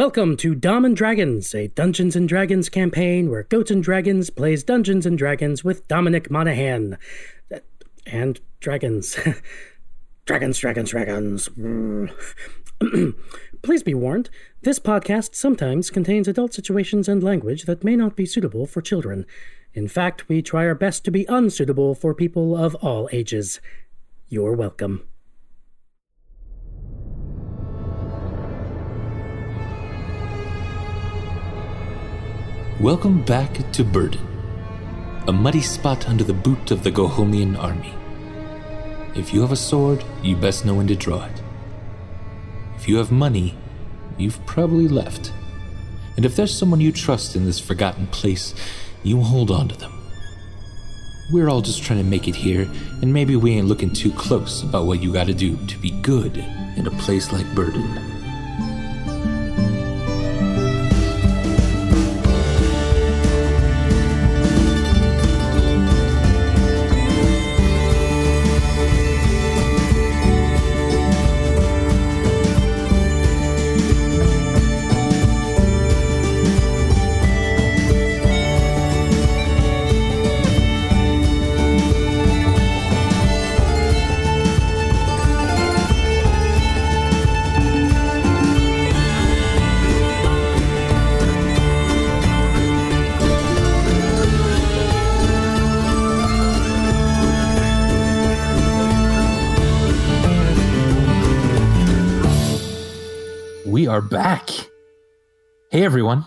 Welcome 0.00 0.38
to 0.38 0.54
Dom 0.54 0.86
and 0.86 0.96
Dragons, 0.96 1.54
a 1.54 1.68
Dungeons 1.68 2.16
and 2.16 2.26
Dragons 2.26 2.70
campaign 2.70 3.28
where 3.28 3.42
Goats 3.42 3.70
and 3.70 3.82
Dragons 3.82 4.30
plays 4.30 4.64
Dungeons 4.64 5.04
and 5.04 5.18
Dragons 5.18 5.62
with 5.62 5.86
Dominic 5.88 6.30
Monaghan. 6.30 6.96
And 8.06 8.40
dragons. 8.60 9.18
dragons, 10.24 10.58
dragons, 10.58 10.88
dragons. 10.92 11.50
Please 13.62 13.82
be 13.82 13.92
warned, 13.92 14.30
this 14.62 14.78
podcast 14.78 15.34
sometimes 15.34 15.90
contains 15.90 16.26
adult 16.26 16.54
situations 16.54 17.06
and 17.06 17.22
language 17.22 17.64
that 17.64 17.84
may 17.84 17.94
not 17.94 18.16
be 18.16 18.24
suitable 18.24 18.66
for 18.66 18.80
children. 18.80 19.26
In 19.74 19.86
fact, 19.86 20.30
we 20.30 20.40
try 20.40 20.64
our 20.64 20.74
best 20.74 21.04
to 21.04 21.10
be 21.10 21.26
unsuitable 21.28 21.94
for 21.94 22.14
people 22.14 22.56
of 22.56 22.74
all 22.76 23.10
ages. 23.12 23.60
You're 24.30 24.54
welcome. 24.54 25.09
Welcome 32.80 33.22
back 33.24 33.70
to 33.72 33.84
Burden, 33.84 34.26
a 35.28 35.32
muddy 35.34 35.60
spot 35.60 36.08
under 36.08 36.24
the 36.24 36.32
boot 36.32 36.70
of 36.70 36.82
the 36.82 36.90
Gohomian 36.90 37.62
army. 37.62 37.92
If 39.14 39.34
you 39.34 39.42
have 39.42 39.52
a 39.52 39.56
sword, 39.56 40.02
you 40.22 40.34
best 40.34 40.64
know 40.64 40.72
when 40.72 40.86
to 40.86 40.96
draw 40.96 41.26
it. 41.26 41.42
If 42.76 42.88
you 42.88 42.96
have 42.96 43.12
money, 43.12 43.54
you've 44.16 44.46
probably 44.46 44.88
left. 44.88 45.30
And 46.16 46.24
if 46.24 46.34
there's 46.34 46.56
someone 46.56 46.80
you 46.80 46.90
trust 46.90 47.36
in 47.36 47.44
this 47.44 47.60
forgotten 47.60 48.06
place, 48.06 48.54
you 49.02 49.20
hold 49.20 49.50
on 49.50 49.68
to 49.68 49.76
them. 49.76 49.92
We're 51.30 51.50
all 51.50 51.60
just 51.60 51.82
trying 51.82 51.98
to 51.98 52.04
make 52.06 52.28
it 52.28 52.34
here, 52.34 52.62
and 53.02 53.12
maybe 53.12 53.36
we 53.36 53.52
ain't 53.52 53.68
looking 53.68 53.92
too 53.92 54.10
close 54.12 54.62
about 54.62 54.86
what 54.86 55.02
you 55.02 55.12
gotta 55.12 55.34
do 55.34 55.58
to 55.66 55.78
be 55.80 55.90
good 56.00 56.38
in 56.78 56.86
a 56.86 56.92
place 56.92 57.30
like 57.30 57.54
Burden. 57.54 58.19
Hey 105.80 105.86
everyone. 105.86 106.26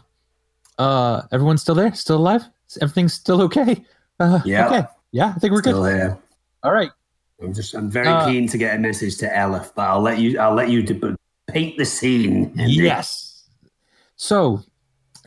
Uh 0.80 1.22
everyone's 1.32 1.62
still 1.62 1.76
there? 1.76 1.94
Still 1.94 2.18
alive? 2.18 2.42
Everything's 2.82 3.14
still 3.14 3.40
okay? 3.44 3.86
Uh 4.20 4.40
Yeah. 4.46 4.66
okay. 4.66 4.88
Yeah, 5.12 5.32
I 5.36 5.38
think 5.38 5.54
we're 5.54 5.62
Still 5.62 5.84
good. 5.84 5.94
here. 5.94 6.18
All 6.64 6.74
right. 6.74 6.90
I'm 7.40 7.54
just 7.54 7.76
I'm 7.76 7.88
very 7.88 8.08
Uh, 8.08 8.26
keen 8.26 8.48
to 8.48 8.58
get 8.58 8.76
a 8.76 8.80
message 8.80 9.18
to 9.18 9.28
Elif, 9.28 9.72
but 9.76 9.84
I'll 9.84 10.02
let 10.02 10.18
you 10.18 10.40
I'll 10.40 10.56
let 10.56 10.70
you 10.72 10.84
paint 11.46 11.78
the 11.78 11.86
scene. 11.86 12.52
Andy. 12.58 12.74
Yes. 12.74 13.44
So, 14.16 14.64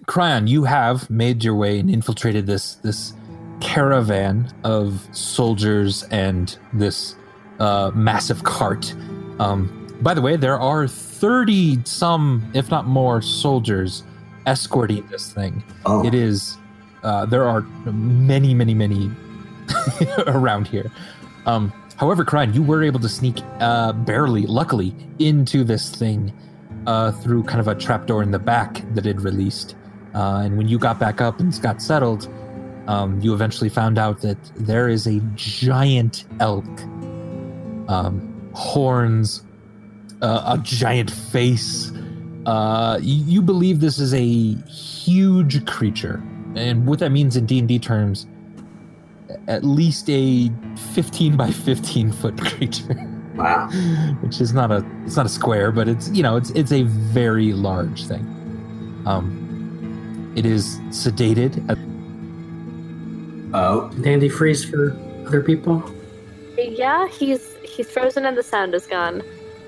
Cryon, 0.06 0.49
you 0.49 0.65
have 0.65 1.09
made 1.09 1.45
your 1.45 1.55
way 1.55 1.78
and 1.78 1.89
infiltrated 1.89 2.49
this 2.49 2.75
this 2.83 3.12
caravan 3.61 4.53
of 4.65 5.06
soldiers 5.12 6.03
and 6.11 6.59
this 6.72 7.15
uh, 7.61 7.93
massive 7.95 8.43
cart. 8.43 8.93
Um, 9.39 9.87
by 10.03 10.15
the 10.15 10.21
way, 10.21 10.34
there 10.37 10.59
are 10.59 10.89
thirty 10.89 11.78
some, 11.84 12.51
if 12.55 12.72
not 12.72 12.87
more, 12.89 13.22
soldiers 13.22 14.03
escorting 14.47 15.07
this 15.09 15.33
thing. 15.33 15.62
Oh, 15.84 16.07
It 16.07 16.15
is. 16.15 16.57
Uh, 17.03 17.27
there 17.27 17.47
are 17.47 17.61
many, 17.93 18.55
many, 18.55 18.75
many 18.75 19.11
around 20.27 20.67
here. 20.67 20.91
Um, 21.45 21.73
however, 21.97 22.25
Cryon, 22.25 22.55
you 22.55 22.62
were 22.62 22.83
able 22.83 23.01
to 23.01 23.09
sneak 23.09 23.37
uh, 23.61 23.93
barely, 23.93 24.47
luckily, 24.47 24.95
into 25.19 25.62
this 25.62 25.91
thing 25.91 26.33
uh, 26.87 27.12
through 27.12 27.45
kind 27.45 27.61
of 27.61 27.69
a 27.69 27.75
trapdoor 27.75 28.23
in 28.23 28.31
the 28.31 28.39
back 28.39 28.83
that 28.95 29.07
it 29.07 29.21
released. 29.21 29.77
Uh, 30.15 30.43
and 30.45 30.57
when 30.57 30.67
you 30.69 30.78
got 30.78 30.99
back 30.99 31.21
up 31.21 31.41
and 31.41 31.61
got 31.61 31.83
settled, 31.83 32.28
um, 32.89 33.21
you 33.21 33.34
eventually 33.34 33.69
found 33.69 33.99
out 33.99 34.21
that 34.23 34.39
there 34.57 34.89
is 34.89 35.07
a 35.07 35.21
giant 35.34 36.25
elk, 36.41 36.65
um, 37.89 38.51
horns, 38.55 39.43
uh, 40.23 40.57
a 40.57 40.63
giant 40.63 41.11
face. 41.11 41.93
Uh, 42.47 42.99
you, 43.03 43.25
you 43.25 43.43
believe 43.43 43.81
this 43.81 43.99
is 43.99 44.15
a 44.15 44.25
huge 44.71 45.67
creature, 45.67 46.23
and 46.55 46.87
what 46.87 47.01
that 47.01 47.11
means 47.11 47.37
in 47.37 47.45
D 47.45 47.59
and 47.59 47.69
D 47.69 47.79
terms, 47.79 48.27
at 49.49 49.65
least 49.65 50.09
a 50.09 50.51
fifteen 50.95 51.37
by 51.37 51.51
fifteen 51.51 52.11
foot 52.11 52.41
creature 52.41 53.12
wow. 53.37 53.69
which 54.21 54.41
is 54.41 54.53
not 54.53 54.73
a 54.73 54.84
it's 55.05 55.17
not 55.17 55.27
a 55.27 55.31
square, 55.31 55.71
but 55.71 55.89
it's 55.89 56.11
you 56.11 56.23
know 56.23 56.37
it's 56.37 56.51
it's 56.51 56.73
a 56.73 56.83
very 56.83 57.53
large 57.53 58.07
thing. 58.07 58.25
Um, 59.07 60.33
it 60.37 60.45
is 60.45 60.78
sedated. 60.89 61.55
Oh, 63.55 63.89
Dandy 64.03 64.28
freeze 64.28 64.65
for 64.65 64.97
other 65.27 65.43
people. 65.43 65.83
Yeah, 66.57 67.07
he's 67.09 67.55
he's 67.63 67.91
frozen 67.91 68.25
and 68.25 68.37
the 68.37 68.43
sound 68.43 68.75
is 68.75 68.87
gone. 68.87 69.23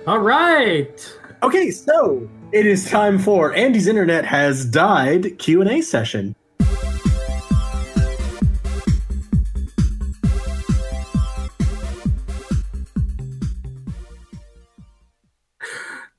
All 0.06 0.18
right. 0.18 1.14
Okay, 1.42 1.70
so 1.70 2.28
it 2.50 2.66
is 2.66 2.88
time 2.88 3.18
for 3.18 3.52
Andy's 3.54 3.86
internet 3.86 4.24
has 4.24 4.64
died 4.64 5.38
Q 5.38 5.60
and 5.60 5.70
A 5.70 5.80
session. 5.82 6.34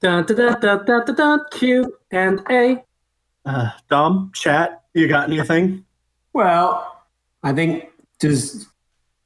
Dun, 0.01 0.25
dun, 0.25 0.35
dun, 0.37 0.59
dun, 0.61 0.85
dun, 0.85 1.05
dun, 1.05 1.15
dun, 1.15 1.39
Q 1.51 1.97
and 2.11 2.41
A. 2.49 2.83
Uh, 3.45 3.71
Dom, 3.89 4.31
chat, 4.33 4.83
you 4.93 5.07
got 5.07 5.29
anything? 5.29 5.85
well, 6.33 7.03
I 7.43 7.53
think 7.53 7.89
does 8.19 8.67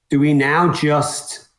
do 0.09 0.19
we 0.19 0.33
now 0.33 0.71
just 0.71 1.49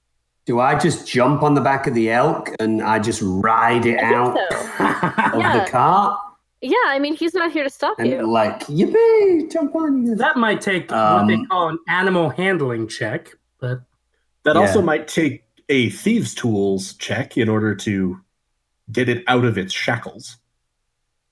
do 0.47 0.61
I 0.61 0.79
just 0.79 1.07
jump 1.09 1.43
on 1.43 1.55
the 1.55 1.61
back 1.61 1.87
of 1.87 1.95
the 1.95 2.11
elk 2.11 2.51
and 2.61 2.83
I 2.83 2.99
just 2.99 3.23
ride 3.25 3.87
it 3.87 3.99
out 3.99 4.37
so. 4.37 4.57
of 4.85 5.41
Yeah. 5.41 5.65
the 5.65 5.71
cart 5.71 6.19
Yeah, 6.61 6.77
I 6.87 6.99
mean 6.99 7.15
he's 7.15 7.35
not 7.35 7.51
here 7.53 7.65
to 7.65 7.71
stop 7.71 7.99
and 7.99 8.09
you. 8.09 8.23
like 8.31 8.61
yippee, 8.67 9.51
jump 9.53 9.75
on 9.75 10.07
you. 10.07 10.15
That 10.17 10.37
might 10.37 10.61
take 10.61 10.91
what 10.91 11.27
they 11.27 11.35
Um, 11.35 11.47
call 11.47 11.69
an 11.71 11.79
animal 11.89 12.31
handling 12.31 12.89
check, 12.89 13.31
but 13.61 13.81
That 14.45 14.57
Yeah. 14.57 14.61
also 14.63 14.83
might 14.83 15.09
take 15.09 15.43
a 15.71 15.89
thieves' 15.89 16.35
tools 16.35 16.93
check 16.95 17.39
in 17.39 17.49
order 17.49 17.75
to 17.77 18.21
get 18.93 19.09
it 19.09 19.25
out 19.27 19.47
of 19.47 19.57
its 19.57 19.73
shackles. 19.73 20.37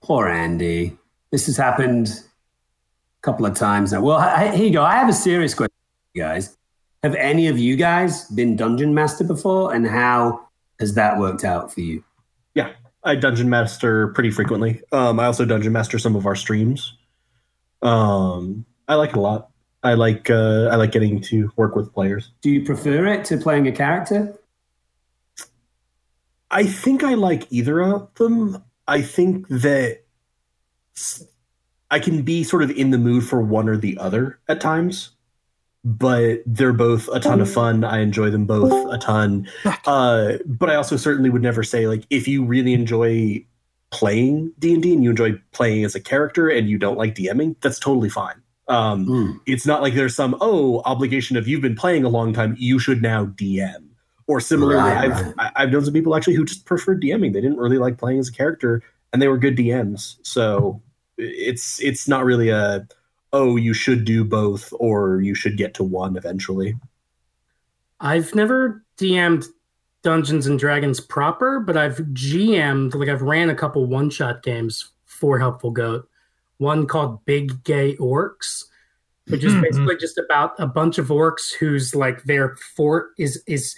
Poor 0.02 0.26
Andy. 0.26 0.96
This 1.30 1.44
has 1.46 1.56
happened 1.58 2.08
a 2.08 3.22
couple 3.22 3.44
of 3.44 3.54
times 3.54 3.92
now. 3.92 4.00
Well, 4.00 4.18
h- 4.22 4.54
here 4.54 4.66
you 4.66 4.72
go. 4.72 4.82
I 4.82 4.94
have 4.94 5.10
a 5.10 5.12
serious 5.12 5.53
question, 5.53 5.74
guys. 6.16 6.56
Have 7.03 7.15
any 7.16 7.49
of 7.49 7.59
you 7.59 7.77
guys 7.77 8.27
been 8.31 8.57
dungeon 8.57 8.95
master 8.95 9.25
before, 9.25 9.75
and 9.75 9.87
how 9.87 10.49
has 10.78 10.95
that 10.95 11.19
worked 11.19 11.45
out 11.45 11.72
for 11.72 11.81
you? 11.81 12.04
Yeah, 12.54 12.72
I 13.03 13.16
dungeon 13.16 13.51
master 13.51 14.09
pretty 14.09 14.31
frequently. 14.31 14.83
Um, 14.93 15.19
I 15.19 15.27
also 15.27 15.45
dungeon 15.45 15.72
master 15.72 15.99
some 15.99 16.15
of 16.15 16.27
our 16.27 16.37
streams. 16.37 16.97
Um, 17.83 18.65
I 18.87 18.95
like 18.95 19.10
it 19.10 19.16
a 19.16 19.21
lot. 19.21 19.51
I 19.83 19.95
like 19.95 20.31
uh, 20.31 20.69
I 20.71 20.77
like 20.77 20.93
getting 20.93 21.21
to 21.22 21.51
work 21.57 21.75
with 21.75 21.93
players. 21.93 22.31
Do 22.41 22.51
you 22.51 22.65
prefer 22.65 23.07
it 23.07 23.25
to 23.27 23.37
playing 23.37 23.66
a 23.66 23.72
character? 23.72 24.39
I 26.53 26.66
think 26.66 27.03
I 27.03 27.15
like 27.15 27.47
either 27.51 27.81
of 27.81 28.15
them. 28.15 28.63
I 28.87 29.03
think 29.03 29.49
that 29.49 30.03
I 31.91 31.99
can 31.99 32.22
be 32.22 32.45
sort 32.45 32.63
of 32.63 32.71
in 32.71 32.91
the 32.91 32.99
mood 32.99 33.25
for 33.25 33.41
one 33.41 33.69
or 33.69 33.77
the 33.77 33.99
other 33.99 34.39
at 34.49 34.60
times, 34.60 35.10
but 35.84 36.40
they're 36.46 36.72
both 36.72 37.08
a 37.12 37.18
ton 37.20 37.40
of 37.40 37.50
fun. 37.50 37.82
I 37.84 38.00
enjoy 38.00 38.30
them 38.30 38.46
both 38.46 38.72
a 38.92 38.98
ton. 38.98 39.48
Uh, 39.86 40.34
but 40.46 40.70
I 40.70 40.76
also 40.76 40.96
certainly 40.96 41.28
would 41.30 41.42
never 41.42 41.62
say 41.62 41.88
like 41.88 42.04
if 42.10 42.28
you 42.28 42.44
really 42.44 42.72
enjoy 42.72 43.44
playing 43.90 44.52
D 44.58 44.74
and 44.74 44.82
D 44.82 44.94
and 44.94 45.02
you 45.04 45.10
enjoy 45.10 45.32
playing 45.52 45.84
as 45.84 45.94
a 45.94 46.00
character 46.00 46.48
and 46.48 46.68
you 46.68 46.78
don't 46.78 46.96
like 46.96 47.14
DMing, 47.14 47.56
that's 47.60 47.78
totally 47.78 48.08
fine. 48.08 48.36
Um, 48.68 49.06
Mm. 49.06 49.40
it's 49.46 49.66
not 49.66 49.82
like 49.82 49.94
there's 49.94 50.14
some 50.14 50.36
oh 50.40 50.82
obligation 50.84 51.36
of 51.36 51.48
you've 51.48 51.60
been 51.60 51.74
playing 51.74 52.04
a 52.04 52.08
long 52.08 52.32
time, 52.32 52.54
you 52.58 52.78
should 52.78 53.02
now 53.02 53.26
DM. 53.26 53.88
Or 54.28 54.40
similarly, 54.40 54.78
Right, 54.78 55.10
I've 55.10 55.20
right. 55.20 55.34
I- 55.38 55.50
I've 55.56 55.72
known 55.72 55.84
some 55.84 55.92
people 55.92 56.14
actually 56.14 56.34
who 56.36 56.44
just 56.44 56.64
prefer 56.64 56.94
DMing. 56.96 57.32
They 57.32 57.40
didn't 57.40 57.58
really 57.58 57.76
like 57.78 57.98
playing 57.98 58.20
as 58.20 58.28
a 58.28 58.32
character, 58.32 58.82
and 59.12 59.20
they 59.20 59.26
were 59.28 59.36
good 59.36 59.56
DMs. 59.56 60.16
So 60.22 60.80
it's 61.18 61.82
it's 61.82 62.06
not 62.06 62.24
really 62.24 62.48
a 62.50 62.86
oh 63.32 63.56
you 63.56 63.72
should 63.74 64.04
do 64.04 64.24
both 64.24 64.72
or 64.78 65.20
you 65.20 65.34
should 65.34 65.56
get 65.56 65.74
to 65.74 65.84
one 65.84 66.16
eventually. 66.16 66.76
I've 68.00 68.34
never 68.34 68.84
DM'd 68.98 69.46
Dungeons 70.02 70.46
and 70.48 70.58
Dragons 70.58 71.00
proper, 71.00 71.60
but 71.60 71.76
I've 71.76 71.98
GM'd 71.98 72.94
like 72.94 73.08
I've 73.08 73.22
ran 73.22 73.50
a 73.50 73.54
couple 73.54 73.86
one 73.86 74.10
shot 74.10 74.42
games 74.42 74.90
for 75.04 75.38
Helpful 75.38 75.70
Goat. 75.70 76.08
One 76.58 76.86
called 76.86 77.24
Big 77.24 77.62
Gay 77.64 77.96
Orcs, 77.96 78.64
which 79.28 79.44
is 79.44 79.54
Mhm. 79.54 79.62
basically 79.62 79.96
just 79.96 80.18
about 80.18 80.58
a 80.58 80.66
bunch 80.66 80.98
of 80.98 81.08
orcs 81.08 81.52
whose 81.54 81.94
like 81.94 82.24
their 82.24 82.56
fort 82.74 83.10
is 83.18 83.42
is 83.46 83.76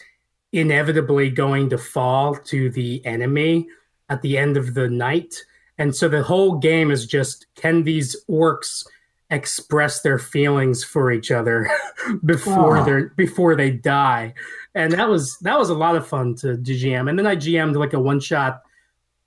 inevitably 0.52 1.30
going 1.30 1.68
to 1.68 1.76
fall 1.78 2.34
to 2.36 2.70
the 2.70 3.04
enemy 3.04 3.68
at 4.08 4.22
the 4.22 4.38
end 4.38 4.56
of 4.56 4.74
the 4.74 4.88
night. 4.88 5.42
And 5.78 5.94
so 5.94 6.08
the 6.08 6.22
whole 6.22 6.58
game 6.58 6.90
is 6.90 7.06
just 7.06 7.46
can 7.56 7.82
these 7.82 8.16
orcs 8.30 8.86
express 9.34 10.00
their 10.02 10.18
feelings 10.18 10.82
for 10.84 11.10
each 11.12 11.30
other 11.30 11.68
before 12.24 12.78
Oh. 12.78 12.84
they're 12.84 13.08
before 13.16 13.54
they 13.56 13.70
die. 13.70 14.34
And 14.74 14.92
that 14.92 15.08
was 15.08 15.36
that 15.42 15.58
was 15.58 15.70
a 15.70 15.74
lot 15.74 15.96
of 15.96 16.06
fun 16.06 16.34
to, 16.36 16.56
to 16.56 16.72
GM. 16.72 17.08
And 17.08 17.18
then 17.18 17.26
I 17.26 17.36
GM'd 17.36 17.76
like 17.76 17.92
a 17.92 18.00
one 18.00 18.20
shot 18.20 18.62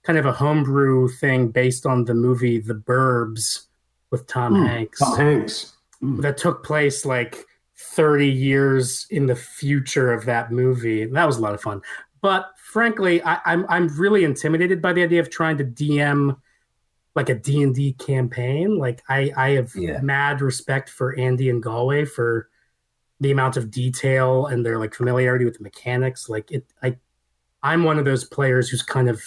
kind 0.04 0.18
of 0.18 0.26
a 0.26 0.32
homebrew 0.32 1.10
thing 1.10 1.50
based 1.50 1.86
on 1.86 2.06
the 2.06 2.14
movie 2.14 2.60
The 2.60 2.74
Burbs 2.76 3.66
with 4.12 4.26
Tom 4.28 4.56
Hmm, 4.56 4.66
Hanks 4.66 5.00
Tom 5.00 5.18
Hanks. 5.18 5.74
that 6.02 6.38
took 6.38 6.64
place 6.64 7.06
like 7.06 7.46
30 7.76 8.28
years 8.30 9.06
in 9.10 9.26
the 9.28 9.36
future 9.36 10.12
of 10.14 10.26
that 10.26 10.52
movie. 10.52 11.06
That 11.06 11.26
was 11.26 11.38
a 11.38 11.42
lot 11.42 11.54
of 11.54 11.62
fun. 11.62 11.82
But 12.22 12.50
frankly, 12.58 13.22
I, 13.24 13.40
I'm 13.46 13.66
I'm 13.70 13.88
really 14.00 14.24
intimidated 14.24 14.82
by 14.82 14.94
the 14.94 15.04
idea 15.04 15.20
of 15.22 15.30
trying 15.30 15.58
to 15.60 15.64
DM 15.64 16.38
like 17.18 17.30
a 17.30 17.36
D&D 17.36 17.94
campaign. 17.94 18.78
Like 18.78 19.02
I, 19.10 19.34
I 19.36 19.50
have 19.56 19.74
Yeah. 19.76 20.00
mad 20.02 20.40
respect 20.40 20.88
for 20.90 21.18
Andy 21.20 21.50
and 21.50 21.62
Galway 21.62 22.06
for 22.06 22.48
the 23.20 23.32
amount 23.32 23.58
of 23.58 23.72
detail 23.72 24.46
and 24.46 24.64
their 24.64 24.78
like 24.78 24.94
familiarity 24.94 25.44
with 25.44 25.58
the 25.58 25.64
mechanics. 25.64 26.30
Like 26.30 26.52
it 26.52 26.72
I 26.84 26.96
I'm 27.64 27.84
one 27.84 27.98
of 27.98 28.06
those 28.06 28.24
players 28.24 28.70
who's 28.70 28.84
kind 28.84 29.10
of 29.10 29.20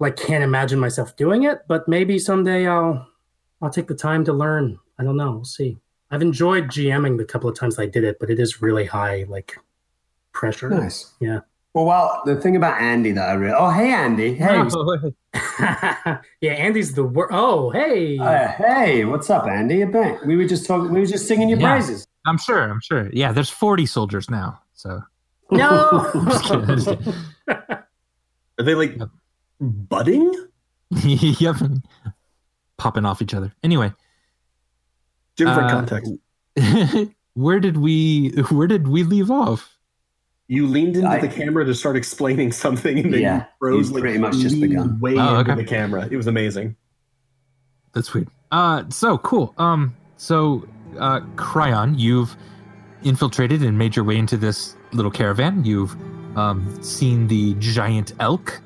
like 0.00 0.16
can't 0.16 0.42
imagine 0.42 0.80
myself 0.80 1.14
doing 1.16 1.44
it, 1.44 1.60
but 1.68 1.86
maybe 1.86 2.18
someday 2.18 2.66
I'll 2.66 3.06
I'll 3.62 3.70
take 3.70 3.86
the 3.86 3.94
time 3.94 4.24
to 4.24 4.32
learn. 4.32 4.78
I 4.98 5.04
don't 5.04 5.16
know. 5.16 5.30
We'll 5.32 5.44
see. 5.44 5.78
I've 6.10 6.22
enjoyed 6.22 6.64
GMing 6.64 7.16
the 7.16 7.24
couple 7.24 7.48
of 7.48 7.56
times 7.56 7.78
I 7.78 7.86
did 7.86 8.02
it, 8.02 8.18
but 8.18 8.28
it 8.30 8.40
is 8.40 8.60
really 8.60 8.86
high 8.86 9.24
like 9.28 9.56
pressure. 10.32 10.68
Nice. 10.70 11.12
Yeah. 11.20 11.40
Well, 11.72 11.84
well, 11.84 12.22
the 12.26 12.34
thing 12.40 12.56
about 12.56 12.80
Andy 12.80 13.12
that 13.12 13.28
I 13.28 13.32
really. 13.34 13.54
Oh, 13.56 13.70
hey, 13.70 13.92
Andy. 13.92 14.34
Hey. 14.34 14.60
yeah, 16.40 16.52
Andy's 16.52 16.94
the 16.94 17.04
wor 17.04 17.28
Oh, 17.32 17.70
hey. 17.70 18.18
Uh, 18.18 18.48
hey, 18.48 19.04
what's 19.04 19.30
up, 19.30 19.46
Andy? 19.46 19.76
you 19.78 19.86
bet. 19.86 20.26
we 20.26 20.36
were 20.36 20.46
just 20.46 20.66
talking. 20.66 20.92
We 20.92 21.00
were 21.00 21.06
just 21.06 21.28
singing 21.28 21.48
your 21.48 21.58
Yeah. 21.60 21.70
praises. 21.76 22.06
I'm 22.26 22.38
sure. 22.38 22.68
I'm 22.68 22.80
sure. 22.80 23.08
Yeah, 23.12 23.30
there's 23.32 23.50
40 23.50 23.86
soldiers 23.86 24.28
now. 24.28 24.60
So 24.74 25.00
no. 25.52 26.10
Just 26.26 26.44
kidding, 26.44 26.66
just 26.66 26.88
kidding. 26.88 27.14
Are 27.48 28.64
they 28.64 28.74
like 28.74 28.96
Yep. 28.98 29.08
budding? 29.60 30.32
yep, 31.04 31.56
popping 32.78 33.04
off 33.04 33.22
each 33.22 33.32
other. 33.34 33.52
Anyway, 33.62 33.92
Different 35.36 35.70
Uh, 35.70 35.74
context. 35.86 36.12
where 37.34 37.60
did 37.60 37.76
we 37.76 38.30
where 38.50 38.66
did 38.66 38.88
we 38.88 39.04
leave 39.04 39.30
off? 39.30 39.76
You 40.50 40.66
leaned 40.66 40.96
into 40.96 41.08
I- 41.08 41.20
the 41.20 41.28
camera 41.28 41.64
to 41.64 41.72
start 41.74 41.94
explaining 41.96 42.50
something, 42.50 42.98
and 42.98 43.14
then 43.14 43.20
Yeah, 43.22 43.36
you 43.38 43.44
froze 43.60 43.86
you've 43.86 43.92
like 43.92 44.00
pretty 44.02 44.18
much 44.18 44.36
just 44.38 44.56
leaned 44.56 44.70
begun. 44.70 44.98
way 45.00 45.16
Oh, 45.16 45.38
into 45.38 45.52
okay. 45.52 45.62
the 45.62 45.64
camera. 45.68 46.08
It 46.10 46.16
was 46.16 46.26
amazing. 46.26 46.74
That's 47.92 48.12
weird. 48.12 48.26
Uh, 48.50 48.82
so 48.88 49.16
cool. 49.18 49.54
Um, 49.58 49.94
so 50.16 50.66
uh, 50.98 51.20
Cryon, 51.36 51.96
you've 51.96 52.36
infiltrated 53.04 53.62
and 53.62 53.78
made 53.78 53.94
your 53.94 54.04
way 54.04 54.16
into 54.16 54.36
this 54.36 54.74
little 54.92 55.10
caravan. 55.12 55.64
You've 55.64 55.94
um, 56.36 56.82
seen 56.82 57.28
the 57.28 57.54
giant 57.60 58.12
elk 58.18 58.60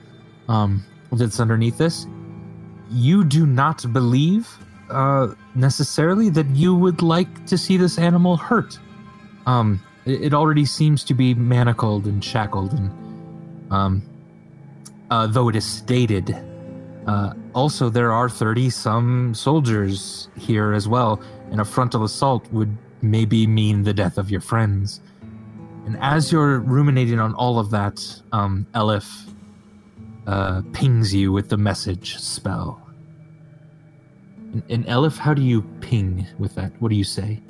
um, 0.49 0.83
that's 1.13 1.39
underneath 1.39 1.77
this. 1.77 2.07
You 2.91 3.25
do 3.25 3.45
not 3.45 3.85
believe 3.93 4.49
uh, 4.89 5.35
necessarily 5.55 6.31
that 6.31 6.47
you 6.57 6.75
would 6.75 7.03
like 7.03 7.45
to 7.47 7.59
see 7.59 7.77
this 7.77 7.99
animal 7.99 8.39
hurt. 8.39 8.79
Um, 9.47 9.83
it, 10.06 10.35
already 10.35 10.65
seems 10.65 11.05
to 11.05 11.15
be 11.15 11.35
manacled 11.35 12.06
and 12.06 12.23
shackled, 12.23 12.73
and 12.73 12.91
um, 13.71 14.03
uh, 15.11 15.27
though 15.27 15.49
it 15.49 15.56
is 15.56 15.65
stated 15.65 16.35
uh, 17.06 17.35
also, 17.55 17.91
there 17.91 18.12
are 18.12 18.29
30 18.29 18.71
some 18.71 19.35
soldiers 19.35 20.29
here 20.37 20.73
as 20.73 20.89
well, 20.89 21.21
and 21.51 21.61
a 21.61 21.65
frontal 21.65 22.03
assault 22.05 22.51
would 22.53 22.77
maybe 23.03 23.47
mean 23.47 23.83
the 23.83 23.93
death 23.93 24.17
of 24.17 24.31
your 24.31 24.41
friends. 24.41 25.01
And 25.85 25.99
as 26.01 26.33
you're 26.33 26.61
ruminating 26.61 27.21
on 27.21 27.35
all 27.35 27.59
of 27.59 27.71
that, 27.71 28.23
um, 28.33 28.67
Elif 28.75 29.31
uh, 30.27 30.62
pings 30.73 31.15
you 31.15 31.31
with 31.31 31.51
the 31.51 31.59
message 31.59 32.19
spell. 32.19 32.81
And, 34.53 34.62
and 34.71 34.87
Elif, 34.87 35.19
how 35.19 35.35
do 35.35 35.43
you 35.43 35.61
ping 35.83 36.27
with 36.39 36.55
that? 36.55 36.73
What 36.81 36.89
do 36.89 36.97
you 36.97 37.05
say? 37.05 37.43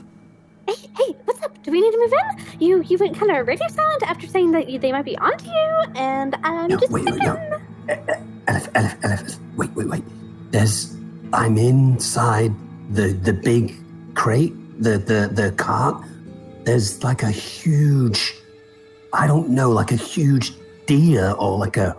Hey, 0.66 0.74
hey, 0.98 1.16
up? 1.44 1.62
Do 1.62 1.70
we 1.70 1.80
need 1.80 1.92
to 1.92 1.98
move 1.98 2.12
in? 2.12 2.60
You 2.60 2.82
you 2.82 2.98
went 2.98 3.16
kind 3.18 3.30
of 3.36 3.46
radio 3.46 3.68
silent 3.68 4.02
after 4.02 4.26
saying 4.26 4.52
that 4.52 4.68
you, 4.68 4.78
they 4.78 4.92
might 4.92 5.04
be 5.04 5.16
onto 5.18 5.46
you, 5.46 5.70
and 5.96 6.36
I'm 6.42 6.68
No, 6.68 6.76
just 6.76 6.92
wait, 6.92 7.04
wait, 7.04 7.14
thinking. 7.14 7.28
Eh, 7.88 7.92
eh, 7.92 7.96
no. 8.48 8.52
Elif, 8.52 8.68
Elif, 8.72 9.00
Elif. 9.02 9.38
Wait, 9.56 9.70
wait, 9.74 9.88
wait. 9.88 10.04
There's. 10.50 10.96
I'm 11.32 11.58
inside 11.58 12.52
the 12.90 13.08
the 13.12 13.32
big 13.32 13.74
crate, 14.14 14.54
the 14.82 14.98
the 14.98 15.30
the 15.32 15.52
cart. 15.52 16.02
There's 16.64 17.02
like 17.04 17.22
a 17.22 17.30
huge. 17.30 18.34
I 19.12 19.26
don't 19.26 19.50
know, 19.50 19.70
like 19.70 19.92
a 19.92 19.96
huge 19.96 20.52
deer 20.86 21.32
or 21.38 21.58
like 21.58 21.76
a 21.76 21.96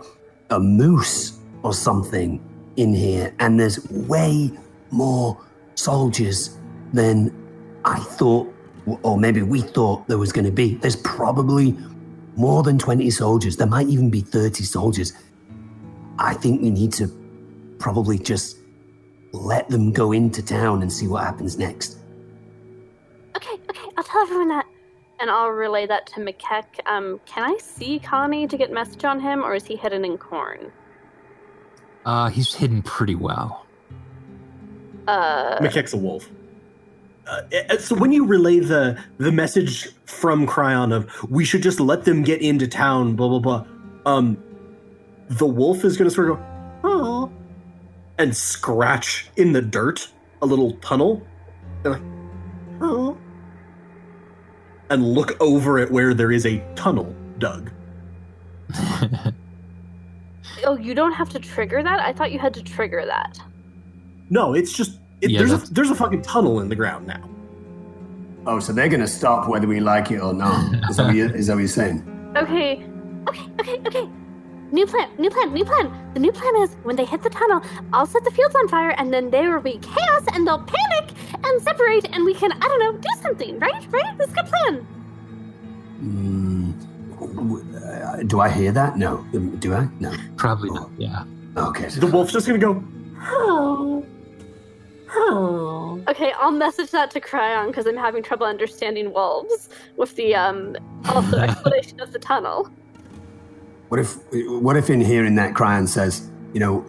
a 0.50 0.60
moose 0.60 1.38
or 1.62 1.72
something 1.72 2.40
in 2.76 2.94
here, 2.94 3.34
and 3.38 3.58
there's 3.58 3.78
way 3.90 4.50
more 4.90 5.38
soldiers 5.74 6.56
than 6.92 7.32
I 7.84 7.98
thought, 7.98 8.52
or 8.86 9.18
maybe 9.18 9.42
we 9.42 9.60
thought 9.60 10.06
there 10.08 10.18
was 10.18 10.32
going 10.32 10.44
to 10.44 10.52
be. 10.52 10.74
There's 10.76 10.96
probably 10.96 11.76
more 12.36 12.62
than 12.62 12.78
20 12.78 13.10
soldiers. 13.10 13.56
There 13.56 13.66
might 13.66 13.88
even 13.88 14.10
be 14.10 14.20
30 14.20 14.64
soldiers. 14.64 15.12
I 16.18 16.34
think 16.34 16.62
we 16.62 16.70
need 16.70 16.92
to 16.94 17.08
probably 17.78 18.18
just 18.18 18.58
let 19.32 19.68
them 19.68 19.92
go 19.92 20.12
into 20.12 20.42
town 20.42 20.82
and 20.82 20.92
see 20.92 21.06
what 21.06 21.24
happens 21.24 21.58
next. 21.58 21.98
Okay, 23.36 23.54
okay, 23.68 23.88
I'll 23.96 24.04
tell 24.04 24.22
everyone 24.22 24.48
that. 24.48 24.66
And 25.18 25.30
I'll 25.30 25.48
relay 25.48 25.86
that 25.86 26.06
to 26.08 26.20
McKeck. 26.20 26.64
Um, 26.86 27.20
can 27.24 27.42
I 27.42 27.56
see 27.58 27.98
Connie 27.98 28.46
to 28.46 28.56
get 28.56 28.70
message 28.70 29.04
on 29.04 29.18
him, 29.18 29.42
or 29.42 29.54
is 29.54 29.64
he 29.64 29.76
hidden 29.76 30.04
in 30.04 30.18
corn? 30.18 30.70
Uh, 32.04 32.28
he's 32.28 32.54
hidden 32.54 32.82
pretty 32.82 33.14
well. 33.14 33.66
Uh, 35.08 35.58
McKeck's 35.58 35.94
a 35.94 35.96
wolf. 35.96 36.28
Uh, 37.26 37.42
uh, 37.70 37.78
so 37.78 37.96
when 37.96 38.12
you 38.12 38.24
relay 38.24 38.60
the 38.60 38.98
the 39.18 39.32
message 39.32 39.88
from 40.04 40.46
Cryon 40.46 40.94
of 40.94 41.10
we 41.28 41.44
should 41.44 41.62
just 41.62 41.80
let 41.80 42.04
them 42.04 42.22
get 42.22 42.40
into 42.40 42.68
town, 42.68 43.16
blah 43.16 43.28
blah 43.28 43.40
blah, 43.40 43.66
um, 44.06 44.38
the 45.28 45.46
wolf 45.46 45.84
is 45.84 45.96
going 45.96 46.08
to 46.08 46.14
sort 46.14 46.30
of 46.30 46.36
go, 46.36 46.42
oh, 46.84 47.32
and 48.18 48.36
scratch 48.36 49.28
in 49.36 49.52
the 49.52 49.62
dirt 49.62 50.08
a 50.42 50.46
little 50.46 50.72
tunnel, 50.74 51.22
They're 51.82 51.92
like, 51.92 52.02
oh, 52.80 53.18
and 54.90 55.02
look 55.04 55.40
over 55.40 55.78
at 55.78 55.90
where 55.90 56.14
there 56.14 56.30
is 56.30 56.46
a 56.46 56.64
tunnel 56.74 57.14
dug. 57.38 57.72
oh, 60.64 60.76
you 60.78 60.94
don't 60.94 61.12
have 61.12 61.28
to 61.30 61.40
trigger 61.40 61.82
that. 61.82 62.00
I 62.00 62.12
thought 62.12 62.30
you 62.30 62.38
had 62.38 62.54
to 62.54 62.62
trigger 62.62 63.04
that. 63.04 63.40
No, 64.30 64.54
it's 64.54 64.72
just 64.72 64.98
it, 65.20 65.30
Yeah, 65.30 65.38
there's 65.38 65.52
a 65.52 65.72
there's 65.72 65.90
a 65.90 65.94
fucking 65.94 66.22
tunnel 66.22 66.60
in 66.60 66.68
the 66.68 66.76
ground 66.76 67.06
now. 67.06 67.28
Oh, 68.46 68.60
so 68.60 68.72
they're 68.72 68.88
going 68.88 69.00
to 69.00 69.08
stop 69.08 69.48
whether 69.48 69.66
we 69.66 69.80
like 69.80 70.12
it 70.12 70.20
or 70.20 70.32
not. 70.32 70.72
Is 70.88 70.98
that 70.98 71.06
what, 71.06 71.16
you, 71.16 71.24
is 71.26 71.48
that 71.48 71.54
what 71.54 71.60
you're 71.60 71.68
saying? 71.68 72.12
Okay, 72.36 72.84
okay, 73.28 73.46
okay, 73.60 73.80
okay. 73.86 74.08
New 74.70 74.84
plan, 74.86 75.08
new 75.18 75.30
plan, 75.30 75.54
new 75.54 75.64
plan. 75.64 75.90
The 76.12 76.20
new 76.20 76.30
plan 76.32 76.54
is 76.56 76.74
when 76.82 76.96
they 76.96 77.06
hit 77.06 77.22
the 77.22 77.30
tunnel, 77.30 77.62
I'll 77.94 78.04
set 78.04 78.24
the 78.24 78.30
fields 78.30 78.54
on 78.54 78.68
fire, 78.68 78.94
and 78.98 79.10
then 79.10 79.30
there 79.30 79.54
will 79.54 79.62
be 79.62 79.78
chaos, 79.78 80.24
and 80.34 80.46
they'll 80.46 80.58
panic 80.58 81.14
and 81.44 81.62
separate, 81.62 82.04
and 82.12 82.26
we 82.26 82.34
can, 82.34 82.52
I 82.52 82.58
don't 82.58 82.78
know, 82.80 82.92
do 82.92 83.08
something, 83.22 83.58
right? 83.58 83.86
Right? 83.90 84.18
That's 84.18 84.32
a 84.32 84.34
good 84.34 84.46
plan. 84.46 84.86
Mm, 86.02 86.74
uh, 88.20 88.22
do 88.24 88.40
I 88.40 88.50
hear 88.50 88.70
that? 88.72 88.98
No. 88.98 89.24
Do 89.60 89.72
I? 89.72 89.88
No. 89.98 90.12
Probably 90.36 90.70
not. 90.70 90.90
Yeah. 90.98 91.24
Okay. 91.56 91.88
The 91.88 92.06
wolf's 92.06 92.32
just 92.32 92.46
going 92.46 92.60
to 92.60 92.66
go. 92.66 92.84
Oh. 93.22 94.04
Oh. 95.18 96.02
Okay, 96.08 96.32
I'll 96.38 96.50
message 96.50 96.90
that 96.90 97.10
to 97.12 97.20
Cryon 97.20 97.68
because 97.68 97.86
I'm 97.86 97.96
having 97.96 98.22
trouble 98.22 98.46
understanding 98.46 99.12
wolves 99.12 99.70
with 99.96 100.14
the 100.16 100.34
um 100.34 100.76
also 101.08 101.38
explanation 101.46 102.00
of 102.00 102.12
the 102.12 102.18
tunnel. 102.18 102.70
What 103.88 104.00
if 104.00 104.18
what 104.46 104.76
if 104.76 104.90
in 104.90 105.00
hearing 105.00 105.36
that 105.36 105.54
Cryon 105.54 105.88
says, 105.88 106.30
you 106.52 106.60
know, 106.60 106.80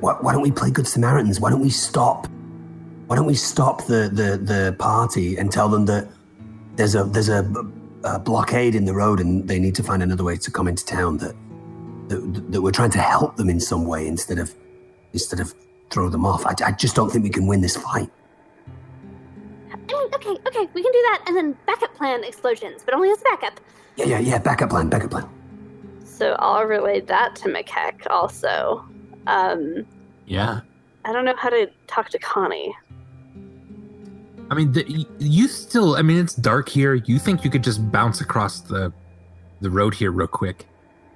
why, 0.00 0.14
why 0.14 0.32
don't 0.32 0.42
we 0.42 0.50
play 0.50 0.70
Good 0.70 0.88
Samaritans? 0.88 1.38
Why 1.38 1.50
don't 1.50 1.60
we 1.60 1.70
stop? 1.70 2.28
Why 3.06 3.16
don't 3.16 3.26
we 3.26 3.34
stop 3.34 3.86
the, 3.86 4.10
the, 4.12 4.36
the 4.36 4.76
party 4.78 5.36
and 5.36 5.52
tell 5.52 5.68
them 5.68 5.86
that 5.86 6.08
there's 6.76 6.94
a 6.94 7.04
there's 7.04 7.28
a, 7.28 7.44
a 8.04 8.18
blockade 8.18 8.74
in 8.74 8.84
the 8.84 8.94
road 8.94 9.20
and 9.20 9.46
they 9.46 9.58
need 9.58 9.74
to 9.74 9.82
find 9.82 10.02
another 10.02 10.24
way 10.24 10.36
to 10.36 10.50
come 10.50 10.66
into 10.66 10.84
town. 10.84 11.18
That, 11.18 11.36
that 12.08 12.52
that 12.52 12.62
we're 12.62 12.72
trying 12.72 12.90
to 12.90 13.00
help 13.00 13.36
them 13.36 13.50
in 13.50 13.60
some 13.60 13.86
way 13.86 14.06
instead 14.06 14.38
of 14.38 14.54
instead 15.12 15.40
of 15.40 15.54
throw 15.90 16.08
them 16.08 16.26
off. 16.26 16.44
I, 16.46 16.54
I 16.64 16.72
just 16.72 16.94
don't 16.94 17.10
think 17.10 17.24
we 17.24 17.30
can 17.30 17.46
win 17.46 17.60
this 17.60 17.76
fight. 17.76 18.10
I 19.72 19.76
mean, 19.76 20.14
okay, 20.14 20.36
okay, 20.46 20.68
we 20.74 20.82
can 20.82 20.92
do 20.92 21.02
that, 21.10 21.24
and 21.26 21.36
then 21.36 21.56
backup 21.66 21.94
plan 21.94 22.24
explosions, 22.24 22.82
but 22.84 22.94
only 22.94 23.10
as 23.10 23.20
a 23.20 23.24
backup. 23.24 23.60
Yeah, 23.96 24.06
yeah, 24.06 24.18
yeah. 24.18 24.38
Backup 24.38 24.70
plan, 24.70 24.88
backup 24.88 25.10
plan. 25.10 25.28
So 26.04 26.34
I'll 26.38 26.64
relay 26.64 27.00
that 27.02 27.36
to 27.36 27.48
McKeck 27.48 28.06
also. 28.10 28.84
Um, 29.26 29.86
Yeah. 30.26 30.60
I 31.04 31.12
don't 31.12 31.24
know 31.24 31.36
how 31.36 31.50
to 31.50 31.70
talk 31.86 32.08
to 32.10 32.18
Connie. 32.18 32.74
I 34.50 34.54
mean, 34.54 34.72
the, 34.72 35.06
you 35.18 35.48
still. 35.48 35.96
I 35.96 36.02
mean, 36.02 36.18
it's 36.18 36.34
dark 36.34 36.68
here. 36.68 36.94
You 36.94 37.18
think 37.18 37.44
you 37.44 37.50
could 37.50 37.64
just 37.64 37.90
bounce 37.92 38.20
across 38.20 38.60
the 38.60 38.92
the 39.60 39.70
road 39.70 39.94
here 39.94 40.10
real 40.12 40.26
quick, 40.26 40.66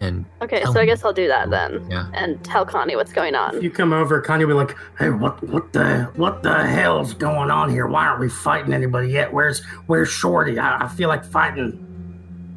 and 0.01 0.25
Okay, 0.41 0.61
Tell 0.61 0.73
so 0.73 0.81
I 0.81 0.87
guess 0.87 1.05
I'll 1.05 1.13
do 1.13 1.29
that 1.29 1.51
then, 1.51 1.87
yeah. 1.91 2.11
and 2.15 2.43
tell 2.43 2.65
Connie 2.65 2.97
what's 2.97 3.13
going 3.13 3.35
If 3.35 3.41
on. 3.41 3.63
you 3.63 3.71
come 3.71 3.93
over, 3.93 4.21
Connie 4.21 4.47
will 4.47 4.55
be 4.55 4.59
like, 4.59 4.77
"Hey, 4.99 5.11
what, 5.11 5.43
what 5.45 5.73
the, 5.75 6.11
what 6.17 6.43
the 6.43 6.67
hell's 6.67 7.13
going 7.13 7.51
on 7.51 7.69
here? 7.71 7.87
Why 7.87 8.07
aren't 8.07 8.21
we 8.21 8.31
fighting 8.31 8.73
anybody 8.73 9.09
yet? 9.11 9.33
Where's, 9.33 9.63
where's 9.87 10.09
Shorty? 10.09 10.59
I, 10.59 10.85
I 10.85 10.89
feel 10.89 11.09
like 11.09 11.25
fighting." 11.25 11.87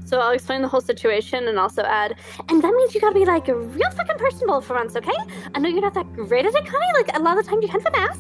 So 0.06 0.20
I'll 0.20 0.32
explain 0.32 0.62
the 0.62 0.68
whole 0.68 0.82
situation 0.82 1.48
and 1.48 1.58
also 1.58 1.82
add, 1.82 2.16
and 2.48 2.62
that 2.62 2.72
means 2.74 2.94
you 2.96 3.02
gotta 3.02 3.16
be 3.16 3.26
like 3.26 3.48
a 3.48 3.56
real 3.56 3.90
fucking 3.92 4.18
personable 4.18 4.62
for 4.62 4.76
once, 4.76 4.96
okay? 4.96 5.12
I 5.56 5.60
know 5.60 5.70
you're 5.70 5.82
not 5.82 5.96
that 5.96 6.14
great 6.14 6.46
at 6.46 6.54
it, 6.54 6.66
Connie. 6.66 6.86
Like 6.94 7.16
a 7.16 7.20
lot 7.20 7.38
of 7.38 7.44
the 7.44 7.50
time 7.50 7.60
you're 7.62 7.72
kind 7.72 7.86
of 7.88 7.94
an 7.94 8.00
ass, 8.00 8.20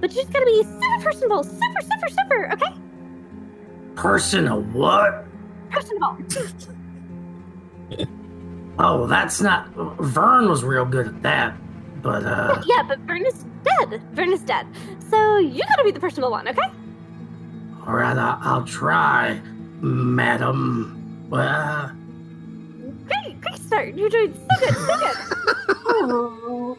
but 0.00 0.10
you 0.14 0.22
just 0.22 0.32
gotta 0.32 0.46
be 0.46 0.62
super 0.62 1.04
personable, 1.04 1.44
super, 1.44 1.80
super, 1.82 2.08
super, 2.08 2.52
okay? 2.54 2.74
Person 3.94 4.48
of 4.48 4.74
what? 4.74 5.26
Personable. 5.70 6.16
Oh, 8.78 9.06
that's 9.06 9.40
not. 9.40 9.68
Vern 10.00 10.48
was 10.48 10.64
real 10.64 10.84
good 10.84 11.06
at 11.08 11.22
that, 11.22 11.54
but 12.02 12.24
uh, 12.24 12.60
yeah, 12.66 12.82
but 12.82 12.98
Vern 13.00 13.24
is 13.24 13.44
dead. 13.62 14.02
Vern 14.12 14.32
is 14.32 14.40
dead. 14.40 14.66
So 15.10 15.38
you 15.38 15.62
gotta 15.68 15.84
be 15.84 15.90
the 15.92 16.00
personable 16.00 16.30
one, 16.30 16.48
okay? 16.48 16.62
all 17.86 17.94
right, 17.94 18.16
I, 18.16 18.38
I'll 18.40 18.64
try, 18.64 19.40
madam. 19.80 21.26
Well, 21.28 21.92
Great, 23.06 23.40
great 23.40 23.58
start. 23.60 23.94
You're 23.94 24.08
doing 24.08 24.34
so 24.34 24.56
good, 24.60 24.74
so 24.74 24.96
good. 24.98 25.16
oh. 25.86 26.78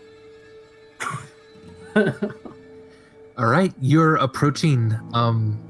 All 3.38 3.46
right, 3.48 3.74
you're 3.82 4.16
approaching. 4.16 4.98
Um, 5.14 5.62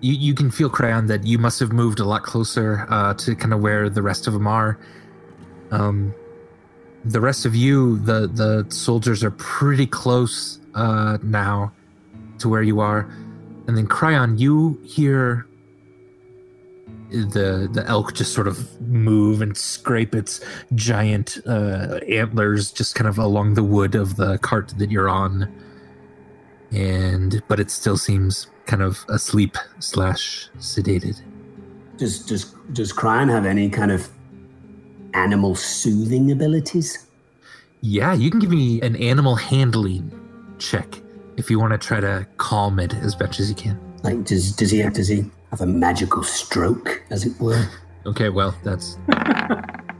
you 0.00 0.14
you 0.14 0.34
can 0.34 0.50
feel 0.50 0.70
Cryon 0.70 1.06
that 1.08 1.24
you 1.26 1.38
must 1.38 1.60
have 1.60 1.72
moved 1.72 2.00
a 2.00 2.04
lot 2.04 2.22
closer 2.22 2.86
uh, 2.88 3.14
to 3.14 3.34
kind 3.36 3.52
of 3.52 3.60
where 3.60 3.88
the 3.90 4.02
rest 4.02 4.26
of 4.26 4.32
them 4.32 4.46
are. 4.46 4.78
Um, 5.70 6.14
the 7.04 7.20
rest 7.20 7.46
of 7.46 7.54
you, 7.54 7.98
the 7.98 8.26
the 8.26 8.66
soldiers 8.68 9.24
are 9.24 9.30
pretty 9.32 9.86
close 9.86 10.60
uh, 10.74 11.18
now 11.22 11.72
to 12.38 12.48
where 12.48 12.62
you 12.62 12.80
are, 12.80 13.00
and 13.66 13.76
then 13.76 13.86
Cryon, 13.86 14.38
you 14.38 14.80
hear 14.84 15.46
the 17.10 17.68
the 17.72 17.84
elk 17.86 18.14
just 18.14 18.32
sort 18.32 18.46
of 18.46 18.80
move 18.80 19.42
and 19.42 19.56
scrape 19.56 20.14
its 20.14 20.40
giant 20.74 21.38
uh, 21.46 21.98
antlers 22.08 22.70
just 22.70 22.94
kind 22.94 23.08
of 23.08 23.18
along 23.18 23.54
the 23.54 23.64
wood 23.64 23.94
of 23.94 24.16
the 24.16 24.38
cart 24.38 24.72
that 24.78 24.90
you're 24.90 25.08
on 25.08 25.52
and 26.72 27.42
but 27.48 27.58
it 27.58 27.70
still 27.70 27.96
seems 27.96 28.46
kind 28.66 28.82
of 28.82 29.04
asleep 29.08 29.56
slash 29.80 30.48
sedated. 30.58 31.20
Does 31.96 32.24
does 32.24 32.54
does 32.72 32.92
Cryon 32.92 33.28
have 33.28 33.46
any 33.46 33.68
kind 33.68 33.90
of 33.90 34.08
animal 35.14 35.54
soothing 35.54 36.30
abilities? 36.30 37.06
Yeah, 37.82 38.12
you 38.12 38.30
can 38.30 38.40
give 38.40 38.50
me 38.50 38.80
an 38.82 38.96
animal 38.96 39.36
handling 39.36 40.10
check 40.58 41.00
if 41.36 41.50
you 41.50 41.58
want 41.58 41.72
to 41.72 41.78
try 41.78 42.00
to 42.00 42.26
calm 42.36 42.78
it 42.78 42.92
as 42.94 43.18
much 43.18 43.40
as 43.40 43.48
you 43.48 43.54
can. 43.56 43.78
Like, 44.02 44.24
does 44.24 44.54
does 44.54 44.70
he 44.70 44.78
have, 44.80 44.92
does 44.94 45.08
he 45.08 45.24
have 45.50 45.60
a 45.60 45.66
magical 45.66 46.22
stroke, 46.22 47.02
as 47.10 47.24
it 47.26 47.38
were? 47.40 47.66
Okay, 48.06 48.28
well 48.28 48.54
that's 48.64 48.96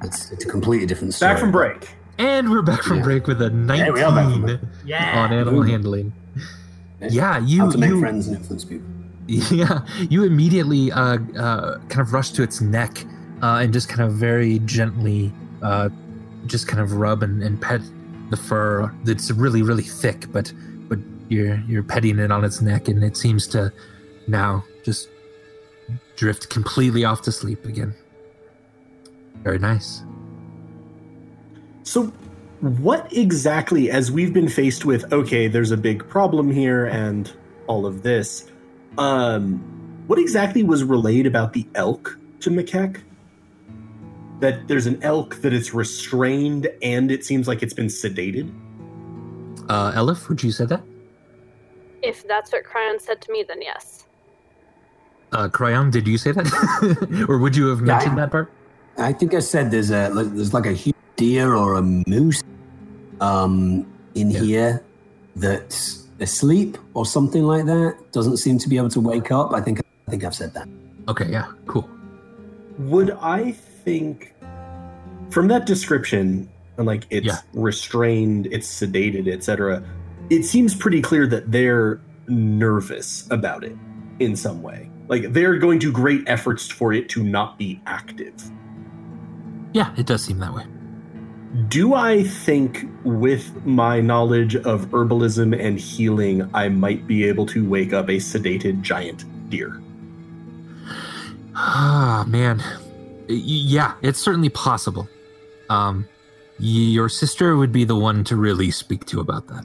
It's, 0.02 0.30
it's 0.30 0.44
a 0.44 0.48
completely 0.48 0.86
different 0.86 1.12
story. 1.14 1.32
Back 1.32 1.40
from 1.40 1.50
break. 1.52 1.88
and 2.18 2.50
we're 2.50 2.62
back 2.62 2.82
from 2.82 2.98
Yeah. 2.98 3.02
break 3.02 3.26
with 3.26 3.42
a 3.42 3.50
Yeah, 3.50 3.90
we 3.90 4.00
are 4.02 4.10
back 4.14 4.30
from 4.32 4.40
19 4.42 4.42
break. 4.42 4.60
yeah. 4.86 5.18
on 5.22 5.32
animal 5.32 5.60
Ooh. 5.60 5.62
handling. 5.62 6.12
Yeah, 7.00 7.38
you 7.38 7.60
How 7.60 7.70
to 7.70 7.78
make 7.78 7.90
you 7.90 8.00
friends 8.00 8.26
and 8.28 8.36
influence 8.36 8.64
people. 8.64 8.86
yeah 9.26 9.86
you 10.08 10.24
immediately 10.24 10.90
uh, 10.92 11.18
uh, 11.38 11.78
kind 11.88 12.00
of 12.00 12.12
rush 12.12 12.30
to 12.30 12.42
its 12.42 12.60
neck 12.60 13.04
uh, 13.42 13.60
and 13.62 13.72
just 13.72 13.88
kind 13.88 14.02
of 14.02 14.12
very 14.14 14.58
gently 14.60 15.32
uh, 15.62 15.88
just 16.46 16.66
kind 16.68 16.80
of 16.80 16.94
rub 16.94 17.22
and, 17.22 17.42
and 17.42 17.60
pet 17.60 17.80
the 18.30 18.36
fur. 18.36 18.94
That's 19.04 19.30
really 19.30 19.62
really 19.62 19.82
thick 19.82 20.30
but 20.32 20.52
but 20.88 20.98
you're 21.28 21.60
you're 21.68 21.82
petting 21.82 22.18
it 22.18 22.30
on 22.30 22.44
its 22.44 22.60
neck 22.60 22.88
and 22.88 23.02
it 23.02 23.16
seems 23.16 23.46
to 23.48 23.72
now 24.26 24.64
just 24.84 25.08
drift 26.16 26.50
completely 26.50 27.04
off 27.04 27.22
to 27.22 27.32
sleep 27.32 27.64
again. 27.64 27.94
Very 29.42 29.58
nice. 29.58 30.02
So, 31.82 32.12
what 32.60 33.10
exactly, 33.12 33.90
as 33.90 34.12
we've 34.12 34.32
been 34.32 34.48
faced 34.48 34.84
with, 34.84 35.10
okay, 35.12 35.48
there's 35.48 35.70
a 35.70 35.76
big 35.76 36.06
problem 36.08 36.50
here 36.50 36.84
and 36.84 37.32
all 37.66 37.86
of 37.86 38.02
this, 38.02 38.50
um, 38.98 39.58
what 40.06 40.18
exactly 40.18 40.62
was 40.62 40.84
relayed 40.84 41.26
about 41.26 41.54
the 41.54 41.66
elk 41.74 42.18
to 42.40 42.50
McKeck? 42.50 43.00
That 44.40 44.68
there's 44.68 44.86
an 44.86 44.98
elk 45.02 45.36
that 45.42 45.52
it's 45.52 45.74
restrained 45.74 46.68
and 46.82 47.10
it 47.10 47.24
seems 47.24 47.46
like 47.48 47.62
it's 47.62 47.74
been 47.74 47.86
sedated? 47.88 48.50
uh 49.68 49.92
elif 49.92 50.28
would 50.28 50.42
you 50.42 50.50
say 50.50 50.64
that 50.66 50.82
If 52.02 52.26
that's 52.26 52.50
what 52.50 52.64
Cryon 52.64 53.00
said 53.00 53.20
to 53.20 53.30
me, 53.32 53.44
then 53.46 53.60
yes. 53.62 54.06
uh 55.32 55.48
Cryon, 55.48 55.90
did 55.92 56.08
you 56.08 56.18
say 56.18 56.32
that 56.32 56.46
or 57.28 57.38
would 57.38 57.54
you 57.54 57.66
have 57.68 57.80
Yeah, 57.86 57.92
I- 57.94 57.96
mentioned 57.98 58.18
that 58.18 58.30
part 58.30 58.50
I 58.98 59.12
think 59.12 59.32
I 59.34 59.40
said 59.40 59.70
there's 59.70 59.90
a 59.90 60.10
there's 60.36 60.52
like 60.52 60.66
a 60.66 60.72
huge 60.72 60.96
deer 61.16 61.54
or 61.54 61.74
a 61.76 61.82
moose 61.82 62.42
um, 63.20 63.86
in 64.14 64.30
Yeah. 64.30 64.40
here 64.40 64.84
that's 65.36 66.08
asleep 66.20 66.76
or 66.94 67.06
something 67.06 67.44
like 67.44 67.64
that. 67.66 67.94
Doesn't 68.12 68.38
seem 68.38 68.58
to 68.58 68.68
be 68.68 68.76
able 68.76 68.90
to 68.90 69.00
wake 69.00 69.30
up. 69.30 69.52
I 69.54 69.60
think 69.60 69.80
I 69.80 70.10
think 70.10 70.24
I've 70.24 70.34
said 70.34 70.52
that. 70.54 70.66
okay 71.08 71.28
yeah 71.30 71.46
cool 71.66 71.86
Would 72.92 73.10
I 73.22 73.52
think, 73.84 74.34
from 75.30 75.48
that 75.48 75.66
description, 75.66 76.48
and 76.76 76.86
like 76.86 77.06
it's 77.10 77.26
Yeah. 77.26 77.38
restrained, 77.54 78.46
it's 78.50 78.68
sedated, 78.68 79.28
etc., 79.28 79.82
it 80.30 80.44
seems 80.44 80.74
pretty 80.74 81.00
clear 81.02 81.26
that 81.26 81.50
they're 81.50 82.00
nervous 82.28 83.26
about 83.30 83.64
it 83.64 83.76
in 84.20 84.36
some 84.36 84.62
way. 84.62 84.88
Like 85.08 85.32
they're 85.32 85.58
going 85.58 85.80
to 85.80 85.90
great 85.92 86.22
efforts 86.28 86.68
for 86.68 86.92
it 86.92 87.08
to 87.10 87.22
not 87.22 87.58
be 87.58 87.80
active. 87.86 88.34
yeah 89.72 89.92
it 89.96 90.04
does 90.06 90.22
seem 90.24 90.38
that 90.40 90.52
way 90.54 90.64
Do 91.68 91.94
I 91.94 92.22
think, 92.22 92.86
with 93.04 93.44
my 93.66 94.00
knowledge 94.00 94.54
of 94.54 94.86
herbalism 94.90 95.48
and 95.66 95.78
healing, 95.80 96.48
I 96.54 96.68
might 96.68 97.06
be 97.08 97.24
able 97.24 97.44
to 97.46 97.68
wake 97.68 97.92
up 97.92 98.08
a 98.08 98.18
sedated 98.18 98.82
giant 98.82 99.24
deer? 99.50 99.80
Ah, 101.56 102.24
man. 102.28 102.62
Yeah, 103.30 103.94
it's 104.02 104.18
certainly 104.18 104.48
possible. 104.48 105.08
Um, 105.68 106.08
your 106.58 107.08
sister 107.08 107.56
would 107.56 107.72
be 107.72 107.84
the 107.84 107.96
one 107.96 108.24
to 108.24 108.36
really 108.36 108.70
speak 108.70 109.04
to 109.06 109.20
about 109.20 109.46
that. 109.46 109.64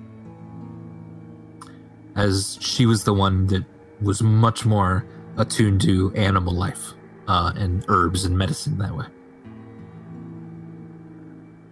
As 2.16 2.58
she 2.62 2.86
was 2.86 3.04
the 3.04 3.14
one 3.14 3.48
that 3.48 3.66
was 4.02 4.22
much 4.22 4.66
more 4.66 5.06
attuned 5.38 5.82
to 5.82 6.14
animal 6.16 6.54
life 6.54 6.94
uh, 7.28 7.52
and 7.56 7.84
herbs 7.88 8.24
and 8.24 8.38
medicine 8.38 8.78
that 8.78 8.96
way. 8.96 9.06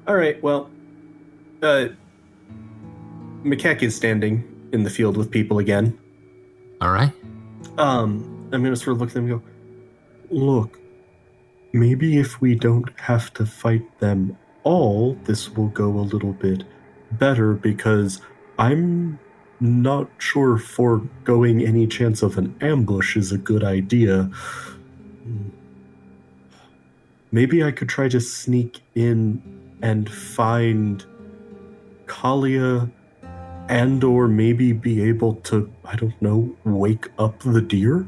All 0.07 0.15
right, 0.15 0.41
well, 0.43 0.69
uh, 1.61 1.89
McKeck 3.43 3.83
is 3.83 3.95
standing 3.95 4.43
in 4.73 4.83
the 4.83 4.89
field 4.89 5.15
with 5.15 5.31
people 5.31 5.59
again. 5.59 5.97
All 6.81 6.91
right? 6.91 7.11
Um, 7.77 8.49
I'm 8.51 8.63
gonna 8.63 8.75
sort 8.75 8.95
of 8.95 9.01
look 9.01 9.09
at 9.09 9.13
them 9.13 9.31
and 9.31 9.41
go, 9.41 9.47
look, 10.29 10.79
maybe 11.73 12.19
if 12.19 12.39
we 12.39 12.55
don't 12.55 12.97
have 12.99 13.33
to 13.33 13.45
fight 13.45 13.99
them 13.99 14.37
all, 14.63 15.17
this 15.25 15.49
will 15.49 15.67
go 15.69 15.89
a 15.89 16.05
little 16.05 16.33
bit 16.33 16.63
better 17.11 17.53
because 17.53 18.21
I'm 18.57 19.19
not 19.59 20.09
sure 20.19 20.57
foregoing 20.57 21.65
any 21.65 21.87
chance 21.87 22.21
of 22.21 22.37
an 22.37 22.55
ambush 22.61 23.17
is 23.17 23.31
a 23.31 23.37
good 23.37 23.63
idea. 23.63 24.29
Maybe 27.31 27.63
I 27.63 27.71
could 27.71 27.89
try 27.89 28.07
to 28.09 28.21
sneak 28.21 28.81
in 28.93 29.41
and 29.81 30.09
find 30.09 31.03
Kalia 32.05 32.91
and 33.69 34.03
or 34.03 34.27
maybe 34.27 34.73
be 34.73 35.01
able 35.01 35.35
to, 35.35 35.71
I 35.85 35.95
don't 35.95 36.21
know, 36.21 36.55
wake 36.63 37.07
up 37.17 37.39
the 37.39 37.61
deer? 37.61 38.07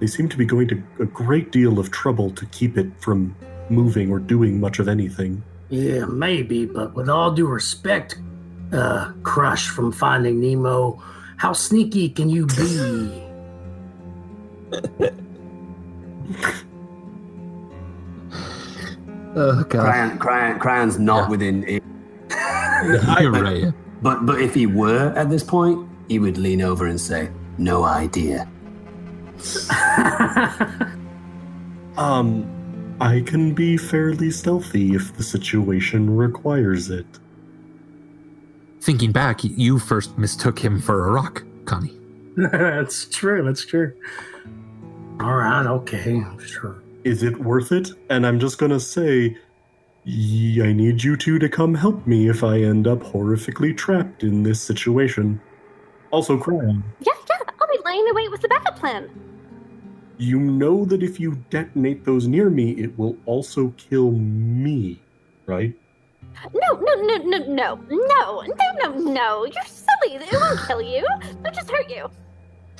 They 0.00 0.06
seem 0.06 0.28
to 0.28 0.36
be 0.36 0.44
going 0.44 0.68
to 0.68 0.82
a 1.00 1.06
great 1.06 1.52
deal 1.52 1.78
of 1.78 1.90
trouble 1.90 2.30
to 2.32 2.46
keep 2.46 2.76
it 2.76 2.88
from 3.00 3.34
moving 3.70 4.10
or 4.10 4.18
doing 4.18 4.60
much 4.60 4.78
of 4.78 4.88
anything. 4.88 5.42
Yeah, 5.70 6.04
maybe, 6.06 6.66
but 6.66 6.94
with 6.94 7.08
all 7.08 7.32
due 7.32 7.46
respect, 7.46 8.18
uh, 8.72 9.12
Crush 9.22 9.68
from 9.68 9.92
Finding 9.92 10.40
Nemo, 10.40 11.02
how 11.36 11.52
sneaky 11.52 12.08
can 12.10 12.28
you 12.28 12.46
be? 12.46 13.22
Oh 19.36 19.64
god. 19.68 19.86
Cryon, 19.86 20.18
Cryon, 20.18 20.58
Cryon's 20.58 20.98
not 20.98 21.24
Yeah. 21.24 21.28
within. 21.30 21.64
ear- 21.68 23.20
You're 23.20 23.30
right. 23.32 23.72
But 24.02 24.26
but 24.26 24.40
if 24.40 24.54
he 24.54 24.66
were 24.66 25.12
at 25.16 25.30
this 25.30 25.42
point, 25.42 25.88
he 26.08 26.18
would 26.18 26.38
lean 26.38 26.62
over 26.62 26.86
and 26.86 27.00
say, 27.00 27.30
"No 27.58 27.84
idea." 27.84 28.48
Um, 31.96 32.96
I 33.00 33.20
can 33.20 33.54
be 33.54 33.76
fairly 33.76 34.30
stealthy 34.30 34.94
if 34.94 35.16
the 35.16 35.22
situation 35.22 36.16
requires 36.16 36.90
it. 36.90 37.06
Thinking 38.80 39.12
back, 39.12 39.44
you 39.44 39.78
first 39.78 40.18
mistook 40.18 40.58
him 40.58 40.80
for 40.80 41.08
a 41.08 41.12
rock, 41.12 41.44
Connie. 41.64 41.98
that's 42.36 43.06
true, 43.06 43.44
that's 43.44 43.64
true. 43.64 43.94
All 45.20 45.36
right, 45.36 45.66
okay, 45.66 46.22
sure. 46.44 46.82
Is 47.04 47.22
it 47.22 47.38
worth 47.38 47.70
it? 47.70 47.90
And 48.10 48.26
I'm 48.26 48.40
just 48.40 48.58
gonna 48.58 48.80
say, 48.80 49.36
I 50.06 50.72
need 50.72 51.02
you 51.02 51.16
two 51.16 51.38
to 51.38 51.48
come 51.48 51.74
help 51.74 52.06
me 52.06 52.28
if 52.28 52.42
I 52.42 52.58
end 52.58 52.86
up 52.86 53.00
horrifically 53.00 53.76
trapped 53.76 54.22
in 54.22 54.42
this 54.42 54.60
situation. 54.60 55.40
Also, 56.10 56.36
crying. 56.36 56.82
Yeah, 57.00 57.12
yeah, 57.30 57.50
I'll 57.94 58.00
be 58.00 58.02
laying 58.02 58.08
in 58.08 58.14
wait 58.14 58.30
with 58.30 58.40
the 58.42 58.48
backup 58.48 58.78
plan. 58.78 59.10
you 60.18 60.38
know 60.38 60.84
that 60.84 61.02
if 61.02 61.18
you 61.20 61.36
detonate 61.50 62.04
those 62.04 62.26
near 62.26 62.48
me, 62.50 62.72
it 62.72 62.96
will 62.98 63.16
also 63.26 63.68
kill 63.76 64.12
me, 64.12 65.00
right? 65.46 65.74
No, 66.54 66.74
no, 66.80 66.94
no, 66.94 67.16
no, 67.16 67.38
no, 67.38 67.74
no, 67.90 68.42
no, 68.42 68.72
no, 68.82 69.12
no. 69.12 69.44
You're 69.44 69.64
silly. 69.64 70.14
It 70.16 70.32
won't 70.32 70.60
kill 70.66 70.82
you. 70.82 71.06
It'll 71.40 71.52
just 71.52 71.70
hurt 71.70 71.88
you. 71.90 72.10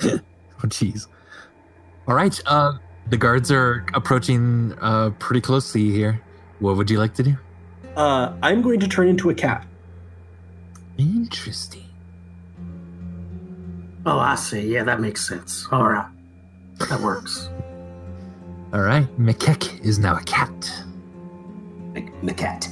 Oh, 0.63 0.67
jeez. 0.67 1.07
All 2.07 2.15
right. 2.15 2.39
Uh, 2.45 2.77
the 3.09 3.17
guards 3.17 3.51
are 3.51 3.85
approaching 3.93 4.73
uh, 4.81 5.09
pretty 5.19 5.41
closely 5.41 5.91
here. 5.91 6.21
What 6.59 6.77
would 6.77 6.89
you 6.89 6.97
like 6.97 7.13
to 7.15 7.23
do? 7.23 7.37
Uh, 7.97 8.33
I'm 8.41 8.61
going 8.61 8.79
to 8.79 8.87
turn 8.87 9.07
into 9.09 9.29
a 9.29 9.33
cat. 9.35 9.67
Interesting. 10.97 11.84
Oh, 14.05 14.19
I 14.19 14.35
see. 14.35 14.61
Yeah, 14.73 14.83
that 14.83 14.99
makes 15.01 15.27
sense. 15.27 15.67
All 15.71 15.89
right, 15.89 16.07
that 16.79 16.99
works. 17.01 17.49
All 18.73 18.81
right. 18.81 19.07
McKeck 19.17 19.83
is 19.83 19.99
now 19.99 20.15
a 20.17 20.23
cat. 20.23 20.51
Mc- 21.93 22.11
Macat. 22.21 22.69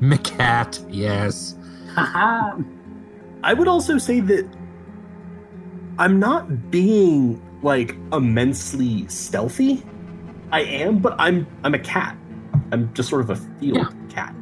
Mekat, 0.00 0.84
yes. 0.88 1.56
Haha. 1.94 2.58
I 3.42 3.52
would 3.52 3.68
also 3.68 3.98
say 3.98 4.20
that 4.20 4.48
I'm 5.98 6.18
not 6.18 6.70
being 6.70 7.42
like 7.62 7.96
immensely 8.12 9.06
stealthy. 9.08 9.82
I 10.52 10.60
am, 10.62 10.98
but 10.98 11.14
I'm 11.18 11.46
I'm 11.64 11.74
a 11.74 11.78
cat. 11.78 12.16
I'm 12.72 12.92
just 12.94 13.08
sort 13.08 13.22
of 13.22 13.30
a 13.30 13.36
field 13.36 13.76
Yeah. 13.78 13.90
cat. 14.08 14.34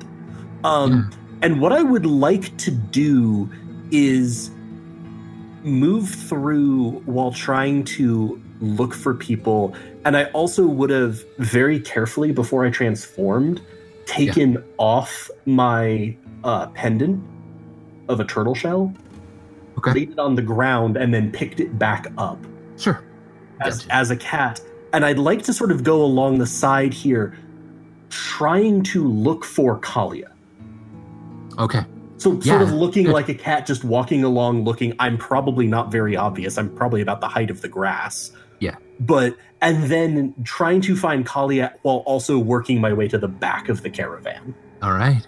Um 0.64 1.10
and 1.42 1.60
what 1.60 1.72
I 1.72 1.82
would 1.82 2.06
like 2.06 2.56
to 2.58 2.70
do 2.70 3.50
is 3.90 4.50
move 5.64 6.08
through 6.08 6.90
while 7.06 7.32
trying 7.32 7.84
to 7.84 8.40
look 8.60 8.94
for 8.94 9.14
people 9.14 9.74
and 10.04 10.16
I 10.16 10.24
also 10.32 10.66
would 10.66 10.90
have 10.90 11.22
very 11.38 11.78
carefully 11.80 12.32
before 12.32 12.64
I 12.66 12.70
transformed 12.70 13.60
taken 14.06 14.62
off 14.78 15.30
my 15.46 16.16
uh, 16.44 16.66
pendant 16.68 17.22
of 18.08 18.20
a 18.20 18.24
turtle 18.24 18.54
shell 18.54 18.92
Okay. 19.78 19.92
laid 19.92 20.10
it 20.10 20.18
on 20.18 20.34
the 20.34 20.42
ground 20.42 20.96
and 20.96 21.14
then 21.14 21.32
picked 21.32 21.58
it 21.58 21.78
back 21.78 22.12
up 22.18 22.38
Sure. 22.76 23.02
as, 23.60 23.86
as 23.90 24.10
a 24.10 24.16
cat. 24.16 24.60
And 24.92 25.04
I'd 25.04 25.18
like 25.18 25.42
to 25.44 25.52
sort 25.54 25.70
of 25.72 25.82
go 25.82 26.02
along 26.04 26.38
the 26.38 26.46
side 26.46 26.92
here, 26.92 27.34
trying 28.10 28.82
to 28.84 29.08
look 29.08 29.44
for 29.44 29.78
Kalia. 29.80 30.30
Okay. 31.58 31.84
So 32.22 32.34
Yeah, 32.42 32.52
sort 32.52 32.62
of 32.62 32.72
looking 32.72 33.08
like 33.08 33.28
a 33.28 33.34
cat, 33.34 33.66
just 33.66 33.82
walking 33.82 34.22
along, 34.22 34.64
looking. 34.64 34.94
I'm 35.00 35.18
probably 35.18 35.66
not 35.66 35.90
very 35.90 36.16
obvious. 36.16 36.56
I'm 36.56 36.72
probably 36.74 37.00
about 37.00 37.20
the 37.20 37.26
height 37.26 37.50
of 37.50 37.62
the 37.62 37.68
grass. 37.68 38.30
Yeah. 38.60 38.76
But 39.00 39.36
and 39.60 39.84
then 39.90 40.32
trying 40.44 40.82
to 40.82 40.94
find 40.94 41.26
Kalia 41.26 41.72
while 41.82 42.04
also 42.06 42.38
working 42.38 42.80
my 42.80 42.92
way 42.92 43.08
to 43.08 43.18
the 43.18 43.26
back 43.26 43.68
of 43.68 43.82
the 43.82 43.90
caravan. 43.90 44.54
All 44.82 44.92
right. 44.92 45.26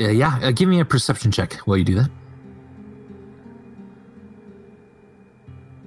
Uh, 0.00 0.08
yeah. 0.08 0.38
Uh, 0.42 0.50
give 0.50 0.66
me 0.66 0.80
a 0.80 0.84
perception 0.86 1.30
check 1.30 1.54
while 1.66 1.76
you 1.76 1.84
do 1.84 1.96
that. 1.96 2.10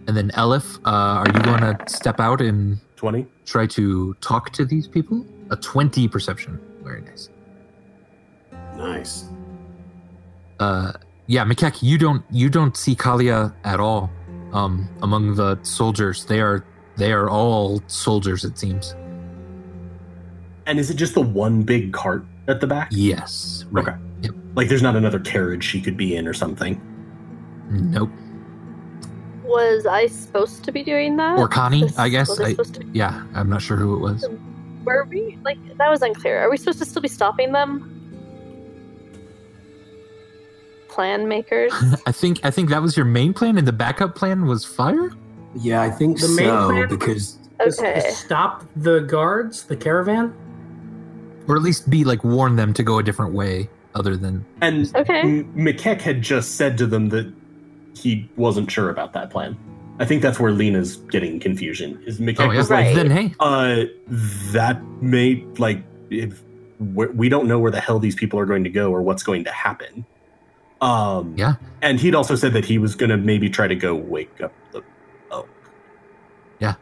And 0.07 0.15
then, 0.15 0.29
Elif, 0.31 0.77
uh, 0.85 1.23
are 1.23 1.25
you 1.27 1.41
going 1.41 1.61
to 1.61 1.77
step 1.87 2.19
out 2.19 2.41
and 2.41 2.79
Twenty. 2.95 3.25
try 3.45 3.65
to 3.67 4.13
talk 4.21 4.51
to 4.51 4.65
these 4.65 4.87
people? 4.87 5.25
A 5.49 5.55
20 5.55 6.07
perception. 6.09 6.59
Very 6.83 7.01
nice. 7.01 7.29
Nice. 8.81 9.25
uh 10.59 10.93
yeah 11.27 11.45
McKeck, 11.45 11.81
you 11.83 11.97
don't 11.97 12.23
you 12.31 12.49
don't 12.49 12.75
see 12.75 12.95
kalia 12.95 13.53
at 13.63 13.79
all 13.79 14.09
um 14.53 14.89
among 15.01 15.35
the 15.35 15.57
soldiers 15.63 16.25
they 16.25 16.41
are 16.41 16.65
they 16.97 17.11
are 17.13 17.29
all 17.29 17.81
soldiers 17.87 18.43
it 18.43 18.57
seems 18.57 18.95
And 20.65 20.79
is 20.79 20.89
it 20.89 20.95
just 20.95 21.13
the 21.15 21.21
one 21.21 21.63
big 21.63 21.93
cart 21.93 22.25
at 22.47 22.59
the 22.61 22.67
back? 22.67 22.89
yes 22.91 23.65
right 23.71 23.87
Okay. 23.87 23.97
Yep. 24.23 24.35
Like 24.55 24.67
there's 24.69 24.81
not 24.83 24.95
another 24.95 25.19
carriage 25.19 25.63
she 25.63 25.79
could 25.81 25.97
be 25.97 26.15
in 26.15 26.27
or 26.27 26.33
something. 26.33 26.79
nope 27.69 28.09
Was 29.43 29.85
I 29.85 30.07
supposed 30.07 30.63
to 30.65 30.71
be 30.71 30.83
doing 30.83 31.17
that? 31.17 31.37
or 31.39 31.47
connie 31.47 31.83
Was- 31.83 31.97
i 31.97 32.09
guess 32.09 32.39
I 32.39 32.49
I, 32.49 32.53
to- 32.53 32.85
yeah 32.93 33.23
i'm 33.35 33.49
not 33.49 33.61
sure 33.61 33.77
who 33.77 33.95
it 33.95 33.99
was 33.99 34.25
Were 34.83 35.05
we 35.09 35.37
like 35.45 35.57
that 35.77 35.89
was 35.89 36.01
unclear? 36.01 36.39
Are 36.41 36.49
we 36.49 36.57
supposed 36.57 36.79
to 36.79 36.85
still 36.85 37.01
be 37.03 37.07
stopping 37.07 37.51
them? 37.51 37.90
Plan 40.91 41.27
makers. 41.27 41.71
i 42.05 42.11
think 42.11 42.39
i 42.43 42.51
think 42.51 42.69
that 42.69 42.81
was 42.81 42.95
your 42.97 43.05
main 43.05 43.33
plan 43.33 43.57
and 43.57 43.65
the 43.67 43.71
backup 43.73 44.13
plan 44.15 44.45
was 44.45 44.63
fire 44.65 45.11
Yeah, 45.55 45.81
I 45.81 45.89
think 45.89 46.19
The 46.19 46.27
main 46.29 46.47
so 46.47 46.69
plan- 46.69 46.89
because 46.89 47.17
Is- 47.65 47.73
is 47.73 47.79
Okay. 47.79 48.09
stop 48.11 48.65
the 48.75 48.99
guards, 49.01 49.63
the 49.63 49.75
caravan. 49.75 50.33
or 51.47 51.55
at 51.55 51.61
least 51.61 51.89
be 51.89 52.03
like 52.03 52.23
warn 52.23 52.55
them 52.55 52.73
to 52.73 52.83
go 52.83 52.97
a 52.99 53.03
different 53.03 53.33
way 53.33 53.69
other 53.95 54.15
than 54.17 54.45
And 54.61 54.89
Okay. 54.95 55.43
McKeck 55.55 56.01
had 56.01 56.21
just 56.21 56.55
said 56.55 56.77
to 56.77 56.85
them 56.87 57.09
that 57.09 57.31
he 57.95 58.29
wasn't 58.37 58.71
sure 58.71 58.89
about 58.89 59.11
that 59.13 59.29
plan. 59.29 59.57
I 59.99 60.05
think 60.05 60.21
that's 60.21 60.39
where 60.39 60.51
Lena's 60.51 60.95
getting 61.11 61.39
confusion. 61.39 62.01
Is 62.07 62.19
McKeck 62.19 62.47
oh 62.47 62.51
yeah 62.51 62.57
was 62.57 62.69
Right. 62.69 62.87
like, 62.87 62.95
then 62.95 63.11
hey 63.11 63.33
uh, 63.39 63.83
that 64.53 64.81
may 65.01 65.43
like 65.57 65.83
if 66.09 66.41
we 66.79 67.07
we 67.07 67.29
don't 67.29 67.47
know 67.47 67.59
where 67.59 67.69
the 67.71 67.79
hell 67.81 67.99
these 67.99 68.15
people 68.15 68.39
are 68.39 68.45
going 68.45 68.63
to 68.63 68.69
go 68.69 68.91
or 68.91 69.01
what's 69.01 69.23
going 69.23 69.43
to 69.43 69.51
happen. 69.51 70.05
Um, 70.81 71.35
Yeah. 71.37 71.55
and 71.81 71.99
he'd 71.99 72.15
also 72.15 72.35
said 72.35 72.53
that 72.53 72.65
he 72.65 72.77
was 72.79 72.95
going 72.95 73.11
to 73.11 73.17
maybe 73.17 73.49
try 73.49 73.67
to 73.67 73.75
go 73.75 73.93
wake 73.95 74.41
up 74.41 74.51
the. 74.71 74.81
Oh, 75.29 75.45
yeah 76.59 76.73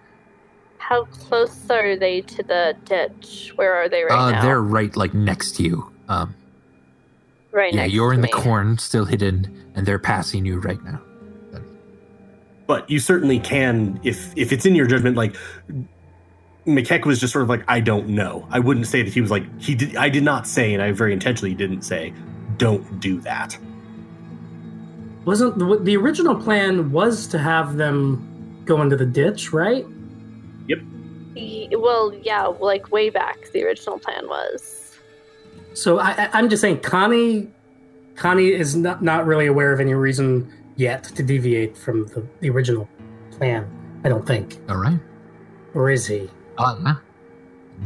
How 0.78 1.04
close 1.06 1.70
are 1.70 1.96
they 1.98 2.22
to 2.22 2.44
the 2.44 2.76
ditch? 2.86 3.52
Where 3.56 3.76
are 3.76 3.90
they 3.90 4.04
right 4.04 4.12
uh 4.12 4.32
now? 4.32 4.42
they're 4.42 4.62
right 4.62 4.96
like 4.96 5.14
next 5.14 5.58
to 5.58 5.64
you 5.64 5.92
um 6.08 6.34
right 7.52 7.74
yeah 7.74 7.82
next 7.82 7.94
you're 7.94 8.12
to 8.12 8.16
in 8.16 8.22
the 8.22 8.28
corn 8.30 8.78
still 8.78 9.06
hidden 9.06 9.72
and 9.76 9.86
they're 9.86 10.00
passing 10.00 10.46
you 10.46 10.60
right 10.60 10.82
now 10.84 11.02
but 12.68 12.88
you 12.88 13.00
certainly 13.00 13.40
can 13.40 14.00
if 14.04 14.32
if 14.38 14.52
it's 14.54 14.64
in 14.64 14.76
your 14.76 14.86
judgment. 14.86 15.18
Like 15.18 15.36
McKeck 16.68 17.04
was 17.04 17.20
just 17.20 17.34
sort 17.34 17.42
of 17.42 17.50
like, 17.50 17.64
I 17.68 17.80
don't 17.80 18.10
know. 18.10 18.48
I 18.52 18.60
wouldn't 18.60 18.86
say 18.86 19.02
that 19.02 19.12
he 19.12 19.22
was 19.22 19.32
like 19.32 19.44
he 19.60 19.74
did. 19.74 19.96
I 19.96 20.08
did 20.08 20.22
not 20.24 20.46
say, 20.46 20.72
and 20.76 20.84
I 20.84 20.92
very 20.92 21.12
intentionally 21.12 21.56
didn't 21.56 21.82
say, 21.82 22.14
don't 22.58 23.00
do 23.00 23.20
that. 23.22 23.58
Wasn't 25.26 25.58
the, 25.60 25.80
the 25.82 25.98
original 25.98 26.36
plan 26.36 26.92
was 26.92 27.28
to 27.28 27.40
have 27.40 27.78
them 27.78 28.62
go 28.66 28.82
into 28.82 28.96
the 28.96 29.06
ditch, 29.06 29.52
right? 29.54 29.86
Yep. 30.68 30.80
Well, 31.80 32.14
yeah, 32.24 32.46
like 32.46 32.92
way 32.92 33.10
back, 33.10 33.52
the 33.52 33.64
original 33.64 34.00
plan 34.00 34.28
was. 34.28 34.98
So 35.74 36.00
I, 36.00 36.12
I, 36.12 36.30
I'm 36.34 36.50
just 36.50 36.62
saying, 36.62 36.80
Connie, 36.82 37.50
Connie 38.16 38.52
is 38.52 38.76
not 38.76 39.04
not 39.04 39.26
really 39.26 39.46
aware 39.46 39.72
of 39.72 39.80
any 39.80 39.94
reason 39.94 40.52
yet 40.76 41.04
to 41.04 41.24
deviate 41.24 41.78
from 41.78 42.08
the, 42.08 42.26
the 42.40 42.50
original 42.50 42.90
plan. 43.32 43.70
I 44.04 44.10
don't 44.10 44.26
think, 44.26 44.58
all 44.70 44.78
right 44.78 45.00
or 45.74 45.90
is 45.90 46.08
he? 46.08 46.30
Uh, 46.58 46.76
yeah. 46.84 46.96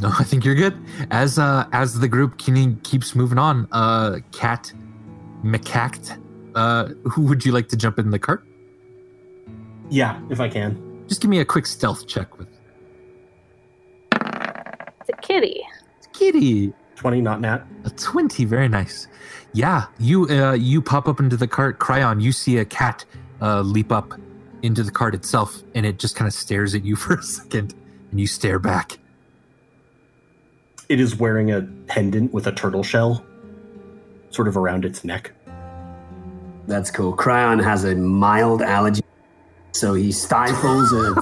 No, 0.00 0.10
I 0.18 0.24
think 0.24 0.44
you're 0.44 0.56
good. 0.56 0.76
As 1.10 1.38
uh 1.38 1.66
as 1.72 2.00
the 2.00 2.08
group 2.08 2.36
keeps 2.38 3.14
moving 3.14 3.38
on, 3.38 3.68
uh 3.70 4.18
Cat 4.32 4.72
Macact, 5.44 6.18
uh 6.54 6.88
who 7.04 7.22
would 7.22 7.44
you 7.44 7.52
like 7.52 7.68
to 7.68 7.76
jump 7.76 7.98
in 7.98 8.10
the 8.10 8.18
cart? 8.18 8.44
Yeah, 9.90 10.20
if 10.30 10.40
I 10.40 10.48
can. 10.48 11.04
Just 11.08 11.20
give 11.20 11.30
me 11.30 11.40
a 11.40 11.44
quick 11.44 11.66
stealth 11.66 12.06
check 12.06 12.38
with 12.38 12.48
It's 14.12 15.10
a 15.10 15.16
kitty. 15.20 15.62
It's 15.98 16.08
Kitty. 16.12 16.72
20, 16.96 17.20
not 17.20 17.40
nat. 17.40 17.66
A 17.84 17.90
20, 17.90 18.44
very 18.44 18.68
nice. 18.68 19.08
Yeah, 19.52 19.86
you 19.98 20.28
uh 20.28 20.52
you 20.52 20.80
pop 20.80 21.08
up 21.08 21.20
into 21.20 21.36
the 21.36 21.48
cart, 21.48 21.78
Cryon, 21.78 22.22
you 22.22 22.32
see 22.32 22.58
a 22.58 22.64
cat 22.64 23.04
uh 23.40 23.60
leap 23.60 23.92
up 23.92 24.14
into 24.62 24.82
the 24.82 24.90
cart 24.90 25.14
itself 25.14 25.62
and 25.74 25.84
it 25.84 25.98
just 25.98 26.16
kind 26.16 26.26
of 26.26 26.32
stares 26.32 26.74
at 26.74 26.84
you 26.84 26.96
for 27.02 27.14
a 27.14 27.22
second 27.22 27.74
and 28.10 28.20
you 28.20 28.26
stare 28.26 28.58
back. 28.58 28.98
It 30.88 31.00
is 31.00 31.16
wearing 31.16 31.50
a 31.50 31.62
pendant 31.86 32.32
with 32.32 32.46
a 32.46 32.52
turtle 32.52 32.82
shell 32.82 33.24
sort 34.30 34.48
of 34.48 34.56
around 34.56 34.84
its 34.84 35.04
neck. 35.04 35.32
That's 36.66 36.90
cool. 36.90 37.14
Cryon 37.16 37.62
has 37.62 37.84
a 37.84 37.94
mild 37.94 38.62
allergy, 38.62 39.02
so 39.72 39.94
he 39.94 40.10
stifles 40.12 40.92
a, 40.92 41.12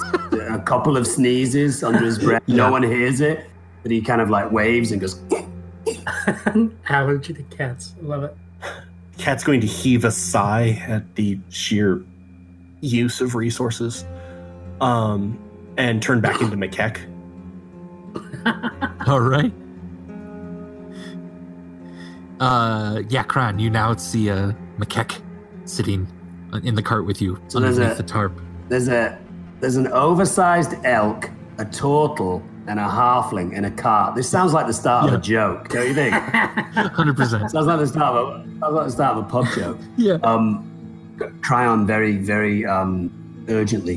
a 0.54 0.58
couple 0.60 0.96
of 0.96 1.06
sneezes 1.06 1.82
under 1.82 2.04
his 2.04 2.18
breath. 2.18 2.42
No 2.46 2.64
Yeah. 2.66 2.70
one 2.70 2.82
hears 2.84 3.20
it, 3.20 3.44
but 3.82 3.90
he 3.90 4.00
kind 4.00 4.20
of 4.20 4.30
like 4.30 4.52
waves 4.52 4.92
and 4.92 5.00
goes, 5.00 5.20
Allergy 6.88 7.34
to 7.34 7.42
cats. 7.44 7.94
I 8.00 8.06
love 8.06 8.22
it. 8.24 8.36
Cat's 9.18 9.42
going 9.44 9.60
to 9.60 9.66
heave 9.66 10.04
a 10.04 10.10
sigh 10.10 10.80
at 10.86 11.16
the 11.16 11.38
sheer 11.48 12.02
use 12.80 13.20
of 13.20 13.34
resources 13.34 14.04
um, 14.80 15.38
and 15.76 16.00
turn 16.02 16.20
back 16.20 16.40
into 16.40 16.56
McKeck. 16.56 16.98
All 19.08 19.20
right. 19.20 19.52
Uh, 22.40 23.02
yeah, 23.08 23.22
Cryon, 23.24 23.60
you 23.60 23.70
now 23.70 23.94
see 23.96 24.30
uh, 24.30 24.52
McKeck 24.78 25.20
sitting 25.64 26.06
in 26.64 26.74
the 26.74 26.82
cart 26.82 27.06
with 27.06 27.20
you 27.22 27.38
So 27.48 27.60
there's 27.60 27.78
underneath 27.78 27.98
a- 27.98 28.02
the 28.02 28.08
tarp. 28.08 28.32
"There's 28.68 28.88
a 28.88 29.18
there's 29.60 29.76
an 29.76 29.86
oversized 29.88 30.74
elk, 30.84 31.30
a 31.58 31.64
turtle, 31.64 32.42
and 32.66 32.78
a 32.80 32.82
halfling 32.84 33.52
in 33.54 33.64
a 33.64 33.70
cart. 33.70 34.14
This 34.16 34.28
sounds 34.28 34.52
like 34.52 34.66
the 34.66 34.72
start 34.72 35.04
Yeah. 35.06 35.14
of 35.14 35.20
a 35.20 35.22
joke, 35.22 35.68
don't 35.68 35.86
you 35.88 35.94
think? 35.94 36.14
100%. 36.74 37.50
sounds 37.50 37.66
like 37.66 37.78
the 37.78 37.86
start 37.86 38.16
of 38.16 38.28
a 38.28 38.44
sounds 38.60 38.74
like 38.74 38.84
the 38.86 38.90
start 38.92 39.16
of 39.18 39.24
a 39.24 39.28
pub 39.28 39.46
joke." 39.54 39.78
yeah. 39.96 40.14
um, 40.24 40.68
Cryon 41.40 41.86
very, 41.86 42.16
very 42.18 42.66
um, 42.66 43.10
urgently 43.48 43.96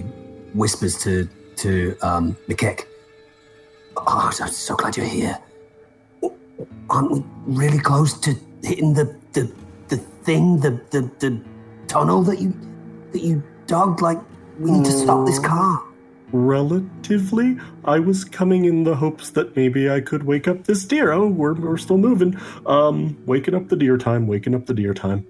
whispers 0.53 0.97
to 1.03 1.27
to 1.57 1.95
um, 2.01 2.35
McKeck, 2.49 2.85
"Oh, 3.97 4.31
I'm 4.41 4.49
so 4.49 4.75
glad 4.75 4.95
you're 4.97 5.05
here. 5.05 5.37
Aren't 6.89 7.11
we 7.11 7.23
really 7.47 7.79
close 7.79 8.13
to 8.21 8.35
hitting 8.63 8.93
the 8.93 9.15
the, 9.33 9.51
the 9.87 9.97
thing, 9.97 10.59
the, 10.59 10.71
the 10.91 11.09
the 11.19 11.41
tunnel 11.95 12.21
that 12.23 12.39
you 12.41 12.53
that 13.11 13.21
you 13.21 13.41
dug? 13.67 14.01
Like, 14.01 14.19
we 14.59 14.71
need 14.71 14.85
to 14.85 14.91
stop 14.91 15.25
this 15.25 15.39
car." 15.39 15.81
Relatively, 16.31 17.57
I 17.85 17.99
was 17.99 18.25
coming 18.25 18.65
in 18.65 18.83
the 18.83 18.95
hopes 18.95 19.29
that 19.31 19.55
maybe 19.55 19.89
I 19.89 20.01
could 20.01 20.23
wake 20.23 20.47
up 20.47 20.65
this 20.65 20.83
deer. 20.83 21.11
Oh, 21.13 21.27
we're, 21.27 21.53
we're 21.53 21.77
still 21.77 21.97
moving. 21.97 22.37
Um, 22.65 23.15
waking 23.25 23.55
up 23.55 23.69
the 23.69 23.75
deer 23.77 23.97
time, 23.97 24.27
waking 24.27 24.53
up 24.55 24.65
the 24.65 24.73
deer 24.73 24.93
time. 24.93 25.25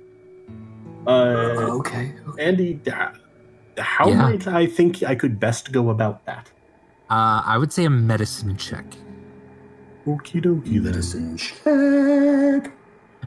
Uh, 1.05 1.77
okay. 1.79 2.13
Andy, 2.39 2.79
uh, 2.91 3.09
how 3.77 4.07
Yeah. 4.07 4.21
might 4.21 4.47
I 4.47 4.65
think 4.65 5.03
I 5.03 5.13
could 5.13 5.39
best 5.39 5.71
go 5.71 5.89
about 5.89 6.25
that? 6.25 6.49
Uh, 7.09 7.43
I 7.45 7.57
would 7.59 7.71
say 7.71 7.85
a 7.85 7.89
medicine 7.89 8.57
check. 8.57 8.85
Okie 10.07 10.41
dokie 10.41 10.81
then. 10.81 10.83
Medicine 10.85 11.37
check. 11.37 12.71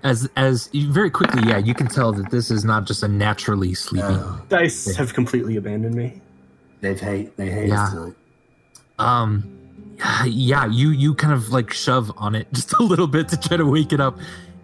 As 0.03 0.29
as 0.37 0.69
you- 0.73 0.91
very 0.93 1.11
quickly, 1.11 1.43
yeah, 1.47 1.59
you 1.59 1.75
can 1.75 1.87
tell 1.89 2.13
that 2.13 2.31
this 2.31 2.51
is 2.51 2.65
not 2.65 2.87
just 2.87 3.03
a 3.03 3.09
naturally 3.09 3.75
sleeping. 3.75 4.17
Oh, 4.17 4.41
Dice 4.49 4.95
have 4.97 5.15
completely 5.15 5.57
abandoned 5.57 5.95
me. 5.95 6.21
they've 6.81 7.01
hate 7.01 7.37
they 7.37 7.51
hate 7.51 7.69
Yeah. 7.69 7.85
us 7.85 7.91
tonight. 7.93 8.15
Um, 8.99 9.45
yeah, 10.27 10.67
you 10.67 10.91
you 10.91 11.15
kind 11.15 11.33
of 11.33 11.51
like 11.51 11.73
shove 11.73 12.13
on 12.17 12.35
it 12.35 12.47
just 12.53 12.73
a 12.75 12.83
little 12.83 13.07
bit 13.09 13.29
to 13.31 13.37
try 13.37 13.57
to 13.57 13.67
wake 13.67 13.93
it 13.93 14.01
up. 14.01 14.17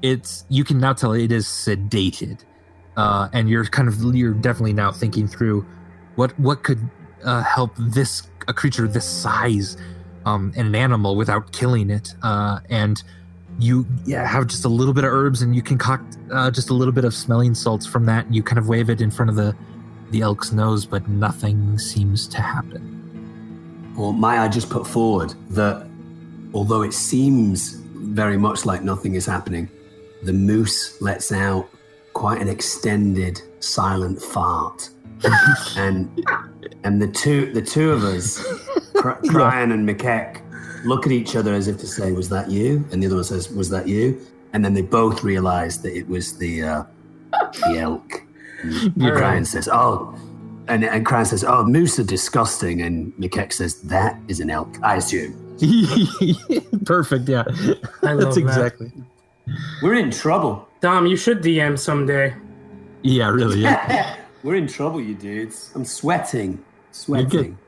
It's 0.02 0.44
you 0.48 0.64
can 0.64 0.78
now 0.78 0.92
tell 0.92 1.12
it 1.12 1.32
is 1.32 1.46
sedated, 1.46 2.40
uh, 2.96 3.28
and 3.32 3.48
you're 3.48 3.64
kind 3.64 3.88
of 3.88 4.00
you're 4.14 4.34
definitely 4.34 4.74
now 4.74 4.92
thinking 4.92 5.26
through 5.26 5.64
what 6.16 6.38
what 6.38 6.62
could 6.62 6.88
uh, 7.24 7.42
help 7.42 7.72
this 7.78 8.22
a 8.46 8.52
creature 8.52 8.86
this 8.86 9.08
size, 9.08 9.76
um, 10.26 10.52
and 10.56 10.68
an 10.68 10.74
animal 10.74 11.16
without 11.16 11.52
killing 11.52 11.88
it, 11.90 12.14
uh, 12.22 12.60
and 12.68 13.02
you 13.58 13.86
yeah 14.04 14.26
have 14.26 14.46
just 14.46 14.64
a 14.64 14.68
little 14.68 14.94
bit 14.94 15.04
of 15.04 15.12
herbs 15.12 15.42
and 15.42 15.54
you 15.54 15.62
concoct 15.62 16.16
uh, 16.32 16.50
just 16.50 16.70
a 16.70 16.74
little 16.74 16.92
bit 16.92 17.04
of 17.04 17.14
smelling 17.14 17.54
salts 17.54 17.86
from 17.86 18.06
that. 18.06 18.26
And 18.26 18.34
you 18.34 18.42
kind 18.42 18.58
of 18.58 18.68
wave 18.68 18.90
it 18.90 19.00
in 19.00 19.10
front 19.10 19.30
of 19.30 19.36
the 19.36 19.54
the 20.10 20.20
elk's 20.20 20.52
nose, 20.52 20.86
but 20.86 21.08
nothing 21.08 21.78
seems 21.78 22.28
to 22.28 22.40
happen. 22.40 23.94
Well, 23.96 24.12
may 24.12 24.38
I 24.38 24.48
just 24.48 24.70
put 24.70 24.86
forward 24.86 25.34
that 25.50 25.86
although 26.52 26.82
it 26.82 26.92
seems 26.92 27.74
very 27.94 28.36
much 28.36 28.66
like 28.66 28.82
nothing 28.82 29.14
is 29.14 29.26
happening, 29.26 29.68
the 30.22 30.32
moose 30.32 31.00
lets 31.00 31.32
out 31.32 31.68
quite 32.12 32.40
an 32.40 32.48
extended 32.48 33.40
silent 33.60 34.20
fart. 34.20 34.90
and 35.76 36.26
and 36.84 37.00
the 37.00 37.08
two 37.08 37.52
the 37.52 37.62
two 37.62 37.90
of 37.90 38.04
us, 38.04 38.42
Cr- 38.94 39.20
Cryon 39.30 39.72
and 39.72 39.88
McKeck, 39.88 40.42
look 40.84 41.06
at 41.06 41.12
each 41.12 41.36
other 41.36 41.54
as 41.54 41.68
if 41.68 41.78
to 41.78 41.86
say, 41.86 42.12
"Was 42.12 42.28
that 42.30 42.50
you?" 42.50 42.86
And 42.92 43.02
the 43.02 43.06
other 43.06 43.16
one 43.16 43.24
says, 43.24 43.50
"Was 43.50 43.70
that 43.70 43.88
you?" 43.88 44.20
And 44.52 44.64
then 44.64 44.74
they 44.74 44.82
both 44.82 45.24
realize 45.24 45.82
that 45.82 45.96
it 45.96 46.08
was 46.08 46.38
the 46.38 46.62
uh, 46.62 46.84
the 47.68 47.78
elk. 47.78 48.22
And 48.64 49.02
All 49.02 49.12
right. 49.12 49.22
Cryon 49.22 49.46
says, 49.46 49.68
"Oh." 49.70 50.14
And, 50.68 50.82
and 50.84 51.04
Cryon 51.04 51.26
says, 51.26 51.44
"Oh, 51.44 51.64
moose 51.66 51.98
are 51.98 52.04
disgusting." 52.04 52.80
And 52.80 53.12
McKeck 53.18 53.52
says, 53.52 53.82
"That 53.82 54.18
is 54.28 54.40
an 54.40 54.48
elk, 54.48 54.78
I 54.82 54.96
assume." 54.96 55.34
Perfect. 56.86 57.28
Yeah, 57.28 57.44
I 58.02 58.12
love 58.14 58.20
that's 58.20 58.36
that. 58.36 58.40
exactly. 58.40 58.92
We're 59.82 59.94
in 59.94 60.10
trouble. 60.10 60.66
Dom, 60.80 61.06
you 61.06 61.16
should 61.16 61.42
DM 61.42 61.78
someday. 61.78 62.34
Yeah, 63.02 63.28
really. 63.28 63.60
Yeah. 63.60 64.16
We're 64.42 64.56
in 64.56 64.66
trouble, 64.66 65.00
you 65.00 65.14
dudes. 65.14 65.70
I'm 65.74 65.84
sweating, 65.84 66.64
sweating. 66.92 67.58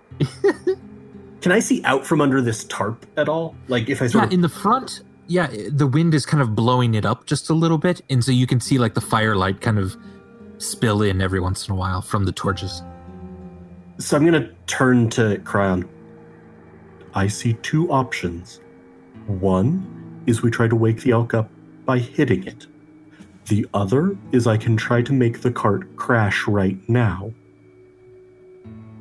Can 1.47 1.53
I 1.53 1.61
see 1.61 1.81
out 1.85 2.05
from 2.05 2.21
under 2.21 2.41
this 2.41 2.65
tarp 2.65 3.07
at 3.17 3.29
all? 3.29 3.55
Like 3.69 3.89
if 3.89 4.03
I 4.03 4.09
sort 4.09 4.23
yeah, 4.23 4.27
of 4.27 4.33
in 4.33 4.41
the 4.41 4.49
front, 4.49 5.03
yeah, 5.29 5.47
the 5.71 5.87
wind 5.87 6.13
is 6.13 6.27
kind 6.27 6.43
of 6.43 6.57
blowing 6.57 6.97
it 6.97 7.07
up 7.07 7.25
just 7.25 7.51
a 7.51 7.55
little 7.55 7.79
bit, 7.79 8.01
and 8.11 8.25
so 8.25 8.33
you 8.33 8.49
can 8.49 8.59
see 8.59 8.79
like 8.79 8.95
the 8.95 9.01
firelight 9.01 9.61
kind 9.61 9.79
of 9.79 9.97
spill 10.59 11.03
in 11.03 11.23
every 11.23 11.39
once 11.39 11.69
in 11.69 11.73
a 11.73 11.77
while 11.77 12.03
from 12.03 12.25
the 12.25 12.33
torches. 12.33 12.83
So 13.99 14.17
I'm 14.17 14.27
going 14.27 14.43
to 14.43 14.53
turn 14.67 15.09
to 15.11 15.37
Cryon. 15.45 15.89
I 17.15 17.29
see 17.29 17.53
two 17.63 17.93
options. 17.93 18.59
One 19.29 20.25
is 20.27 20.43
we 20.43 20.51
try 20.51 20.67
to 20.67 20.75
wake 20.75 21.03
the 21.03 21.13
elk 21.13 21.33
up 21.33 21.49
by 21.85 22.01
hitting 22.01 22.45
it. 22.45 22.67
The 23.45 23.69
other 23.73 24.17
is 24.33 24.49
I 24.49 24.57
can 24.57 24.77
try 24.77 25.01
to 25.01 25.13
make 25.13 25.43
the 25.43 25.53
cart 25.53 25.95
crash 25.95 26.49
right 26.49 26.77
now. 26.89 27.33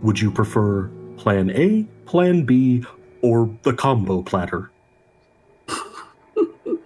Would 0.04 0.20
you 0.20 0.30
prefer 0.30 0.92
plan 1.18 1.50
A, 1.50 1.88
plan 2.06 2.46
B, 2.46 2.84
or 3.22 3.50
the 3.64 3.74
combo 3.74 4.22
platter? 4.22 4.72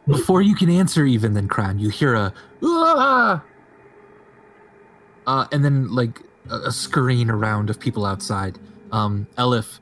Before 0.08 0.42
you 0.42 0.56
can 0.56 0.70
answer, 0.70 1.06
even 1.06 1.34
then, 1.34 1.48
Cryon, 1.48 1.80
you 1.80 1.90
hear 1.90 2.16
a 2.16 2.34
"Ah!" 2.64 3.44
uh, 5.28 5.46
and 5.52 5.64
then 5.64 5.94
like 5.94 6.22
a, 6.50 6.56
a 6.56 6.72
scurrying 6.72 7.30
around 7.30 7.70
of 7.70 7.80
people 7.80 8.06
outside. 8.06 8.58
Um, 8.92 9.28
Elif, 9.38 9.80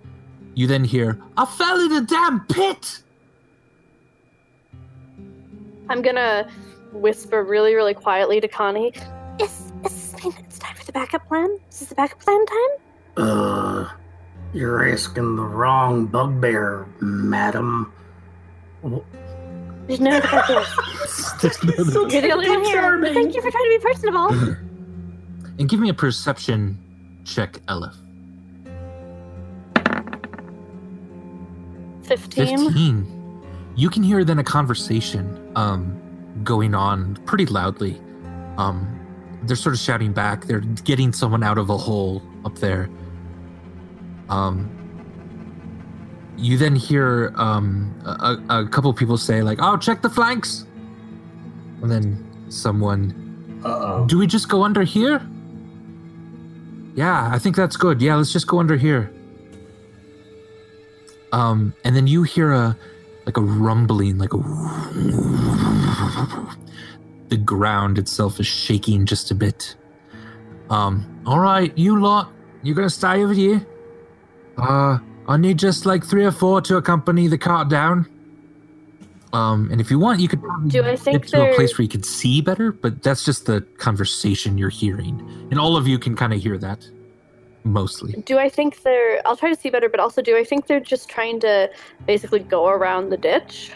you 0.53 0.67
then 0.67 0.83
hear, 0.83 1.17
"I 1.37 1.45
fell 1.45 1.79
in 1.79 1.93
a 1.93 2.01
damn 2.01 2.41
pit." 2.47 3.03
I'm 5.89 6.01
gonna 6.01 6.49
whisper 6.91 7.43
really, 7.43 7.73
really 7.73 7.93
quietly 7.93 8.41
to 8.41 8.47
Connie. 8.47 8.91
Is, 9.39 9.71
is 9.85 10.15
it's 10.25 10.59
time 10.59 10.75
for 10.75 10.83
the 10.83 10.91
backup 10.91 11.25
plan? 11.27 11.57
Is 11.69 11.79
this 11.79 11.89
the 11.89 11.95
backup 11.95 12.19
plan 12.19 12.45
time? 12.45 12.69
Uh, 13.15 13.89
you're 14.53 14.89
asking 14.89 15.35
the 15.35 15.43
wrong 15.43 16.05
bugbear, 16.07 16.87
madam. 17.01 17.91
Well, 18.81 19.03
There's 19.87 19.99
no 19.99 20.11
other 20.11 20.21
backup. 20.21 20.67
You're 22.11 22.21
the 22.21 22.31
only 22.31 22.49
one 22.49 22.63
here. 22.63 23.13
Thank 23.13 23.35
you 23.35 23.41
for 23.41 23.51
trying 23.51 23.63
to 23.63 23.69
be 23.69 23.79
personable. 23.79 24.57
And 25.59 25.67
give 25.67 25.79
me 25.79 25.89
a 25.89 25.93
perception 25.95 26.77
check, 27.25 27.53
Elif. 27.65 27.95
15. 32.03 32.57
15 32.57 33.17
you 33.75 33.89
can 33.89 34.01
hear 34.01 34.23
then 34.23 34.39
a 34.39 34.43
conversation 34.43 35.51
um 35.55 36.01
going 36.43 36.73
on 36.73 37.15
pretty 37.25 37.45
loudly 37.45 38.01
um 38.57 38.93
they're 39.43 39.55
sort 39.55 39.75
of 39.75 39.79
shouting 39.79 40.13
back 40.13 40.45
they're 40.45 40.61
getting 40.83 41.13
someone 41.13 41.43
out 41.43 41.57
of 41.57 41.69
a 41.69 41.77
hole 41.77 42.21
up 42.43 42.55
there 42.55 42.89
um 44.29 44.69
you 46.37 46.57
then 46.57 46.75
hear 46.75 47.33
um, 47.35 47.93
a, 48.05 48.61
a 48.61 48.67
couple 48.67 48.93
people 48.93 49.17
say 49.17 49.41
like, 49.41 49.57
"Oh, 49.61 49.75
check 49.75 50.01
the 50.01 50.09
flanks," 50.09 50.65
and 51.81 51.91
then 51.91 52.23
someone, 52.49 53.61
Uh 53.65 53.69
oh. 53.69 54.05
"Do 54.05 54.19
we 54.19 54.27
just 54.27 54.47
go 54.47 54.63
under 54.63 54.83
here?" 54.83 55.21
Yeah, 56.95 57.29
I 57.31 57.39
think 57.39 57.55
that's 57.55 57.75
good. 57.75 58.01
Yeah, 58.01 58.15
let's 58.15 58.31
just 58.31 58.47
go 58.47 58.59
under 58.59 58.77
here. 58.77 59.11
Um, 61.31 61.73
and 61.83 61.95
then 61.95 62.07
you 62.07 62.23
hear 62.23 62.51
a 62.51 62.77
like 63.25 63.37
a 63.37 63.41
rumbling, 63.41 64.17
like 64.17 64.33
a 64.33 64.37
the 67.29 67.37
ground 67.37 67.97
itself 67.97 68.39
is 68.39 68.47
shaking 68.47 69.05
just 69.05 69.31
a 69.31 69.35
bit. 69.35 69.75
Um, 70.69 71.21
all 71.25 71.39
right, 71.39 71.75
you 71.77 71.99
lot, 71.99 72.31
you're 72.61 72.75
gonna 72.75 72.89
stay 72.89 73.23
over 73.23 73.33
here? 73.33 73.65
Uh, 74.57 74.99
I 75.27 75.37
need 75.37 75.59
just 75.59 75.85
like 75.85 76.03
three 76.03 76.25
or 76.25 76.31
four 76.31 76.61
to 76.61 76.77
accompany 76.77 77.27
the 77.27 77.37
cart 77.37 77.69
down. 77.69 78.07
Um, 79.33 79.69
and 79.71 79.81
if 79.81 79.91
you 79.91 79.99
want, 79.99 80.19
you 80.21 80.27
could 80.27 80.41
Do 80.67 80.83
I 80.83 80.95
think 80.95 81.23
get 81.23 81.31
to 81.33 81.51
a 81.51 81.55
place 81.55 81.77
where 81.77 81.83
you 81.83 81.89
could 81.89 82.05
see 82.05 82.41
better, 82.41 82.71
but 82.71 83.03
that's 83.03 83.25
just 83.25 83.45
the 83.45 83.61
conversation 83.77 84.57
you're 84.57 84.69
hearing, 84.69 85.19
and 85.51 85.59
all 85.59 85.75
of 85.75 85.85
you 85.87 85.99
can 85.99 86.15
kind 86.15 86.33
of 86.33 86.41
hear 86.41 86.57
that, 86.59 86.87
mostly. 87.65 88.13
Do 88.25 88.37
I 88.39 88.47
think 88.47 88.81
they're? 88.83 89.21
I'll 89.27 89.35
try 89.35 89.53
to 89.53 89.59
see 89.59 89.69
better, 89.69 89.89
but 89.89 89.99
also, 89.99 90.21
do 90.21 90.37
I 90.37 90.45
think 90.45 90.67
they're 90.67 90.79
just 90.79 91.09
trying 91.09 91.41
to 91.41 91.69
basically 92.05 92.39
go 92.39 92.67
around 92.69 93.09
the 93.09 93.17
ditch? 93.17 93.71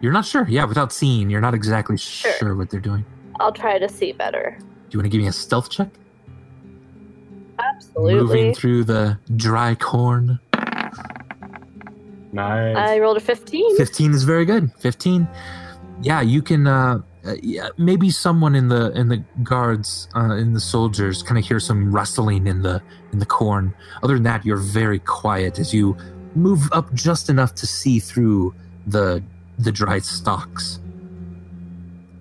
You're 0.00 0.12
not 0.12 0.24
sure, 0.24 0.46
yeah. 0.48 0.64
Without 0.64 0.94
seeing, 0.94 1.28
you're 1.28 1.42
not 1.42 1.52
exactly 1.52 1.98
Sure. 1.98 2.32
sure 2.32 2.54
what 2.56 2.70
they're 2.70 2.80
doing. 2.80 3.04
I'll 3.38 3.52
try 3.52 3.78
to 3.78 3.88
see 3.88 4.12
better. 4.12 4.56
Do 4.58 4.64
you 4.92 4.98
want 4.98 5.04
to 5.04 5.10
give 5.10 5.20
me 5.20 5.28
a 5.28 5.32
stealth 5.32 5.68
check? 5.68 5.88
Absolutely. 7.74 8.14
Moving 8.14 8.54
through 8.54 8.84
the 8.84 9.18
dry 9.36 9.74
corn. 9.74 10.38
Nice. 12.32 12.76
I 12.76 12.98
rolled 13.00 13.16
a 13.16 13.20
15. 13.20 13.76
15 13.76 14.12
is 14.12 14.22
very 14.22 14.44
good 14.44 14.70
15 14.78 15.26
yeah 16.00 16.20
you 16.20 16.40
can 16.40 16.68
uh 16.68 17.00
uh, 17.26 17.34
yeah, 17.42 17.68
maybe 17.76 18.08
someone 18.08 18.54
in 18.54 18.68
the 18.68 18.90
in 18.92 19.08
the 19.08 19.22
guards 19.42 20.08
uh, 20.16 20.34
in 20.36 20.54
the 20.54 20.60
soldiers 20.60 21.22
kind 21.22 21.36
of 21.36 21.44
hear 21.44 21.60
some 21.60 21.92
rustling 21.92 22.46
in 22.46 22.62
the 22.62 22.82
in 23.12 23.18
the 23.18 23.26
corn 23.26 23.74
other 24.02 24.14
than 24.14 24.22
that 24.22 24.44
you're 24.46 24.56
very 24.56 24.98
quiet 25.00 25.58
as 25.58 25.74
you 25.74 25.94
move 26.34 26.70
up 26.72 26.92
just 26.94 27.28
enough 27.28 27.54
to 27.54 27.66
see 27.66 27.98
through 27.98 28.54
the 28.86 29.22
the 29.58 29.70
dried 29.70 30.02
stalks 30.02 30.80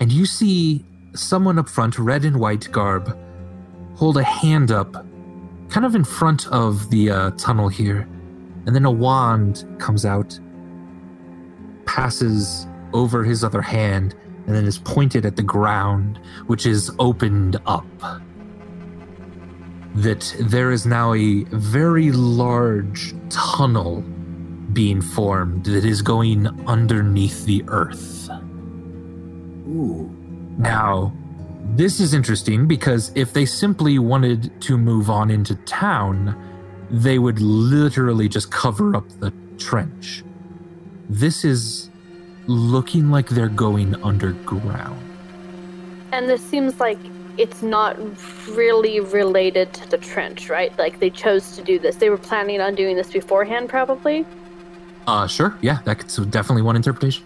and 0.01 0.11
you 0.11 0.25
see 0.25 0.85
someone 1.13 1.57
up 1.57 1.69
front 1.69 1.97
red 1.97 2.25
and 2.25 2.37
white 2.37 2.69
garb 2.73 3.17
hold 3.95 4.17
a 4.17 4.23
hand 4.23 4.69
up 4.69 5.05
kind 5.69 5.85
of 5.85 5.95
in 5.95 6.03
front 6.03 6.47
of 6.47 6.89
the 6.89 7.09
uh, 7.09 7.31
tunnel 7.31 7.67
here 7.67 8.07
and 8.65 8.75
then 8.75 8.85
a 8.85 8.91
wand 8.91 9.65
comes 9.79 10.05
out 10.05 10.39
passes 11.85 12.67
over 12.93 13.23
his 13.23 13.43
other 13.43 13.61
hand 13.61 14.15
and 14.45 14.55
then 14.55 14.65
is 14.65 14.79
pointed 14.79 15.25
at 15.25 15.35
the 15.35 15.43
ground, 15.43 16.19
which 16.47 16.65
is 16.65 16.91
opened 16.99 17.57
up. 17.65 17.85
That 19.95 20.35
there 20.39 20.71
is 20.71 20.85
now 20.85 21.13
a 21.13 21.43
very 21.45 22.11
large 22.11 23.13
tunnel 23.29 24.01
being 24.73 25.01
formed 25.01 25.65
that 25.65 25.83
is 25.83 26.01
going 26.01 26.47
underneath 26.67 27.45
the 27.45 27.63
earth. 27.67 28.29
Ooh. 29.67 30.15
Now, 30.57 31.13
this 31.75 31.99
is 31.99 32.13
interesting 32.13 32.67
because 32.67 33.11
if 33.15 33.33
they 33.33 33.45
simply 33.45 33.99
wanted 33.99 34.51
to 34.61 34.77
move 34.77 35.09
on 35.09 35.29
into 35.29 35.55
town, 35.55 36.35
they 36.89 37.19
would 37.19 37.39
literally 37.39 38.27
just 38.27 38.51
cover 38.51 38.95
up 38.95 39.07
the 39.19 39.33
trench. 39.57 40.23
This 41.09 41.45
is 41.45 41.89
looking 42.47 43.11
like 43.11 43.29
they're 43.29 43.47
going 43.47 43.95
underground. 44.03 44.99
And 46.11 46.27
this 46.27 46.41
seems 46.41 46.79
like 46.79 46.97
it's 47.37 47.61
not 47.61 47.97
really 48.49 48.99
related 48.99 49.71
to 49.73 49.89
the 49.89 49.97
trench, 49.97 50.49
right? 50.49 50.77
Like 50.77 50.99
they 50.99 51.09
chose 51.09 51.55
to 51.55 51.63
do 51.63 51.79
this. 51.79 51.95
They 51.95 52.09
were 52.09 52.17
planning 52.17 52.59
on 52.59 52.75
doing 52.75 52.95
this 52.95 53.11
beforehand, 53.11 53.69
probably. 53.69 54.25
Uh, 55.07 55.27
sure, 55.27 55.57
yeah, 55.61 55.79
that's 55.85 56.17
definitely 56.17 56.63
one 56.63 56.75
interpretation. 56.75 57.23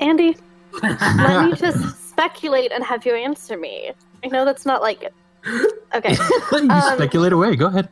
Andy, 0.00 0.36
let 0.82 1.50
me 1.50 1.56
just 1.56 1.99
speculate 2.20 2.70
and 2.72 2.84
have 2.84 3.06
you 3.06 3.14
answer 3.14 3.56
me. 3.56 3.92
I 4.24 4.28
know 4.28 4.44
that's 4.44 4.66
not 4.66 4.82
like. 4.82 5.02
it. 5.02 5.14
Okay. 5.94 6.12
you 6.52 6.68
Um, 6.70 6.94
speculate 6.96 7.32
away. 7.32 7.56
Go 7.56 7.66
ahead. 7.66 7.88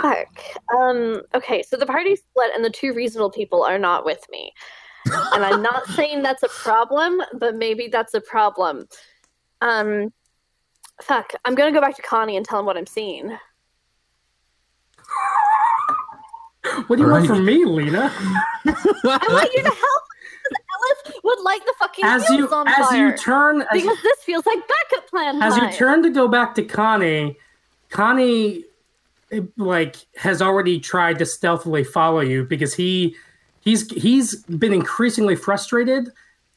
Fuck. 0.00 0.28
Um, 0.74 1.22
okay, 1.34 1.62
so 1.62 1.76
the 1.76 1.84
party 1.86 2.16
split 2.16 2.52
and 2.54 2.64
the 2.64 2.70
two 2.70 2.94
reasonable 2.94 3.30
people 3.30 3.62
are 3.62 3.78
not 3.78 4.04
with 4.04 4.24
me. 4.30 4.52
And 5.32 5.44
I'm 5.44 5.60
not 5.62 5.86
saying 5.96 6.22
that's 6.22 6.42
a 6.42 6.48
problem, 6.48 7.20
but 7.34 7.54
maybe 7.56 7.88
that's 7.88 8.14
a 8.14 8.20
problem. 8.20 8.86
Um 9.60 10.12
fuck. 11.02 11.32
I'm 11.44 11.54
gonna 11.54 11.72
go 11.72 11.80
back 11.80 11.96
to 11.96 12.02
Connie 12.02 12.36
and 12.36 12.46
tell 12.46 12.60
him 12.60 12.66
what 12.66 12.76
I'm 12.76 12.86
seeing. 12.86 13.36
What 16.86 16.96
do 16.96 17.02
you 17.02 17.08
want 17.10 17.22
Right. 17.22 17.26
from 17.28 17.44
me, 17.44 17.64
Lena? 17.64 18.12
I 18.14 19.26
want 19.30 19.52
you 19.54 19.62
to 19.62 19.68
help 19.68 19.78
because 19.78 19.84
Ellis 19.88 20.07
would 21.38 21.44
light 21.44 21.60
the 21.64 21.74
fucking 21.78 22.04
As 22.04 22.28
you 22.30 22.48
on 22.50 22.68
as 22.68 22.74
fire. 22.88 23.08
you 23.08 23.16
turn 23.16 23.62
as, 23.62 23.68
because 23.72 24.02
this 24.02 24.18
feels 24.24 24.44
like 24.46 24.58
backup 24.68 25.08
plan 25.08 25.42
as 25.42 25.56
you 25.56 25.70
turn 25.72 26.02
to 26.02 26.10
go 26.10 26.28
back 26.28 26.54
to 26.56 26.62
Connie, 26.62 27.36
Connie 27.90 28.64
eh, 29.32 29.40
like 29.56 29.96
has 30.16 30.42
already 30.42 30.78
tried 30.80 31.18
to 31.20 31.26
stealthily 31.26 31.84
follow 31.84 32.20
you 32.20 32.44
because 32.44 32.74
he 32.74 33.14
he's 33.60 33.90
he's 33.92 34.42
been 34.44 34.72
increasingly 34.72 35.36
frustrated 35.36 36.10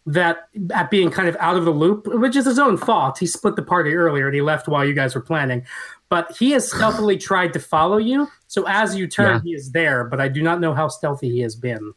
that 0.08 0.48
at 0.74 0.90
being 0.90 1.12
kind 1.12 1.28
of 1.30 1.38
out 1.40 1.56
of 1.58 1.64
the 1.66 1.72
loop, 1.72 2.08
which 2.08 2.36
is 2.36 2.46
his 2.46 2.58
own 2.58 2.76
fault. 2.76 3.20
He 3.20 3.28
split 3.28 3.56
the 3.56 3.62
party 3.62 3.94
earlier 3.94 4.26
and 4.26 4.34
he 4.36 4.42
left 4.42 4.68
while 4.68 4.84
you 4.84 4.94
guys 4.96 5.14
were 5.14 5.22
planning. 5.22 5.64
But 6.10 6.36
he 6.36 6.52
has 6.52 6.70
stealthily 6.70 7.18
tried 7.18 7.54
to 7.54 7.60
follow 7.60 7.98
you. 7.98 8.28
So 8.48 8.66
as 8.68 8.96
you 8.96 9.08
turn, 9.08 9.36
Yeah. 9.36 9.42
he 9.44 9.54
is 9.54 9.72
there, 9.72 10.04
but 10.04 10.20
I 10.20 10.28
do 10.28 10.42
not 10.42 10.60
know 10.60 10.74
how 10.74 10.88
stealthy 10.88 11.30
he 11.30 11.40
has 11.42 11.56
been. 11.56 11.94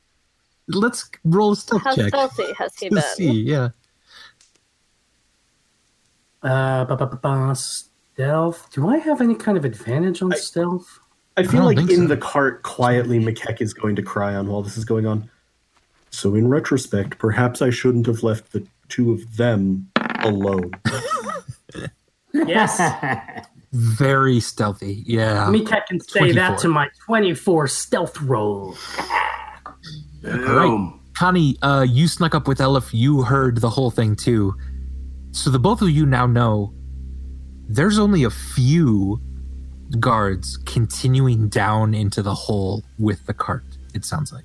Let's 0.68 1.11
roll 1.24 1.53
a 1.53 1.57
stealth 1.57 1.83
How 1.83 1.94
check. 1.94 2.09
stealthy 2.09 2.53
has 2.59 2.74
he 2.79 2.88
to 2.88 2.94
been? 2.94 3.05
see, 3.16 3.31
yeah. 3.42 3.68
Uh, 6.42 6.85
ba, 6.85 6.96
ba, 6.96 7.07
ba, 7.07 7.16
ba, 7.16 7.55
stealth. 7.55 8.68
Do 8.72 8.88
I 8.88 8.98
have 8.98 9.20
any 9.20 9.35
kind 9.35 9.57
of 9.57 9.64
advantage 9.64 10.22
on 10.22 10.33
I- 10.33 10.37
stealth? 10.37 10.98
I 11.37 11.40
I 11.40 11.44
feel 11.44 11.62
don't 11.62 11.74
like 11.74 11.79
in 11.90 12.03
so. 12.03 12.07
the 12.07 12.16
cart, 12.16 12.62
quietly, 12.62 13.18
McKeck 13.18 13.61
is 13.61 13.74
going 13.74 13.96
to 13.96 14.03
cry 14.03 14.37
on 14.37 14.46
while 14.46 14.62
this 14.62 14.77
is 14.77 14.85
going 14.85 15.05
on. 15.05 15.29
So, 16.11 16.37
in 16.37 16.46
retrospect, 16.46 17.18
perhaps 17.18 17.61
I 17.61 17.70
shouldn't 17.70 18.07
have 18.07 18.22
left 18.22 18.53
the 18.53 18.64
two 18.88 19.12
of 19.12 19.37
them 19.37 19.90
alone. 20.20 20.70
Yes. 22.33 22.81
Very 23.72 24.40
stealthy. 24.40 25.05
Yeah. 25.07 25.46
McKeck 25.48 25.87
can 25.87 26.00
say 26.00 26.33
that 26.33 26.59
to 26.59 26.68
my 26.68 26.88
24 27.07 27.68
stealth 27.68 28.20
roll. 28.22 28.77
Boom. 30.25 31.01
Connie, 31.17 31.57
uh, 31.63 31.87
you 31.89 32.09
snuck 32.09 32.35
up 32.35 32.49
with 32.49 32.59
Elif. 32.59 32.91
You 32.93 33.23
heard 33.23 33.61
the 33.61 33.71
whole 33.71 33.91
thing 33.91 34.17
too. 34.17 34.55
So 35.33 35.51
the 35.51 35.59
both 35.59 35.83
of 35.83 35.91
you 35.91 36.07
now 36.07 36.27
know 36.27 36.73
there's 37.69 37.99
only 37.99 38.25
a 38.25 38.31
few 38.31 39.21
guards 40.01 40.57
continuing 40.65 41.49
down 41.49 41.95
into 41.95 42.23
the 42.23 42.35
hole 42.35 42.83
with 42.99 43.27
the 43.27 43.35
cart, 43.35 43.65
it 43.95 44.05
sounds 44.05 44.33
like. 44.33 44.45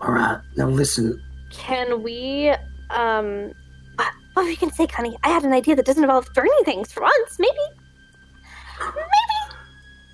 All 0.00 0.12
right, 0.12 0.40
now 0.56 0.68
listen. 0.68 1.20
Can 1.52 2.02
we 2.02 2.48
um 2.90 3.52
uh, 3.98 4.04
what 4.34 4.44
were 4.44 4.48
you 4.50 4.56
gonna 4.56 4.72
say, 4.72 4.86
Connie? 4.86 5.16
I 5.22 5.28
had 5.28 5.44
an 5.44 5.52
idea 5.52 5.76
that 5.76 5.84
doesn't 5.86 6.02
involve 6.02 6.28
burning 6.34 6.52
things 6.64 6.90
for 6.90 7.02
once, 7.02 7.38
Maybe. 7.38 7.52
maybe. 8.80 9.54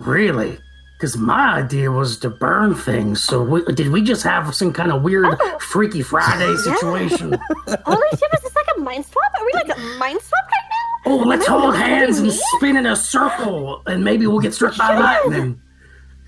Really? 0.00 0.58
Because 0.98 1.16
my 1.16 1.54
idea 1.58 1.92
was 1.92 2.18
to 2.18 2.28
burn 2.30 2.74
things. 2.74 3.22
So 3.22 3.40
we, 3.40 3.62
did 3.72 3.90
we 3.90 4.02
just 4.02 4.24
have 4.24 4.52
some 4.52 4.72
kind 4.72 4.90
of 4.90 5.02
weird 5.02 5.26
Oh. 5.40 5.58
Freaky 5.60 6.02
Friday 6.02 6.52
situation? 6.56 7.38
Holy 7.86 8.08
shit, 8.10 8.30
is 8.34 8.42
this 8.42 8.56
like 8.56 8.66
a 8.76 8.80
mind 8.80 9.06
swap? 9.06 9.30
Are 9.38 9.46
we 9.46 9.52
like 9.54 9.78
a 9.78 9.80
mind 9.98 10.20
swap 10.20 10.42
right 10.44 10.68
now? 11.06 11.12
oh, 11.12 11.16
let's 11.18 11.46
hold 11.46 11.76
hands 11.76 12.18
and 12.18 12.26
me? 12.26 12.40
spin 12.56 12.76
in 12.76 12.84
a 12.86 12.96
circle, 12.96 13.80
and 13.86 14.02
maybe 14.02 14.26
we'll 14.26 14.40
get 14.40 14.52
struck 14.54 14.76
by 14.76 14.98
lightning. 14.98 15.60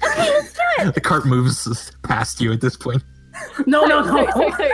Okay, 0.04 0.30
let's 0.30 0.52
do 0.52 0.60
it. 0.78 0.94
The 0.94 1.00
cart 1.00 1.26
moves 1.26 1.90
past 2.04 2.40
you 2.40 2.52
at 2.52 2.60
this 2.60 2.76
point. 2.76 3.02
No, 3.66 3.84
no, 3.86 4.04
Sorry, 4.06 4.24
no. 4.24 4.30
sorry, 4.32 4.50
sorry. 4.52 4.70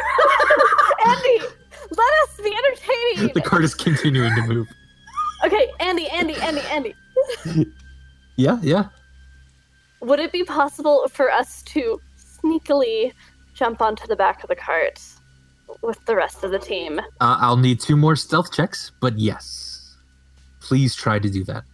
Andy, 1.06 1.40
let 1.90 2.12
us 2.22 2.36
be 2.42 2.54
entertaining. 2.54 3.34
The 3.34 3.40
cart 3.40 3.64
is 3.64 3.74
continuing 3.74 4.34
to 4.34 4.42
move. 4.42 4.68
Okay, 5.44 5.68
Andy, 5.80 6.06
Andy, 6.10 6.34
Andy, 6.36 6.60
Andy. 6.70 6.94
Yeah, 8.36 8.58
yeah. 8.62 8.88
Would 10.06 10.20
it 10.20 10.30
be 10.30 10.44
possible 10.44 11.08
for 11.08 11.32
us 11.32 11.64
to 11.64 12.00
sneakily 12.16 13.12
jump 13.54 13.82
onto 13.82 14.06
the 14.06 14.14
back 14.14 14.44
of 14.44 14.48
the 14.48 14.54
cart 14.54 15.02
with 15.82 15.98
the 16.06 16.14
rest 16.14 16.44
of 16.44 16.52
the 16.52 16.60
team? 16.60 17.00
Uh, 17.20 17.38
I'll 17.40 17.56
need 17.56 17.80
two 17.80 17.96
more 17.96 18.14
stealth 18.14 18.52
checks, 18.52 18.92
but 19.00 19.18
yes. 19.18 19.96
Please 20.60 20.94
try 20.94 21.18
to 21.18 21.28
do 21.28 21.42
that. 21.46 21.64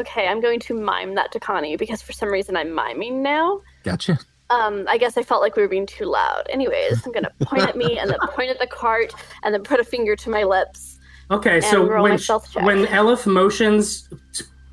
Okay, 0.00 0.26
I'm 0.26 0.40
going 0.40 0.58
to 0.58 0.74
mime 0.74 1.14
that 1.14 1.30
to 1.30 1.38
Connie 1.38 1.76
because 1.76 2.02
for 2.02 2.12
some 2.12 2.28
reason 2.28 2.56
I'm 2.56 2.74
miming 2.74 3.22
now. 3.22 3.60
Gotcha. 3.84 4.18
Um, 4.50 4.86
I 4.88 4.98
guess 4.98 5.16
I 5.16 5.22
felt 5.22 5.40
like 5.40 5.54
we 5.54 5.62
were 5.62 5.68
being 5.68 5.86
too 5.86 6.06
loud. 6.06 6.42
Anyways, 6.50 7.06
I'm 7.06 7.12
gonna 7.12 7.30
point 7.42 7.68
at 7.68 7.76
me 7.76 7.98
and 8.00 8.10
then 8.10 8.18
point 8.30 8.50
at 8.50 8.58
the 8.58 8.66
cart 8.66 9.14
and 9.44 9.54
then 9.54 9.62
put 9.62 9.78
a 9.78 9.84
finger 9.84 10.16
to 10.16 10.30
my 10.30 10.42
lips. 10.42 10.98
Okay, 11.30 11.60
so 11.60 12.02
when 12.02 12.18
stealth 12.18 12.52
when 12.56 12.86
Elif 12.86 13.26
motions, 13.26 14.08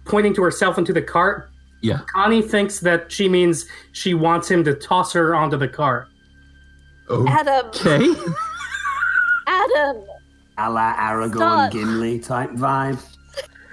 pointing 0.05 0.33
to 0.33 0.41
herself 0.41 0.79
into 0.79 0.93
the 0.93 1.01
cart, 1.01 1.51
Yeah. 1.85 1.99
Connie 2.13 2.41
thinks 2.41 2.79
that 2.79 3.11
she 3.11 3.29
means 3.29 3.65
she 3.91 4.13
wants 4.13 4.49
him 4.49 4.63
to 4.63 4.73
toss 4.73 5.13
her 5.13 5.35
onto 5.35 5.55
the 5.57 5.67
cart. 5.67 6.07
Adam, 7.27 7.67
Okay. 7.67 7.99
Adam, 9.47 10.03
A 10.57 10.69
la 10.71 10.95
Aragorn 10.95 11.35
Stop. 11.35 11.71
Gimli 11.71 12.19
type 12.19 12.49
vibe. 12.51 12.99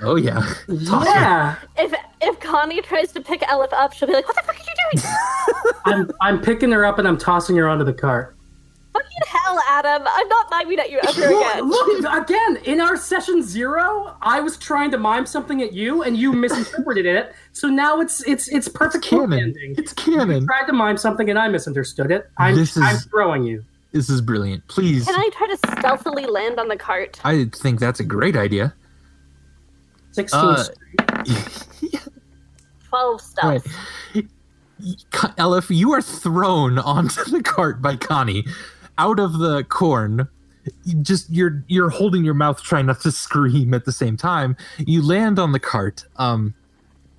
Oh 0.02 0.16
yeah. 0.16 0.40
Toss 0.86 1.06
her. 1.06 1.14
Yeah, 1.14 1.54
if 1.78 1.94
if 2.20 2.38
Connie 2.40 2.82
tries 2.82 3.12
to 3.12 3.20
pick 3.20 3.40
Elif 3.42 3.72
up, 3.72 3.92
she'll 3.94 4.08
be 4.08 4.14
like, 4.14 4.26
"What 4.26 4.36
the 4.36 4.42
fuck 4.42 4.56
are 4.56 4.58
you 4.58 5.00
doing?" 5.00 5.74
I'm 5.86 6.10
I'm 6.20 6.40
picking 6.42 6.70
her 6.72 6.84
up 6.84 6.98
and 6.98 7.06
I'm 7.08 7.16
tossing 7.16 7.56
her 7.56 7.68
onto 7.68 7.84
the 7.84 7.92
cart. 7.94 8.36
Fucking 8.92 9.18
hell, 9.26 9.58
Adam! 9.70 10.02
I'm 10.06 10.28
not 10.28 10.48
miming 10.50 10.78
at 10.78 10.90
you 10.90 10.98
ever 11.02 11.20
Look, 11.20 11.54
again. 11.54 11.68
look 11.68 12.04
again 12.28 12.56
in 12.64 12.80
our 12.80 12.96
session 12.96 13.42
zero. 13.42 14.14
I 14.20 14.40
was 14.40 14.58
trying 14.58 14.90
to 14.90 14.98
mime 14.98 15.24
something 15.24 15.62
at 15.62 15.72
you, 15.72 16.02
and 16.02 16.16
you 16.16 16.32
misinterpreted 16.32 17.06
it. 17.06 17.32
So 17.52 17.68
now 17.68 18.00
it's 18.00 18.22
it's 18.24 18.48
it's 18.48 18.68
perfect 18.68 19.04
canon. 19.04 19.32
ending. 19.38 19.74
It's 19.78 19.92
canon. 19.94 20.44
tried 20.46 20.66
to 20.66 20.72
mime 20.74 20.98
something 20.98 21.30
and 21.30 21.38
I 21.38 21.48
misunderstood 21.48 22.10
it. 22.10 22.28
I'm, 22.38 22.54
This 22.54 22.76
is- 22.76 22.82
I'm 22.82 22.96
throwing 22.98 23.44
you. 23.44 23.64
This 23.92 24.08
is 24.10 24.20
brilliant. 24.22 24.66
Please. 24.68 25.04
Can 25.06 25.14
I 25.14 25.28
try 25.34 25.46
to 25.48 25.56
stealthily 25.78 26.24
land 26.26 26.58
on 26.58 26.68
the 26.68 26.76
cart? 26.76 27.20
I 27.24 27.44
think 27.54 27.78
that's 27.80 28.00
a 28.00 28.04
great 28.04 28.36
idea. 28.36 28.74
16. 30.12 30.40
Uh, 30.40 30.64
Twelve 32.88 33.20
stealth. 33.20 33.66
Right. 34.14 34.26
Elif, 35.38 35.74
you 35.74 35.92
are 35.92 36.02
thrown 36.02 36.78
onto 36.78 37.24
the 37.24 37.42
cart 37.42 37.80
by 37.80 37.96
Connie 37.96 38.44
out 38.98 39.18
of 39.18 39.38
the 39.38 39.64
corn. 39.64 40.28
You 40.84 41.02
just 41.02 41.28
you're 41.30 41.64
you're 41.66 41.90
holding 41.90 42.24
your 42.24 42.34
mouth 42.34 42.62
trying 42.62 42.86
not 42.86 43.00
to 43.00 43.10
scream 43.10 43.74
at 43.74 43.84
the 43.84 43.92
same 43.92 44.16
time. 44.16 44.56
You 44.78 45.04
land 45.04 45.38
on 45.38 45.52
the 45.52 45.60
cart. 45.60 46.04
Um 46.16 46.54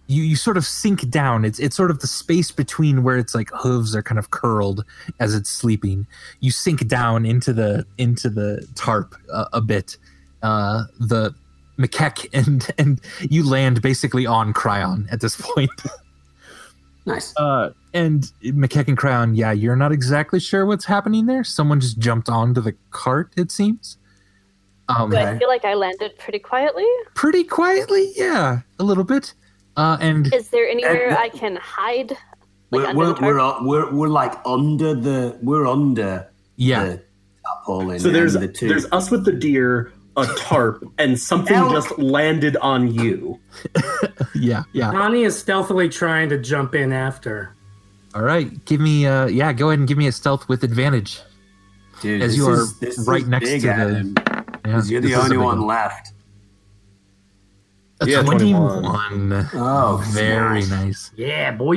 you, 0.08 0.24
you 0.24 0.36
sort 0.36 0.58
of 0.58 0.66
sink 0.66 1.10
down. 1.10 1.46
It's 1.46 1.60
it's 1.60 1.76
sort 1.76 1.92
of 1.92 2.00
the 2.00 2.08
space 2.08 2.52
between 2.52 3.04
where 3.04 3.18
it's 3.18 3.34
like 3.34 3.50
hooves 3.54 3.96
are 3.96 4.04
kind 4.04 4.20
of 4.20 4.32
curled 4.32 4.86
as 5.20 5.34
it's 5.34 5.50
sleeping. 5.50 6.08
You 6.40 6.52
sink 6.52 6.88
down 6.88 7.26
into 7.26 7.54
the 7.54 7.86
into 7.98 8.30
the 8.30 8.68
tarp 8.76 9.16
a, 9.32 9.48
a 9.54 9.62
bit. 9.62 9.98
Uh, 10.42 10.84
the 11.00 11.34
McKeck 11.78 12.28
and 12.34 12.70
and 12.78 13.02
you 13.22 13.48
land 13.48 13.82
basically 13.82 14.26
on 14.26 14.54
Cryon 14.54 15.12
at 15.12 15.22
this 15.22 15.40
point. 15.40 15.72
Nice. 17.06 17.34
Uh, 17.38 17.72
and 17.94 18.32
McKeck 18.44 18.88
and 18.88 18.98
Cryon, 18.98 19.36
yeah, 19.36 19.52
you're 19.52 19.76
not 19.76 19.92
exactly 19.92 20.40
sure 20.40 20.66
what's 20.66 20.86
happening 20.86 21.26
there. 21.26 21.44
Someone 21.44 21.80
just 21.80 22.00
jumped 22.00 22.30
onto 22.30 22.62
the 22.62 22.76
cart, 22.92 23.34
it 23.38 23.52
seems. 23.52 23.98
Um, 24.90 25.10
Do 25.10 25.18
I 25.18 25.38
feel 25.38 25.48
like 25.48 25.66
I 25.66 25.74
landed 25.76 26.18
pretty 26.18 26.40
quietly? 26.40 26.86
pretty 27.14 27.44
quietly, 27.44 28.12
yeah, 28.16 28.62
a 28.80 28.84
little 28.84 29.04
bit. 29.04 29.34
Uh, 29.78 29.98
and 30.02 30.34
Is 30.34 30.50
there 30.50 30.68
anywhere 30.68 31.12
Uh, 31.12 31.18
I 31.18 31.30
can 31.30 31.56
hide? 31.56 32.18
Like 32.72 32.96
we're, 32.96 33.14
we're, 33.14 33.22
we're, 33.22 33.40
uh, 33.40 33.64
we're, 33.64 33.92
we're 33.94 34.08
like 34.08 34.34
under 34.46 34.96
the 34.96 35.38
we're 35.42 35.68
under 35.68 36.28
yeah, 36.56 36.84
the 36.86 37.04
tarpaulin. 37.46 38.00
So 38.00 38.10
there's 38.10 38.34
the 38.34 38.48
two. 38.48 38.68
there's 38.68 38.92
us 38.92 39.12
with 39.12 39.26
the 39.26 39.32
deer, 39.32 39.92
a 40.16 40.26
tarp, 40.38 40.84
and 40.98 41.20
something 41.20 41.56
Elk. 41.56 41.72
just 41.72 41.98
landed 41.98 42.56
on 42.58 42.94
you. 42.94 43.40
yeah, 44.36 44.64
yeah. 44.74 44.92
Connie 44.92 45.24
is 45.24 45.38
stealthily 45.38 45.90
trying 45.90 46.30
to 46.30 46.38
jump 46.38 46.76
in 46.76 46.92
after. 46.94 47.56
All 48.16 48.22
right, 48.22 48.64
give 48.66 48.80
me, 48.80 49.08
uh, 49.08 49.26
yeah, 49.26 49.54
go 49.54 49.70
ahead 49.70 49.80
and 49.80 49.88
give 49.88 49.98
me 49.98 50.06
a 50.08 50.12
stealth 50.12 50.48
with 50.48 50.64
advantage. 50.64 51.20
Dude, 52.02 52.22
as 52.22 52.38
you 52.38 52.48
are 52.48 52.62
is- 52.62 52.82
is 52.84 53.08
right 53.08 53.26
next 53.26 53.50
big, 53.50 53.62
to 53.62 53.68
the- 53.68 53.74
Adam, 53.74 54.14
Yeah, 54.66 54.72
'cause 54.74 54.90
you're 54.92 55.02
the 55.02 55.16
only 55.16 55.30
big 55.32 55.40
one 55.40 55.62
left. 55.66 56.14
A 58.02 58.08
Yeah, 58.08 58.22
21. 58.24 58.84
21. 58.84 59.50
Oh, 59.54 60.04
very 60.12 60.62
smash. 60.64 60.84
nice. 60.86 61.12
Yeah, 61.16 61.52
boy. 61.52 61.74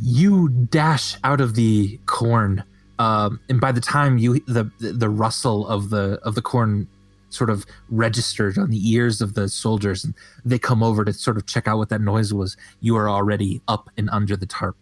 you 0.00 0.48
dash 0.70 1.16
out 1.24 1.40
of 1.40 1.54
the 1.54 1.98
corn 2.06 2.62
um, 3.00 3.40
and 3.48 3.60
by 3.60 3.72
the 3.72 3.80
time 3.80 4.18
you 4.18 4.38
the 4.46 4.70
the 4.78 5.08
rustle 5.08 5.66
of 5.66 5.90
the 5.90 6.20
of 6.22 6.36
the 6.36 6.42
corn 6.42 6.86
sort 7.34 7.50
of 7.50 7.66
registered 7.90 8.56
on 8.58 8.70
the 8.70 8.80
ears 8.90 9.20
of 9.20 9.34
the 9.34 9.48
soldiers 9.48 10.04
and 10.04 10.14
they 10.44 10.58
come 10.58 10.82
over 10.82 11.04
to 11.04 11.12
sort 11.12 11.36
of 11.36 11.46
check 11.46 11.66
out 11.68 11.78
what 11.78 11.88
that 11.88 12.00
noise 12.00 12.32
was 12.32 12.56
you 12.80 12.96
are 12.96 13.08
already 13.08 13.60
up 13.68 13.90
and 13.96 14.08
under 14.10 14.36
the 14.36 14.46
tarp 14.46 14.76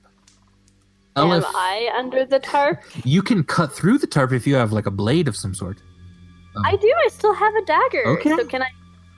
Am 1.17 1.27
Elif, 1.29 1.43
I 1.47 1.91
under 1.97 2.25
the 2.25 2.38
tarp? 2.38 2.81
you 3.05 3.23
can 3.23 3.43
cut 3.45 3.73
through 3.73 3.99
the 3.99 4.07
tarp 4.07 4.33
if 4.33 4.47
you 4.47 4.55
have 4.55 4.73
like 4.73 4.87
a 4.87 4.91
blade 4.91 5.29
of 5.29 5.37
some 5.37 5.55
sort 5.55 5.79
um, 6.55 6.65
I 6.67 6.77
do. 6.77 6.93
I 7.07 7.09
still 7.09 7.33
have 7.33 7.55
a 7.55 7.65
dagger. 7.65 8.07
Okay. 8.09 8.29
So 8.29 8.45
can 8.45 8.62
I 8.62 8.69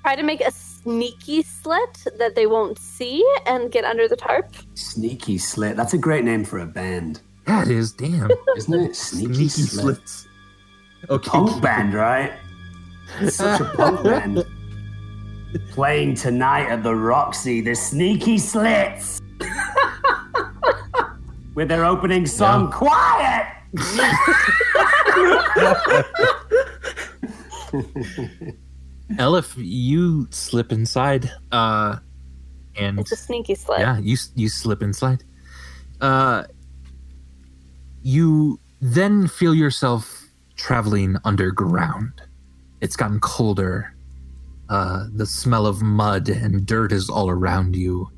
try 0.02 0.14
to 0.14 0.22
make 0.22 0.40
a 0.40 0.52
sneaky 0.52 1.42
slit 1.42 2.04
that 2.16 2.36
they 2.36 2.46
won't 2.46 2.78
see 2.78 3.26
and 3.46 3.72
get 3.72 3.84
under 3.84 4.06
the 4.06 4.14
tarp? 4.14 4.54
Sneaky 4.74 5.38
Slit. 5.38 5.76
That's 5.76 5.94
a 5.94 5.98
great 5.98 6.24
name 6.24 6.44
for 6.44 6.60
a 6.60 6.66
band, 6.66 7.20
yeah 7.48 7.62
it 7.62 7.68
is 7.70 7.92
damn 7.92 8.30
isn't 8.56 8.74
it? 8.74 8.96
Sneaky, 8.96 9.48
sneaky 9.48 9.48
Slit. 9.48 9.96
slits 9.96 10.28
okay 11.10 11.28
Punk 11.28 11.60
band, 11.62 11.92
right? 11.94 12.32
It's 13.20 13.36
such 13.36 13.60
a 13.60 13.64
punk 13.64 14.02
band. 14.04 14.44
Playing 15.70 16.14
tonight 16.16 16.68
at 16.68 16.82
the 16.82 16.94
Roxy, 16.94 17.60
the 17.60 17.74
Sneaky 17.74 18.38
Slits. 18.38 19.20
With 21.54 21.68
their 21.68 21.84
opening 21.84 22.26
song, 22.26 22.72
Quiet! 22.72 23.46
Elif, 29.18 29.54
you 29.56 30.26
slip 30.30 30.72
inside 30.72 31.30
uh 31.52 31.98
and 32.76 32.98
It's 32.98 33.12
a 33.12 33.16
sneaky 33.16 33.54
slit. 33.54 33.80
yeah 33.80 33.98
you 33.98 34.16
you 34.34 34.48
slip 34.48 34.82
inside 34.82 35.22
uh 36.00 36.44
you 38.02 38.58
then 38.80 39.28
feel 39.28 39.54
yourself 39.54 40.28
traveling 40.56 41.16
underground 41.24 42.12
it's 42.84 42.96
gotten 42.96 43.18
colder 43.20 43.94
uh 44.68 45.06
the 45.14 45.26
smell 45.26 45.66
of 45.66 45.82
mud 45.82 46.28
and 46.28 46.66
dirt 46.66 46.92
is 46.92 47.10
all 47.10 47.28
around 47.28 47.74
you 47.74 48.08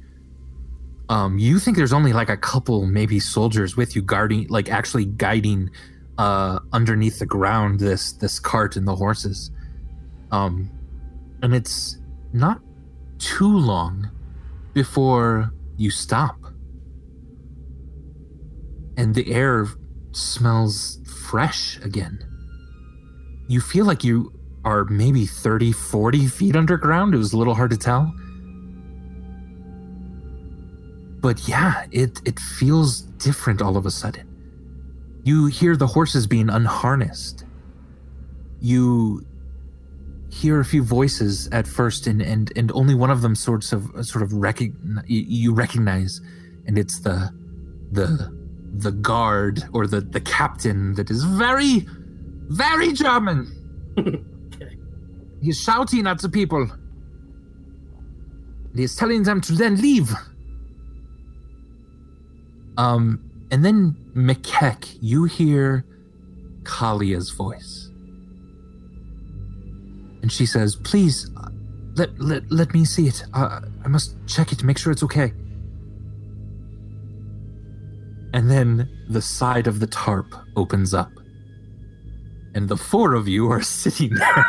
um 1.08 1.38
you 1.38 1.58
think 1.58 1.76
there's 1.76 1.92
only 1.92 2.12
like 2.12 2.28
a 2.28 2.36
couple 2.36 2.86
maybe 2.86 3.18
soldiers 3.18 3.76
with 3.76 3.96
you 3.96 4.02
guarding 4.02 4.46
like 4.48 4.68
actually 4.70 5.04
guiding 5.04 5.70
uh 6.18 6.58
underneath 6.72 7.18
the 7.18 7.26
ground 7.26 7.80
this 7.80 8.12
this 8.12 8.38
cart 8.38 8.76
and 8.76 8.86
the 8.86 8.96
horses 8.96 9.50
um 10.30 10.70
and 11.42 11.54
it's 11.54 11.98
not 12.32 12.60
too 13.18 13.56
long 13.56 14.10
before 14.76 15.50
you 15.76 15.90
stop. 15.90 16.36
And 18.96 19.14
the 19.14 19.32
air 19.32 19.66
smells 20.12 21.00
fresh 21.30 21.78
again. 21.82 22.18
You 23.48 23.60
feel 23.60 23.84
like 23.84 24.04
you 24.04 24.32
are 24.66 24.84
maybe 24.86 25.24
30, 25.24 25.70
40 25.70 26.26
feet 26.26 26.56
underground. 26.56 27.14
It 27.14 27.18
was 27.18 27.32
a 27.32 27.38
little 27.38 27.54
hard 27.54 27.70
to 27.70 27.76
tell. 27.76 28.12
But 31.20 31.48
yeah, 31.48 31.86
it, 31.92 32.20
it 32.24 32.40
feels 32.40 33.02
different 33.02 33.62
all 33.62 33.76
of 33.76 33.86
a 33.86 33.92
sudden. 33.92 34.26
You 35.22 35.46
hear 35.46 35.76
the 35.76 35.86
horses 35.86 36.26
being 36.26 36.50
unharnessed. 36.50 37.44
You 38.60 39.24
hear 40.30 40.58
a 40.58 40.64
few 40.64 40.82
voices 40.82 41.48
at 41.52 41.66
first 41.66 42.06
and 42.06 42.20
and 42.20 42.52
and 42.56 42.70
only 42.72 42.94
one 42.94 43.10
of 43.10 43.22
them 43.22 43.34
sorts 43.34 43.72
of 43.72 43.88
sort 44.04 44.22
of 44.22 44.32
recognize 44.34 45.04
you 45.08 45.54
recognize 45.54 46.20
and 46.66 46.76
it's 46.76 47.00
the 47.00 47.30
the 47.92 48.30
the 48.74 48.90
guard 48.92 49.64
or 49.72 49.86
the 49.86 50.00
the 50.00 50.20
captain 50.20 50.94
that 50.94 51.10
is 51.10 51.24
very 51.24 51.86
very 52.48 52.92
german. 52.92 53.52
he's 55.42 55.60
shouting 55.60 56.06
at 56.06 56.20
the 56.20 56.28
people 56.28 56.70
he's 58.74 58.96
telling 58.96 59.22
them 59.22 59.40
to 59.40 59.52
then 59.52 59.76
leave 59.80 60.10
um 62.76 63.20
and 63.50 63.64
then 63.64 63.96
McKeck 64.14 64.98
you 65.00 65.24
hear 65.24 65.84
kalia's 66.64 67.30
voice 67.30 67.86
and 70.26 70.32
she 70.32 70.44
says, 70.44 70.74
"Please, 70.74 71.30
let 71.94 72.10
let, 72.18 72.50
let 72.50 72.74
me 72.74 72.84
see 72.84 73.06
it. 73.06 73.24
Uh, 73.32 73.60
I 73.84 73.86
must 73.86 74.16
check 74.26 74.50
it 74.50 74.58
to 74.58 74.66
make 74.66 74.76
sure 74.76 74.90
it's 74.90 75.04
okay." 75.04 75.32
And 78.34 78.50
then 78.50 78.90
the 79.08 79.22
side 79.22 79.68
of 79.68 79.78
the 79.78 79.86
tarp 79.86 80.34
opens 80.56 80.92
up, 80.94 81.12
and 82.56 82.68
the 82.68 82.76
four 82.76 83.14
of 83.14 83.28
you 83.28 83.48
are 83.52 83.62
sitting 83.80 84.14
there. 84.14 84.46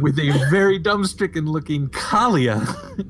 With 0.00 0.18
a 0.18 0.30
very 0.50 0.78
dumb-stricken 0.78 1.46
looking 1.46 1.88
Kalia, 1.88 3.06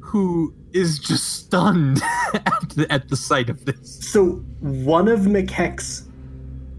who 0.00 0.54
is 0.72 0.98
just 0.98 1.36
stunned 1.36 2.02
at 2.34 2.70
the, 2.70 2.86
at 2.90 3.08
the 3.08 3.16
sight 3.16 3.48
of 3.48 3.64
this. 3.64 3.98
So 4.10 4.36
one 4.60 5.08
of 5.08 5.20
McKeck's 5.20 6.08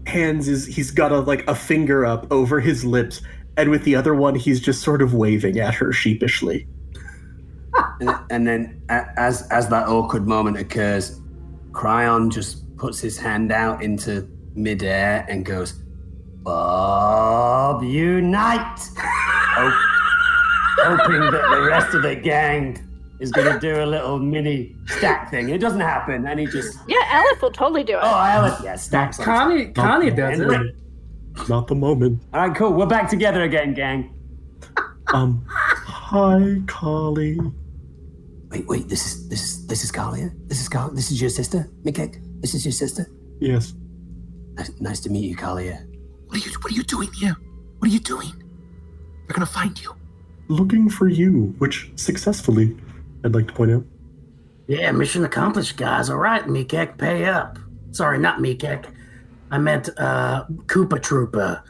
hands 0.06 0.48
is 0.48 0.66
he's 0.66 0.90
got 0.90 1.12
a 1.12 1.20
like 1.20 1.46
a 1.48 1.54
finger 1.54 2.04
up 2.04 2.30
over 2.30 2.60
his 2.60 2.84
lips, 2.84 3.20
and 3.56 3.70
with 3.70 3.84
the 3.84 3.96
other 3.96 4.14
one 4.14 4.34
he's 4.34 4.60
just 4.60 4.82
sort 4.82 5.02
of 5.02 5.14
waving 5.14 5.58
at 5.58 5.74
her 5.74 5.92
sheepishly. 5.92 6.66
And, 8.00 8.10
and 8.30 8.46
then, 8.46 8.82
as 8.88 9.46
as 9.48 9.68
that 9.68 9.88
awkward 9.88 10.26
moment 10.26 10.58
occurs, 10.58 11.20
Cryon 11.72 12.30
just 12.32 12.76
puts 12.76 13.00
his 13.00 13.18
hand 13.18 13.52
out 13.52 13.82
into 13.82 14.28
midair 14.54 15.26
and 15.28 15.44
goes, 15.44 15.82
"Bob, 16.46 17.82
unite!" 17.82 18.80
Hope- 19.58 19.74
hoping 20.86 21.20
that 21.20 21.44
the 21.50 21.62
rest 21.66 21.94
of 21.94 22.02
the 22.02 22.14
gang 22.14 22.78
is 23.20 23.30
going 23.32 23.52
to 23.52 23.58
do 23.58 23.82
a 23.82 23.86
little 23.86 24.18
mini 24.18 24.76
stack 24.86 25.30
thing. 25.30 25.48
It 25.48 25.58
doesn't 25.58 25.80
happen, 25.80 26.26
and 26.26 26.38
he 26.40 26.46
just, 26.46 26.78
Yeah, 26.86 27.02
Elif 27.20 27.42
will 27.42 27.50
totally 27.50 27.82
do 27.82 27.94
it. 27.94 28.00
oh, 28.02 28.06
Alice, 28.34 28.60
yeah, 28.62 28.76
stacks. 28.76 29.16
Connie, 29.18 29.66
Connie 29.72 30.10
does 30.10 30.38
And- 30.38 30.52
it. 30.52 30.76
Not 31.50 31.66
the 31.66 31.74
moment. 31.74 32.22
All 32.32 32.40
right, 32.48 32.56
cool. 32.56 32.72
We're 32.72 32.86
back 32.86 33.10
together 33.10 33.42
again, 33.42 33.74
gang. 33.74 34.14
Um, 35.12 35.44
hi, 35.48 36.62
Collie. 36.66 37.38
Wait, 38.50 38.66
wait. 38.66 38.88
This 38.88 39.04
is 39.06 39.28
this 39.28 39.42
is 39.44 39.66
this 39.66 39.84
is 39.84 39.92
Kalia. 39.92 40.30
This 40.48 40.60
is 40.62 40.68
Carl. 40.68 40.90
This 40.94 41.10
is 41.10 41.20
your 41.20 41.28
sister, 41.28 41.68
Mikek. 41.84 42.16
This 42.40 42.54
is 42.54 42.64
your 42.64 42.72
sister. 42.72 43.04
Yes. 43.38 43.74
Nice, 44.54 44.70
nice 44.80 45.00
to 45.00 45.10
meet 45.10 45.24
you, 45.28 45.36
Kalia. 45.36 45.84
What 46.28 46.36
are 46.36 46.48
you 46.48 46.54
What 46.60 46.72
are 46.72 46.76
you 46.76 46.82
doing 46.82 47.12
here? 47.12 47.36
What 47.78 47.90
are 47.90 47.92
you 47.92 48.00
doing? 48.00 48.32
They're 49.26 49.34
gonna 49.34 49.46
find 49.46 49.80
you. 49.80 49.94
Looking 50.48 50.88
for 50.88 51.08
you, 51.08 51.54
which 51.58 51.90
successfully, 51.96 52.76
I'd 53.24 53.34
like 53.34 53.48
to 53.48 53.54
point 53.54 53.72
out. 53.72 53.84
Yeah, 54.68 54.90
mission 54.92 55.24
accomplished, 55.24 55.76
guys. 55.76 56.10
All 56.10 56.18
right, 56.18 56.44
Meekek, 56.44 56.98
pay 56.98 57.24
up. 57.26 57.58
Sorry, 57.92 58.18
not 58.18 58.38
Meekek. 58.38 58.86
I 59.50 59.58
meant 59.58 59.88
uh, 59.98 60.44
Koopa 60.66 60.98
Troopa. 61.00 61.62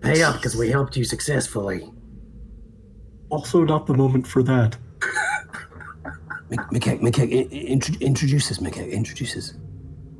Pay 0.00 0.22
up 0.22 0.36
because 0.36 0.56
we 0.56 0.70
helped 0.70 0.96
you 0.96 1.04
successfully. 1.04 1.90
Also, 3.28 3.64
not 3.64 3.86
the 3.86 3.94
moment 3.94 4.26
for 4.26 4.42
that. 4.42 4.76
Mikek, 6.50 7.00
Mikek, 7.00 7.30
in, 7.30 7.48
intro, 7.50 7.94
introduce 8.00 8.50
us, 8.50 8.58
Mikek. 8.58 8.90
Introduce 8.90 9.36
us. 9.36 9.54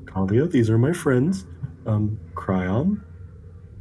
Kalia, 0.05 0.51
these 0.51 0.71
are 0.71 0.79
my 0.79 0.93
friends. 0.93 1.47
Um, 1.87 2.19
Cryon. 2.35 3.01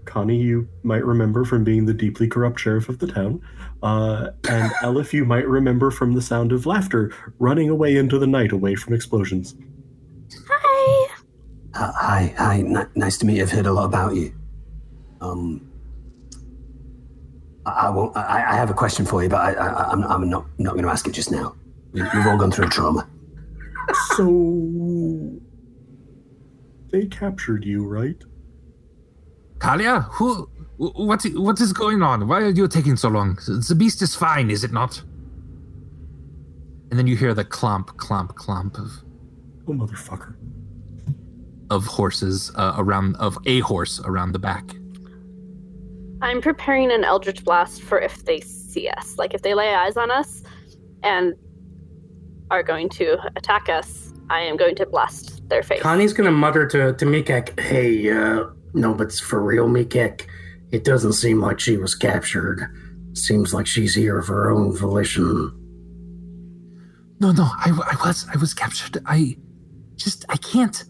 Connie, 0.09 0.37
you 0.41 0.67
might 0.81 1.05
remember 1.05 1.45
from 1.45 1.63
being 1.63 1.85
the 1.85 1.93
deeply 1.93 2.27
corrupt 2.27 2.59
sheriff 2.59 2.89
of 2.89 2.97
the 2.97 3.05
town. 3.05 3.41
Uh, 3.83 4.31
and 4.49 4.71
Elif, 4.81 5.13
you 5.13 5.23
might 5.23 5.47
remember 5.47 5.91
from 5.91 6.13
the 6.13 6.21
sound 6.21 6.51
of 6.51 6.65
laughter 6.65 7.13
running 7.37 7.69
away 7.69 7.95
into 7.95 8.17
the 8.17 8.25
night 8.25 8.51
away 8.51 8.73
from 8.73 8.95
explosions. 8.95 9.55
Hi. 10.49 11.13
Uh, 11.75 11.91
hi, 11.95 12.33
hi. 12.35 12.57
N- 12.57 12.89
nice 12.95 13.19
to 13.19 13.25
meet 13.27 13.37
you. 13.37 13.43
I've 13.43 13.51
heard 13.51 13.67
a 13.67 13.71
lot 13.71 13.85
about 13.85 14.15
you. 14.15 14.33
Um, 15.21 15.69
I, 17.67 17.71
I 17.71 17.89
won't. 17.91 18.17
I, 18.17 18.53
I 18.53 18.55
have 18.55 18.71
a 18.71 18.73
question 18.73 19.05
for 19.05 19.21
you, 19.21 19.29
but 19.29 19.41
I, 19.41 19.53
I, 19.53 19.91
I'm, 19.91 20.03
I'm 20.05 20.29
not 20.29 20.47
not 20.57 20.73
going 20.73 20.85
to 20.85 20.91
ask 20.91 21.07
it 21.07 21.11
just 21.11 21.31
now. 21.31 21.55
We, 21.91 22.01
we've 22.01 22.25
all 22.25 22.37
gone 22.37 22.51
through 22.51 22.65
a 22.65 22.69
trauma. 22.69 23.07
So. 24.15 25.39
They 26.91 27.05
captured 27.05 27.63
you, 27.63 27.85
right? 27.85 28.17
Kalia, 29.59 30.03
who? 30.13 30.49
What? 30.77 31.23
What 31.33 31.59
is 31.59 31.73
going 31.73 32.01
on? 32.01 32.27
Why 32.27 32.41
are 32.41 32.49
you 32.49 32.67
taking 32.67 32.95
so 32.95 33.09
long? 33.09 33.35
The 33.45 33.75
beast 33.75 34.01
is 34.01 34.15
fine, 34.15 34.49
is 34.49 34.63
it 34.63 34.71
not? 34.71 35.01
And 36.89 36.97
then 36.97 37.05
you 37.05 37.15
hear 37.15 37.33
the 37.33 37.45
clomp, 37.45 37.87
clomp, 37.97 38.33
clomp 38.33 38.77
of 38.79 38.91
Oh, 39.67 39.73
motherfucker. 39.73 40.33
of 41.69 41.85
horses 41.85 42.51
uh, 42.55 42.73
around 42.77 43.15
of 43.17 43.37
a 43.45 43.59
horse 43.59 43.99
around 44.05 44.31
the 44.31 44.39
back. 44.39 44.63
I'm 46.21 46.41
preparing 46.41 46.91
an 46.91 47.03
Eldritch 47.03 47.43
Blast 47.43 47.81
for 47.83 47.99
if 47.99 48.25
they 48.25 48.39
see 48.39 48.87
us. 48.87 49.17
Like 49.17 49.33
if 49.35 49.41
they 49.43 49.53
lay 49.53 49.73
eyes 49.75 49.95
on 49.97 50.09
us 50.09 50.41
and 51.03 51.33
are 52.49 52.63
going 52.63 52.89
to 52.89 53.17
attack 53.35 53.69
us, 53.69 54.11
I 54.31 54.39
am 54.41 54.57
going 54.57 54.75
to 54.77 54.85
blast 54.87 55.47
their 55.49 55.61
face. 55.61 55.81
Connie's 55.81 56.13
gonna 56.13 56.31
mutter 56.31 56.65
to, 56.67 56.93
to 56.93 57.05
Meekek, 57.05 57.59
hey, 57.59 58.11
uh, 58.11 58.45
no, 58.73 58.93
but 58.93 59.11
for 59.13 59.41
real, 59.41 59.67
Meekek. 59.67 60.27
It 60.71 60.83
doesn't 60.83 61.13
seem 61.13 61.39
like 61.39 61.59
she 61.59 61.77
was 61.77 61.95
captured. 61.95 62.69
Seems 63.13 63.53
like 63.53 63.65
she's 63.65 63.95
here 63.95 64.19
of 64.19 64.27
her 64.27 64.51
own 64.51 64.75
volition. 64.77 65.55
No, 67.19 67.31
no, 67.31 67.43
I, 67.43 67.69
I 67.69 68.07
was 68.07 68.27
I 68.33 68.37
was 68.37 68.53
captured. 68.53 69.01
I 69.05 69.37
just 69.95 70.25
I 70.29 70.37
can't 70.37 70.83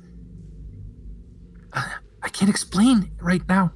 I 1.73 2.29
can't 2.29 2.49
explain 2.49 3.11
right 3.21 3.41
now. 3.47 3.71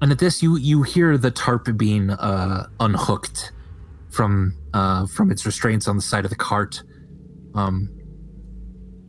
And 0.00 0.10
at 0.12 0.18
this, 0.18 0.42
you 0.42 0.56
you 0.56 0.82
hear 0.82 1.16
the 1.16 1.30
tarp 1.30 1.76
being 1.76 2.10
uh, 2.10 2.66
unhooked 2.80 3.52
from 4.10 4.56
uh, 4.74 5.06
from 5.06 5.30
its 5.30 5.46
restraints 5.46 5.88
on 5.88 5.96
the 5.96 6.02
side 6.02 6.24
of 6.24 6.30
the 6.30 6.36
cart. 6.36 6.82
Um, 7.54 7.88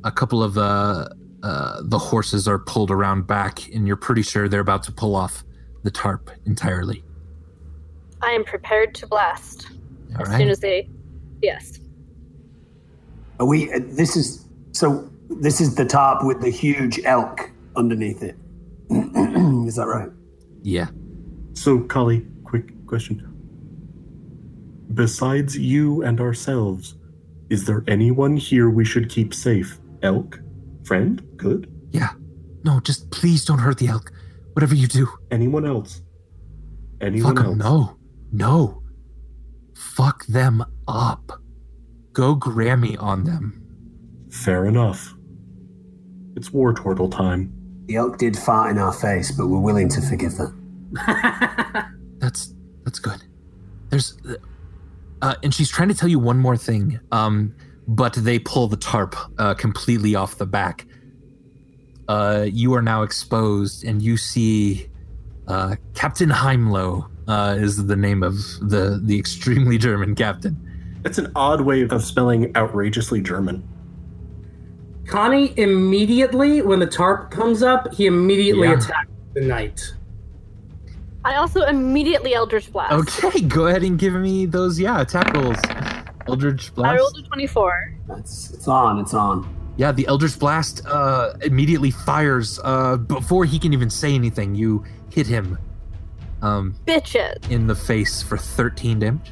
a 0.03 0.11
couple 0.11 0.43
of 0.43 0.57
uh, 0.57 1.09
uh, 1.43 1.81
the 1.83 1.99
horses 1.99 2.47
are 2.47 2.57
pulled 2.57 2.89
around 2.89 3.27
back, 3.27 3.67
and 3.73 3.85
you're 3.85 3.97
pretty 3.97 4.21
sure 4.21 4.47
they're 4.47 4.61
about 4.61 4.81
to 4.83 4.91
pull 4.91 5.15
off 5.15 5.43
the 5.83 5.91
tarp 5.91 6.31
entirely. 6.45 7.03
I 8.21 8.31
am 8.31 8.45
prepared 8.45 8.95
to 8.95 9.07
blast 9.07 9.67
All 10.15 10.21
as 10.21 10.29
right. 10.29 10.37
soon 10.37 10.49
as 10.49 10.59
they. 10.61 10.89
Yes. 11.41 11.79
Are 13.39 13.45
we? 13.45 13.71
Uh, 13.73 13.79
this 13.83 14.15
is 14.15 14.47
so. 14.71 15.09
This 15.29 15.59
is 15.59 15.75
the 15.75 15.85
tarp 15.85 16.23
with 16.23 16.41
the 16.41 16.49
huge 16.49 17.01
elk 17.03 17.51
underneath 17.75 18.23
it. 18.23 18.37
is 18.89 19.75
that 19.75 19.87
right? 19.87 20.09
yeah. 20.61 20.87
So, 21.55 21.81
Kali, 21.81 22.25
quick 22.43 22.71
question. 22.87 23.29
Besides 24.93 25.57
you 25.57 26.03
and 26.03 26.19
ourselves, 26.21 26.95
is 27.49 27.65
there 27.65 27.83
anyone 27.87 28.37
here 28.37 28.69
we 28.69 28.85
should 28.85 29.09
keep 29.09 29.33
safe? 29.33 29.79
Elk? 30.01 30.39
Friend? 30.85 31.21
Good? 31.37 31.71
Yeah. 31.91 32.09
No, 32.63 32.79
just 32.79 33.09
please 33.11 33.45
don't 33.45 33.59
hurt 33.59 33.77
the 33.77 33.87
elk. 33.87 34.11
Whatever 34.53 34.75
you 34.75 34.87
do. 34.87 35.07
Anyone 35.31 35.65
else? 35.65 36.01
Anyone 37.01 37.35
Fuck 37.35 37.45
else? 37.45 37.51
'em, 37.53 37.57
no. 37.59 37.97
No. 38.31 38.83
Fuck 39.75 40.25
them 40.27 40.63
up. 40.87 41.41
Go 42.13 42.35
Grammy 42.35 43.01
on 43.01 43.23
them. 43.23 43.61
Fair 44.31 44.65
enough. 44.65 45.13
It's 46.35 46.51
war 46.51 46.73
turtle 46.73 47.09
time. 47.09 47.51
The 47.85 47.95
elk 47.97 48.17
did 48.17 48.37
fart 48.37 48.71
in 48.71 48.77
our 48.77 48.93
face, 48.93 49.31
but 49.31 49.47
we're 49.47 49.59
willing 49.59 49.89
to 49.89 50.01
forgive 50.01 50.33
that. 50.37 50.53
That's 52.19 52.53
that's 52.85 52.99
good. 52.99 53.21
There's 53.89 54.17
uh 55.21 55.35
and 55.43 55.53
she's 55.53 55.69
trying 55.69 55.89
to 55.89 55.93
tell 55.95 56.07
you 56.07 56.19
one 56.19 56.37
more 56.39 56.55
thing. 56.55 56.99
Um 57.11 57.53
but 57.87 58.13
they 58.13 58.39
pull 58.39 58.67
the 58.67 58.77
tarp 58.77 59.15
uh 59.37 59.53
completely 59.53 60.15
off 60.15 60.37
the 60.37 60.45
back. 60.45 60.85
Uh 62.07 62.45
you 62.49 62.73
are 62.73 62.81
now 62.81 63.03
exposed 63.03 63.83
and 63.83 64.01
you 64.01 64.17
see 64.17 64.87
uh 65.47 65.75
Captain 65.93 66.29
Heimlo 66.29 67.09
uh 67.27 67.55
is 67.57 67.85
the 67.87 67.95
name 67.95 68.23
of 68.23 68.35
the 68.61 68.99
the 69.03 69.17
extremely 69.19 69.77
German 69.87 70.15
captain. 70.15 70.57
That's 71.03 71.17
an 71.17 71.31
odd 71.35 71.61
way 71.61 71.81
of 71.81 72.03
spelling 72.03 72.55
outrageously 72.55 73.21
German. 73.21 73.67
Connie 75.05 75.53
immediately, 75.59 76.61
when 76.61 76.79
the 76.79 76.85
tarp 76.87 77.29
comes 77.29 77.61
up, 77.61 77.93
he 77.93 78.05
immediately 78.05 78.69
Yeah. 78.69 78.77
attacks 78.77 79.09
the 79.33 79.41
knight. 79.41 79.81
I 81.25 81.35
also 81.35 81.61
immediately 81.63 82.33
Eldritch 82.33 82.71
Blast. 82.71 83.23
Okay, 83.23 83.41
go 83.47 83.67
ahead 83.67 83.83
and 83.83 83.99
give 83.99 84.13
me 84.13 84.45
those 84.45 84.79
yeah, 84.79 85.01
attack 85.01 85.33
rolls. 85.33 85.57
Eldritch 86.27 86.71
I 86.71 86.73
Blast. 86.75 86.99
rolled 86.99 87.17
a 87.17 87.27
24. 87.27 87.93
That's 88.07 88.51
it's 88.51 88.67
on. 88.67 88.99
It's 88.99 89.13
on. 89.13 89.47
Yeah, 89.77 89.91
the 89.91 90.05
Eldritch 90.07 90.37
Blast 90.37 90.85
uh, 90.85 91.33
immediately 91.41 91.91
fires 91.91 92.59
uh, 92.63 92.97
before 92.97 93.45
he 93.45 93.57
can 93.59 93.73
even 93.73 93.89
say 93.89 94.13
anything. 94.13 94.53
You 94.55 94.83
hit 95.09 95.25
him 95.27 95.57
um, 96.41 96.75
Bitches. 96.85 97.49
in 97.49 97.67
the 97.67 97.75
face 97.75 98.21
for 98.21 98.37
13 98.37 98.99
damage. 98.99 99.31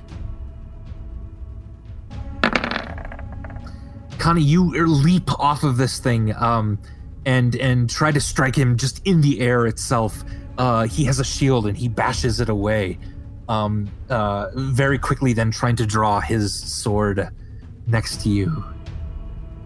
Connie, 4.18 4.42
you 4.44 4.70
leap 4.88 5.32
off 5.40 5.64
of 5.64 5.78
this 5.78 6.00
thing 6.00 6.36
um, 6.36 6.80
and 7.26 7.56
and 7.56 7.90
try 7.90 8.12
to 8.12 8.22
strike 8.22 8.56
him 8.56 8.78
just 8.78 9.06
in 9.06 9.22
the 9.22 9.42
air 9.42 9.66
itself. 9.66 10.24
Uh, 10.58 10.86
he 10.86 11.06
has 11.06 11.20
a 11.20 11.24
shield 11.24 11.66
and 11.66 11.78
he 11.78 11.88
bashes 11.88 12.40
it 12.40 12.50
away. 12.50 13.00
Um, 13.52 13.92
uh, 14.10 14.48
very 14.56 14.98
quickly, 14.98 15.34
then 15.34 15.52
trying 15.52 15.76
to 15.78 15.86
draw 15.86 16.22
his 16.22 16.54
sword 16.54 17.28
next 17.86 18.22
to 18.24 18.30
you. 18.30 18.64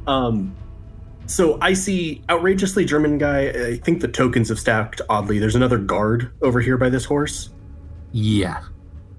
Um, 0.08 0.56
so 1.28 1.58
I 1.62 1.74
see 1.74 2.24
outrageously 2.30 2.86
German 2.86 3.18
guy. 3.20 3.50
I 3.50 3.78
think 3.78 4.02
the 4.02 4.08
tokens 4.08 4.50
have 4.50 4.60
stacked 4.60 5.02
oddly. 5.10 5.38
There's 5.40 5.56
another 5.56 5.78
guard 5.78 6.32
over 6.42 6.62
here 6.62 6.78
by 6.78 6.90
this 6.90 7.06
horse. 7.06 7.50
Yeah. 8.12 8.62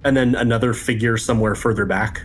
and 0.05 0.17
then 0.17 0.35
another 0.37 0.73
figure 0.73 1.17
somewhere 1.17 1.55
further 1.55 1.85
back. 1.85 2.23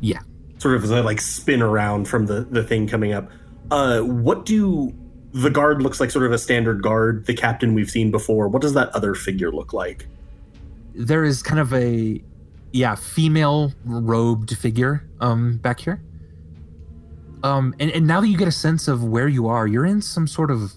Yeah. 0.00 0.20
Sort 0.58 0.74
of 0.76 0.84
as 0.84 0.92
I 0.92 1.00
like 1.00 1.20
spin 1.20 1.62
around 1.62 2.06
from 2.08 2.26
the 2.26 2.42
the 2.50 2.62
thing 2.62 2.86
coming 2.86 3.12
up. 3.12 3.30
Uh, 3.70 4.00
what 4.00 4.44
do 4.46 4.92
the 5.32 5.50
guard 5.50 5.82
looks 5.82 6.00
like? 6.00 6.10
Sort 6.10 6.26
of 6.26 6.32
a 6.32 6.38
standard 6.38 6.82
guard. 6.82 7.26
The 7.26 7.34
captain 7.34 7.74
we've 7.74 7.90
seen 7.90 8.10
before. 8.10 8.48
What 8.48 8.62
does 8.62 8.74
that 8.74 8.88
other 8.90 9.14
figure 9.14 9.50
look 9.52 9.72
like? 9.72 10.06
There 10.94 11.24
is 11.24 11.42
kind 11.42 11.60
of 11.60 11.72
a 11.72 12.22
yeah, 12.72 12.94
female 12.94 13.72
robed 13.84 14.56
figure 14.56 15.08
um 15.20 15.58
back 15.58 15.80
here. 15.80 16.02
Um 17.42 17.74
and, 17.80 17.90
and 17.90 18.06
now 18.06 18.20
that 18.20 18.28
you 18.28 18.36
get 18.36 18.48
a 18.48 18.52
sense 18.52 18.88
of 18.88 19.04
where 19.04 19.28
you 19.28 19.48
are, 19.48 19.66
you're 19.66 19.86
in 19.86 20.02
some 20.02 20.26
sort 20.26 20.50
of 20.50 20.72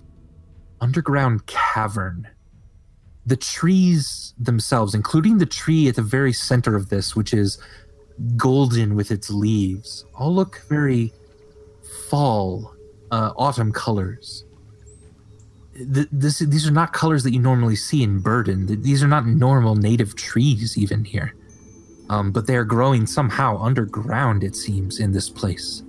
underground 0.81 1.45
cavern. 1.45 2.27
The 3.25 3.37
trees 3.37 4.33
themselves, 4.37 4.93
including 4.93 5.37
the 5.37 5.45
tree 5.45 5.87
at 5.87 5.95
the 5.95 6.01
very 6.01 6.33
center 6.33 6.75
of 6.75 6.89
this, 6.89 7.15
which 7.15 7.33
is 7.33 7.57
golden 8.35 8.95
with 8.95 9.11
its 9.11 9.29
leaves, 9.29 10.05
all 10.13 10.35
look 10.35 10.61
very 10.67 11.13
fall, 12.09 12.75
uh, 13.11 13.31
autumn 13.37 13.71
colors. 13.71 14.43
Th- 15.75 16.07
this, 16.11 16.39
these 16.39 16.67
are 16.67 16.71
not 16.71 16.93
colors 16.93 17.23
that 17.23 17.33
you 17.33 17.39
normally 17.39 17.75
see 17.75 18.03
in 18.03 18.19
Burden. 18.19 18.81
These 18.81 19.03
are 19.03 19.07
not 19.07 19.25
normal 19.25 19.75
native 19.75 20.15
trees, 20.15 20.77
even 20.77 21.03
here. 21.03 21.33
Um, 22.09 22.31
but 22.31 22.47
they 22.47 22.55
are 22.55 22.65
growing 22.65 23.07
somehow 23.07 23.57
underground, 23.59 24.43
it 24.43 24.55
seems, 24.55 24.99
in 24.99 25.13
this 25.13 25.29
place. 25.29 25.81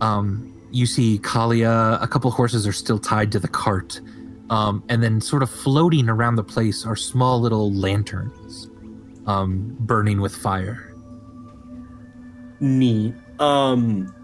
Um, 0.00 0.52
you 0.72 0.86
see 0.86 1.18
Kalia, 1.20 2.02
a 2.02 2.06
couple 2.06 2.30
horses 2.30 2.66
are 2.66 2.72
still 2.72 2.98
tied 2.98 3.32
to 3.32 3.38
the 3.38 3.48
cart. 3.48 4.00
Um, 4.50 4.84
and 4.90 5.02
then, 5.02 5.20
sort 5.20 5.42
of 5.42 5.48
floating 5.48 6.08
around 6.10 6.36
the 6.36 6.44
place, 6.44 6.84
are 6.84 6.96
small 6.96 7.40
little 7.40 7.72
lanterns 7.72 8.68
um, 9.26 9.74
burning 9.80 10.20
with 10.20 10.34
fire. 10.34 10.94
Neat. 12.60 13.14
Um, 13.38 14.14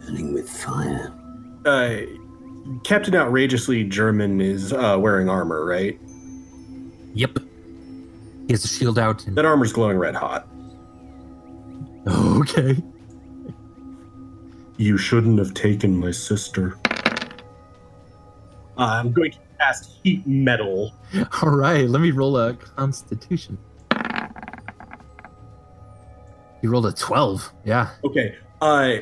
Burning 0.00 0.34
with 0.34 0.48
fire. 0.48 1.12
uh, 1.64 2.00
Captain 2.84 3.14
Outrageously 3.14 3.84
German 3.84 4.40
is 4.40 4.72
uh, 4.72 4.96
wearing 4.98 5.28
armor, 5.28 5.64
right? 5.64 5.98
Yep. 7.14 7.38
He 8.46 8.52
has 8.52 8.64
a 8.64 8.68
shield 8.68 8.98
out. 8.98 9.26
And, 9.26 9.36
That 9.36 9.44
armor's 9.44 9.72
glowing 9.72 9.98
red 9.98 10.14
hot. 10.14 10.48
okay. 12.06 12.76
You 14.76 14.96
shouldn't 14.96 15.38
have 15.38 15.54
taken 15.54 15.96
my 15.96 16.10
sister. 16.10 16.78
I'm 18.78 19.12
going 19.12 19.32
to 19.32 19.38
cast 19.58 19.98
heat 20.02 20.26
metal. 20.26 20.94
All 21.42 21.50
right, 21.50 21.88
let 21.88 22.00
me 22.00 22.10
roll 22.12 22.38
a 22.38 22.54
constitution. 22.54 23.58
You 26.62 26.70
rolled 26.70 26.86
a 26.86 26.92
12. 26.92 27.52
Yeah. 27.64 27.90
Okay. 28.04 28.36
Uh, 28.60 28.96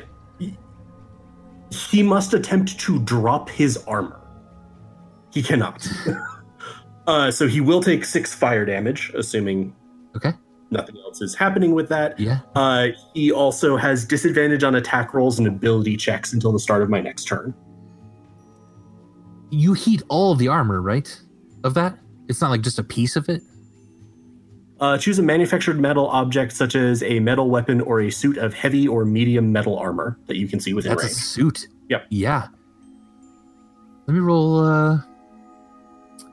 he- 1.71 2.03
must 2.03 2.33
attempt 2.33 2.79
to 2.79 2.99
drop 2.99 3.49
his 3.49 3.77
armor. 3.87 4.19
He 5.33 5.43
cannot. 5.43 5.87
uh, 7.07 7.31
so 7.31 7.47
he 7.47 7.61
will 7.61 7.81
take 7.81 8.03
six 8.05 8.33
fire 8.33 8.65
damage, 8.65 9.11
assuming 9.15 9.75
Okay. 10.15 10.33
nothing 10.71 10.97
else 10.97 11.21
is 11.21 11.35
happening 11.35 11.73
with 11.73 11.87
that. 11.89 12.19
Yeah. 12.19 12.39
Uh, 12.55 12.87
he 13.13 13.31
also 13.31 13.77
has 13.77 14.05
disadvantage 14.05 14.63
on 14.63 14.75
attack 14.75 15.13
rolls 15.13 15.37
and 15.37 15.47
ability 15.47 15.97
checks 15.97 16.33
until 16.33 16.51
the 16.51 16.59
start 16.59 16.81
of 16.81 16.89
my 16.89 16.99
next 17.01 17.25
turn. 17.25 17.53
You 19.51 19.73
heat 19.73 20.01
all 20.09 20.31
of 20.31 20.39
the 20.39 20.47
armor, 20.47 20.81
right? 20.81 21.19
Of 21.63 21.73
that? 21.75 21.97
It's 22.27 22.41
not 22.41 22.49
like 22.51 22.61
just 22.61 22.79
a 22.79 22.83
piece 22.83 23.15
of 23.15 23.29
it? 23.29 23.41
Uh, 24.79 24.97
choose 24.97 25.19
a 25.19 25.21
manufactured 25.23 25.79
metal 25.79 26.07
object 26.07 26.53
such 26.53 26.73
as 26.75 27.03
a 27.03 27.19
metal 27.19 27.49
weapon 27.49 27.81
or 27.81 27.99
a 28.01 28.09
suit 28.09 28.37
of 28.37 28.53
heavy 28.53 28.87
or 28.87 29.03
medium 29.03 29.51
metal 29.51 29.77
armor 29.77 30.17
that 30.27 30.37
you 30.37 30.47
can 30.47 30.59
see 30.59 30.73
within 30.73 30.91
That's 30.91 31.03
a 31.03 31.07
range. 31.07 31.17
suit. 31.17 31.67
Yep. 31.89 32.05
Yeah. 32.09 32.47
Let 34.07 34.13
me 34.13 34.19
roll 34.19 34.59
uh 34.59 34.99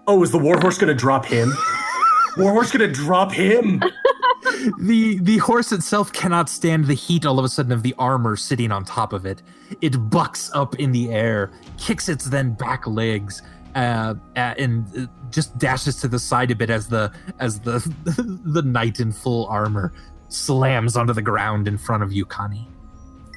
Oh, 0.07 0.23
is 0.23 0.31
the 0.31 0.39
warhorse 0.39 0.79
going 0.79 0.89
to 0.89 0.95
drop 0.95 1.27
him? 1.27 1.53
warhorse 2.37 2.71
going 2.71 2.89
to 2.89 2.95
drop 2.95 3.33
him? 3.33 3.81
the 4.81 5.19
the 5.21 5.39
horse 5.39 5.73
itself 5.73 6.13
cannot 6.13 6.49
stand 6.49 6.85
the 6.87 6.95
heat 6.95 7.27
all 7.27 7.41
of 7.41 7.45
a 7.45 7.49
sudden 7.49 7.73
of 7.73 7.83
the 7.83 7.95
armor 7.99 8.37
sitting 8.37 8.71
on 8.71 8.85
top 8.85 9.13
of 9.13 9.27
it. 9.27 9.43
It 9.81 10.09
bucks 10.11 10.51
up 10.55 10.77
in 10.77 10.93
the 10.93 11.11
air, 11.11 11.51
kicks 11.79 12.09
its 12.09 12.27
then 12.27 12.53
back 12.53 12.87
legs, 12.87 13.43
uh, 13.77 14.15
uh, 14.35 14.55
and 14.59 14.85
uh, 14.99 15.07
just 15.31 15.57
dashes 15.59 16.01
to 16.01 16.09
the 16.09 16.19
side 16.19 16.51
a 16.51 16.57
bit 16.57 16.71
as 16.71 16.89
the 16.89 17.13
as 17.39 17.61
the 17.61 17.79
the 18.45 18.63
knight 18.63 18.99
in 18.99 19.13
full 19.13 19.47
armor 19.47 19.93
slams 20.29 20.97
onto 20.97 21.13
the 21.13 21.23
ground 21.23 21.69
in 21.69 21.79
front 21.79 22.03
of 22.03 22.13
you, 22.13 22.25
Connie. 22.25 22.67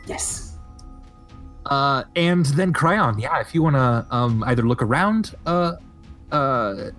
Yes. 0.07 0.57
Uh, 1.65 2.03
and 2.15 2.45
then 2.47 2.73
Cryon, 2.73 3.21
yeah, 3.21 3.39
if 3.41 3.53
you 3.53 3.61
want 3.61 3.75
to 3.75 4.05
um, 4.15 4.43
either 4.47 4.63
look 4.63 4.81
around 4.81 5.35
uh, 5.45 5.73
uh, 6.31 6.35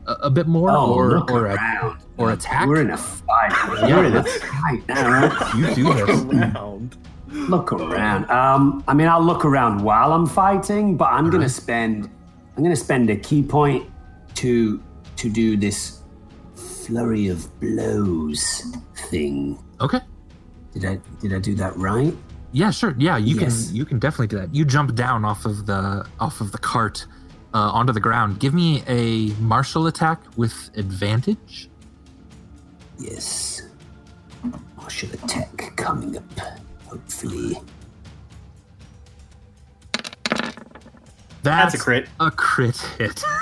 a, 0.06 0.12
a 0.24 0.30
bit 0.30 0.46
more 0.46 0.70
Oh, 0.70 0.92
or 0.94 1.18
or, 1.30 1.46
a- 1.46 1.98
or 2.18 2.30
attack. 2.32 2.68
We're 2.68 2.82
in 2.82 2.90
a 2.90 2.96
fight. 2.98 3.50
Yeah, 3.88 3.96
We're 3.96 4.04
in 4.04 4.16
a 4.16 4.22
fight 4.24 4.86
now, 4.88 5.52
you 5.56 5.74
do 5.74 5.92
this. 5.94 6.22
Around. 6.22 6.96
Look 7.32 7.72
around. 7.72 8.30
Um, 8.30 8.84
I 8.86 8.94
mean, 8.94 9.08
I'll 9.08 9.22
look 9.24 9.44
around 9.44 9.82
while 9.82 10.12
I'm 10.12 10.26
fighting, 10.26 10.96
but 10.96 11.06
I'm 11.12 11.30
gonna 11.30 11.48
spend. 11.48 12.08
I'm 12.56 12.62
gonna 12.62 12.76
spend 12.76 13.10
a 13.10 13.16
ki 13.16 13.42
point 13.42 13.88
to 14.36 14.82
to 15.16 15.30
do 15.30 15.56
this 15.56 16.02
flurry 16.54 17.28
of 17.28 17.48
blows 17.60 18.62
thing. 19.10 19.58
Okay. 19.80 20.00
Did 20.72 20.84
I 20.84 20.98
did 21.20 21.32
I 21.34 21.38
do 21.38 21.54
that 21.56 21.76
right? 21.76 22.14
Yeah, 22.52 22.70
sure. 22.70 22.94
Yeah, 22.98 23.16
you 23.16 23.38
Yes. 23.38 23.66
can 23.68 23.76
you 23.76 23.84
can 23.84 23.98
definitely 23.98 24.26
do 24.28 24.38
that. 24.38 24.54
You 24.54 24.64
jump 24.64 24.94
down 24.94 25.24
off 25.24 25.44
of 25.44 25.66
the 25.66 26.06
off 26.18 26.40
of 26.40 26.52
the 26.52 26.58
cart 26.58 27.06
uh, 27.54 27.58
onto 27.58 27.92
the 27.92 28.00
ground. 28.00 28.38
Give 28.40 28.54
me 28.54 28.82
a 28.86 29.28
martial 29.40 29.86
attack 29.86 30.20
with 30.36 30.70
advantage. 30.76 31.68
Yes. 32.98 33.62
Martial 34.76 35.10
attack 35.12 35.72
coming 35.76 36.16
up. 36.16 36.24
Hopefully. 36.86 37.56
That's, 41.42 41.72
That's 41.72 41.74
a 41.74 41.78
crit. 41.78 42.08
A 42.20 42.30
crit 42.30 42.76
hit. 42.98 43.22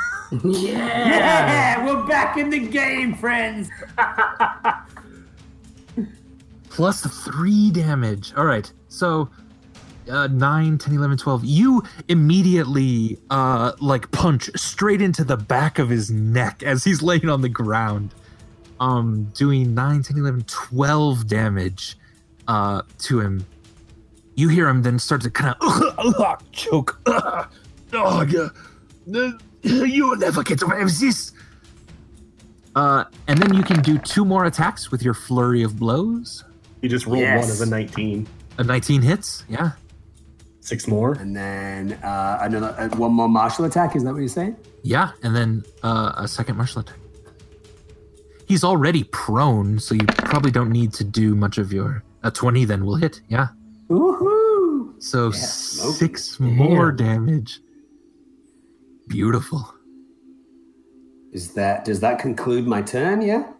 Yeah, 0.44 1.86
we're 1.86 2.06
back 2.06 2.36
in 2.36 2.50
the 2.50 2.58
game, 2.58 3.14
friends. 3.14 3.70
Plus 6.68 7.00
three 7.24 7.70
damage. 7.70 8.34
All 8.36 8.44
right. 8.44 8.70
So 8.88 9.30
uh, 10.10 10.26
9, 10.26 10.78
10, 10.78 10.94
11, 10.94 11.16
12. 11.16 11.44
You 11.44 11.82
immediately 12.08 13.18
uh, 13.30 13.72
like 13.80 14.10
punch 14.10 14.50
straight 14.54 15.00
into 15.00 15.24
the 15.24 15.36
back 15.36 15.78
of 15.78 15.88
his 15.88 16.10
neck 16.10 16.62
as 16.62 16.84
he's 16.84 17.02
laying 17.02 17.28
on 17.28 17.40
the 17.40 17.48
ground. 17.48 18.14
Um, 18.80 19.24
doing 19.34 19.74
9, 19.74 20.02
10, 20.02 20.18
11, 20.18 20.44
12 20.44 21.26
damage 21.26 21.96
uh, 22.46 22.82
to 22.98 23.20
him. 23.20 23.46
You 24.36 24.48
hear 24.48 24.68
him 24.68 24.82
then 24.82 24.98
start 24.98 25.22
to 25.22 25.30
kind 25.30 25.56
of 25.60 26.42
choke. 26.52 27.00
Oh, 27.92 28.22
yeah. 28.22 28.48
You 29.62 30.08
will 30.10 30.16
never 30.16 30.42
get 30.44 30.62
away 30.62 30.84
with 30.84 30.98
this. 31.00 31.32
Uh, 32.76 33.04
and 33.26 33.38
then 33.40 33.54
you 33.54 33.62
can 33.64 33.82
do 33.82 33.98
two 33.98 34.24
more 34.24 34.44
attacks 34.44 34.90
with 34.92 35.02
your 35.02 35.14
flurry 35.14 35.62
of 35.64 35.78
blows. 35.78 36.44
He 36.80 36.86
just 36.88 37.06
rolled 37.06 37.18
Yes. 37.18 37.42
one 37.42 37.50
as 37.50 37.60
a 37.60 37.66
19. 37.66 38.26
A 38.58 38.64
19 38.64 39.02
hits, 39.02 39.44
yeah. 39.48 39.72
Six 40.60 40.86
more. 40.86 41.14
And 41.14 41.34
then 41.34 41.94
uh, 42.04 42.38
another 42.42 42.74
uh, 42.78 42.88
one 42.96 43.12
more 43.12 43.28
martial 43.28 43.64
attack. 43.64 43.96
Is 43.96 44.04
that 44.04 44.12
what 44.12 44.20
you're 44.20 44.28
saying? 44.28 44.56
Yeah, 44.84 45.10
and 45.24 45.34
then 45.34 45.64
uh, 45.82 46.12
a 46.16 46.28
second 46.28 46.56
martial 46.56 46.82
attack. 46.82 46.96
He's 48.46 48.62
already 48.62 49.04
prone, 49.04 49.78
so 49.80 49.94
you 49.94 50.06
probably 50.06 50.50
don't 50.52 50.70
need 50.70 50.92
to 50.94 51.04
do 51.04 51.34
much 51.34 51.58
of 51.58 51.72
your. 51.72 52.04
A 52.22 52.30
20 52.30 52.64
then 52.64 52.84
will 52.84 52.96
hit, 52.96 53.20
yeah. 53.28 53.48
Woohoo! 53.90 55.02
So 55.02 55.26
Yeah, 55.26 55.30
six 55.32 56.38
more 56.38 56.92
Damn. 56.92 57.26
damage. 57.26 57.60
Beautiful. 59.08 59.74
Is 61.32 61.52
that 61.54 61.84
does 61.84 62.00
that 62.00 62.18
conclude 62.18 62.66
my 62.66 62.82
turn? 62.82 63.20
Yeah. 63.22 63.52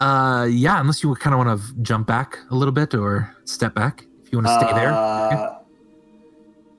Uh, 0.00 0.46
yeah, 0.50 0.78
unless 0.80 1.02
you 1.02 1.14
kind 1.14 1.34
of 1.34 1.38
want 1.44 1.60
to 1.60 1.74
jump 1.82 2.06
back 2.06 2.38
a 2.50 2.54
little 2.54 2.72
bit 2.72 2.94
or 2.94 3.34
step 3.44 3.74
back. 3.74 4.06
If 4.24 4.32
you 4.32 4.38
want 4.38 4.46
to 4.48 4.66
stay 4.66 4.72
there. 4.74 4.92
Uh, 4.92 5.52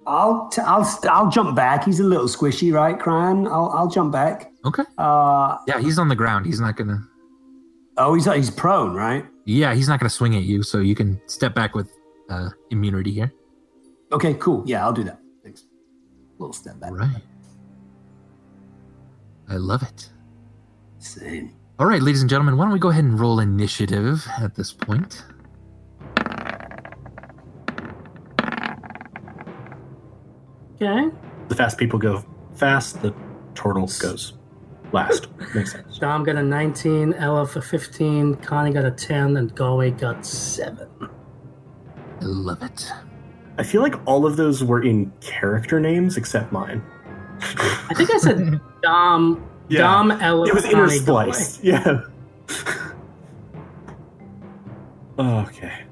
I'll 0.06 0.48
t- 0.50 0.62
I'll 0.62 0.86
st- 0.86 1.12
I'll 1.12 1.30
jump 1.30 1.56
back. 1.56 1.84
He's 1.84 2.00
a 2.00 2.04
little 2.04 2.28
squishy, 2.28 2.72
right, 2.74 2.98
Cran? 2.98 3.48
I'll 3.48 3.70
I'll 3.76 3.88
jump 3.90 4.12
back. 4.14 4.52
Okay. 4.66 4.84
Uh, 4.98 5.58
Yeah, 5.68 5.80
he's 5.82 5.98
on 6.00 6.08
the 6.08 6.16
ground. 6.16 6.46
He's 6.46 6.60
not 6.62 6.78
gonna. 6.78 7.02
oh, 7.98 8.14
he's 8.14 8.26
he's 8.32 8.50
prone, 8.52 8.94
right? 8.94 9.26
Yeah, 9.46 9.74
he's 9.74 9.88
not 9.90 10.00
gonna 10.00 10.10
swing 10.10 10.36
at 10.36 10.44
you, 10.44 10.64
so 10.64 10.80
you 10.80 10.96
can 10.96 11.20
step 11.28 11.54
back 11.56 11.76
with 11.76 11.92
uh, 12.30 12.50
immunity 12.70 13.12
here. 13.12 13.34
Okay, 14.14 14.34
cool. 14.36 14.64
Yeah, 14.66 14.84
I'll 14.86 14.94
do 14.94 15.04
that. 15.04 15.20
Thanks. 15.44 15.66
Little 16.38 16.54
step 16.54 16.80
back. 16.80 16.92
Right. 16.92 17.22
I 19.50 19.56
love 19.56 19.84
it. 19.84 20.10
Same. 21.00 21.54
All 21.80 21.86
right, 21.86 22.02
ladies 22.02 22.22
and 22.22 22.30
gentlemen, 22.30 22.58
why 22.58 22.66
don't 22.66 22.74
we 22.74 22.80
go 22.80 22.90
ahead 22.90 23.04
and 23.04 23.20
roll 23.20 23.40
initiative 23.40 24.28
at 24.40 24.56
this 24.56 24.74
point? 24.74 25.24
Okay. 30.76 31.10
The 31.48 31.56
fast 31.56 31.78
people 31.78 31.98
go 32.00 32.24
fast. 32.56 33.02
The 33.02 33.14
turtle 33.56 33.90
goes 34.00 34.34
last. 34.92 35.28
Makes 35.56 35.72
sense. 35.72 35.98
Dom 36.00 36.24
got 36.24 36.36
a 36.36 36.44
19, 36.44 37.14
Ella 37.14 37.46
for 37.48 37.62
15, 37.62 38.36
Connie 38.36 38.72
got 38.72 38.86
a 38.86 38.92
10, 38.92 39.38
and 39.38 39.54
Galway 39.56 39.92
got 39.92 40.26
7. 40.26 40.88
I 42.22 42.26
love 42.26 42.62
it. 42.64 42.92
I 43.58 43.64
feel 43.64 43.82
like 43.82 43.96
all 44.06 44.26
of 44.26 44.38
those 44.38 44.64
were 44.64 44.84
in 44.84 45.12
character 45.20 45.80
names 45.80 46.18
except 46.18 46.52
mine. 46.52 46.84
I 47.42 47.94
think 47.96 48.14
I 48.14 48.18
said 48.18 48.60
Dom, 48.82 49.48
Dom, 49.70 50.12
Elif, 50.12 50.48
It 50.48 50.54
was 50.54 50.66
Connie, 50.66 51.00
Galway. 51.00 51.26
interspliced. 51.28 51.60
Yeah. 51.64 52.02
okay. 55.48 55.84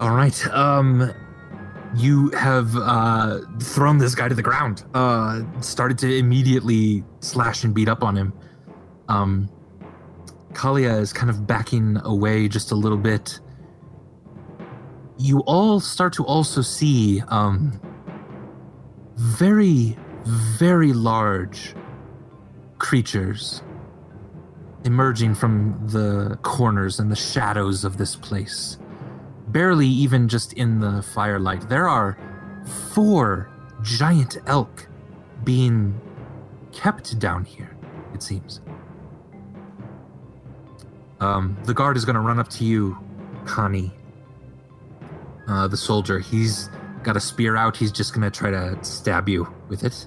All 0.00 0.10
right. 0.10 0.46
Um, 0.48 1.12
you 1.94 2.30
have 2.30 2.74
uh, 2.76 3.40
thrown 3.60 3.98
this 3.98 4.14
guy 4.14 4.28
to 4.28 4.34
the 4.34 4.42
ground. 4.42 4.84
Uh, 4.94 5.42
started 5.60 5.98
to 5.98 6.16
immediately 6.16 7.04
slash 7.20 7.64
and 7.64 7.74
beat 7.74 7.88
up 7.88 8.02
on 8.02 8.16
him. 8.16 8.32
Um, 9.08 9.48
Kalia 10.52 10.98
is 11.00 11.12
kind 11.12 11.30
of 11.30 11.46
backing 11.46 11.98
away 12.04 12.48
just 12.48 12.72
a 12.72 12.74
little 12.74 12.98
bit. 12.98 13.38
You 15.18 15.40
all 15.40 15.80
start 15.80 16.12
to 16.14 16.24
also 16.24 16.62
see 16.62 17.22
um, 17.28 17.80
very, 19.16 19.96
very 20.24 20.92
large 20.92 21.74
creatures 22.78 23.62
emerging 24.84 25.34
from 25.34 25.78
the 25.86 26.38
corners 26.42 26.98
and 26.98 27.10
the 27.10 27.16
shadows 27.16 27.84
of 27.84 27.98
this 27.98 28.16
place 28.16 28.78
barely 29.52 29.86
even 29.86 30.28
just 30.28 30.54
in 30.54 30.80
the 30.80 31.02
firelight. 31.02 31.68
There 31.68 31.88
are 31.88 32.18
four 32.92 33.50
giant 33.82 34.38
elk 34.46 34.88
being 35.44 36.00
kept 36.72 37.18
down 37.18 37.44
here, 37.44 37.76
it 38.14 38.22
seems. 38.22 38.60
Um, 41.20 41.56
the 41.64 41.74
guard 41.74 41.96
is 41.96 42.04
going 42.04 42.14
to 42.14 42.20
run 42.20 42.38
up 42.38 42.48
to 42.50 42.64
you, 42.64 42.98
Connie. 43.44 43.92
Uh, 45.52 45.68
the 45.68 45.76
soldier. 45.76 46.18
He's 46.18 46.70
got 47.02 47.14
a 47.16 47.20
spear 47.20 47.56
out. 47.56 47.76
He's 47.76 47.92
just 47.92 48.14
going 48.14 48.22
to 48.22 48.30
try 48.30 48.50
to 48.50 48.82
stab 48.82 49.28
you 49.28 49.46
with 49.68 49.84
it. 49.84 50.06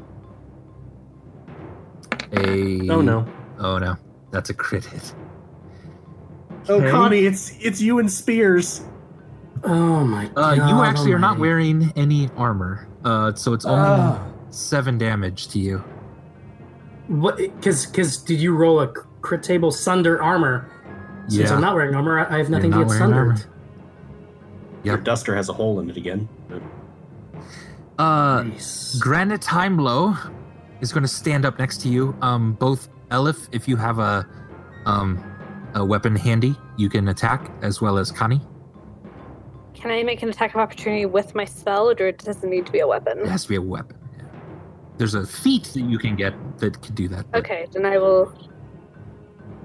A. 2.33 2.89
Oh 2.89 3.01
no. 3.01 3.27
Oh 3.59 3.77
no. 3.77 3.95
That's 4.31 4.49
a 4.49 4.53
crit 4.53 4.85
hit. 4.85 5.13
Oh, 6.67 6.75
Okay. 6.75 6.89
Connie, 6.89 7.25
it's 7.25 7.51
it's 7.59 7.79
you 7.79 7.99
and 7.99 8.11
Spears. 8.11 8.81
Oh 9.63 10.03
my 10.03 10.25
Uh, 10.35 10.55
god. 10.55 10.69
you 10.69 10.83
actually 10.83 11.13
are 11.13 11.19
not 11.19 11.37
wearing 11.37 11.93
any 11.95 12.29
armor, 12.35 12.87
uh, 13.03 13.33
so 13.35 13.53
it's 13.53 13.65
only 13.65 13.87
Ah. 13.87 14.19
seven 14.49 14.97
damage 14.97 15.47
to 15.49 15.59
you. 15.59 15.83
What? 17.07 17.37
Because 17.37 17.85
because 17.85 18.17
did 18.17 18.39
you 18.41 18.55
roll 18.55 18.79
a 18.81 18.87
crit 19.21 19.43
table 19.43 19.71
sunder 19.71 20.21
armor? 20.21 20.69
Since 21.27 21.51
I'm 21.51 21.61
not 21.61 21.75
wearing 21.75 21.95
armor, 21.95 22.19
I 22.19 22.35
I 22.35 22.37
have 22.39 22.49
nothing 22.49 22.71
to 22.71 22.77
not 22.77 22.83
get 22.83 22.87
wearing 22.87 22.99
sundered. 23.01 23.27
armor. 23.27 23.54
Your 24.85 24.97
duster 24.97 25.35
has 25.35 25.49
a 25.49 25.53
hole 25.53 25.79
in 25.79 25.89
it 25.89 25.97
again. 25.97 26.29
Uh, 27.97 28.43
Nice. 28.43 29.01
Captain 29.01 29.37
Heimlo 29.39 30.17
is 30.81 30.91
going 30.91 31.01
to 31.03 31.07
stand 31.07 31.45
up 31.45 31.57
next 31.59 31.81
to 31.81 31.89
you. 31.89 32.15
Um, 32.21 32.53
both 32.53 32.89
Elif, 33.09 33.47
if 33.51 33.67
you 33.67 33.75
have 33.77 33.99
a 33.99 34.27
um 34.85 35.23
a 35.73 35.83
weapon 35.83 36.15
handy, 36.15 36.55
you 36.77 36.89
can 36.89 37.07
attack 37.09 37.51
as 37.61 37.81
well 37.81 37.97
as 37.97 38.11
Connie. 38.11 38.41
Can 39.73 39.91
I 39.91 40.03
make 40.03 40.23
an 40.23 40.29
attack 40.29 40.53
of 40.55 40.61
opportunity 40.61 41.05
with 41.05 41.35
my 41.35 41.45
spell, 41.45 41.89
or 41.89 42.11
does 42.11 42.43
it 42.43 42.47
need 42.47 42.65
to 42.65 42.71
be 42.71 42.79
a 42.79 42.87
weapon? 42.87 43.19
It 43.19 43.27
has 43.27 43.43
to 43.43 43.49
be 43.49 43.55
a 43.55 43.61
weapon. 43.61 43.97
yeah. 44.17 44.23
There's 44.97 45.13
a 45.15 45.25
feat 45.25 45.65
that 45.73 45.81
you 45.81 45.97
can 45.97 46.15
get 46.15 46.33
that 46.59 46.81
can 46.81 46.95
do 46.95 47.07
that. 47.09 47.29
but- 47.31 47.39
Okay, 47.39 47.67
then 47.71 47.85
I 47.85 47.97
will. 47.97 48.33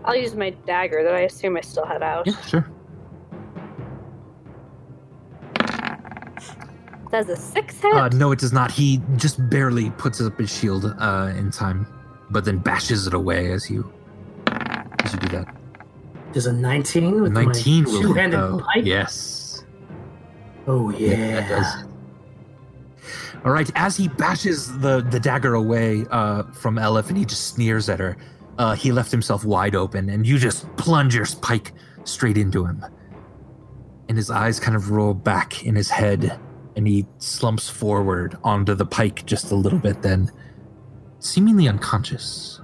I'll 0.05 0.17
use 0.17 0.35
my 0.35 0.51
dagger 0.67 1.03
that 1.05 1.15
I 1.15 1.21
assume 1.21 1.57
I 1.57 1.61
still 1.61 1.85
have 1.87 2.03
out. 2.03 2.27
Yeah, 2.27 2.41
sure. 2.43 2.69
That's 7.11 7.29
a 7.29 7.37
six 7.37 7.81
hit. 7.81 7.93
Uh, 7.93 8.09
no, 8.11 8.31
it 8.33 8.39
does 8.39 8.53
not. 8.53 8.71
He 8.71 9.01
just 9.17 9.49
barely 9.51 9.91
puts 9.91 10.21
up 10.21 10.39
his 10.39 10.55
shield 10.55 10.85
uh, 10.85 11.33
in 11.37 11.51
time, 11.51 11.87
but 12.31 12.45
then 12.45 12.59
bashes 12.59 13.07
it 13.07 13.15
away 13.15 13.51
as 13.51 13.69
you 13.69 13.93
as 14.47 15.13
you 15.13 15.19
do 15.19 15.29
that. 15.29 15.57
Does 16.33 16.47
a 16.47 16.53
19 16.53 17.23
with 17.23 17.33
19 17.33 17.85
my 17.85 17.91
two-handed 17.91 18.39
though. 18.39 18.61
pike? 18.61 18.85
Yes. 18.85 19.65
Oh 20.67 20.91
Yeah, 20.91 21.41
that 21.41 21.49
does 21.49 21.75
yeah. 21.77 21.85
All 23.45 23.53
right, 23.53 23.71
as 23.75 23.97
he 23.97 24.07
bashes 24.07 24.79
the, 24.81 25.01
the 25.01 25.19
dagger 25.19 25.55
away 25.55 26.05
uh, 26.11 26.43
from 26.53 26.77
Elif 26.77 27.09
and 27.09 27.17
he 27.17 27.25
just 27.25 27.49
sneers 27.49 27.89
at 27.89 27.99
her, 27.99 28.19
uh, 28.59 28.75
he 28.75 28.93
left 28.93 29.11
himself 29.11 29.47
wide 29.47 29.75
open 29.75 30.11
and 30.11 30.27
you 30.27 30.39
just 30.39 30.67
plunge 30.77 31.15
your 31.15 31.25
pike 31.41 31.73
straight 32.05 32.37
into 32.37 32.67
him. 32.67 32.85
And 34.09 34.19
his 34.19 34.31
eyes 34.31 34.61
kind 34.61 34.77
of 34.77 34.91
roll 34.91 35.15
back 35.15 35.65
in 35.65 35.75
his 35.75 35.89
head 35.89 36.39
and 36.81 36.89
he 36.89 37.07
slumps 37.19 37.69
forward 37.69 38.39
onto 38.43 38.75
the 38.75 38.87
pike 38.87 39.27
just 39.27 39.51
a 39.51 39.55
little 39.55 39.79
bit, 39.79 40.01
then 40.01 40.31
seemingly 41.19 41.69
unconscious. 41.69 42.59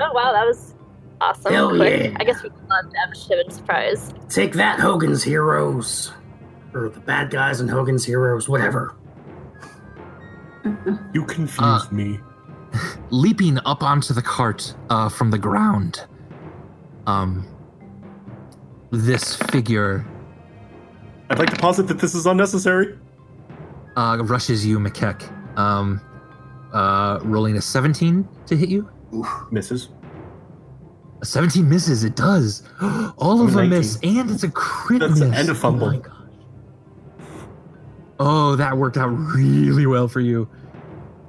oh 0.00 0.10
wow, 0.14 0.32
that 0.32 0.46
was 0.46 0.74
awesome. 1.20 1.52
Hell 1.52 1.76
Quick. 1.76 2.12
yeah. 2.12 2.16
I 2.18 2.24
guess 2.24 2.42
we 2.42 2.48
damaged 2.48 3.30
him 3.30 3.38
in 3.40 3.50
surprise. 3.50 4.14
Take 4.30 4.54
that, 4.54 4.80
Hogan's 4.80 5.22
Heroes. 5.22 6.14
Or 6.72 6.88
the 6.88 7.00
bad 7.00 7.30
guys 7.30 7.60
and 7.60 7.68
Hogan's 7.68 8.04
Heroes, 8.06 8.48
whatever. 8.48 8.94
You 11.14 11.24
confused 11.24 11.60
Uh, 11.62 11.82
me. 11.92 12.20
leaping 13.10 13.58
up 13.66 13.82
onto 13.82 14.12
the 14.14 14.20
cart 14.22 14.74
uh, 14.90 15.08
from 15.08 15.30
the 15.30 15.38
ground. 15.38 16.04
Um, 17.06 17.46
this 18.90 19.36
figure 19.36 20.06
I'd 21.30 21.38
like 21.38 21.50
to 21.50 21.56
posit 21.56 21.86
that 21.88 21.98
this 21.98 22.14
is 22.14 22.26
unnecessary. 22.26 22.98
Uh, 23.98 24.22
rushes 24.22 24.64
you, 24.64 24.78
McKeck. 24.78 25.20
Um, 25.58 26.00
uh, 26.72 27.18
rolling 27.22 27.56
a 27.56 27.60
17 27.60 28.26
to 28.46 28.56
hit 28.56 28.68
you. 28.68 28.88
Misses. 29.50 29.88
A 31.20 31.24
17 31.24 31.68
misses. 31.68 32.04
It 32.04 32.14
does. 32.14 32.62
All 33.18 33.40
of 33.42 33.52
them 33.52 33.68
19. 33.68 33.70
miss, 33.70 33.98
and 34.02 34.30
it's 34.30 34.44
a 34.44 34.50
crit 34.50 35.00
That's 35.00 35.12
miss. 35.14 35.22
an 35.22 35.34
end 35.34 35.48
of 35.48 35.58
fumble. 35.58 35.86
Oh, 35.88 35.90
my 35.92 35.98
gosh. 35.98 36.14
oh, 38.20 38.56
that 38.56 38.76
worked 38.76 38.96
out 38.96 39.08
really 39.08 39.86
well 39.86 40.08
for 40.08 40.20
you. 40.20 40.48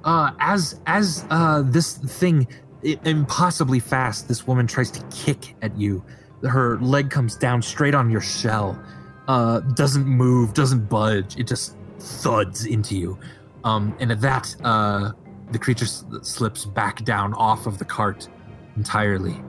Uh, 0.03 0.31
as 0.39 0.79
as 0.87 1.25
uh, 1.29 1.61
this 1.65 1.97
thing 1.97 2.47
i- 2.85 2.99
impossibly 3.05 3.79
fast, 3.79 4.27
this 4.27 4.47
woman 4.47 4.65
tries 4.67 4.91
to 4.91 5.03
kick 5.09 5.55
at 5.61 5.75
you. 5.77 6.03
Her 6.43 6.77
leg 6.79 7.09
comes 7.09 7.35
down 7.35 7.61
straight 7.61 7.93
on 7.95 8.09
your 8.09 8.21
shell. 8.21 8.81
Uh, 9.27 9.59
doesn't 9.59 10.05
move, 10.05 10.53
doesn't 10.53 10.89
budge. 10.89 11.37
It 11.37 11.47
just 11.47 11.75
thuds 11.99 12.65
into 12.65 12.95
you. 12.97 13.19
Um, 13.63 13.95
and 13.99 14.11
at 14.11 14.21
that, 14.21 14.55
uh, 14.63 15.11
the 15.51 15.59
creature 15.59 15.85
s- 15.85 16.05
slips 16.21 16.65
back 16.65 17.03
down 17.03 17.33
off 17.33 17.67
of 17.67 17.77
the 17.77 17.85
cart 17.85 18.29
entirely. 18.77 19.41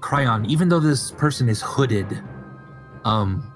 Cryon, 0.00 0.46
even 0.48 0.68
though 0.68 0.80
this 0.80 1.10
person 1.12 1.48
is 1.48 1.62
hooded, 1.62 2.22
um, 3.04 3.50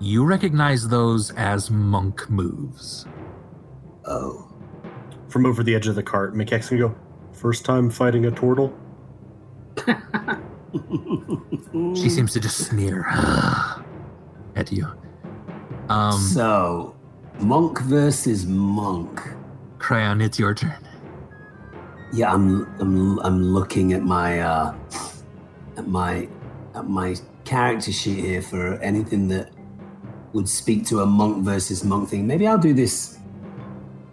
you 0.00 0.24
recognize 0.24 0.88
those 0.88 1.30
as 1.32 1.70
monk 1.70 2.28
moves. 2.28 3.06
Oh. 4.06 4.46
From 5.28 5.46
over 5.46 5.62
the 5.62 5.74
edge 5.74 5.86
of 5.86 5.94
the 5.94 6.02
cart, 6.02 6.34
McKeck's 6.34 6.70
gonna 6.70 6.88
go, 6.88 6.94
first 7.32 7.64
time 7.64 7.88
fighting 7.90 8.26
a 8.26 8.30
turtle? 8.30 8.76
She 11.94 12.08
seems 12.08 12.32
to 12.34 12.40
just 12.40 12.58
sneer 12.58 13.06
at 14.56 14.70
you. 14.70 14.86
Um, 15.90 16.20
so, 16.20 16.94
monk 17.40 17.80
versus 17.80 18.46
monk. 18.46 19.20
Cryon, 19.78 20.22
it's 20.22 20.38
your 20.38 20.54
turn. 20.54 20.86
Yeah, 22.12 22.32
I'm 22.32 22.64
I'm 22.80 23.18
I'm 23.20 23.42
looking 23.42 23.92
at 23.92 24.02
my 24.02 24.38
uh 24.38 24.74
at 25.76 25.88
my 25.88 26.28
at 26.76 26.88
my 26.88 27.16
character 27.44 27.90
sheet 27.90 28.24
here 28.24 28.40
for 28.40 28.74
anything 28.76 29.26
that 29.28 29.50
would 30.32 30.48
speak 30.48 30.86
to 30.86 31.00
a 31.00 31.06
monk 31.06 31.44
versus 31.44 31.82
monk 31.82 32.08
thing. 32.08 32.24
Maybe 32.24 32.46
I'll 32.46 32.56
do 32.56 32.72
this 32.72 33.18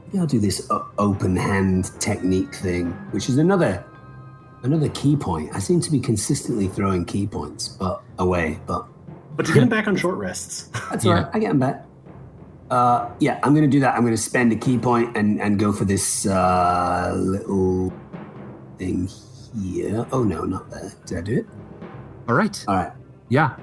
maybe 0.07 0.19
I'll 0.19 0.25
do 0.25 0.39
this 0.39 0.67
open 0.97 1.35
hand 1.35 1.91
technique 1.99 2.55
thing, 2.55 2.91
which 3.11 3.29
is 3.29 3.37
another 3.37 3.85
another 4.63 4.89
ki 4.89 5.15
point. 5.15 5.51
I 5.53 5.59
seem 5.59 5.79
to 5.81 5.91
be 5.91 5.99
consistently 5.99 6.67
throwing 6.67 7.05
ki 7.05 7.27
points 7.27 7.67
but 7.67 8.01
away, 8.17 8.59
but 8.65 8.87
But 9.37 9.47
you 9.47 9.53
get 9.53 9.63
him 9.63 9.69
back 9.77 9.87
on 9.87 9.95
short 9.95 10.17
rests. 10.17 10.69
that's 10.89 11.05
all 11.05 11.13
Yeah. 11.15 11.21
right. 11.23 11.29
I 11.33 11.39
get 11.39 11.47
them 11.49 11.59
back. 11.59 11.85
Uh, 12.69 13.09
yeah, 13.19 13.39
I'm 13.43 13.53
going 13.53 13.63
to 13.63 13.71
do 13.71 13.79
that. 13.79 13.95
I'm 13.95 14.01
going 14.01 14.13
to 14.15 14.21
spend 14.21 14.51
a 14.51 14.55
ki 14.57 14.77
point 14.77 15.15
and, 15.15 15.39
and 15.41 15.57
go 15.57 15.71
for 15.71 15.85
this 15.85 16.25
uh, 16.25 17.13
little 17.15 17.93
thing 18.77 19.07
here. 19.63 20.05
Oh 20.11 20.23
no, 20.23 20.43
not 20.43 20.69
there. 20.69 20.91
Did 21.05 21.17
I 21.17 21.21
do 21.21 21.37
it? 21.37 21.45
All 22.27 22.35
right. 22.35 22.65
All 22.67 22.75
right. 22.75 22.91
Yeah. 23.29 23.55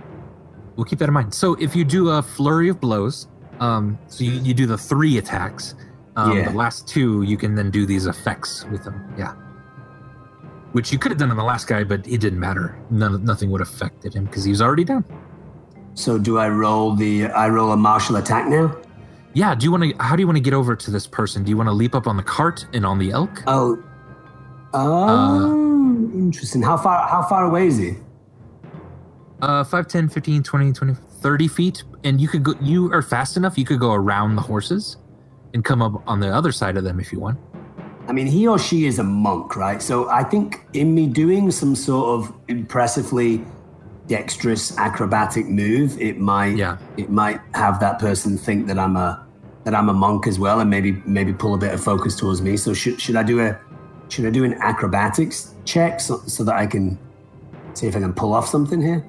We'll 0.76 0.86
keep 0.86 0.98
that 1.00 1.08
in 1.08 1.14
mind. 1.14 1.34
So 1.34 1.54
if 1.56 1.76
you 1.76 1.84
do 1.84 2.08
a 2.10 2.22
flurry 2.22 2.68
of 2.70 2.80
blows, 2.80 3.28
um, 3.60 3.98
so 4.08 4.24
you, 4.24 4.32
you 4.40 4.54
do 4.54 4.64
the 4.66 4.78
three 4.78 5.18
attacks, 5.18 5.74
um, 6.16 6.32
Yeah. 6.38 6.48
the 6.48 6.56
last 6.56 6.88
two 6.88 7.22
you 7.22 7.36
can 7.36 7.54
then 7.54 7.70
do 7.70 7.84
these 7.84 8.06
effects 8.06 8.64
with 8.72 8.84
them. 8.84 9.12
Yeah. 9.18 9.34
Which 10.72 10.92
you 10.92 10.98
could 10.98 11.12
have 11.12 11.18
done 11.18 11.30
on 11.30 11.36
the 11.36 11.44
last 11.44 11.68
guy, 11.68 11.84
but 11.84 12.06
it 12.08 12.20
didn't 12.20 12.40
matter. 12.40 12.76
None, 12.90 13.22
nothing 13.24 13.50
would 13.50 13.60
have 13.60 13.68
affected 13.68 14.14
him 14.14 14.24
because 14.24 14.42
he 14.44 14.50
was 14.50 14.60
already 14.62 14.82
down. 14.84 15.04
So 15.94 16.18
do 16.18 16.38
I 16.38 16.48
roll 16.48 16.94
the? 16.94 17.26
I 17.26 17.48
roll 17.48 17.72
a 17.72 17.76
martial 17.76 18.16
attack 18.16 18.48
now. 18.48 18.76
Yeah. 19.32 19.54
Do 19.54 19.64
you 19.64 19.70
want 19.70 19.84
to? 19.84 19.94
How 20.02 20.16
do 20.16 20.22
you 20.22 20.26
want 20.26 20.36
to 20.36 20.42
get 20.42 20.54
over 20.54 20.76
to 20.76 20.90
this 20.90 21.06
person? 21.06 21.44
Do 21.44 21.50
you 21.50 21.56
want 21.56 21.68
to 21.68 21.72
leap 21.72 21.94
up 21.94 22.06
on 22.06 22.16
the 22.16 22.22
cart 22.22 22.66
and 22.72 22.84
on 22.84 22.98
the 22.98 23.10
elk? 23.10 23.42
Oh. 23.46 23.82
Oh, 24.76 26.10
interesting. 26.14 26.60
How 26.62 26.76
far? 26.76 27.06
How 27.06 27.22
far 27.22 27.44
away 27.44 27.68
is 27.68 27.78
he? 27.78 27.94
Uh, 29.40 29.62
5, 29.62 29.86
10, 29.86 30.08
15, 30.08 30.42
20, 30.42 30.72
20, 30.72 30.94
30 30.94 31.48
feet. 31.48 31.84
And 32.02 32.20
you 32.20 32.28
could 32.28 32.42
go, 32.42 32.54
you 32.60 32.90
are 32.92 33.02
fast 33.02 33.36
enough, 33.36 33.58
you 33.58 33.64
could 33.64 33.78
go 33.78 33.92
around 33.92 34.36
the 34.36 34.42
horses 34.42 34.96
and 35.52 35.64
come 35.64 35.82
up 35.82 36.02
on 36.06 36.20
the 36.20 36.28
other 36.28 36.50
side 36.50 36.76
of 36.76 36.84
them 36.84 36.98
if 36.98 37.12
you 37.12 37.20
want. 37.20 37.38
I 38.08 38.12
mean, 38.12 38.26
he 38.26 38.46
or 38.46 38.58
she 38.58 38.86
is 38.86 38.98
a 38.98 39.04
monk, 39.04 39.54
right? 39.54 39.80
So 39.82 40.08
I 40.08 40.24
think 40.24 40.66
in 40.72 40.94
me 40.94 41.06
doing 41.06 41.50
some 41.50 41.76
sort 41.76 42.06
of 42.18 42.34
impressively 42.48 43.44
dexterous 44.06 44.76
acrobatic 44.78 45.46
move, 45.46 46.00
it 46.00 46.18
might 46.18 46.56
Yeah. 46.56 46.76
it 46.96 47.10
might 47.10 47.40
have 47.54 47.80
that 47.80 47.98
person 47.98 48.36
think 48.36 48.66
that 48.66 48.78
I'm 48.78 48.96
a 48.96 49.20
that 49.64 49.74
I'm 49.74 49.88
a 49.88 49.94
monk 49.94 50.26
as 50.26 50.38
well, 50.38 50.60
and 50.60 50.68
maybe 50.68 51.02
maybe 51.06 51.32
pull 51.32 51.54
a 51.54 51.58
bit 51.58 51.72
of 51.72 51.82
focus 51.82 52.14
towards 52.16 52.42
me. 52.42 52.56
So 52.56 52.74
should 52.74 53.00
should 53.00 53.16
I 53.16 53.22
do 53.22 53.40
a 53.40 53.56
should 54.08 54.26
I 54.26 54.30
do 54.30 54.44
an 54.44 54.54
acrobatics 54.60 55.54
check 55.64 55.98
so, 56.00 56.18
so 56.26 56.44
that 56.44 56.54
I 56.54 56.66
can 56.66 56.98
see 57.72 57.86
if 57.86 57.96
I 57.96 58.00
can 58.00 58.12
pull 58.12 58.34
off 58.34 58.46
something 58.46 58.80
here? 58.80 59.04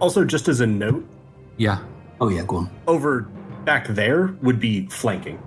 Also, 0.00 0.24
just 0.24 0.48
as 0.48 0.60
a 0.60 0.66
note, 0.66 1.06
Yeah, 1.56 1.78
Oh 2.20 2.28
yeah, 2.28 2.42
go 2.46 2.56
on. 2.56 2.70
over 2.88 3.28
back 3.64 3.86
there 3.88 4.34
would 4.42 4.58
be 4.58 4.86
flanking. 4.86 5.38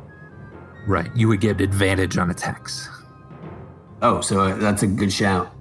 right. 0.88 1.10
You 1.16 1.28
would 1.28 1.42
get 1.42 1.60
advantage 1.60 2.18
on 2.18 2.30
attacks. 2.30 2.88
Oh, 4.02 4.22
so 4.22 4.42
uh, 4.42 4.56
that's 4.56 4.84
a 4.84 4.88
good 4.88 5.12
shout. 5.12 5.53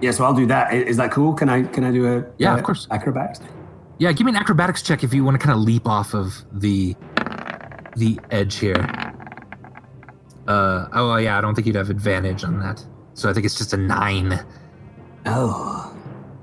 Yeah, 0.00 0.10
so 0.10 0.24
I'll 0.24 0.34
do 0.34 0.46
that. 0.46 0.74
Is 0.74 0.96
that 0.98 1.10
cool? 1.12 1.32
Can 1.34 1.48
I 1.48 1.62
can 1.62 1.84
I 1.84 1.90
do 1.92 2.06
a 2.06 2.24
Yeah, 2.38 2.56
of 2.56 2.62
course. 2.62 2.86
acrobatics? 2.90 3.40
Yeah, 3.98 4.12
give 4.12 4.24
me 4.26 4.32
an 4.32 4.36
acrobatics 4.36 4.82
check 4.82 5.04
if 5.04 5.14
you 5.14 5.24
want 5.24 5.40
to 5.40 5.44
kind 5.46 5.56
of 5.56 5.64
leap 5.64 5.86
off 5.88 6.14
of 6.14 6.44
the 6.52 6.94
the 7.96 8.18
edge 8.30 8.56
here. 8.56 8.74
Uh 10.46 10.86
oh 10.92 11.16
yeah, 11.16 11.38
I 11.38 11.40
don't 11.40 11.54
think 11.54 11.66
you'd 11.66 11.76
have 11.76 11.90
advantage 11.90 12.44
on 12.44 12.58
that. 12.60 12.84
So 13.14 13.30
I 13.30 13.32
think 13.32 13.46
it's 13.46 13.56
just 13.56 13.72
a 13.72 13.76
nine. 13.76 14.44
Oh, 15.26 15.90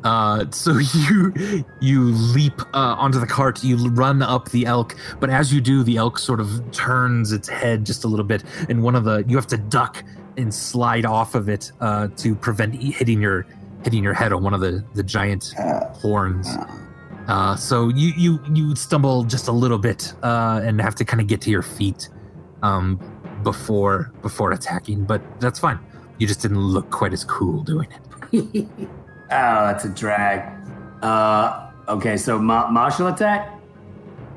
Uh, 0.04 0.45
so 0.49 0.72
you 0.95 1.64
you 1.82 2.02
leap 2.06 2.60
uh, 2.74 2.95
onto 2.97 3.20
the 3.20 3.28
cart, 3.28 3.64
you 3.64 3.78
run 3.89 4.24
up 4.24 4.49
the 4.49 4.66
elk, 4.66 4.95
but 5.20 5.30
as 5.30 5.54
you 5.54 5.62
do, 5.62 5.84
the 5.84 5.97
elk 5.97 6.18
sort 6.18 6.39
of 6.39 6.72
turns 6.72 7.32
its 7.32 7.47
head 7.47 7.86
just 7.86 8.04
a 8.04 8.08
little 8.08 8.26
bit, 8.26 8.43
and 8.70 8.82
one 8.82 8.95
of 8.95 9.04
the 9.04 9.24
you 9.28 9.36
have 9.36 9.45
to 9.47 9.58
duck 9.58 10.04
and 10.38 10.53
slide 10.53 11.05
off 11.05 11.36
of 11.36 11.49
it 11.49 11.71
uh, 11.82 12.07
to 12.17 12.36
prevent 12.36 12.75
e- 12.75 12.91
hitting 12.91 13.21
your 13.21 13.45
hitting 13.84 14.03
your 14.03 14.13
head 14.13 14.32
on 14.34 14.43
one 14.43 14.53
of 14.53 14.61
the 14.61 14.84
the 14.93 15.03
giant 15.03 15.53
horns. 15.93 16.47
Uh, 17.27 17.55
so 17.55 17.89
you 17.89 18.11
you 18.17 18.39
you 18.53 18.75
stumble 18.75 19.23
just 19.23 19.47
a 19.47 19.51
little 19.51 19.77
bit 19.77 20.13
uh, 20.23 20.61
and 20.63 20.82
have 20.82 20.95
to 20.95 21.05
kind 21.05 21.21
of 21.21 21.27
get 21.27 21.41
to 21.41 21.49
your 21.49 21.61
feet 21.61 22.09
um, 22.63 22.99
before 23.43 24.11
before 24.21 24.51
attacking, 24.51 25.03
but 25.05 25.21
that's 25.39 25.59
fine. 25.59 25.79
You 26.17 26.27
just 26.27 26.41
didn't 26.41 26.59
look 26.59 26.89
quite 26.91 27.13
as 27.13 27.23
cool 27.23 27.63
doing 27.63 27.88
it. 27.91 28.67
Oh, 29.34 29.65
that's 29.67 29.86
a 29.86 29.89
drag. 29.89 30.41
Uh, 31.01 31.71
okay, 31.88 32.17
so 32.17 32.38
ma- 32.38 32.69
martial 32.69 33.07
attack. 33.07 33.49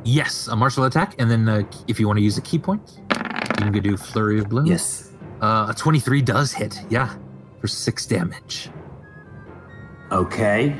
Yes, 0.04 0.46
a 0.46 0.54
martial 0.54 0.84
attack, 0.84 1.16
and 1.18 1.28
then 1.28 1.48
uh, 1.48 1.64
if 1.88 1.98
you 1.98 2.06
want 2.06 2.18
to 2.18 2.22
use 2.22 2.38
a 2.38 2.40
ki 2.40 2.60
point, 2.60 3.00
you 3.10 3.56
can 3.56 3.72
go 3.72 3.80
do 3.80 3.96
flurry 3.96 4.38
of 4.38 4.48
blows. 4.48 4.68
Yes. 4.68 5.03
Uh, 5.40 5.66
a 5.70 5.74
twenty-three 5.76 6.22
does 6.22 6.52
hit. 6.52 6.80
Yeah, 6.90 7.14
for 7.60 7.68
six 7.68 8.06
damage. 8.06 8.70
Okay. 10.12 10.76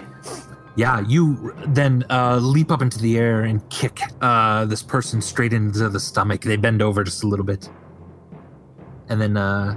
Yeah, 0.76 1.00
you 1.06 1.54
then 1.68 2.04
uh, 2.10 2.38
leap 2.38 2.72
up 2.72 2.82
into 2.82 2.98
the 2.98 3.16
air 3.16 3.42
and 3.42 3.68
kick 3.70 4.00
uh, 4.20 4.64
this 4.64 4.82
person 4.82 5.22
straight 5.22 5.52
into 5.52 5.88
the 5.88 6.00
stomach. 6.00 6.40
They 6.40 6.56
bend 6.56 6.82
over 6.82 7.04
just 7.04 7.22
a 7.22 7.28
little 7.28 7.44
bit, 7.44 7.70
and 9.08 9.20
then 9.20 9.36
uh, 9.36 9.76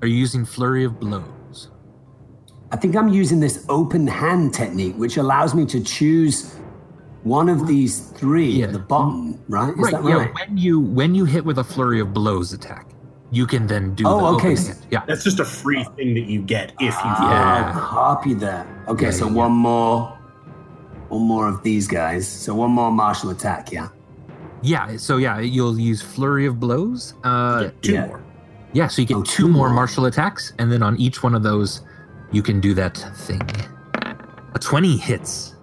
are 0.00 0.08
you 0.08 0.16
using 0.16 0.44
flurry 0.44 0.84
of 0.84 0.98
blows? 0.98 1.70
I 2.72 2.76
think 2.76 2.96
I'm 2.96 3.08
using 3.08 3.38
this 3.38 3.64
open 3.68 4.06
hand 4.06 4.52
technique, 4.54 4.96
which 4.96 5.16
allows 5.16 5.54
me 5.54 5.64
to 5.66 5.80
choose 5.80 6.56
one 7.22 7.48
of 7.48 7.68
these 7.68 8.00
three 8.00 8.50
Yeah. 8.50 8.66
at 8.66 8.72
the 8.72 8.78
bottom. 8.80 9.38
Right? 9.48 9.70
Is 9.74 9.78
right. 9.78 9.92
that 9.92 10.04
Yeah. 10.04 10.14
right? 10.14 10.34
When 10.34 10.56
you 10.58 10.80
when 10.80 11.14
you 11.14 11.24
hit 11.24 11.44
with 11.44 11.58
a 11.58 11.64
flurry 11.64 12.00
of 12.00 12.12
blows 12.12 12.52
attack, 12.52 12.88
you 13.32 13.46
can 13.46 13.66
then 13.66 13.94
do. 13.94 14.04
Oh, 14.06 14.18
the 14.20 14.26
okay. 14.36 14.52
open 14.52 14.64
hand. 14.66 14.86
Yeah. 14.90 15.02
That's 15.06 15.24
just 15.24 15.40
a 15.40 15.44
free 15.44 15.82
thing 15.96 16.14
that 16.14 16.26
you 16.26 16.42
get 16.42 16.70
if 16.78 16.94
you. 16.94 17.00
Ah, 17.04 17.72
yeah. 17.72 17.74
Oh, 17.76 17.80
copy 17.80 18.34
that. 18.34 18.66
Okay, 18.88 19.06
Yeah, 19.06 19.10
so 19.10 19.26
yeah, 19.26 19.32
one 19.32 19.52
more, 19.52 20.18
one 21.08 21.22
more 21.22 21.48
of 21.48 21.62
these 21.62 21.88
guys. 21.88 22.28
So 22.28 22.54
one 22.54 22.70
more 22.70 22.92
martial 22.92 23.30
attack. 23.30 23.72
Yeah. 23.72 23.88
Yeah. 24.62 24.96
So 24.98 25.16
yeah, 25.16 25.40
you'll 25.40 25.78
use 25.80 26.02
flurry 26.02 26.44
of 26.46 26.60
blows. 26.60 27.14
Uh, 27.24 27.62
get 27.64 27.82
two 27.82 27.92
yeah. 27.94 28.06
more. 28.06 28.22
Yeah, 28.74 28.86
so 28.88 29.02
you 29.02 29.08
get 29.08 29.16
Oh, 29.16 29.22
two 29.22 29.44
two 29.44 29.48
more 29.48 29.68
more. 29.68 29.74
martial 29.76 30.04
attacks, 30.06 30.52
and 30.58 30.70
then 30.70 30.82
on 30.82 30.96
each 31.00 31.22
one 31.22 31.34
of 31.34 31.42
those, 31.42 31.80
you 32.32 32.42
can 32.42 32.60
do 32.60 32.74
that 32.74 32.96
thing. 33.16 33.42
A 34.54 34.58
20 34.58 34.96
hits. 34.98 35.56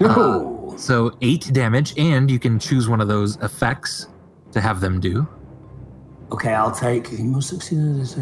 Oh. 0.00 0.74
So 0.78 1.12
eight 1.20 1.50
damage, 1.52 1.92
and 1.98 2.30
you 2.30 2.38
can 2.38 2.58
choose 2.58 2.88
one 2.88 3.00
of 3.02 3.08
those 3.08 3.36
effects 3.42 4.08
to 4.52 4.60
have 4.60 4.80
them 4.80 5.00
do. 5.00 5.26
Okay, 6.32 6.54
I'll 6.54 6.70
take. 6.70 7.10
You 7.12 7.24
must 7.24 7.48
succeed. 7.48 7.78
at 7.78 7.96
this, 7.96 8.16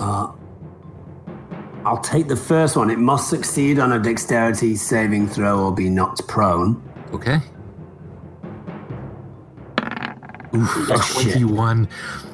Uh, 0.00 0.32
I'll 1.84 2.00
take 2.00 2.28
the 2.28 2.36
first 2.36 2.76
one. 2.76 2.90
It 2.90 2.98
must 2.98 3.28
succeed 3.30 3.78
on 3.78 3.92
a 3.92 3.98
dexterity 3.98 4.76
saving 4.76 5.28
throw 5.28 5.64
or 5.66 5.72
be 5.74 5.88
knocked 5.90 6.26
prone. 6.28 6.80
Okay. 7.12 7.40
Oof, 10.54 10.90
Oh, 10.90 11.22
21. 11.22 11.88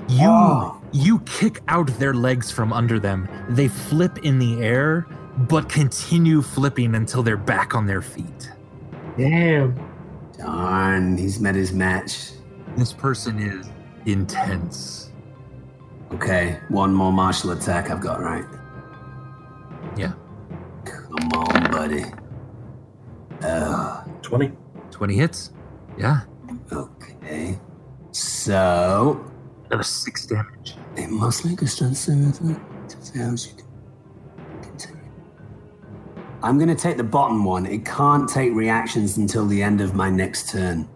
You 0.09 0.29
Oh. 0.29 0.74
you 0.93 1.20
kick 1.20 1.62
out 1.68 1.87
their 1.99 2.14
legs 2.14 2.51
from 2.51 2.72
under 2.72 2.99
them. 2.99 3.29
They 3.49 3.68
flip 3.68 4.18
in 4.24 4.39
the 4.39 4.62
air, 4.62 5.07
but 5.49 5.68
continue 5.68 6.43
flipping 6.43 6.95
until 6.95 7.22
they're 7.22 7.37
back 7.37 7.74
on 7.74 7.87
their 7.87 8.03
feet. 8.03 8.51
Damn. 9.16 9.74
Darn, 10.37 11.16
he's 11.16 11.39
met 11.41 11.55
his 11.55 11.72
match. 11.72 12.33
This 12.76 12.92
person 12.92 13.38
is 13.38 13.68
intense. 14.06 15.10
Okay, 16.12 16.58
one 16.68 16.94
more 16.94 17.12
martial 17.12 17.50
attack 17.50 17.90
I've 17.90 18.00
got 18.00 18.20
right. 18.20 18.44
Yeah. 19.96 20.12
Come 20.84 21.28
on, 21.34 21.70
buddy. 21.70 22.04
Twenty. 24.22 24.48
20 24.48 24.56
20 24.90 25.14
hits. 25.14 25.52
Yeah. 25.96 26.20
okay. 26.72 27.58
So 28.12 29.24
Another 29.66 29.82
six 29.82 30.26
damage. 30.26 30.76
it 30.96 31.10
must 31.10 31.44
make 31.44 31.60
a 31.62 31.66
strength 31.66 31.96
saving 31.98 32.32
throw. 32.32 32.54
to 32.88 33.04
see 33.04 33.18
how 33.18 33.30
you 33.30 33.36
can 33.56 34.62
continue. 34.62 35.10
I'm 36.42 36.58
gonna 36.58 36.74
take 36.74 36.96
the 36.96 37.04
bottom 37.04 37.44
one. 37.44 37.66
It 37.66 37.84
can't 37.84 38.28
take 38.28 38.52
reactions 38.54 39.18
until 39.18 39.46
the 39.46 39.62
end 39.62 39.80
of 39.80 39.94
my 39.94 40.08
next 40.10 40.48
turn. 40.50 40.88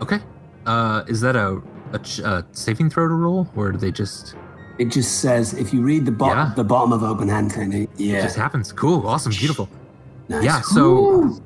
Okay. 0.00 0.20
Uh, 0.66 1.02
is 1.08 1.20
that 1.20 1.34
a, 1.36 1.60
a, 1.92 2.00
a 2.24 2.44
saving 2.52 2.90
throw 2.90 3.08
to 3.08 3.14
roll, 3.14 3.48
or 3.56 3.72
do 3.72 3.78
they 3.78 3.90
just 3.90 4.34
It 4.78 4.86
just 4.90 5.20
says 5.20 5.54
if 5.54 5.72
you 5.74 5.82
read 5.82 6.04
the 6.06 6.12
bottom 6.12 6.38
Yeah. 6.48 6.54
the 6.54 6.64
bottom 6.64 6.92
of 6.92 7.02
open 7.02 7.28
hand 7.28 7.50
technique. 7.50 7.90
it 7.98 8.22
just 8.22 8.36
happens? 8.36 8.72
Cool, 8.72 9.06
awesome, 9.06 9.32
beautiful. 9.32 9.68
nice. 10.28 10.44
Yeah. 10.44 10.60
So, 10.60 11.40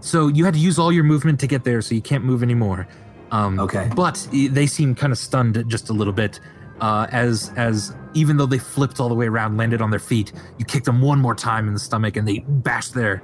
so 0.00 0.28
you 0.28 0.44
had 0.44 0.54
to 0.54 0.60
use 0.60 0.78
all 0.78 0.92
your 0.92 1.04
movement 1.04 1.40
to 1.40 1.46
get 1.46 1.64
there, 1.64 1.82
so 1.82 1.94
you 1.94 2.02
can't 2.02 2.24
move 2.24 2.42
anymore. 2.42 2.86
Um, 3.32 3.58
Okay. 3.60 3.88
But 3.94 4.26
they 4.32 4.66
seem 4.66 4.94
kind 4.94 5.12
of 5.12 5.18
stunned 5.18 5.62
just 5.68 5.90
a 5.90 5.92
little 5.92 6.12
bit, 6.12 6.40
uh, 6.80 7.06
as 7.10 7.52
as 7.56 7.94
even 8.14 8.36
though 8.36 8.46
they 8.46 8.58
flipped 8.58 8.98
all 9.00 9.08
the 9.08 9.14
way 9.14 9.26
around, 9.26 9.56
landed 9.56 9.80
on 9.82 9.90
their 9.90 10.00
feet, 10.00 10.32
you 10.58 10.64
kicked 10.64 10.86
them 10.86 11.00
one 11.00 11.20
more 11.20 11.34
time 11.34 11.68
in 11.68 11.74
the 11.74 11.80
stomach, 11.80 12.16
and 12.16 12.26
they 12.26 12.38
bashed 12.40 12.94
their 12.94 13.22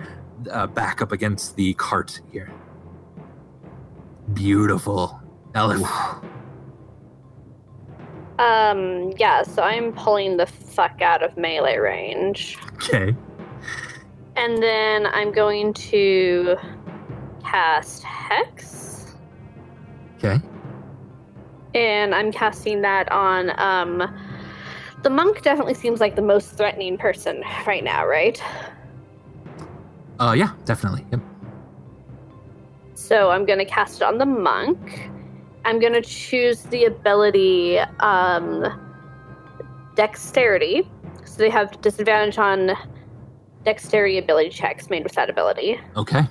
uh, 0.53 0.67
back 0.67 1.01
up 1.03 1.11
against 1.13 1.57
the 1.57 1.73
cart 1.75 2.21
here. 2.31 2.51
Beautiful, 4.35 5.21
Elif. 5.57 6.23
Um, 8.39 9.15
yeah, 9.17 9.43
so 9.43 9.63
I'm 9.63 9.93
pulling 9.93 10.37
the 10.37 10.47
fuck 10.47 11.01
out 11.01 11.23
of 11.23 11.37
melee 11.39 11.79
range. 11.79 12.59
Okay. 12.75 13.17
And 14.37 14.63
then 14.63 15.07
I'm 15.07 15.33
going 15.33 15.73
to 15.73 16.57
cast 17.43 18.03
Hex. 18.03 19.17
Okay. 20.19 20.39
And 21.75 22.15
I'm 22.15 22.31
casting 22.31 22.83
that 22.83 23.11
on 23.11 23.59
um 23.59 24.15
the 25.03 25.11
monk 25.11 25.43
definitely 25.43 25.75
seems 25.75 26.01
like 26.01 26.17
the 26.17 26.23
most 26.23 26.57
threatening 26.57 26.99
person 26.99 27.43
right 27.67 27.85
now, 27.85 28.07
right? 28.07 28.43
Uh, 30.19 30.35
yeah, 30.37 30.53
definitely. 30.65 31.07
Yep. 31.13 31.21
So 32.95 33.31
I'm 33.31 33.47
going 33.47 33.59
to 33.59 33.65
cast 33.65 34.01
it 34.01 34.03
on 34.03 34.19
the 34.19 34.27
monk. 34.27 35.11
I'm 35.67 35.81
going 35.81 35.95
to 35.95 36.01
choose 36.01 36.63
the 36.63 36.85
ability 36.85 37.79
um, 37.99 38.65
Dexterity. 39.97 40.89
So 41.25 41.39
they 41.39 41.51
have 41.51 41.81
disadvantage 41.81 42.39
on 42.39 42.71
dexterity 43.65 44.17
ability 44.17 44.51
checks 44.51 44.89
made 44.91 45.03
with 45.03 45.15
that 45.15 45.29
ability. 45.29 45.81
Okay. 45.97 46.23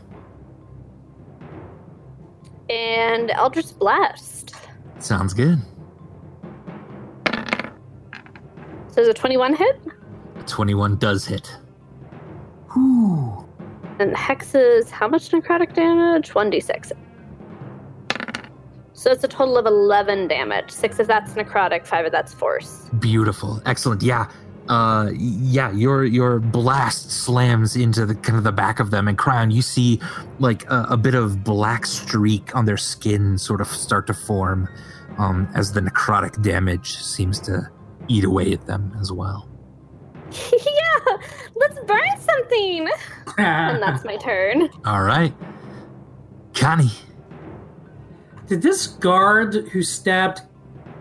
And 2.69 3.29
Eldritch 3.31 3.77
Blast. 3.77 4.55
Sounds 4.99 5.33
good. 5.33 5.59
So 8.87 9.01
is 9.01 9.09
a 9.09 9.13
21 9.13 9.53
hit? 9.55 9.81
21 10.47 10.95
does 10.97 11.25
hit. 11.25 11.53
And 13.99 14.15
hexes, 14.15 14.89
how 14.89 15.09
much 15.09 15.29
necrotic 15.29 15.73
damage? 15.73 16.29
1d6. 16.29 16.93
So 18.95 19.11
it's 19.11 19.23
a 19.25 19.27
total 19.27 19.57
of 19.57 19.65
11 19.65 20.29
damage. 20.29 20.71
Six 20.71 20.99
of 20.99 21.07
that's 21.07 21.33
necrotic, 21.33 21.85
five 21.85 22.05
of 22.05 22.13
that's 22.13 22.33
force. 22.33 22.89
Beautiful. 22.97 23.61
Excellent. 23.65 24.01
Yeah. 24.01 24.31
Uh 24.69 25.11
yeah, 25.13 25.71
your 25.73 26.05
your 26.05 26.39
blast 26.39 27.11
slams 27.11 27.75
into 27.75 28.03
the 28.03 28.15
kind 28.15 28.35
of 28.35 28.43
the 28.43 28.51
back 28.51 28.79
of 28.79 28.89
them 28.89 29.07
and 29.07 29.15
Cryon, 29.15 29.53
you 29.53 29.61
see 29.61 30.01
like 30.39 30.63
a, 30.71 30.87
a 30.89 30.97
bit 30.97 31.13
of 31.13 31.43
black 31.43 31.85
streak 31.85 32.55
on 32.55 32.65
their 32.65 32.77
skin 32.77 33.37
sort 33.37 33.61
of 33.61 33.67
start 33.67 34.07
to 34.07 34.13
form 34.15 34.67
um 35.19 35.47
as 35.53 35.73
the 35.73 35.81
necrotic 35.81 36.41
damage 36.41 36.95
seems 36.97 37.39
to 37.41 37.69
eat 38.07 38.23
away 38.23 38.53
at 38.53 38.65
them 38.65 38.91
as 38.99 39.11
well. 39.11 39.47
yeah, 40.31 41.17
let's 41.55 41.79
burn 41.81 42.19
something. 42.19 42.87
And 43.37 43.83
that's 43.83 44.05
my 44.05 44.15
turn. 44.15 44.69
All 44.85 45.01
right. 45.03 45.33
Connie. 46.53 46.91
Did 48.47 48.61
this 48.61 48.87
guard 48.87 49.55
who 49.71 49.81
stabbed 49.81 50.41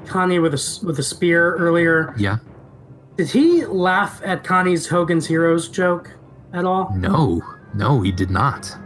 Connie 0.07 0.39
with 0.39 0.53
a 0.55 0.57
s- 0.57 0.83
with 0.83 0.99
a 0.99 1.03
spear 1.03 1.55
earlier? 1.57 2.15
Yeah. 2.17 2.39
Did 3.17 3.29
he 3.31 3.65
laugh 3.67 4.21
at 4.25 4.45
Connie's 4.45 4.89
Hogan's 4.89 5.27
Heroes 5.27 5.69
joke 5.69 6.11
at 6.53 6.65
all? 6.65 6.93
No. 6.97 7.43
No, 7.75 8.01
he 8.03 8.13
did 8.13 8.31
not. 8.31 8.77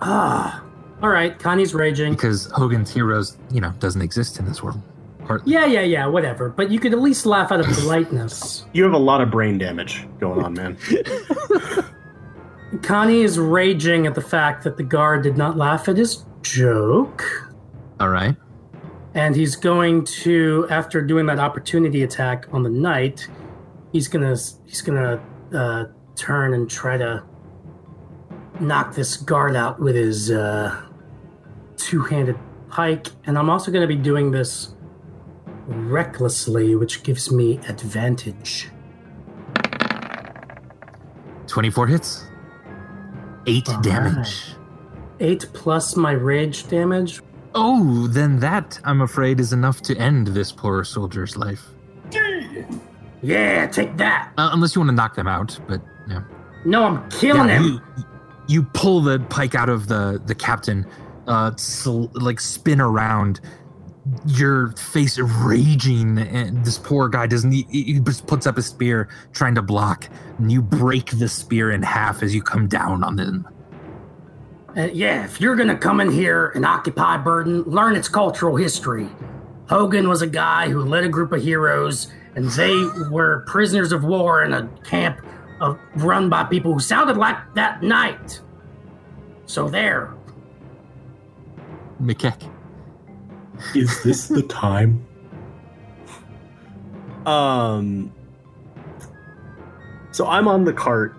Ah, 0.00 0.62
all 1.02 1.08
right. 1.08 1.38
Connie's 1.38 1.74
raging. 1.74 2.12
Because 2.12 2.46
Hogan's 2.52 2.92
Heroes, 2.92 3.36
you 3.50 3.60
know, 3.60 3.72
doesn't 3.78 4.02
exist 4.02 4.38
in 4.38 4.44
this 4.46 4.62
world. 4.62 4.80
Partly. 5.24 5.52
Yeah, 5.52 5.64
yeah, 5.64 5.80
yeah. 5.80 6.06
Whatever. 6.06 6.50
But 6.50 6.70
you 6.70 6.78
could 6.78 6.92
at 6.92 7.00
least 7.00 7.24
laugh 7.24 7.50
out 7.50 7.60
of 7.60 7.66
politeness. 7.66 8.66
You 8.74 8.84
have 8.84 8.92
a 8.92 8.98
lot 8.98 9.20
of 9.22 9.30
brain 9.30 9.56
damage 9.58 10.06
going 10.20 10.44
on, 10.44 10.52
man. 10.54 10.76
Connie 12.82 13.22
is 13.22 13.38
raging 13.38 14.06
at 14.06 14.14
the 14.14 14.20
fact 14.20 14.64
that 14.64 14.76
the 14.76 14.82
guard 14.82 15.22
did 15.22 15.36
not 15.36 15.56
laugh 15.56 15.88
at 15.88 15.96
his 15.96 16.24
joke. 16.42 17.43
All 18.00 18.08
right. 18.08 18.36
and 19.14 19.36
he's 19.36 19.54
going 19.56 20.04
to 20.04 20.66
after 20.70 21.00
doing 21.00 21.26
that 21.26 21.38
opportunity 21.38 22.02
attack 22.02 22.46
on 22.52 22.62
the 22.64 22.70
knight 22.70 23.28
he's 23.92 24.08
gonna 24.08 24.36
he's 24.66 24.82
gonna 24.82 25.22
uh, 25.54 25.84
turn 26.16 26.54
and 26.54 26.68
try 26.68 26.96
to 26.96 27.22
knock 28.60 28.94
this 28.94 29.16
guard 29.16 29.54
out 29.56 29.78
with 29.80 29.94
his 29.94 30.30
uh, 30.30 30.82
two-handed 31.76 32.36
pike 32.68 33.08
and 33.26 33.38
i'm 33.38 33.48
also 33.48 33.70
gonna 33.70 33.86
be 33.86 33.94
doing 33.96 34.30
this 34.32 34.74
recklessly 35.66 36.74
which 36.74 37.02
gives 37.04 37.30
me 37.30 37.58
advantage 37.68 38.68
24 41.46 41.86
hits. 41.86 42.24
8 43.46 43.68
All 43.68 43.80
damage. 43.82 44.54
eight 45.20 45.46
plus 45.52 45.94
my 45.96 46.12
rage 46.12 46.66
damage 46.68 47.20
Oh, 47.54 48.08
then 48.08 48.40
that, 48.40 48.80
I'm 48.84 49.00
afraid, 49.00 49.38
is 49.40 49.52
enough 49.52 49.80
to 49.82 49.96
end 49.96 50.28
this 50.28 50.50
poor 50.52 50.82
soldier's 50.84 51.36
life. 51.36 51.62
yeah 53.22 53.66
take 53.66 53.96
that 53.96 54.32
Uh, 54.36 54.50
unless 54.52 54.74
you 54.74 54.80
want 54.80 54.90
to 54.90 54.94
knock 54.96 55.14
them 55.14 55.26
out, 55.28 55.58
but 55.66 55.80
yeah. 56.08 56.22
no 56.64 56.84
i'm 56.84 57.10
killing 57.10 57.48
Yeah, 57.48 57.58
him 57.62 57.64
you, 57.64 58.04
you 58.48 58.62
pull 58.74 59.00
the 59.00 59.18
pike 59.30 59.54
out 59.54 59.68
of 59.68 59.86
the, 59.88 60.20
the 60.26 60.34
captain, 60.34 60.84
uh, 61.26 61.52
sl- 61.56 62.06
like 62.14 62.40
spin 62.40 62.80
around, 62.80 63.40
your 64.26 64.72
face 64.72 65.18
raging, 65.18 66.18
and 66.18 66.62
this 66.64 66.76
poor 66.78 67.08
guy 67.08 67.26
doesn't, 67.26 67.52
he, 67.52 67.62
he 67.70 68.00
just 68.00 68.26
puts 68.26 68.46
up 68.46 68.58
a 68.58 68.62
spear 68.62 69.08
trying 69.32 69.54
to 69.54 69.62
block, 69.62 70.08
and 70.38 70.52
you 70.52 70.60
break 70.60 71.06
the 71.18 71.28
spear 71.28 71.70
in 71.70 71.82
half 71.82 72.22
as 72.22 72.34
you 72.34 72.42
come 72.42 72.66
down 72.68 73.02
on 73.02 73.16
them. 73.16 73.48
Uh, 74.76 74.88
yeah, 74.92 75.24
if 75.24 75.40
you're 75.40 75.54
gonna 75.54 75.76
come 75.76 76.00
in 76.00 76.10
here 76.10 76.48
and 76.54 76.66
occupy 76.66 77.16
Burden, 77.16 77.62
learn 77.62 77.94
its 77.94 78.08
cultural 78.08 78.56
history. 78.56 79.08
Hogan 79.68 80.08
was 80.08 80.20
a 80.20 80.26
guy 80.26 80.68
who 80.68 80.82
led 80.82 81.04
a 81.04 81.08
group 81.08 81.32
of 81.32 81.42
heroes, 81.42 82.08
and 82.34 82.46
they 82.50 82.74
were 83.08 83.44
prisoners 83.46 83.92
of 83.92 84.04
war 84.04 84.42
in 84.42 84.52
a 84.52 84.68
camp 84.84 85.20
uh, 85.60 85.74
run 85.96 86.28
by 86.28 86.42
people 86.44 86.72
who 86.72 86.80
sounded 86.80 87.16
like 87.16 87.36
that 87.54 87.82
knight. 87.82 88.40
So 89.46 89.68
there. 89.68 90.12
McKeck. 92.02 92.50
Is 93.74 94.02
this 94.02 94.26
the 94.26 94.42
time? 94.48 95.06
Um. 97.26 98.12
So 100.10 100.26
I'm 100.26 100.48
on 100.48 100.64
the 100.64 100.72
cart. 100.72 101.14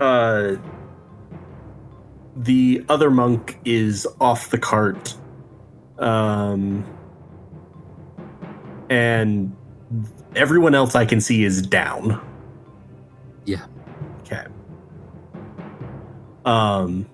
Uh. 0.00 0.56
The 2.44 2.84
other 2.88 3.10
monk 3.10 3.58
is 3.64 4.06
off 4.20 4.50
the 4.50 4.58
cart. 4.58 5.14
Um. 5.98 6.84
And 8.88 9.54
everyone 10.34 10.74
else 10.74 10.94
I 10.94 11.04
can 11.04 11.20
see 11.20 11.44
is 11.44 11.62
down. 11.62 12.20
Yeah. 13.44 13.66
Okay. 14.20 14.44
Um. 16.44 17.06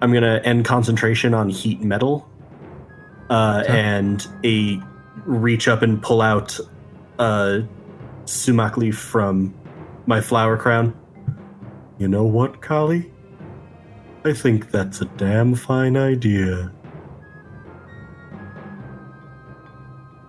I'm 0.00 0.12
gonna 0.12 0.40
end 0.44 0.64
concentration 0.64 1.34
on 1.34 1.48
heat 1.48 1.80
metal 1.80 2.28
uh, 3.30 3.62
Okay. 3.64 3.80
and 3.80 4.26
a 4.44 4.80
reach 5.24 5.66
up 5.66 5.82
and 5.82 6.00
pull 6.00 6.22
out 6.22 6.58
a 7.18 7.64
sumac 8.24 8.76
leaf 8.76 8.96
from 8.96 9.52
my 10.06 10.20
flower 10.20 10.56
crown. 10.56 10.94
You 11.98 12.06
know 12.06 12.22
what, 12.24 12.60
Kali? 12.62 13.10
I 14.28 14.34
think 14.34 14.70
that's 14.70 15.00
a 15.00 15.06
damn 15.16 15.54
fine 15.54 15.96
idea. 15.96 16.70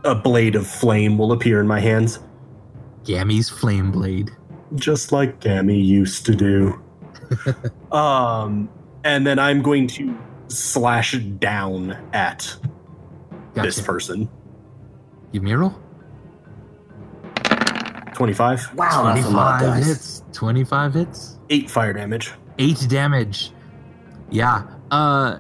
A 0.06 0.16
blade 0.16 0.56
of 0.56 0.66
flame 0.66 1.18
will 1.18 1.34
appear 1.34 1.60
in 1.60 1.68
my 1.68 1.82
hands, 1.82 2.20
Gammy's 3.04 3.50
flame 3.50 3.92
blade. 3.92 4.32
just 4.76 5.12
like 5.12 5.42
Gammy 5.42 5.78
used 5.82 6.26
to 6.28 6.34
do. 6.36 6.82
um, 7.92 8.70
and 9.04 9.28
then 9.28 9.38
I'm 9.38 9.62
going 9.62 9.88
to 9.88 10.18
slash 10.48 11.16
down 11.18 11.92
at 12.14 12.56
Gotcha. 13.54 13.68
this 13.68 13.82
person. 13.82 14.30
Give 15.34 15.44
me 15.44 15.52
a 15.52 15.58
roll. 15.58 15.76
25. 18.14 18.76
Wow, 18.76 19.14
that's 19.14 19.28
a 19.28 19.30
lot, 19.30 19.60
25 19.60 19.62
guys. 19.62 19.88
hits. 19.88 20.24
25 20.32 20.94
hits. 20.94 21.40
8 21.50 21.70
fire 21.70 21.92
damage. 21.94 22.32
Eight 22.58 22.86
damage. 22.90 23.52
Yeah. 24.32 24.64
Uh 24.92 25.40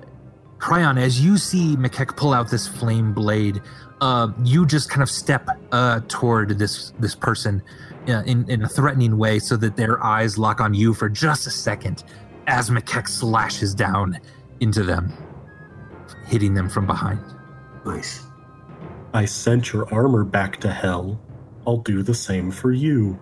Cryon, 0.59 0.99
as 0.99 1.23
you 1.23 1.37
see 1.37 1.77
McKeck 1.77 2.17
pull 2.17 2.33
out 2.33 2.51
this 2.51 2.67
flame 2.67 3.13
blade, 3.13 3.61
uh, 4.01 4.27
you 4.43 4.65
just 4.65 4.89
kind 4.89 5.01
of 5.01 5.09
step 5.09 5.47
uh, 5.71 6.01
toward 6.09 6.59
this 6.59 6.91
this 6.99 7.15
person 7.15 7.63
uh, 8.07 8.23
in, 8.25 8.49
in 8.49 8.63
a 8.63 8.67
threatening 8.67 9.17
way 9.17 9.39
so 9.39 9.55
that 9.57 9.77
their 9.77 10.03
eyes 10.03 10.37
lock 10.37 10.59
on 10.59 10.73
you 10.73 10.93
for 10.93 11.09
just 11.09 11.47
a 11.47 11.49
second 11.49 12.03
as 12.47 12.69
McKeck 12.69 13.07
slashes 13.07 13.73
down 13.73 14.19
into 14.59 14.83
them, 14.83 15.13
hitting 16.25 16.53
them 16.53 16.69
from 16.69 16.85
behind. 16.85 17.21
Nice. 17.85 18.25
I 19.13 19.25
sent 19.25 19.71
your 19.71 19.91
armor 19.93 20.23
back 20.23 20.57
to 20.61 20.71
hell. 20.71 21.21
I'll 21.65 21.77
do 21.77 22.03
the 22.03 22.13
same 22.13 22.51
for 22.51 22.71
you. 22.71 23.17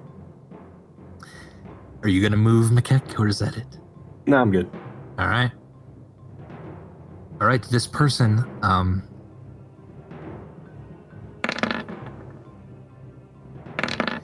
Are 2.02 2.10
you 2.10 2.22
going 2.22 2.32
to 2.32 2.38
move, 2.38 2.72
McKeck, 2.72 3.20
or 3.20 3.28
is 3.28 3.40
that 3.40 3.58
it? 3.58 3.66
No, 4.26 4.38
I'm 4.38 4.52
good. 4.52 4.70
All 5.20 5.28
right. 5.28 5.52
All 7.40 7.46
right, 7.46 7.62
this 7.62 7.86
person, 7.86 8.44
um, 8.64 9.04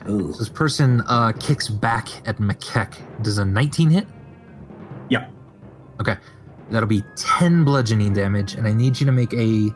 Ooh. 0.09 0.33
this 0.33 0.49
person 0.49 1.01
uh, 1.07 1.31
kicks 1.39 1.67
back 1.67 2.09
at 2.27 2.37
McKeck. 2.37 2.95
Does 3.21 3.37
a 3.37 3.45
19 3.45 3.91
hit? 3.91 4.07
Yeah. 5.09 5.29
Okay, 6.01 6.17
that'll 6.71 6.89
be 6.89 7.03
10 7.15 7.63
bludgeoning 7.63 8.13
damage, 8.13 8.55
and 8.55 8.67
I 8.67 8.73
need 8.73 8.99
you 8.99 9.05
to 9.05 9.11
make 9.11 9.33
a 9.33 9.69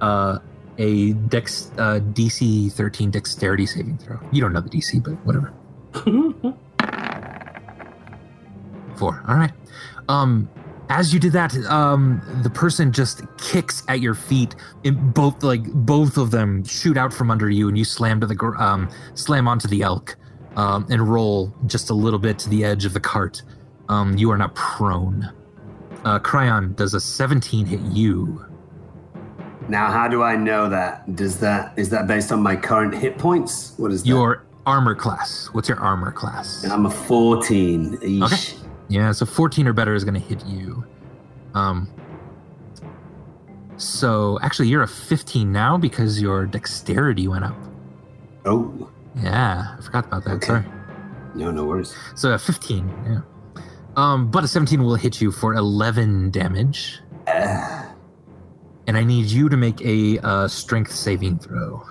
uh, 0.00 0.38
a 0.78 1.14
dex 1.14 1.72
uh, 1.78 1.98
DC 2.12 2.72
13 2.72 3.10
dexterity 3.10 3.66
saving 3.66 3.98
throw. 3.98 4.20
You 4.30 4.40
don't 4.40 4.52
know 4.52 4.60
the 4.60 4.70
DC, 4.70 5.02
but 5.02 5.14
whatever. 5.26 5.52
Four. 8.96 9.24
All 9.26 9.34
right. 9.34 9.52
Um, 10.08 10.48
as 10.88 11.12
you 11.12 11.20
did 11.20 11.32
that, 11.32 11.54
um, 11.66 12.22
the 12.42 12.50
person 12.50 12.92
just 12.92 13.22
kicks 13.36 13.82
at 13.88 14.00
your 14.00 14.14
feet. 14.14 14.54
In 14.84 15.10
both, 15.12 15.42
like 15.42 15.64
both 15.72 16.16
of 16.16 16.30
them, 16.30 16.64
shoot 16.64 16.96
out 16.96 17.12
from 17.12 17.30
under 17.30 17.50
you, 17.50 17.68
and 17.68 17.76
you 17.76 17.84
slam 17.84 18.20
to 18.20 18.26
the 18.26 18.34
gr- 18.34 18.56
um, 18.56 18.88
slam 19.14 19.46
onto 19.46 19.68
the 19.68 19.82
elk, 19.82 20.16
um, 20.56 20.86
and 20.90 21.08
roll 21.08 21.54
just 21.66 21.90
a 21.90 21.94
little 21.94 22.18
bit 22.18 22.38
to 22.40 22.48
the 22.48 22.64
edge 22.64 22.84
of 22.84 22.94
the 22.94 23.00
cart. 23.00 23.42
Um, 23.88 24.16
you 24.16 24.30
are 24.30 24.38
not 24.38 24.54
prone. 24.54 25.30
Uh, 26.04 26.18
Cryon 26.18 26.74
does 26.76 26.94
a 26.94 27.00
17 27.00 27.66
hit 27.66 27.80
you. 27.80 28.44
Now, 29.68 29.90
how 29.90 30.08
do 30.08 30.22
I 30.22 30.36
know 30.36 30.68
that? 30.70 31.14
Does 31.14 31.40
that 31.40 31.74
is 31.76 31.90
that 31.90 32.06
based 32.06 32.32
on 32.32 32.42
my 32.42 32.56
current 32.56 32.94
hit 32.94 33.18
points? 33.18 33.74
What 33.76 33.92
is 33.92 34.02
that? 34.02 34.08
Your 34.08 34.46
armor 34.64 34.94
class. 34.94 35.48
What's 35.52 35.68
your 35.68 35.78
armor 35.80 36.12
class? 36.12 36.64
I'm 36.64 36.86
a 36.86 36.90
14. 36.90 37.98
Eesh. 37.98 38.54
Okay. 38.54 38.67
Yeah, 38.88 39.12
so 39.12 39.26
14 39.26 39.66
or 39.68 39.72
better 39.72 39.94
is 39.94 40.04
going 40.04 40.14
to 40.14 40.20
hit 40.20 40.44
you. 40.46 40.84
Um. 41.54 41.88
So 43.76 44.38
actually, 44.42 44.68
you're 44.68 44.82
a 44.82 44.88
15 44.88 45.52
now 45.52 45.76
because 45.78 46.20
your 46.20 46.46
dexterity 46.46 47.28
went 47.28 47.44
up. 47.44 47.56
Oh, 48.44 48.90
Yeah, 49.22 49.76
I 49.78 49.82
forgot 49.82 50.06
about 50.06 50.24
that. 50.24 50.32
Okay. 50.36 50.46
Sorry. 50.46 50.64
no, 51.34 51.50
no 51.50 51.64
worries. 51.64 51.94
So 52.16 52.32
a 52.32 52.38
15. 52.38 52.88
Yeah. 53.06 53.20
Um, 53.96 54.30
but 54.30 54.42
a 54.44 54.48
17 54.48 54.82
will 54.82 54.94
hit 54.94 55.20
you 55.20 55.30
for 55.32 55.54
11 55.54 56.30
damage, 56.30 57.00
Ah, 57.26 57.92
and 58.86 58.96
I 58.96 59.02
need 59.04 59.26
you 59.26 59.48
to 59.48 59.56
make 59.56 59.80
a 59.82 60.18
uh, 60.20 60.48
strength 60.48 60.92
saving 60.92 61.38
throw. 61.40 61.82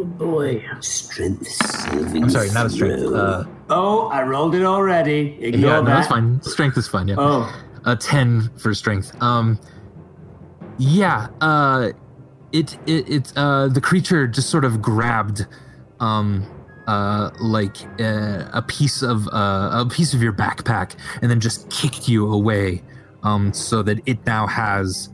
Oh 0.00 0.04
boy. 0.04 0.64
strength 0.80 1.46
saving. 1.46 2.24
I'm 2.24 2.30
sorry, 2.30 2.50
not 2.50 2.66
a 2.66 2.70
strength. 2.70 3.12
Uh, 3.12 3.44
oh, 3.68 4.08
I 4.08 4.22
rolled 4.22 4.54
it 4.54 4.64
already. 4.64 5.36
Ignore 5.40 5.60
yeah, 5.60 5.76
no, 5.80 5.84
that. 5.84 5.90
that's 5.90 6.08
fine. 6.08 6.40
Strength 6.42 6.78
is 6.78 6.88
fine. 6.88 7.08
Yeah. 7.08 7.16
Oh, 7.18 7.52
a 7.84 7.96
10 7.96 8.50
for 8.58 8.74
strength 8.74 9.10
um 9.22 9.58
yeah 10.78 11.28
uh 11.40 11.90
it 12.52 12.74
it 12.86 13.08
it's 13.08 13.32
uh 13.36 13.68
the 13.68 13.80
creature 13.80 14.26
just 14.26 14.50
sort 14.50 14.64
of 14.64 14.82
grabbed 14.82 15.46
um 16.00 16.46
uh 16.86 17.30
like 17.40 17.76
uh, 18.00 18.48
a 18.52 18.62
piece 18.66 19.02
of 19.02 19.28
uh 19.28 19.70
a 19.72 19.88
piece 19.90 20.14
of 20.14 20.22
your 20.22 20.32
backpack 20.32 20.94
and 21.22 21.30
then 21.30 21.40
just 21.40 21.70
kicked 21.70 22.08
you 22.08 22.30
away 22.32 22.82
um 23.22 23.52
so 23.52 23.82
that 23.82 23.98
it 24.06 24.24
now 24.26 24.46
has 24.46 25.10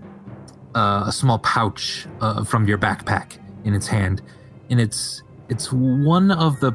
uh, 0.74 1.04
a 1.06 1.12
small 1.12 1.38
pouch 1.38 2.06
uh, 2.20 2.44
from 2.44 2.68
your 2.68 2.76
backpack 2.76 3.38
in 3.64 3.72
its 3.72 3.86
hand 3.86 4.20
and 4.70 4.80
it's 4.80 5.22
it's 5.48 5.72
one 5.72 6.30
of 6.30 6.60
the 6.60 6.72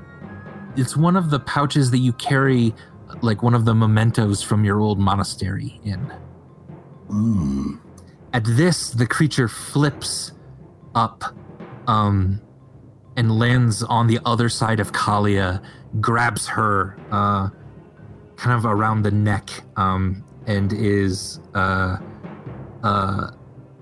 it's 0.75 0.95
one 0.95 1.15
of 1.15 1.29
the 1.29 1.39
pouches 1.39 1.91
that 1.91 1.99
you 1.99 2.13
carry 2.13 2.73
like 3.21 3.43
one 3.43 3.53
of 3.53 3.65
the 3.65 3.75
mementos 3.75 4.41
from 4.41 4.63
your 4.63 4.79
old 4.79 4.99
monastery 4.99 5.79
in. 5.83 6.11
mm. 7.09 7.79
At 8.33 8.45
this, 8.45 8.91
the 8.91 9.05
creature 9.05 9.49
flips 9.49 10.31
up 10.95 11.23
um, 11.87 12.41
and 13.17 13.37
lands 13.37 13.83
on 13.83 14.07
the 14.07 14.19
other 14.25 14.47
side 14.47 14.79
of 14.79 14.93
Kalia, 14.93 15.61
grabs 15.99 16.47
her 16.47 16.97
uh, 17.11 17.49
kind 18.37 18.57
of 18.57 18.65
around 18.65 19.03
the 19.03 19.11
neck, 19.11 19.49
um, 19.75 20.23
and 20.47 20.71
is 20.71 21.41
uh, 21.53 21.97
uh, 22.83 23.31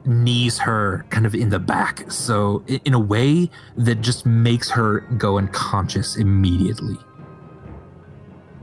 knees 0.09 0.57
her 0.57 1.05
kind 1.09 1.25
of 1.25 1.35
in 1.35 1.49
the 1.49 1.59
back. 1.59 2.11
So, 2.11 2.63
in 2.67 2.93
a 2.93 2.99
way 2.99 3.49
that 3.77 4.01
just 4.01 4.25
makes 4.25 4.69
her 4.71 5.01
go 5.17 5.37
unconscious 5.37 6.17
immediately. 6.17 6.97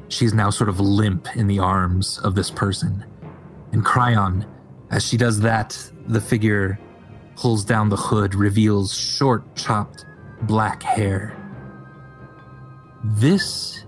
She's 0.08 0.34
now 0.34 0.50
sort 0.50 0.68
of 0.68 0.78
limp 0.80 1.34
in 1.36 1.46
the 1.46 1.58
arms 1.58 2.18
of 2.18 2.34
this 2.34 2.50
person. 2.50 3.04
And 3.72 3.84
Cryon, 3.84 4.46
as 4.90 5.06
she 5.06 5.16
does 5.16 5.40
that, 5.40 5.90
the 6.06 6.20
figure 6.20 6.78
pulls 7.36 7.64
down 7.64 7.88
the 7.88 7.96
hood, 7.96 8.34
reveals 8.34 8.96
short, 8.96 9.56
chopped 9.56 10.04
black 10.42 10.82
hair. 10.82 11.36
This 13.04 13.84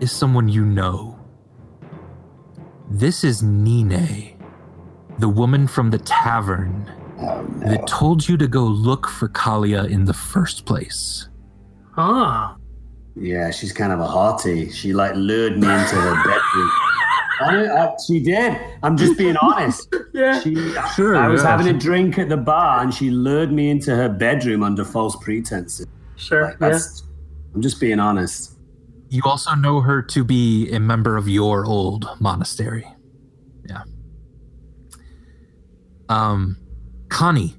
is 0.00 0.10
someone 0.10 0.48
you 0.48 0.64
know. 0.64 1.18
This 2.90 3.24
is 3.24 3.42
Nine, 3.42 4.31
the 5.18 5.28
woman 5.28 5.66
from 5.66 5.90
the 5.90 5.98
tavern 5.98 6.90
oh 7.18 7.42
no. 7.42 7.68
that 7.68 7.86
told 7.86 8.28
you 8.28 8.36
to 8.36 8.48
go 8.48 8.62
look 8.64 9.08
for 9.08 9.28
Kalia 9.28 9.88
in 9.88 10.04
the 10.04 10.14
first 10.14 10.66
place. 10.66 11.28
Ah. 11.96 12.56
Yeah, 13.14 13.50
she's 13.50 13.72
kind 13.72 13.92
of 13.92 14.00
a 14.00 14.06
hottie. 14.06 14.72
She 14.72 14.92
like 14.92 15.14
lured 15.14 15.58
me 15.58 15.66
into 15.66 15.96
her 15.96 16.14
bedroom. 16.24 16.70
I, 17.40 17.66
I, 17.66 17.96
she 18.06 18.20
did. 18.20 18.58
I'm 18.82 18.96
just 18.96 19.18
being 19.18 19.36
honest. 19.36 19.92
Yeah. 20.14 20.38
She, 20.40 20.54
Sure, 20.94 21.16
I 21.16 21.26
was 21.28 21.42
yeah. 21.42 21.56
having 21.56 21.74
a 21.74 21.78
drink 21.78 22.18
at 22.18 22.28
the 22.28 22.36
bar, 22.36 22.82
and 22.82 22.92
she 22.92 23.08
lured 23.08 23.50
me 23.50 23.70
into 23.70 23.96
her 23.96 24.10
bedroom 24.10 24.62
under 24.62 24.84
false 24.84 25.16
pretenses. 25.16 25.86
Sure. 26.16 26.54
Like, 26.60 26.74
yeah. 26.74 26.78
I'm 27.54 27.62
just 27.62 27.80
being 27.80 27.98
honest. 27.98 28.58
You 29.08 29.22
also 29.24 29.54
know 29.54 29.80
her 29.80 30.02
to 30.02 30.22
be 30.22 30.70
a 30.70 30.78
member 30.78 31.16
of 31.16 31.30
your 31.30 31.64
old 31.64 32.06
monastery. 32.20 32.86
Yeah. 33.66 33.84
Um, 36.08 36.56
Connie, 37.08 37.54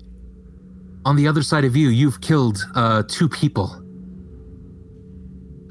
on 1.06 1.16
the 1.16 1.28
other 1.28 1.41
side 1.41 1.66
of 1.66 1.76
you, 1.76 1.89
you've 1.89 2.22
killed 2.22 2.66
uh, 2.76 3.04
two 3.08 3.30
people. 3.30 3.80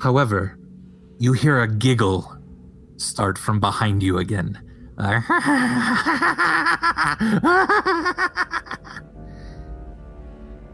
However, 0.01 0.59
you 1.19 1.33
hear 1.33 1.61
a 1.61 1.69
giggle 1.69 2.37
start 2.97 3.39
from 3.39 3.61
behind 3.61 4.03
you 4.03 4.19
again. 4.19 4.61
Uh, 4.99 5.21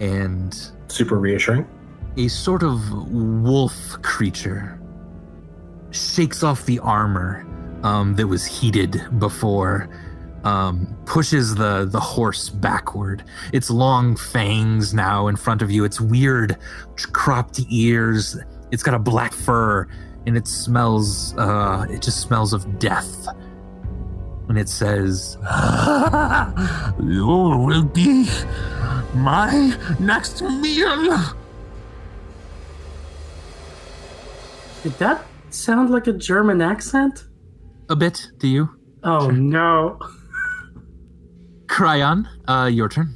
and 0.01 0.71
Super 0.89 1.19
reassuring. 1.19 1.67
a 2.17 2.29
sort 2.29 2.63
of 2.63 2.91
wolf 3.13 4.01
creature 4.03 4.81
shakes 5.91 6.43
off 6.43 6.65
the 6.67 6.79
armor 6.81 7.47
um, 7.83 8.15
that 8.17 8.27
was 8.27 8.45
heated 8.45 9.01
before, 9.19 9.89
um, 10.45 10.97
pushes 11.07 11.55
the 11.55 11.85
the 11.85 12.01
horse 12.01 12.49
backward. 12.49 13.25
Its 13.53 13.71
long 13.71 14.17
fangs 14.17 14.95
now 14.95 15.29
in 15.29 15.37
front 15.37 15.63
of 15.63 15.71
you. 15.71 15.85
Its 15.85 16.01
weird 16.01 16.57
cropped 17.13 17.61
ears. 17.69 18.39
It's 18.71 18.83
got 18.83 18.95
a 18.95 18.99
black 18.99 19.33
fur, 19.33 19.87
and 20.27 20.37
it 20.37 20.47
smells. 20.47 21.37
Uh, 21.37 21.87
it 21.91 22.03
just 22.03 22.21
smells 22.21 22.53
of 22.53 22.79
death. 22.79 23.29
And 24.49 24.57
it 24.59 24.69
says, 24.69 25.37
"You 27.03 27.27
will 27.27 27.85
be 27.85 28.29
my 29.15 29.77
next 30.01 30.41
meal." 30.41 31.35
Did 34.83 34.93
that 34.99 35.27
sound 35.51 35.91
like 35.91 36.07
a 36.07 36.13
German 36.13 36.63
accent? 36.63 37.25
A 37.91 37.97
bit, 37.97 38.31
do 38.39 38.49
you? 38.49 38.71
Oh 39.03 39.31
no. 39.31 39.99
Cryon, 41.69 42.27
uh, 42.49 42.67
your 42.73 42.89
turn. 42.89 43.15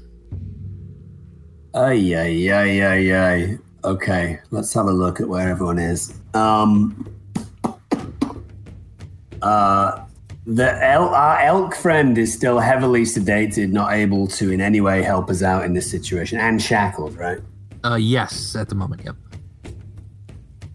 Ay, 1.74 2.14
ay, 2.14 2.52
ay, 2.52 2.82
ay, 2.82 3.12
ay. 3.14 3.58
Okay, 3.84 4.38
let's 4.50 4.72
have 4.74 4.86
a 4.86 4.92
look 4.92 5.20
at 5.20 5.28
where 5.28 5.48
everyone 5.48 5.78
is. 5.78 6.14
Um, 6.34 7.08
uh, 9.40 10.04
the 10.46 10.84
el- 10.84 11.08
our 11.14 11.40
elk 11.40 11.74
friend 11.74 12.16
is 12.18 12.32
still 12.32 12.58
heavily 12.58 13.02
sedated, 13.02 13.72
not 13.72 13.92
able 13.92 14.26
to 14.28 14.52
in 14.52 14.60
any 14.60 14.80
way 14.80 15.02
help 15.02 15.30
us 15.30 15.42
out 15.42 15.64
in 15.64 15.72
this 15.72 15.90
situation, 15.90 16.38
and 16.38 16.60
shackled, 16.62 17.16
right? 17.16 17.38
Uh, 17.84 17.96
yes, 17.96 18.54
at 18.54 18.68
the 18.68 18.74
moment, 18.74 19.02
yep. 19.04 19.16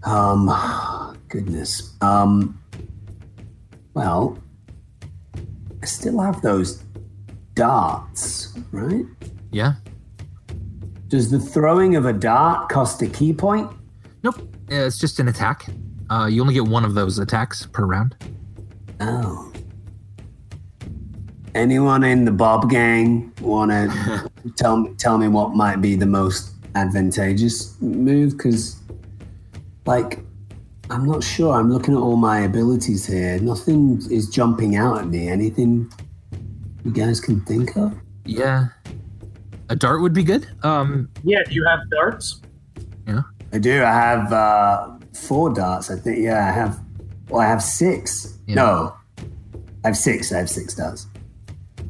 Um, 0.03 0.51
goodness. 1.29 1.95
Um, 2.01 2.59
well, 3.93 4.37
I 5.81 5.85
still 5.85 6.19
have 6.19 6.41
those 6.41 6.83
darts, 7.57 8.53
right? 8.71 9.03
Yeah? 9.51 9.73
Does 11.07 11.31
the 11.31 11.39
throwing 11.39 11.95
of 11.95 12.05
a 12.05 12.13
dart 12.13 12.69
cost 12.69 13.01
a 13.01 13.07
ki 13.07 13.33
point? 13.33 13.69
Nope, 14.23 14.47
it's 14.69 14.99
just 14.99 15.19
an 15.19 15.27
attack. 15.27 15.65
Uh, 16.09 16.27
you 16.29 16.39
only 16.41 16.53
get 16.53 16.65
one 16.65 16.85
of 16.85 16.93
those 16.93 17.17
attacks 17.17 17.65
per 17.65 17.85
round. 17.85 18.15
Oh. 18.99 19.51
Anyone 21.55 22.03
in 22.03 22.25
the 22.25 22.31
Bob 22.31 22.69
gang 22.69 23.33
want 23.41 23.71
to 23.71 24.31
tell 24.55 24.77
me 24.77 24.93
tell 24.97 25.17
me 25.17 25.27
what 25.27 25.55
might 25.55 25.81
be 25.81 25.95
the 25.95 26.05
most 26.05 26.51
advantageous 26.75 27.81
move? 27.81 28.37
Because, 28.37 28.79
like, 29.87 30.19
I'm 30.91 31.05
not 31.05 31.23
sure. 31.23 31.53
I'm 31.55 31.71
looking 31.71 31.95
at 31.95 31.99
all 31.99 32.17
my 32.17 32.41
abilities 32.41 33.07
here. 33.07 33.39
Nothing 33.39 33.99
is 34.11 34.29
jumping 34.29 34.75
out 34.75 34.99
at 34.99 35.07
me. 35.07 35.27
Anything 35.27 35.91
you 36.87 36.93
guys 36.93 37.19
can 37.19 37.41
think 37.41 37.75
of? 37.75 37.93
Yeah. 38.25 38.67
a 39.69 39.75
dart 39.75 40.01
would 40.01 40.13
be 40.13 40.23
good. 40.23 40.47
Um, 40.63 41.09
Yeah, 41.23 41.43
do 41.47 41.53
you 41.53 41.65
have 41.65 41.79
darts? 41.89 42.41
Yeah. 43.05 43.21
I 43.53 43.57
do. 43.59 43.83
I 43.83 43.91
have 43.93 44.31
uh, 44.33 44.97
four 45.13 45.53
darts. 45.53 45.91
I 45.91 45.97
think. 45.97 46.19
Yeah, 46.19 46.47
I 46.47 46.51
have. 46.51 46.79
Well, 47.29 47.41
I 47.41 47.45
have 47.47 47.61
six. 47.61 48.37
Yeah. 48.47 48.55
No, 48.55 48.95
I 49.83 49.87
have 49.89 49.97
six. 49.97 50.31
I 50.31 50.37
have 50.37 50.49
six 50.49 50.75
darts. 50.75 51.07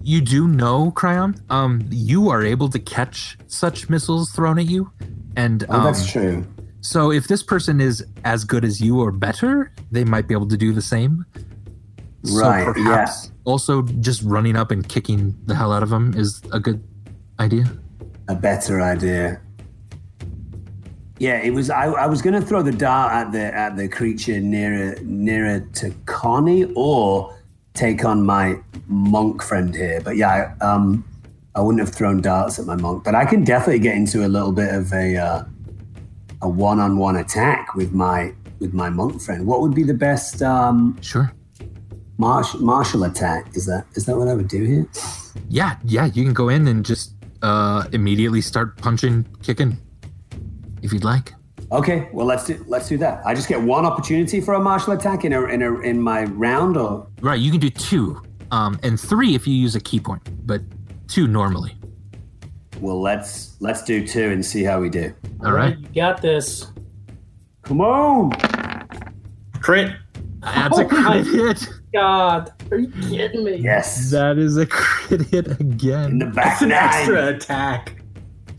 you 0.04 0.22
do 0.22 0.48
know, 0.48 0.92
Cryon. 0.92 1.40
Um, 1.52 1.86
you 1.92 2.30
are 2.30 2.44
able 2.44 2.70
to 2.70 2.80
catch 2.80 3.38
such 3.48 3.90
missiles 3.90 4.32
thrown 4.32 4.58
at 4.60 4.66
you, 4.66 4.92
and 5.36 5.64
Oh, 5.70 5.78
um, 5.78 5.84
that's 5.84 6.10
true. 6.12 6.46
so 6.82 7.12
if 7.12 7.28
this 7.28 7.44
person 7.44 7.80
is 7.82 8.04
as 8.24 8.44
good 8.44 8.64
as 8.66 8.80
you 8.82 9.00
or 9.00 9.12
better, 9.12 9.72
they 9.92 10.04
might 10.04 10.28
be 10.28 10.34
able 10.34 10.48
to 10.48 10.58
do 10.58 10.72
the 10.74 10.82
same. 10.82 11.26
So 12.28 12.42
Right, 12.42 12.66
perhaps 12.66 13.32
also 13.46 13.82
just 13.82 14.22
running 14.24 14.56
up 14.56 14.72
and 14.72 14.88
kicking 14.88 15.36
the 15.46 15.56
hell 15.56 15.72
out 15.72 15.82
of 15.82 15.90
them 15.90 16.14
is 16.16 16.42
a 16.52 16.60
good 16.60 16.84
idea. 17.40 17.66
A 18.28 18.36
better 18.36 18.82
idea. 18.82 19.40
Yeah, 21.20 21.40
it 21.40 21.52
was. 21.52 21.70
I, 21.70 21.86
I 21.86 22.06
was 22.06 22.22
going 22.22 22.40
to 22.40 22.46
throw 22.46 22.62
the 22.62 22.72
dart 22.72 23.14
at 23.14 23.32
the 23.32 23.56
at 23.56 23.76
the 23.78 23.88
creature 23.88 24.40
nearer 24.40 24.96
nearer 25.02 25.62
to 25.76 25.92
Connie, 26.06 26.66
or 26.76 27.36
take 27.74 28.06
on 28.06 28.24
my 28.24 28.60
monk 28.88 29.42
friend 29.42 29.74
here. 29.74 30.02
But 30.02 30.18
yeah, 30.18 30.54
I, 30.62 30.64
um, 30.64 31.06
I 31.56 31.62
wouldn't 31.62 31.80
have 31.80 31.96
thrown 31.96 32.22
darts 32.22 32.60
at 32.60 32.66
my 32.66 32.76
monk. 32.76 33.04
But 33.04 33.16
I 33.16 33.26
can 33.26 33.44
definitely 33.44 33.80
get 33.80 33.96
into 33.96 34.26
a 34.26 34.30
little 34.30 34.52
bit 34.52 34.74
of 34.74 34.92
a 34.94 35.18
uh, 35.18 35.44
a 36.42 36.50
one 36.50 36.80
on 36.80 36.98
one 36.98 37.16
attack 37.16 37.74
with 37.74 37.94
my 37.94 38.34
with 38.60 38.74
my 38.74 38.90
monk 38.90 39.22
friend. 39.22 39.48
What 39.48 39.62
would 39.62 39.74
be 39.74 39.84
the 39.84 39.94
best 39.94 40.42
um, 40.42 40.98
Sure. 41.02 41.32
Martial 42.20 42.60
martial 42.62 43.04
attack? 43.04 43.56
Is 43.56 43.66
that 43.68 43.86
is 43.94 44.06
that 44.06 44.18
what 44.18 44.28
I 44.28 44.34
would 44.34 44.48
do 44.48 44.64
here? 44.64 44.88
Yeah, 45.50 45.78
yeah. 45.84 46.06
You 46.06 46.24
can 46.24 46.34
go 46.34 46.50
in 46.50 46.68
and 46.68 46.84
just 46.86 47.14
uh, 47.44 47.86
immediately 47.92 48.42
start 48.42 48.76
punching, 48.78 49.28
kicking, 49.44 49.78
if 50.82 50.92
you'd 50.92 51.04
like. 51.04 51.34
Okay, 51.72 52.10
well 52.14 52.26
let's 52.26 52.46
do 52.46 52.64
let's 52.68 52.88
do 52.90 52.98
that. 52.98 53.22
I 53.26 53.36
just 53.36 53.48
get 53.48 53.62
one 53.62 53.86
opportunity 53.86 54.42
for 54.42 54.56
a 54.56 54.60
martial 54.60 54.94
attack 54.94 55.26
in 55.26 55.34
a 55.34 55.44
in 55.46 55.62
a 55.62 55.80
in 55.82 56.02
my 56.02 56.24
round, 56.24 56.76
or 56.76 57.08
Right. 57.22 57.40
You 57.40 57.52
can 57.52 57.60
do 57.60 57.70
two, 57.70 58.22
um, 58.50 58.80
and 58.82 59.00
three 59.00 59.36
if 59.36 59.46
you 59.46 59.54
use 59.54 59.76
a 59.76 59.80
ki 59.80 60.00
point, 60.00 60.24
but 60.48 60.62
two 61.08 61.28
normally. 61.28 61.76
well 62.82 63.00
let's 63.00 63.58
let's 63.60 63.84
do 63.84 64.08
two 64.08 64.32
and 64.32 64.44
see 64.44 64.64
how 64.64 64.80
we 64.82 64.90
do. 64.90 65.14
All 65.46 65.52
right. 65.52 65.78
You 65.78 65.88
got 66.02 66.22
this. 66.22 66.72
Come 67.62 67.82
on! 67.82 68.32
Crit. 69.62 69.92
That's 70.40 70.80
a 70.80 70.86
Oh 70.86 70.88
my- 70.90 71.22
crit 71.24 71.28
hit. 71.60 71.70
God, 71.94 72.52
are 72.72 72.78
you 72.78 72.90
kidding 73.10 73.44
me? 73.44 73.56
Yes, 73.58 74.12
That 74.12 74.38
is 74.38 74.58
a 74.58 74.66
crit 74.70 75.22
hit 75.22 75.48
in 75.48 75.54
again. 75.54 76.20
the 76.20 76.26
back 76.26 76.60
That's 76.60 76.62
an 76.62 76.70
nine. 76.70 76.80
extra 76.84 77.28
attack. 77.28 78.04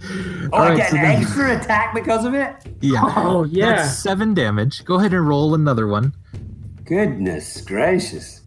Oh, 0.00 0.48
All 0.52 0.62
I 0.62 0.68
right, 0.70 0.76
get 0.76 0.90
so 0.90 0.96
an 0.96 1.02
then- 1.02 1.22
extra 1.22 1.58
attack 1.58 1.94
because 1.94 2.24
of 2.24 2.34
it. 2.34 2.54
Yeah. 2.80 3.02
Oh 3.04 3.44
yeah. 3.44 3.76
That's 3.76 3.98
seven 3.98 4.32
damage. 4.34 4.84
Go 4.84 4.94
ahead 4.96 5.12
and 5.12 5.26
roll 5.28 5.54
another 5.54 5.86
one. 5.88 6.14
Goodness 6.84 7.60
gracious! 7.60 8.42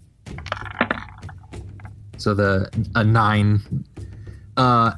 So 2.17 2.33
the 2.33 2.69
a 2.95 3.03
nine. 3.03 3.85
Uh, 4.57 4.93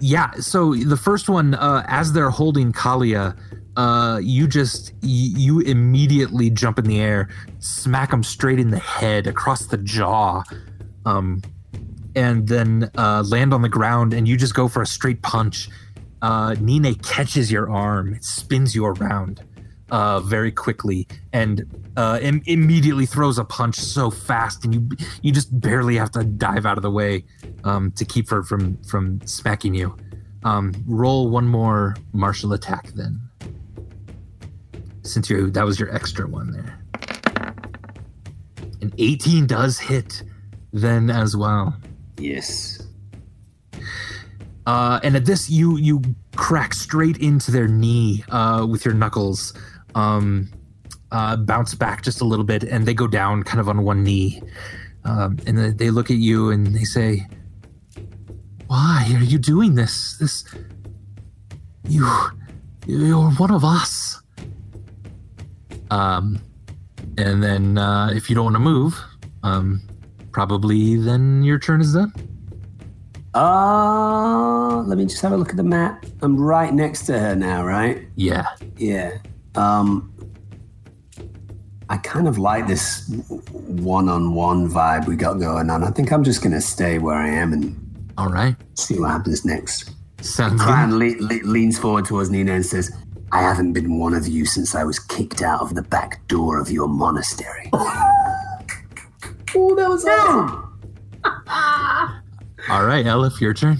yeah. 0.00 0.32
So 0.34 0.74
the 0.74 0.96
first 0.96 1.28
one, 1.28 1.54
uh, 1.54 1.84
as 1.88 2.12
they're 2.12 2.30
holding 2.30 2.72
Kalia, 2.72 3.36
uh, 3.78 4.18
you 4.20 4.48
just 4.48 4.92
you 5.02 5.60
immediately 5.60 6.50
jump 6.50 6.80
in 6.80 6.84
the 6.86 7.00
air, 7.00 7.28
smack 7.60 8.12
him 8.12 8.24
straight 8.24 8.58
in 8.58 8.70
the 8.70 8.78
head 8.78 9.28
across 9.28 9.66
the 9.66 9.78
jaw, 9.78 10.42
um, 11.06 11.40
and 12.16 12.48
then 12.48 12.90
uh, 12.98 13.22
land 13.28 13.54
on 13.54 13.62
the 13.62 13.68
ground, 13.68 14.12
and 14.12 14.26
you 14.26 14.36
just 14.36 14.54
go 14.54 14.66
for 14.66 14.82
a 14.82 14.86
straight 14.86 15.22
punch. 15.22 15.68
Uh, 16.20 16.56
Nine 16.60 16.92
catches 16.96 17.52
your 17.52 17.70
arm, 17.70 18.14
it 18.14 18.24
spins 18.24 18.74
you 18.74 18.84
around 18.84 19.42
uh, 19.92 20.18
very 20.18 20.50
quickly, 20.50 21.06
and 21.32 21.64
uh, 21.96 22.18
Im- 22.20 22.42
immediately 22.46 23.06
throws 23.06 23.38
a 23.38 23.44
punch 23.44 23.76
so 23.76 24.10
fast, 24.10 24.64
and 24.64 24.74
you 24.74 24.88
you 25.22 25.30
just 25.30 25.60
barely 25.60 25.94
have 25.94 26.10
to 26.10 26.24
dive 26.24 26.66
out 26.66 26.78
of 26.78 26.82
the 26.82 26.90
way 26.90 27.24
um, 27.62 27.92
to 27.92 28.04
keep 28.04 28.28
her 28.28 28.42
from 28.42 28.76
from 28.82 29.20
smacking 29.24 29.74
you. 29.74 29.96
Um, 30.42 30.72
roll 30.88 31.30
one 31.30 31.46
more 31.46 31.94
martial 32.12 32.52
attack 32.52 32.88
then, 32.94 33.20
since 35.08 35.28
you 35.30 35.50
that 35.50 35.64
was 35.64 35.78
your 35.80 35.94
extra 35.94 36.26
one 36.26 36.50
there. 36.52 36.78
An 38.80 38.92
18 38.98 39.46
does 39.46 39.78
hit 39.78 40.22
then 40.72 41.10
as 41.10 41.36
well. 41.36 41.76
Yes. 42.18 42.80
Uh, 44.66 45.00
and 45.02 45.16
at 45.16 45.24
this, 45.24 45.48
you 45.48 45.76
you 45.78 46.02
crack 46.36 46.74
straight 46.74 47.16
into 47.18 47.50
their 47.50 47.66
knee 47.66 48.22
uh, 48.28 48.66
with 48.70 48.84
your 48.84 48.92
knuckles, 48.94 49.54
um, 49.94 50.48
uh, 51.10 51.36
bounce 51.36 51.74
back 51.74 52.02
just 52.02 52.20
a 52.20 52.24
little 52.24 52.44
bit, 52.44 52.62
and 52.64 52.84
they 52.86 52.92
go 52.94 53.06
down 53.06 53.42
kind 53.42 53.60
of 53.60 53.68
on 53.68 53.82
one 53.82 54.04
knee. 54.04 54.42
Um, 55.04 55.38
and 55.46 55.56
they- 55.56 55.70
they 55.70 55.90
look 55.90 56.10
at 56.10 56.18
you 56.18 56.50
and 56.50 56.66
they 56.66 56.84
say, 56.84 57.26
"Why 58.66 59.10
are 59.16 59.22
you 59.24 59.38
doing 59.38 59.74
this? 59.74 60.18
This 60.18 60.44
you 61.88 62.06
you're 62.86 63.30
one 63.30 63.50
of 63.50 63.64
us." 63.64 64.20
Um, 65.90 66.40
and 67.16 67.42
then 67.42 67.78
uh, 67.78 68.10
if 68.14 68.28
you 68.28 68.34
don't 68.34 68.44
want 68.44 68.56
to 68.56 68.60
move, 68.60 68.98
um, 69.42 69.80
probably 70.32 70.96
then 70.96 71.42
your 71.42 71.58
turn 71.58 71.80
is 71.80 71.94
done. 71.94 72.12
Uh, 73.34 74.82
let 74.86 74.98
me 74.98 75.04
just 75.04 75.20
have 75.22 75.32
a 75.32 75.36
look 75.36 75.50
at 75.50 75.56
the 75.56 75.62
map. 75.62 76.04
I'm 76.22 76.36
right 76.36 76.72
next 76.72 77.06
to 77.06 77.18
her 77.18 77.34
now, 77.36 77.64
right? 77.64 78.06
Yeah. 78.16 78.46
Yeah. 78.76 79.18
Um, 79.54 80.12
I 81.90 81.96
kind 81.98 82.28
of 82.28 82.38
like 82.38 82.66
this 82.66 83.08
one-on-one 83.52 84.68
vibe 84.70 85.06
we 85.06 85.16
got 85.16 85.34
going 85.34 85.70
on. 85.70 85.84
I 85.84 85.90
think 85.90 86.12
I'm 86.12 86.22
just 86.24 86.42
gonna 86.42 86.60
stay 86.60 86.98
where 86.98 87.16
I 87.16 87.28
am 87.28 87.52
and 87.52 88.10
All 88.18 88.28
right. 88.28 88.56
see 88.74 88.98
what 88.98 89.10
happens 89.10 89.44
next. 89.44 89.90
Sounds 90.20 90.60
good. 90.60 90.66
Clan 90.66 90.98
le- 90.98 91.16
le- 91.20 91.44
leans 91.44 91.78
forward 91.78 92.04
towards 92.04 92.28
Nina 92.30 92.52
and 92.52 92.66
says, 92.66 92.90
"I 93.32 93.42
haven't 93.42 93.72
been 93.72 93.98
one 93.98 94.14
of 94.14 94.26
you 94.26 94.44
since 94.46 94.74
I 94.74 94.84
was 94.84 94.98
kicked 94.98 95.42
out 95.42 95.60
of 95.60 95.74
the 95.74 95.82
back 95.82 96.26
door 96.28 96.58
of 96.60 96.70
your 96.70 96.88
monastery." 96.88 97.70
Oh, 99.54 99.74
that 99.76 99.88
was 99.88 100.04
awesome. 100.04 100.78
All 102.68 102.84
right, 102.84 103.06
Elif, 103.06 103.40
your 103.40 103.54
turn. 103.54 103.78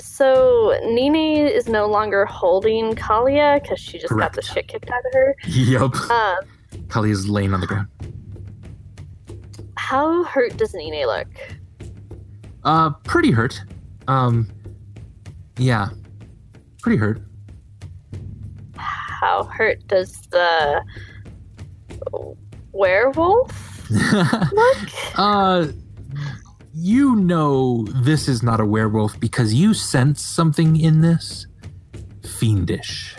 So 0.00 0.76
Nene 0.82 1.46
is 1.46 1.68
no 1.68 1.86
longer 1.86 2.26
holding 2.26 2.94
Kalia 2.96 3.62
because 3.62 3.78
she 3.78 3.98
just 3.98 4.12
got 4.16 4.32
the 4.32 4.42
shit 4.42 4.66
kicked 4.66 4.90
out 4.90 4.98
of 5.06 5.12
her. 5.12 5.36
Yup. 5.46 5.94
Um, 6.10 6.38
Kali 6.88 7.12
is 7.12 7.28
laying 7.28 7.54
on 7.54 7.60
the 7.60 7.68
ground. 7.68 7.86
how 9.76 10.24
hurt 10.24 10.56
does 10.56 10.74
Nene 10.74 11.06
look? 11.06 11.28
Uh, 12.64 12.90
pretty 13.04 13.30
hurt. 13.30 13.60
Um, 14.08 14.50
yeah, 15.56 15.90
pretty 16.82 16.98
hurt. 16.98 17.20
How 19.26 19.42
hurt 19.42 19.84
does 19.88 20.12
the 20.30 20.84
werewolf 22.70 23.90
look? 24.52 24.88
uh, 25.16 25.66
you 26.72 27.16
know 27.16 27.84
this 28.04 28.28
is 28.28 28.44
not 28.44 28.60
a 28.60 28.64
werewolf 28.64 29.18
because 29.18 29.52
you 29.52 29.74
sense 29.74 30.24
something 30.24 30.78
in 30.78 31.00
this 31.00 31.48
fiendish. 32.22 33.16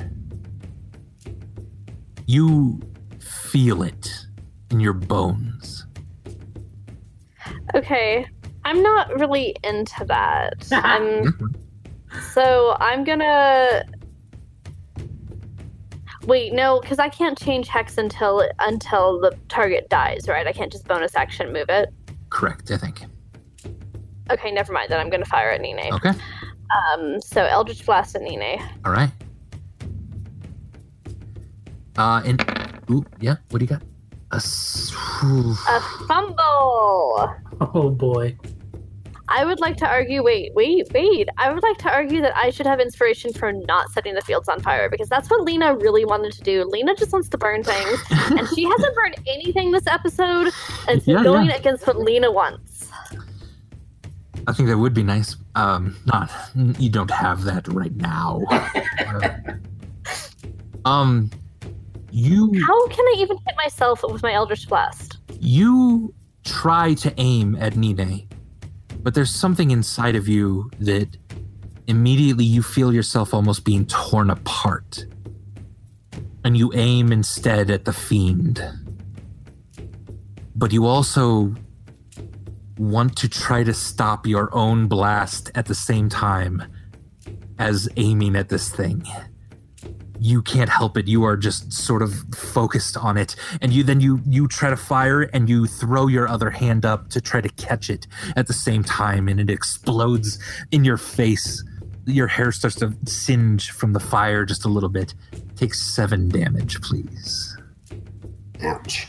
You 2.25 2.79
feel 3.19 3.84
it 3.84 4.09
in 4.71 4.79
your 4.79 4.93
bones. 4.93 5.88
Okay, 7.75 8.25
I'm 8.63 8.81
not 8.81 9.13
really 9.19 9.57
into 9.61 10.05
that. 10.05 10.53
I'm 10.71 11.53
so 12.31 12.77
I'm 12.79 13.03
gonna 13.03 13.84
wait. 16.27 16.53
No, 16.53 16.79
because 16.79 16.99
I 16.99 17.09
can't 17.09 17.37
change 17.37 17.67
hex 17.67 17.97
until 17.97 18.47
until 18.59 19.19
the 19.19 19.35
target 19.49 19.89
dies. 19.89 20.27
Right? 20.27 20.45
I 20.45 20.53
can't 20.53 20.71
just 20.71 20.87
bonus 20.87 21.15
action 21.15 21.51
move 21.51 21.69
it. 21.69 21.89
Correct, 22.29 22.69
I 22.71 22.77
think. 22.77 23.01
Okay, 24.29 24.51
never 24.51 24.71
mind. 24.73 24.89
Then 24.91 24.99
I'm 24.99 25.09
gonna 25.09 25.25
fire 25.25 25.49
at 25.49 25.61
Nene. 25.61 25.89
Okay. 25.93 26.11
Um, 26.93 27.19
so 27.21 27.45
Eldritch 27.45 27.85
Blast 27.85 28.15
at 28.15 28.21
Nene. 28.21 28.61
All 28.85 28.91
right. 28.91 29.09
Uh, 31.97 32.21
and 32.25 32.41
ooh, 32.91 33.03
yeah. 33.19 33.37
What 33.49 33.59
do 33.59 33.63
you 33.65 33.69
got? 33.69 33.81
A 34.33 34.35
s- 34.35 34.91
whew. 35.21 35.55
A 35.69 35.81
fumble. 36.07 37.33
Oh 37.61 37.89
boy. 37.89 38.37
I 39.29 39.43
would 39.45 39.59
like 39.59 39.75
to 39.77 39.87
argue. 39.87 40.23
Wait, 40.23 40.53
wait, 40.53 40.87
wait. 40.93 41.27
I 41.37 41.51
would 41.51 41.61
like 41.63 41.77
to 41.79 41.91
argue 41.91 42.21
that 42.21 42.35
I 42.37 42.49
should 42.49 42.65
have 42.65 42.79
inspiration 42.79 43.33
for 43.33 43.51
not 43.51 43.89
setting 43.91 44.13
the 44.13 44.21
fields 44.21 44.47
on 44.47 44.61
fire 44.61 44.89
because 44.89 45.09
that's 45.09 45.29
what 45.29 45.41
Lena 45.41 45.75
really 45.75 46.05
wanted 46.05 46.31
to 46.33 46.41
do. 46.41 46.63
Lena 46.63 46.95
just 46.95 47.11
wants 47.11 47.27
to 47.29 47.37
burn 47.37 47.63
things, 47.63 47.99
and 48.09 48.47
she 48.49 48.63
hasn't 48.69 48.95
burned 48.95 49.15
anything 49.27 49.71
this 49.71 49.85
episode. 49.87 50.51
And 50.87 50.97
it's 50.99 51.07
Yeah, 51.07 51.23
going 51.23 51.47
yeah. 51.49 51.55
against 51.57 51.85
what 51.85 51.97
Lena 51.97 52.31
wants. 52.31 52.89
I 54.47 54.53
think 54.53 54.69
that 54.69 54.77
would 54.77 54.93
be 54.93 55.03
nice. 55.03 55.35
Um, 55.55 55.97
not 56.05 56.31
you 56.79 56.89
don't 56.89 57.11
have 57.11 57.43
that 57.43 57.67
right 57.67 57.95
now. 57.95 58.41
Um, 60.85 61.29
you 62.11 62.53
How 62.65 62.87
can 62.87 63.05
I 63.05 63.15
even 63.17 63.37
hit 63.45 63.55
myself 63.57 64.03
with 64.09 64.23
my 64.23 64.31
Eldritch 64.33 64.67
Blast? 64.69 65.17
you 65.39 66.13
try 66.45 66.93
to 66.93 67.13
aim 67.17 67.57
at 67.59 67.75
Nine, 67.75 68.25
but 69.07 69.13
there's 69.13 69.34
something 69.34 69.71
inside 69.71 70.17
of 70.17 70.27
you 70.27 70.69
that 70.79 71.07
immediately 71.88 72.43
you 72.43 72.61
feel 72.61 72.93
yourself 72.93 73.34
almost 73.34 73.63
being 73.63 73.85
torn 73.85 74.29
apart. 74.29 75.05
And 76.43 76.57
you 76.57 76.73
aim 76.75 77.13
instead 77.13 77.71
at 77.71 77.85
the 77.85 77.93
fiend. 77.93 78.61
But 80.57 80.73
you 80.73 80.85
also 80.85 81.55
want 82.77 83.15
to 83.15 83.29
try 83.29 83.63
to 83.63 83.73
stop 83.73 84.27
your 84.27 84.53
own 84.53 84.89
blast 84.89 85.51
at 85.55 85.67
the 85.67 85.75
same 85.75 86.09
time 86.09 86.61
as 87.57 87.88
aiming 87.95 88.35
at 88.35 88.49
this 88.49 88.67
thing 88.67 89.07
you 90.19 90.41
can't 90.41 90.69
help 90.69 90.98
it 90.98 91.07
you 91.07 91.23
are 91.23 91.38
just 91.38 91.72
sort 91.72 92.02
of 92.02 92.14
focused 92.35 92.98
on 92.98 93.18
it 93.18 93.35
and 93.61 93.73
you 93.73 93.84
then 93.84 93.99
you 93.99 94.22
you 94.27 94.48
try 94.48 94.69
to 94.69 94.77
fire 94.77 95.23
and 95.34 95.49
you 95.49 95.65
throw 95.65 96.07
your 96.07 96.27
other 96.27 96.49
hand 96.49 96.85
up 96.85 97.10
to 97.10 97.22
try 97.22 97.41
to 97.41 97.49
catch 97.49 97.89
it 97.89 98.07
at 98.35 98.48
the 98.48 98.53
same 98.53 98.84
time 98.84 99.27
and 99.27 99.39
it 99.39 99.49
explodes 99.49 100.39
in 100.72 100.84
your 100.84 100.98
face 100.98 101.64
your 102.06 102.27
hair 102.27 102.52
starts 102.52 102.76
to 102.77 102.94
singe 103.06 103.72
from 103.72 103.94
the 103.94 103.99
fire 103.99 104.45
just 104.45 104.65
a 104.65 104.69
little 104.69 104.89
bit 104.89 105.14
take 105.56 105.73
seven 105.73 106.30
damage 106.30 106.81
please 106.81 107.57
Ouch. 108.64 109.07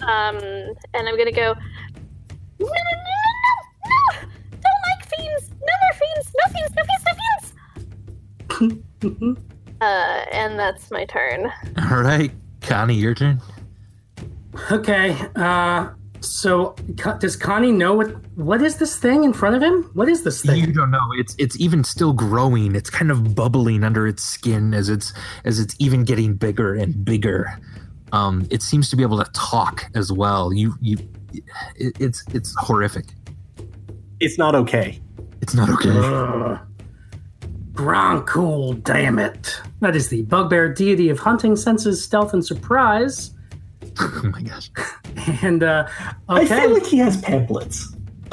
Um, 0.00 0.36
and 0.94 1.08
I'm 1.08 1.16
gonna 1.16 1.32
go. 1.32 1.54
No, 2.58 2.66
no, 2.66 2.68
no, 2.68 2.94
no, 3.06 3.20
no, 3.84 4.22
no! 4.22 4.28
Don't 4.50 4.82
like 4.88 5.02
fiends. 5.06 5.50
No 5.50 5.74
more 5.82 5.94
fiends. 6.00 6.32
No 6.34 6.44
fiends. 6.52 6.74
No 6.76 6.82
fiends. 6.84 7.04
No 8.60 8.72
fiends. 9.20 9.46
uh, 9.80 10.24
and 10.32 10.58
that's 10.58 10.90
my 10.90 11.04
turn. 11.04 11.50
all 11.90 12.02
right 12.02 12.30
connie 12.60 12.94
your 12.94 13.14
turn 13.14 13.40
Okay, 14.72 15.16
uh, 15.36 15.90
so 16.20 16.74
does 17.18 17.36
Connie 17.36 17.72
know 17.72 17.94
what 17.94 18.08
what 18.36 18.62
is 18.62 18.76
this 18.76 18.98
thing 18.98 19.24
in 19.24 19.32
front 19.32 19.56
of 19.56 19.62
him? 19.62 19.90
What 19.94 20.08
is 20.08 20.22
this 20.22 20.42
thing? 20.42 20.60
You 20.60 20.72
don't 20.72 20.90
know. 20.90 21.08
It's 21.16 21.34
it's 21.38 21.58
even 21.60 21.84
still 21.84 22.12
growing. 22.12 22.74
It's 22.74 22.90
kind 22.90 23.10
of 23.10 23.34
bubbling 23.34 23.84
under 23.84 24.06
its 24.06 24.22
skin 24.22 24.74
as 24.74 24.88
it's 24.88 25.12
as 25.44 25.60
it's 25.60 25.74
even 25.78 26.04
getting 26.04 26.34
bigger 26.34 26.74
and 26.74 27.04
bigger. 27.04 27.58
Um, 28.12 28.46
it 28.50 28.62
seems 28.62 28.90
to 28.90 28.96
be 28.96 29.02
able 29.02 29.22
to 29.22 29.30
talk 29.32 29.86
as 29.94 30.12
well. 30.12 30.52
You 30.52 30.74
you, 30.80 30.98
it, 31.76 31.96
it's 32.00 32.24
it's 32.32 32.54
horrific. 32.58 33.06
It's 34.18 34.36
not 34.36 34.54
okay. 34.54 35.00
It's 35.40 35.54
not 35.54 35.70
okay. 35.70 36.60
Ugh. 37.80 37.86
Grankhul, 37.86 38.82
damn 38.84 39.18
it. 39.18 39.60
That 39.80 39.96
is 39.96 40.08
the 40.08 40.22
bugbear 40.22 40.72
deity 40.72 41.08
of 41.08 41.18
hunting, 41.18 41.56
senses, 41.56 42.04
stealth, 42.04 42.32
and 42.34 42.44
surprise. 42.44 43.32
oh 43.98 44.22
my 44.32 44.42
gosh. 44.42 44.70
And, 45.42 45.62
uh, 45.62 45.86
I 46.28 46.44
feel 46.46 46.70
like 46.72 46.86
he 46.86 46.98
has 46.98 47.20
pamphlets. 47.20 47.94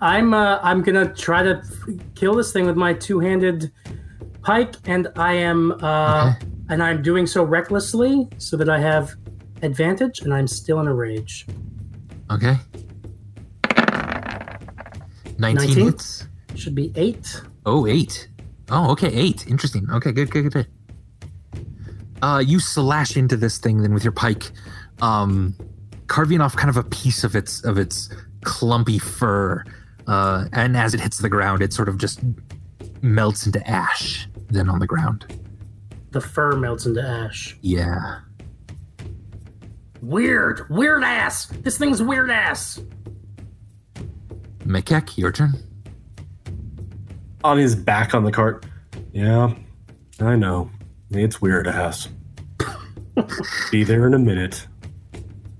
I'm, 0.00 0.32
uh, 0.34 0.58
I'm 0.62 0.82
gonna 0.82 1.12
try 1.14 1.42
to 1.42 1.62
kill 2.14 2.34
this 2.34 2.52
thing 2.52 2.66
with 2.66 2.76
my 2.76 2.92
two-handed 2.94 3.70
pike, 4.42 4.74
and 4.86 5.08
I 5.16 5.34
am, 5.34 5.72
uh, 5.82 6.34
Okay. 6.36 6.46
and 6.70 6.82
I'm 6.82 7.02
doing 7.02 7.26
so 7.26 7.44
recklessly 7.44 8.28
so 8.38 8.56
that 8.56 8.68
I 8.68 8.78
have 8.80 9.14
advantage, 9.62 10.20
and 10.22 10.32
I'm 10.34 10.46
still 10.48 10.80
in 10.80 10.88
a 10.88 10.94
rage. 10.94 11.46
Okay. 12.30 12.56
19, 15.38 15.54
19? 15.68 15.84
hits. 15.86 16.26
Should 16.56 16.74
be 16.74 16.92
eight. 16.96 17.40
Oh, 17.64 17.86
eight. 17.86 18.28
Oh, 18.70 18.90
okay, 18.92 19.08
eight. 19.08 19.46
Interesting. 19.46 19.86
Okay, 19.90 20.12
good, 20.12 20.30
good, 20.30 20.50
good, 20.50 20.52
good. 20.52 20.66
Uh, 22.22 22.42
you 22.44 22.58
slash 22.58 23.16
into 23.16 23.36
this 23.36 23.58
thing 23.58 23.82
then 23.82 23.92
with 23.92 24.02
your 24.02 24.12
pike, 24.12 24.50
um, 25.02 25.54
carving 26.06 26.40
off 26.40 26.56
kind 26.56 26.70
of 26.70 26.76
a 26.76 26.82
piece 26.82 27.24
of 27.24 27.36
its 27.36 27.62
of 27.64 27.78
its 27.78 28.08
clumpy 28.42 28.98
fur. 28.98 29.62
Uh, 30.06 30.46
and 30.52 30.76
as 30.76 30.94
it 30.94 31.00
hits 31.00 31.18
the 31.18 31.28
ground, 31.28 31.62
it 31.62 31.72
sort 31.72 31.88
of 31.88 31.98
just 31.98 32.20
melts 33.02 33.44
into 33.46 33.64
ash. 33.68 34.28
Then 34.48 34.68
on 34.68 34.78
the 34.78 34.86
ground. 34.86 35.40
The 36.12 36.20
fur 36.20 36.56
melts 36.56 36.86
into 36.86 37.02
ash. 37.02 37.58
Yeah. 37.60 38.20
Weird, 40.00 40.68
weird 40.70 41.02
ass. 41.02 41.46
This 41.46 41.76
thing's 41.78 42.02
weird 42.02 42.30
ass. 42.30 42.80
McKeck, 44.60 45.18
your 45.18 45.32
turn. 45.32 45.54
On 47.46 47.56
his 47.58 47.76
back 47.76 48.12
on 48.12 48.24
the 48.24 48.32
cart. 48.32 48.66
Yeah, 49.12 49.54
I 50.18 50.34
know. 50.34 50.68
It's 51.10 51.40
weird 51.40 51.68
ass. 51.68 52.08
Be 53.70 53.84
there 53.84 54.08
in 54.08 54.14
a 54.14 54.18
minute. 54.18 54.66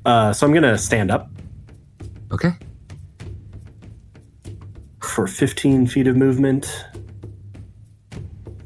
Uh, 0.04 0.32
so 0.32 0.46
I'm 0.48 0.52
gonna 0.52 0.76
stand 0.78 1.12
up 1.12 1.30
Okay. 2.32 2.50
for 5.00 5.28
15 5.28 5.86
feet 5.86 6.08
of 6.08 6.16
movement. 6.16 6.86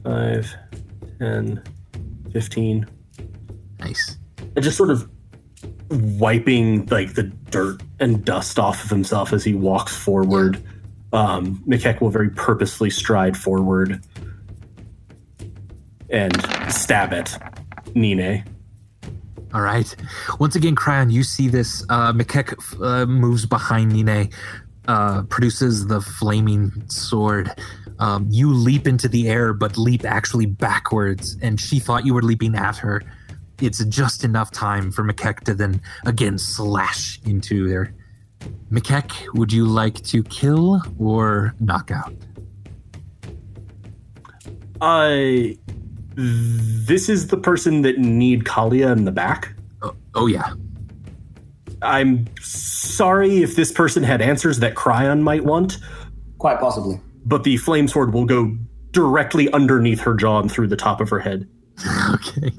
5, 0.02 0.56
10, 1.18 1.62
15. 2.32 2.86
Nice. 3.80 4.16
And 4.56 4.62
just 4.64 4.78
sort 4.78 4.88
of 4.90 5.06
wiping 5.90 6.86
like 6.86 7.12
the 7.12 7.24
dirt 7.24 7.82
and 8.00 8.24
dust 8.24 8.58
off 8.58 8.82
of 8.82 8.88
himself 8.88 9.34
as 9.34 9.44
he 9.44 9.52
walks 9.52 9.94
forward. 9.94 10.62
Um, 11.12 11.62
McKeck 11.66 12.00
will 12.00 12.10
very 12.10 12.30
purposely 12.30 12.90
stride 12.90 13.36
forward 13.36 14.02
and 16.08 16.34
stab 16.72 17.12
at 17.12 17.36
Nine. 17.94 18.44
All 19.52 19.62
right. 19.62 19.94
Once 20.38 20.54
again, 20.54 20.76
Cryon, 20.76 21.10
you 21.10 21.24
see 21.24 21.48
this. 21.48 21.84
Uh, 21.88 22.12
McKeck 22.12 22.54
uh, 22.80 23.06
moves 23.06 23.46
behind 23.46 23.92
Nine, 23.92 24.30
uh, 24.86 25.22
produces 25.24 25.86
the 25.86 26.00
flaming 26.00 26.70
sword. 26.88 27.50
Um, 27.98 28.26
you 28.30 28.52
leap 28.52 28.86
into 28.86 29.08
the 29.08 29.28
air, 29.28 29.52
but 29.52 29.76
leap 29.76 30.04
actually 30.04 30.46
backwards, 30.46 31.36
and 31.42 31.60
she 31.60 31.78
thought 31.80 32.06
you 32.06 32.14
were 32.14 32.22
leaping 32.22 32.54
at 32.54 32.76
her. 32.76 33.02
It's 33.60 33.84
just 33.84 34.24
enough 34.24 34.50
time 34.50 34.90
for 34.90 35.04
McKeck 35.04 35.40
to 35.40 35.54
then 35.54 35.82
again 36.06 36.38
slash 36.38 37.20
into 37.24 37.68
there. 37.68 37.92
McKeck, 38.70 39.12
would 39.34 39.52
you 39.52 39.64
like 39.64 40.02
to 40.04 40.22
kill 40.24 40.82
or 40.98 41.54
knock 41.60 41.90
out? 41.90 42.14
I. 44.80 45.58
This 46.16 47.08
is 47.08 47.28
the 47.28 47.36
person 47.36 47.82
that 47.82 47.98
need 47.98 48.44
Kalia 48.44 48.92
in 48.92 49.04
the 49.04 49.12
back. 49.12 49.54
Oh, 49.82 49.94
oh 50.14 50.26
yeah. 50.26 50.52
I'm 51.82 52.26
sorry 52.40 53.42
if 53.42 53.56
this 53.56 53.72
person 53.72 54.02
had 54.02 54.20
answers 54.20 54.58
that 54.58 54.74
Cryon 54.74 55.22
might 55.22 55.44
want, 55.44 55.78
Quite 56.38 56.60
possibly. 56.60 57.00
but 57.24 57.44
the 57.44 57.56
flame 57.56 57.88
sword 57.88 58.12
will 58.12 58.26
go 58.26 58.54
directly 58.90 59.50
underneath 59.52 60.00
her 60.00 60.14
jaw 60.14 60.40
and 60.40 60.50
through 60.52 60.66
the 60.68 60.76
top 60.76 61.00
of 61.00 61.08
her 61.08 61.20
head. 61.20 61.48
okay. 62.14 62.50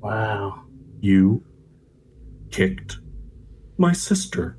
Wow. 0.00 0.62
You 1.00 1.44
kicked 2.50 2.98
my 3.76 3.92
sister. 3.92 4.57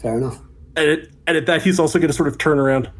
Fair 0.00 0.18
enough. 0.18 0.40
And 0.76 0.88
at, 0.90 0.98
and 1.26 1.36
at 1.36 1.46
that, 1.46 1.62
he's 1.62 1.78
also 1.80 1.98
going 1.98 2.08
to 2.08 2.14
sort 2.14 2.28
of 2.28 2.38
turn 2.38 2.58
around. 2.58 2.90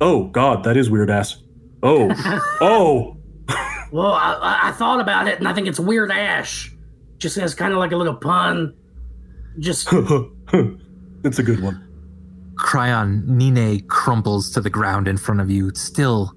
Oh, 0.00 0.24
God, 0.24 0.64
that 0.64 0.76
is 0.76 0.90
weird 0.90 1.10
ass. 1.10 1.36
Oh, 1.82 2.10
oh. 2.60 3.16
Well, 3.92 4.12
I, 4.12 4.32
I- 4.34 4.68
I 4.68 4.72
thought 4.72 5.00
about 5.00 5.28
it, 5.28 5.38
and 5.38 5.46
I 5.46 5.52
think 5.54 5.66
it's 5.68 5.78
weird 5.80 6.10
ash. 6.10 6.74
Just 7.18 7.36
as 7.36 7.54
kind 7.54 7.72
of 7.72 7.78
like 7.78 7.92
a 7.92 7.96
little 7.96 8.16
pun. 8.16 8.74
Just 9.58 9.88
it's 9.92 11.38
a 11.38 11.42
good 11.42 11.60
one. 11.62 11.86
Cryon, 12.54 13.26
Nine 13.26 13.80
crumples 13.86 14.50
to 14.52 14.60
the 14.60 14.70
ground 14.70 15.06
in 15.08 15.16
front 15.18 15.40
of 15.40 15.50
you. 15.50 15.70
Still 15.74 16.32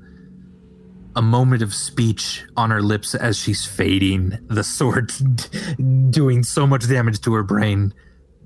a 1.15 1.21
moment 1.21 1.61
of 1.61 1.73
speech 1.73 2.43
on 2.57 2.71
her 2.71 2.81
lips 2.81 3.15
as 3.15 3.37
she's 3.37 3.65
fading, 3.65 4.37
the 4.47 4.63
sword 4.63 5.11
doing 6.11 6.43
so 6.43 6.67
much 6.67 6.87
damage 6.89 7.21
to 7.21 7.33
her 7.33 7.43
brain. 7.43 7.93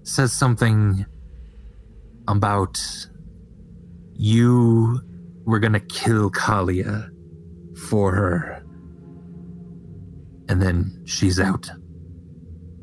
Says 0.09 0.33
something 0.33 1.05
about 2.27 2.81
you 4.15 4.99
were 5.45 5.59
gonna 5.59 5.79
kill 5.79 6.31
Kalia 6.31 7.09
for 7.89 8.11
her. 8.15 8.63
And 10.49 10.59
then 10.59 10.99
she's 11.05 11.39
out. 11.39 11.69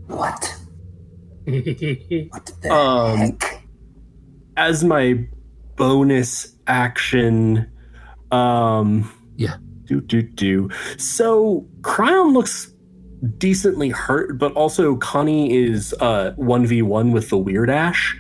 What? 0.07 0.57
What 1.47 2.53
the 2.63 2.71
Um, 2.73 3.19
heck? 3.19 3.63
As 4.57 4.85
my 4.85 5.27
bonus 5.75 6.55
action, 6.69 7.67
um, 8.31 9.11
Yeah. 9.37 9.57
do 9.87 10.01
do 10.01 10.23
do. 10.23 10.71
So 10.97 11.67
Cryon 11.81 12.33
looks 12.35 12.73
decently 13.39 13.91
hurt, 13.91 14.39
but 14.39 14.53
also 14.53 14.97
Connie 14.97 15.55
is 15.55 15.95
uh, 16.01 16.33
1v1 16.39 17.13
with 17.13 17.31
the 17.31 17.39
Weird 17.39 17.71
Ash. 17.71 18.19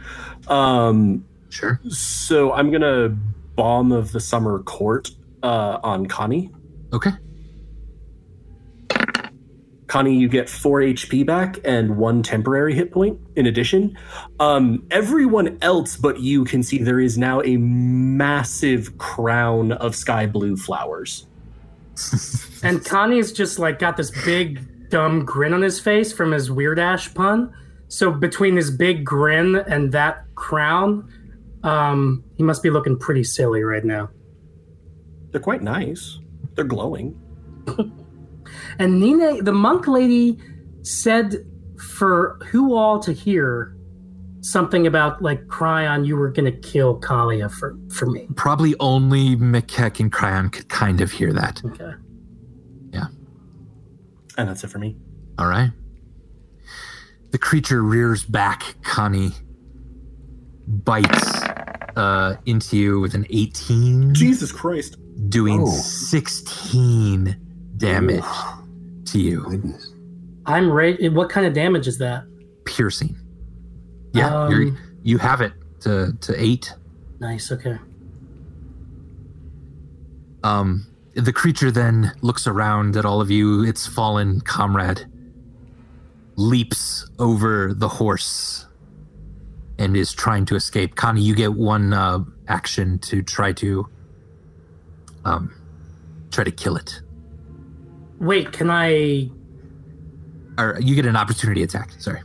Um, 0.49 1.25
Sure. 1.51 1.81
so 1.89 2.53
I'm 2.53 2.71
going 2.71 2.83
to 2.83 3.17
Balm 3.57 3.93
of 3.93 4.13
the 4.13 4.21
Summer 4.21 4.63
Court 4.63 5.11
uh, 5.43 5.79
on 5.83 6.07
Connie. 6.07 6.51
Okay. 6.93 7.11
Connie, 9.87 10.17
you 10.17 10.29
get 10.29 10.51
four 10.51 10.81
HP 10.81 11.25
back 11.25 11.59
and 11.65 11.97
one 11.97 12.23
temporary 12.23 12.75
hit 12.75 12.91
point 12.91 13.19
in 13.37 13.47
addition. 13.47 13.97
Um, 14.41 14.85
everyone 14.91 15.59
else 15.63 15.97
but 15.97 16.19
you 16.21 16.45
can 16.45 16.63
see 16.63 16.79
there 16.79 16.99
is 17.01 17.17
now 17.17 17.41
a 17.43 17.57
massive 17.57 18.99
crown 18.99 19.73
of 19.73 19.95
sky 19.95 20.27
blue 20.27 20.57
flowers. 20.57 21.27
And 22.63 22.85
Connie's 22.85 23.33
just 23.33 23.59
like 23.59 23.79
got 23.79 23.97
this 23.97 24.11
big 24.25 24.61
dumb 24.89 25.25
grin 25.25 25.53
on 25.53 25.63
his 25.63 25.81
face 25.81 26.13
from 26.13 26.33
his 26.33 26.51
weird 26.51 26.79
ash 26.79 27.13
pun. 27.15 27.53
So 27.89 28.11
between 28.11 28.57
his 28.57 28.71
big 28.71 29.05
grin 29.05 29.57
and 29.57 29.93
that 29.93 30.25
crown, 30.35 31.09
um, 31.63 32.25
he 32.37 32.43
must 32.43 32.63
be 32.63 32.71
looking 32.71 32.99
pretty 32.99 33.25
silly 33.25 33.63
right 33.63 33.85
now. 33.85 34.11
They're 35.31 35.41
quite 35.41 35.63
nice. 35.63 36.19
They're 36.55 36.65
glowing. 36.65 37.21
And 38.79 39.01
Nina, 39.01 39.43
the 39.43 39.53
monk 39.53 39.87
lady, 39.87 40.39
said 40.83 41.45
for 41.97 42.39
who 42.51 42.75
all 42.75 42.99
to 43.01 43.13
hear 43.13 43.77
something 44.41 44.87
about 44.87 45.23
like 45.23 45.47
Cryon, 45.47 46.07
you 46.07 46.17
were 46.17 46.31
gonna 46.31 46.53
kill 46.53 47.01
Kalia 47.01 47.51
for 47.51 47.77
for 47.93 48.07
me. 48.07 48.29
Probably 48.37 48.75
only 48.81 49.37
McKeck 49.37 50.01
and 50.01 50.13
Cryon 50.13 50.53
could 50.53 50.69
kind 50.69 51.01
of 51.01 51.11
hear 51.11 51.33
that. 51.33 51.63
Okay. 51.65 51.93
And 54.37 54.49
that's 54.49 54.63
it 54.65 54.69
for 54.69 54.79
me. 54.79 54.97
All 55.39 55.47
right. 55.47 55.71
The 57.31 57.39
creature 57.39 57.83
rears 57.83 58.25
back, 58.25 58.75
Connie, 58.83 59.33
bites 60.67 61.43
uh, 61.97 62.37
into 62.47 62.77
you 62.77 63.01
with 63.01 63.15
an 63.15 63.27
18, 63.31 64.15
Jesus 64.15 64.53
Christ. 64.53 64.97
doing 65.31 65.63
Oh. 65.63 65.67
16 65.71 67.37
damage 67.77 68.25
to 69.07 69.19
you. 69.21 69.43
Goodness. 69.45 69.93
I'm 70.47 70.71
ready. 70.71 71.09
What 71.09 71.29
kind 71.31 71.47
of 71.47 71.53
damage 71.55 71.87
is 71.89 71.99
that? 71.99 72.25
Piercing. 72.65 73.17
Yeah, 74.13 74.49
you're, 74.49 74.69
Um, 74.69 74.79
you 75.03 75.19
have 75.19 75.41
it 75.41 75.53
to, 75.81 76.13
to 76.21 76.43
eight. 76.43 76.73
Nice. 77.19 77.51
Okay. 77.51 77.79
Um, 80.45 80.87
the 81.17 81.33
creature 81.33 81.71
then 81.71 82.13
looks 82.23 82.47
around 82.47 82.97
at 82.97 83.05
all 83.05 83.21
of 83.21 83.31
you, 83.31 83.65
its 83.65 83.87
fallen 83.87 84.41
comrade, 84.41 85.07
leaps 86.37 87.09
over 87.19 87.73
the 87.75 87.89
horse, 87.89 88.67
and 89.79 89.97
is 89.97 90.13
trying 90.13 90.47
to 90.47 90.55
escape. 90.55 90.95
Connie, 90.95 91.23
you 91.23 91.35
get 91.35 91.55
one 91.55 91.93
uh, 91.93 92.21
action 92.49 92.99
to 93.01 93.23
try 93.23 93.53
to 93.55 93.89
um, 95.25 95.53
try 96.31 96.45
to 96.45 96.53
kill 96.53 96.77
it, 96.77 97.01
Wait, 98.19 98.53
can 98.53 98.71
I 98.71 99.31
or 100.59 100.79
you 100.81 100.95
get 100.95 101.07
an 101.07 101.17
opportunity 101.17 101.63
attack. 101.63 101.91
Sorry, 101.99 102.23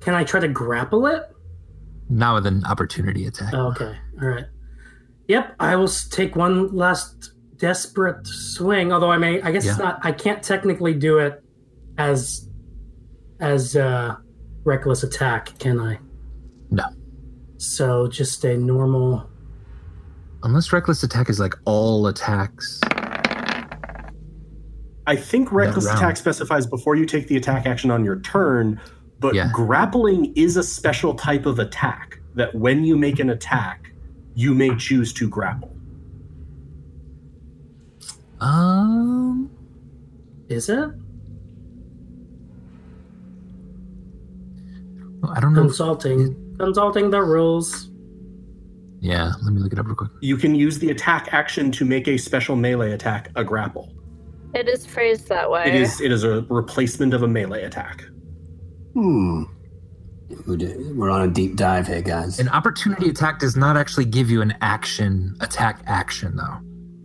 can 0.00 0.14
I 0.14 0.24
try 0.24 0.40
to 0.40 0.48
grapple 0.48 1.06
it? 1.06 1.22
Not 2.08 2.34
with 2.34 2.46
an 2.46 2.64
opportunity 2.64 3.26
attack. 3.26 3.54
Oh, 3.54 3.68
okay. 3.68 3.96
All 4.20 4.28
right. 4.28 4.46
Yep. 5.28 5.54
I 5.60 5.76
will 5.76 5.88
take 5.88 6.36
one 6.36 6.74
last 6.74 7.29
desperate 7.60 8.26
swing. 8.26 8.92
Although 8.92 9.12
I 9.12 9.18
may, 9.18 9.40
I 9.42 9.52
guess 9.52 9.64
it's 9.66 9.78
not. 9.78 10.00
I 10.02 10.10
can't 10.10 10.42
technically 10.42 10.94
do 10.94 11.18
it 11.18 11.42
as 11.98 12.48
as 13.38 13.76
uh, 13.76 14.16
reckless 14.64 15.02
attack, 15.02 15.56
can 15.58 15.78
I? 15.78 15.98
No. 16.70 16.84
So 17.58 18.08
just 18.08 18.44
a 18.44 18.56
normal. 18.56 19.28
Unless 20.42 20.72
reckless 20.72 21.02
attack 21.02 21.28
is 21.28 21.38
like 21.38 21.54
all 21.66 22.06
attacks. 22.06 22.80
I 25.06 25.16
think 25.16 25.50
reckless 25.52 25.86
attack 25.86 26.16
specifies 26.16 26.66
before 26.66 26.94
you 26.94 27.04
take 27.04 27.26
the 27.28 27.36
attack 27.36 27.66
action 27.66 27.90
on 27.90 28.04
your 28.04 28.20
turn, 28.20 28.80
but 29.18 29.34
Yeah. 29.34 29.50
grappling 29.52 30.32
is 30.36 30.56
a 30.56 30.62
special 30.62 31.14
type 31.14 31.46
of 31.46 31.58
attack 31.58 32.20
that 32.36 32.54
when 32.54 32.84
you 32.84 32.96
make 32.96 33.18
an 33.18 33.30
attack, 33.30 33.92
you 34.34 34.54
may 34.54 34.74
choose 34.76 35.12
to 35.14 35.28
grapple. 35.28 35.74
Um, 38.40 39.50
Is 40.48 40.68
it 40.68 40.90
I 45.32 45.38
don't 45.40 45.52
know. 45.52 45.60
if- 45.60 45.66
consulting? 45.68 46.56
Consulting 46.58 47.10
the 47.10 47.22
rules. 47.22 47.90
yeah, 49.00 49.32
let 49.42 49.52
me 49.54 49.60
look 49.60 49.72
it 49.72 49.78
up 49.78 49.86
real 49.86 49.94
quick. 49.94 50.10
You 50.20 50.36
can 50.36 50.54
use 50.54 50.78
the 50.78 50.90
attack 50.90 51.32
action 51.32 51.70
to 51.72 51.84
make 51.84 52.06
a 52.08 52.16
special 52.18 52.56
melee 52.56 52.92
attack 52.92 53.30
a 53.36 53.44
grapple. 53.44 53.92
It 54.54 54.68
is 54.68 54.84
phrased 54.84 55.28
that 55.28 55.50
way. 55.50 55.64
It 55.66 55.74
is 55.74 56.00
it 56.00 56.10
is 56.10 56.24
a 56.24 56.42
replacement 56.48 57.14
of 57.14 57.22
a 57.22 57.28
melee 57.28 57.62
attack. 57.64 58.04
Hmm. 58.94 59.44
We're 60.46 60.94
We're 60.94 61.10
on 61.10 61.22
a 61.22 61.32
deep 61.32 61.56
dive 61.56 61.86
here, 61.86 62.02
guys. 62.02 62.38
An 62.40 62.48
opportunity 62.48 63.08
attack 63.08 63.38
does 63.40 63.56
not 63.56 63.76
actually 63.76 64.04
give 64.06 64.30
you 64.30 64.42
an 64.42 64.54
action 64.60 65.36
attack 65.40 65.82
action 65.86 66.36
though. 66.36 66.58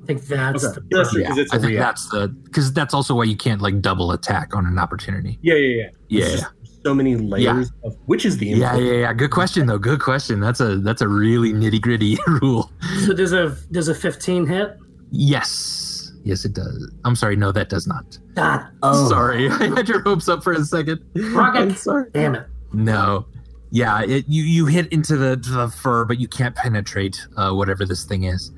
I 0.06 0.08
think 0.08 0.22
that's 0.28 0.64
Okay. 0.64 0.76
the 0.76 0.82
Yeah, 0.92 0.98
that's 1.00 1.12
true, 1.12 1.22
Yeah, 1.22 1.28
'cause 1.30 1.38
it's 1.40 1.52
a 1.52 1.56
I 1.56 1.60
think 1.60 1.70
react. 1.72 1.86
that's 1.98 2.10
the 2.10 2.28
because 2.28 2.72
that's 2.74 2.94
also 2.94 3.16
why 3.16 3.24
you 3.24 3.36
can't 3.36 3.60
like 3.62 3.82
double 3.82 4.12
attack 4.12 4.56
on 4.56 4.68
an 4.68 4.78
opportunity. 4.78 5.40
Yeah, 5.42 5.56
yeah, 5.56 5.84
yeah. 5.84 5.90
Yeah, 6.08 6.26
It's 6.62 6.80
so 6.86 6.94
many 6.94 7.16
layers 7.16 7.72
of 7.84 7.98
which 8.06 8.24
is 8.26 8.38
the 8.38 8.46
Yeah, 8.48 8.76
yeah, 8.76 8.94
yeah. 8.94 9.14
Good 9.14 9.32
question 9.32 9.66
though. 9.66 9.80
Good 9.80 10.00
question. 10.00 10.40
That's 10.40 10.60
a 10.60 10.78
that's 10.78 11.02
a 11.02 11.08
really 11.08 11.54
nitty 11.54 11.82
gritty 11.82 12.18
rule. 12.28 12.72
So 13.06 13.14
does 13.14 13.34
a 13.34 13.58
does 13.72 13.88
a 13.88 13.96
15 13.96 14.46
hit? 14.46 14.78
Yes, 15.12 16.12
yes, 16.24 16.46
it 16.46 16.54
does. 16.54 16.92
I'm 17.04 17.16
sorry. 17.16 17.36
No, 17.36 17.52
that 17.52 17.70
does 17.70 17.88
not. 17.88 18.18
God 18.36 18.66
Oh. 18.84 19.10
Sorry, 19.10 19.50
I 19.50 19.66
had 19.76 19.90
your 19.90 20.02
hopes 20.02 20.30
up 20.30 20.44
for 20.44 20.54
a 20.54 20.64
second. 20.64 21.00
Rocket. 21.34 21.58
I'm 21.60 21.76
sorry. 21.76 22.10
damn 22.14 22.36
it. 22.36 22.46
No. 22.74 23.26
Yeah, 23.72 24.04
it, 24.04 24.26
you 24.30 24.44
you 24.44 24.68
hit 24.68 24.88
into 24.94 25.18
the, 25.18 25.36
to 25.38 25.52
the 25.52 25.68
fur, 25.68 26.06
but 26.06 26.20
you 26.20 26.28
can't 26.28 26.56
penetrate 26.56 27.20
uh, 27.36 27.52
whatever 27.52 27.84
this 27.86 28.06
thing 28.06 28.24
is. 28.24 28.52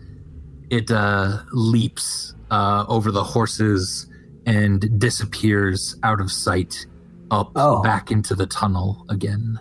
It 0.69 0.91
uh, 0.91 1.39
leaps 1.51 2.35
uh, 2.51 2.85
over 2.87 3.11
the 3.11 3.23
horses 3.23 4.07
and 4.45 4.99
disappears 4.99 5.95
out 6.03 6.19
of 6.21 6.31
sight, 6.31 6.85
up 7.31 7.51
Oh. 7.55 7.81
back 7.83 8.11
into 8.11 8.35
the 8.35 8.45
tunnel 8.47 9.05
again. 9.09 9.59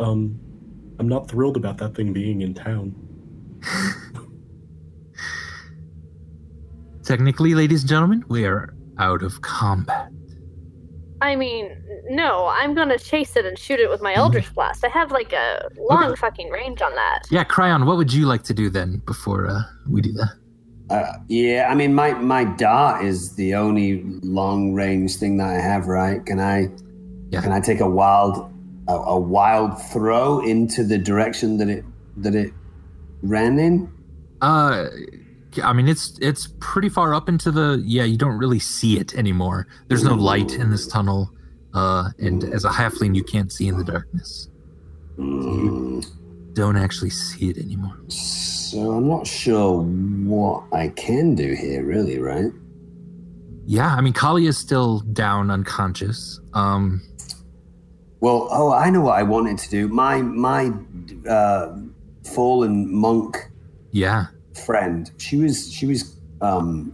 Um 0.00 0.38
I'm 1.00 1.08
not 1.08 1.28
thrilled 1.30 1.56
about 1.56 1.78
that 1.78 1.94
thing 1.94 2.12
being 2.12 2.42
in 2.42 2.54
town. 2.54 2.94
Technically, 7.04 7.54
ladies 7.54 7.82
and 7.82 7.88
gentlemen, 7.88 8.24
we 8.28 8.44
are 8.44 8.74
out 8.98 9.22
of 9.22 9.40
combat. 9.42 10.10
I 11.20 11.34
mean, 11.36 11.76
no, 12.08 12.46
I'm 12.46 12.74
gonna 12.74 12.98
chase 12.98 13.36
it 13.36 13.44
and 13.44 13.58
shoot 13.58 13.80
it 13.80 13.90
with 13.90 14.00
my. 14.02 14.14
Eldritch 14.14 14.52
Blast. 14.54 14.84
I 14.84 14.88
have 14.88 15.10
like 15.12 15.32
a 15.32 15.68
long 15.78 16.16
fucking 16.16 16.50
range 16.50 16.82
on 16.82 16.94
that. 16.94 17.22
Yeah, 17.30 17.44
Cryon, 17.44 17.86
what 17.86 17.96
would 17.96 18.12
you 18.12 18.26
like 18.26 18.42
to 18.44 18.54
do 18.54 18.68
then 18.70 19.00
before 19.06 19.46
uh, 19.48 19.62
we 19.88 20.00
do 20.00 20.12
that? 20.14 20.32
Uh, 20.90 21.12
yeah, 21.28 21.68
I 21.70 21.74
mean, 21.74 21.94
my, 21.94 22.14
my 22.14 22.44
dart 22.44 23.04
is 23.04 23.34
the 23.36 23.54
only 23.54 24.02
long 24.22 24.72
range 24.72 25.16
thing 25.16 25.36
that 25.36 25.48
I 25.48 25.60
have, 25.60 25.86
right? 25.86 26.24
Can 26.24 26.40
I 26.40 26.68
Yeah. 27.30 27.42
can 27.42 27.52
I 27.52 27.60
take 27.60 27.80
a 27.80 27.88
wild 27.88 28.50
a, 28.88 28.92
a 28.94 29.18
wild 29.20 29.80
throw 29.92 30.40
into 30.40 30.82
the 30.82 30.96
direction 30.98 31.58
that 31.58 31.68
it 31.68 31.84
that 32.16 32.34
it 32.34 32.52
ran 33.22 33.58
in? 33.58 33.92
Uh, 34.40 34.86
I 35.62 35.72
mean, 35.72 35.88
it's 35.88 36.18
it's 36.20 36.48
pretty 36.60 36.88
far 36.88 37.14
up 37.14 37.28
into 37.28 37.50
the. 37.50 37.82
Yeah, 37.84 38.04
you 38.04 38.16
don't 38.16 38.38
really 38.38 38.58
see 38.58 38.98
it 38.98 39.14
anymore. 39.14 39.66
There's 39.88 40.04
no 40.04 40.14
light 40.14 40.52
in 40.52 40.70
this 40.70 40.86
tunnel, 40.86 41.30
uh, 41.74 42.10
and 42.18 42.44
as 42.44 42.64
a 42.64 42.70
halfling, 42.70 43.14
you 43.14 43.24
can't 43.24 43.52
see 43.52 43.68
in 43.68 43.78
the 43.78 43.84
darkness. 43.84 44.48
Hmm. 45.16 46.00
Don't 46.52 46.76
actually 46.76 47.10
see 47.10 47.50
it 47.50 47.58
anymore. 47.58 47.96
So 48.08 48.92
I'm 48.92 49.08
not 49.08 49.26
sure 49.26 49.82
what 49.82 50.64
I 50.72 50.88
can 50.88 51.34
do 51.34 51.54
here, 51.54 51.84
really, 51.84 52.18
right? 52.18 52.52
Yeah, 53.64 53.94
I 53.94 54.00
mean, 54.00 54.12
Kali 54.12 54.46
is 54.46 54.58
still 54.58 55.00
down 55.00 55.50
unconscious. 55.50 56.40
Um, 56.54 57.02
Well, 58.20 58.48
oh, 58.50 58.72
I 58.72 58.90
know 58.90 59.02
what 59.02 59.18
I 59.18 59.22
wanted 59.22 59.58
to 59.58 59.70
do. 59.70 59.88
My 59.88 60.20
my 60.22 60.72
uh, 61.28 61.76
fallen 62.24 62.92
monk 62.92 63.50
yeah, 63.90 64.26
friend, 64.66 65.10
she 65.18 65.36
was 65.36 65.72
she 65.72 65.86
was 65.86 66.16
um 66.40 66.92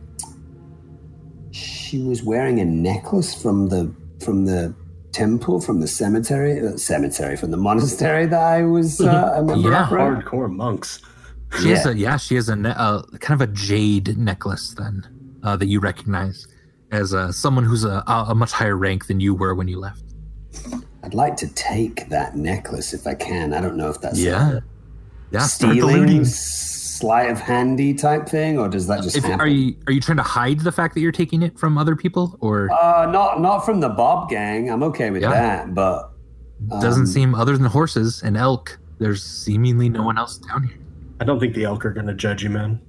she 1.51 1.99
was 2.03 2.23
wearing 2.23 2.61
a 2.61 2.65
necklace 2.65 3.35
from 3.41 3.69
the 3.69 3.93
from 4.25 4.45
the 4.47 4.75
temple 5.13 5.61
from 5.61 5.81
the 5.81 5.87
cemetery 5.87 6.67
uh, 6.67 6.77
cemetery 6.77 7.37
from 7.37 7.51
the 7.53 7.57
monastery 7.57 8.27
that 8.27 8.41
I 8.41 8.63
was 8.65 9.01
uh, 9.01 9.35
a 9.37 9.43
member 9.43 9.71
Yeah. 9.71 9.85
of, 9.87 9.93
right? 9.93 10.25
Hardcore 10.25 10.51
monks. 10.51 11.01
she 11.61 11.69
has 11.71 11.87
a 11.87 11.97
yeah, 11.97 12.17
she 12.17 12.35
has 12.35 12.49
a 12.49 12.57
ne- 12.57 12.71
uh, 12.77 13.03
kind 13.21 13.41
of 13.41 13.49
a 13.49 13.53
jade 13.53 14.17
necklace 14.19 14.75
then 14.77 15.07
uh, 15.45 15.57
that 15.57 15.67
you 15.67 15.79
recognize 15.81 16.49
as 16.91 17.15
uh, 17.15 17.31
someone 17.31 17.65
who's 17.65 17.85
a, 17.85 18.03
a 18.07 18.27
a 18.31 18.35
much 18.35 18.51
higher 18.53 18.77
rank 18.77 19.07
than 19.07 19.21
you 19.21 19.35
were 19.35 19.55
when 19.55 19.69
you 19.69 19.79
left. 19.79 20.03
I'd 21.05 21.15
like 21.15 21.37
to 21.39 21.49
take 21.55 22.09
that 22.09 22.35
necklace 22.37 22.93
if 22.95 23.07
I 23.07 23.15
can. 23.15 23.53
I 23.53 23.61
don't 23.61 23.77
know 23.77 23.91
if 23.91 24.01
that's 24.01 24.19
Yeah. 24.19 24.61
Yeah. 25.31 25.45
a 25.45 25.49
Start 25.49 25.73
stealing, 25.75 25.97
looting. 26.01 26.25
Sleight 27.05 27.31
of 27.31 27.39
handy 27.39 27.93
type 27.93 28.27
thing, 28.27 28.59
or 28.59 28.67
does 28.69 28.87
that 28.87 29.03
just 29.03 29.15
If, 29.17 29.25
are 29.27 29.47
you 29.47 29.77
are 29.87 29.93
you 29.93 30.01
trying 30.01 30.17
to 30.17 30.23
hide 30.23 30.61
the 30.61 30.73
fact 30.73 30.95
that 30.95 31.01
you're 31.01 31.13
taking 31.13 31.43
it 31.43 31.59
from 31.59 31.77
other 31.77 31.95
people, 31.97 32.39
or 32.41 32.71
Uh, 32.73 33.07
not 33.11 33.41
not 33.43 33.59
from 33.67 33.81
the 33.81 33.91
Bob 33.91 34.31
gang. 34.31 34.71
I'm 34.71 34.83
okay 34.85 35.11
with 35.11 35.21
Yeah. 35.23 35.31
that, 35.31 35.75
but 35.75 36.11
doesn't 36.81 37.03
um, 37.03 37.07
seem 37.07 37.35
other 37.35 37.57
than 37.59 37.67
horses 37.67 38.23
and 38.23 38.37
elk? 38.39 38.79
There's 38.99 39.23
seemingly 39.23 39.89
no 39.91 40.03
one 40.03 40.17
else 40.17 40.39
down 40.39 40.63
here. 40.63 40.79
I 41.21 41.25
don't 41.25 41.39
think 41.41 41.55
the 41.55 41.65
elk 41.65 41.85
are 41.85 41.93
going 41.93 42.07
to 42.07 42.15
judge 42.15 42.43
you, 42.43 42.49
man. 42.51 42.81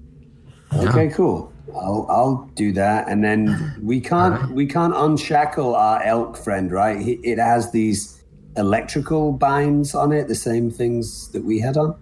Yeah. 0.72 0.90
Okay, 0.90 1.10
cool. 1.10 1.52
I'll 1.76 2.06
I'll 2.10 2.50
do 2.56 2.72
that, 2.74 3.10
and 3.10 3.22
then 3.22 3.76
we 3.84 4.00
can't 4.00 4.36
Alright. 4.36 4.50
we 4.56 4.66
can't 4.66 4.94
unshackle 4.96 5.76
our 5.76 6.02
elk 6.04 6.38
friend, 6.38 6.72
right? 6.72 7.00
He, 7.02 7.14
it 7.32 7.38
has 7.38 7.72
these 7.72 8.24
electrical 8.56 9.34
binds 9.34 9.94
on 9.94 10.14
it, 10.14 10.30
the 10.30 10.36
same 10.36 10.72
things 10.72 11.28
that 11.34 11.44
we 11.44 11.60
had 11.60 11.76
on. 11.76 11.96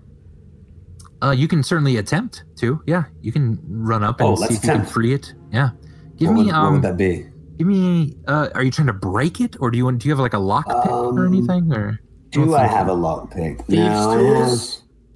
Uh, 1.24 1.32
you 1.32 1.48
can 1.48 1.64
certainly 1.64 1.98
attempt 1.98 2.44
to. 2.58 2.82
Yeah, 2.86 3.06
you 3.22 3.32
can 3.32 3.58
run 3.68 4.04
up 4.04 4.20
and 4.20 4.30
Oh, 4.30 4.36
see 4.36 4.56
if 4.56 4.64
you 4.64 4.70
can 4.72 4.86
free 4.86 5.14
it. 5.14 5.34
Yeah. 5.52 5.70
Give 6.18 6.28
what, 6.30 6.34
me 6.34 6.44
would, 6.46 6.48
what 6.48 6.56
um. 6.56 6.74
would 6.74 6.82
that 6.84 6.98
be? 6.98 7.26
Give 7.58 7.68
me. 7.68 8.18
Uh, 8.28 8.50
are 8.56 8.64
you 8.64 8.72
trying 8.72 8.88
to 8.88 8.94
break 8.94 9.40
it, 9.40 9.56
or 9.60 9.72
do 9.72 9.78
you 9.78 9.86
want? 9.86 10.00
Do 10.00 10.08
you 10.10 10.12
have 10.14 10.20
like 10.20 10.34
a 10.34 10.38
lockpick 10.38 10.86
or 10.88 11.26
Um, 11.26 11.34
anything? 11.34 11.72
Or 11.72 12.00
Do 12.32 12.56
I 12.56 12.66
have 12.68 12.90
a 12.90 12.96
lockpick? 12.96 13.66
Thieves' 13.68 13.78
No, 13.78 14.10
I 14.10 14.40
have. 14.40 14.60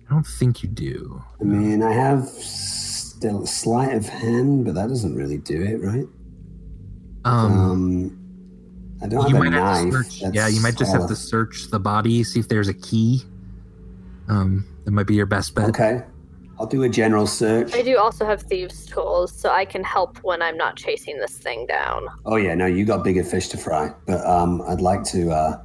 I 0.09 0.13
don't 0.13 0.25
think 0.25 0.63
you 0.63 0.69
do. 0.69 1.21
I 1.41 1.43
mean, 1.43 1.83
I 1.83 1.91
have 1.91 2.25
still 2.29 3.43
a 3.43 3.47
sleight 3.47 3.93
of 3.93 4.07
hand, 4.07 4.63
but 4.63 4.75
that 4.75 4.87
doesn't 4.87 5.13
really 5.15 5.39
do 5.39 5.61
it, 5.61 5.81
right? 5.83 6.05
Um. 7.25 7.51
Um, 7.59 8.19
I 9.01 9.07
don't 9.07 9.27
you 9.29 9.35
have 9.35 9.45
a 9.45 9.49
might 9.49 9.53
have 9.53 9.77
to 9.83 9.91
knife. 9.91 10.05
search. 10.05 10.33
Yeah, 10.33 10.47
you 10.47 10.61
might 10.61 10.77
just 10.77 10.91
have 10.93 11.07
to 11.07 11.15
search 11.15 11.69
the 11.69 11.79
body, 11.79 12.23
see 12.23 12.39
if 12.39 12.47
there's 12.47 12.69
a 12.69 12.73
key. 12.73 13.23
Um, 14.29 14.65
that 14.87 14.91
might 14.91 15.05
be 15.05 15.15
your 15.15 15.25
best 15.25 15.53
bet. 15.53 15.67
Okay, 15.67 16.01
I'll 16.57 16.65
do 16.65 16.83
a 16.83 16.87
general 16.87 17.27
search. 17.27 17.75
I 17.75 17.81
do 17.81 17.97
also 17.97 18.25
have 18.25 18.41
thieves' 18.43 18.85
tools, 18.85 19.37
so 19.37 19.49
I 19.49 19.65
can 19.65 19.83
help 19.83 20.17
when 20.23 20.41
I'm 20.41 20.55
not 20.55 20.77
chasing 20.77 21.19
this 21.19 21.37
thing 21.37 21.65
down. 21.65 22.07
Oh 22.25 22.37
yeah, 22.37 22.55
no, 22.55 22.67
you 22.67 22.85
got 22.85 23.03
bigger 23.03 23.25
fish 23.25 23.49
to 23.49 23.57
fry. 23.57 23.93
But 24.05 24.25
um, 24.25 24.61
I'd 24.61 24.79
like 24.79 25.03
to 25.11 25.29
uh, 25.29 25.61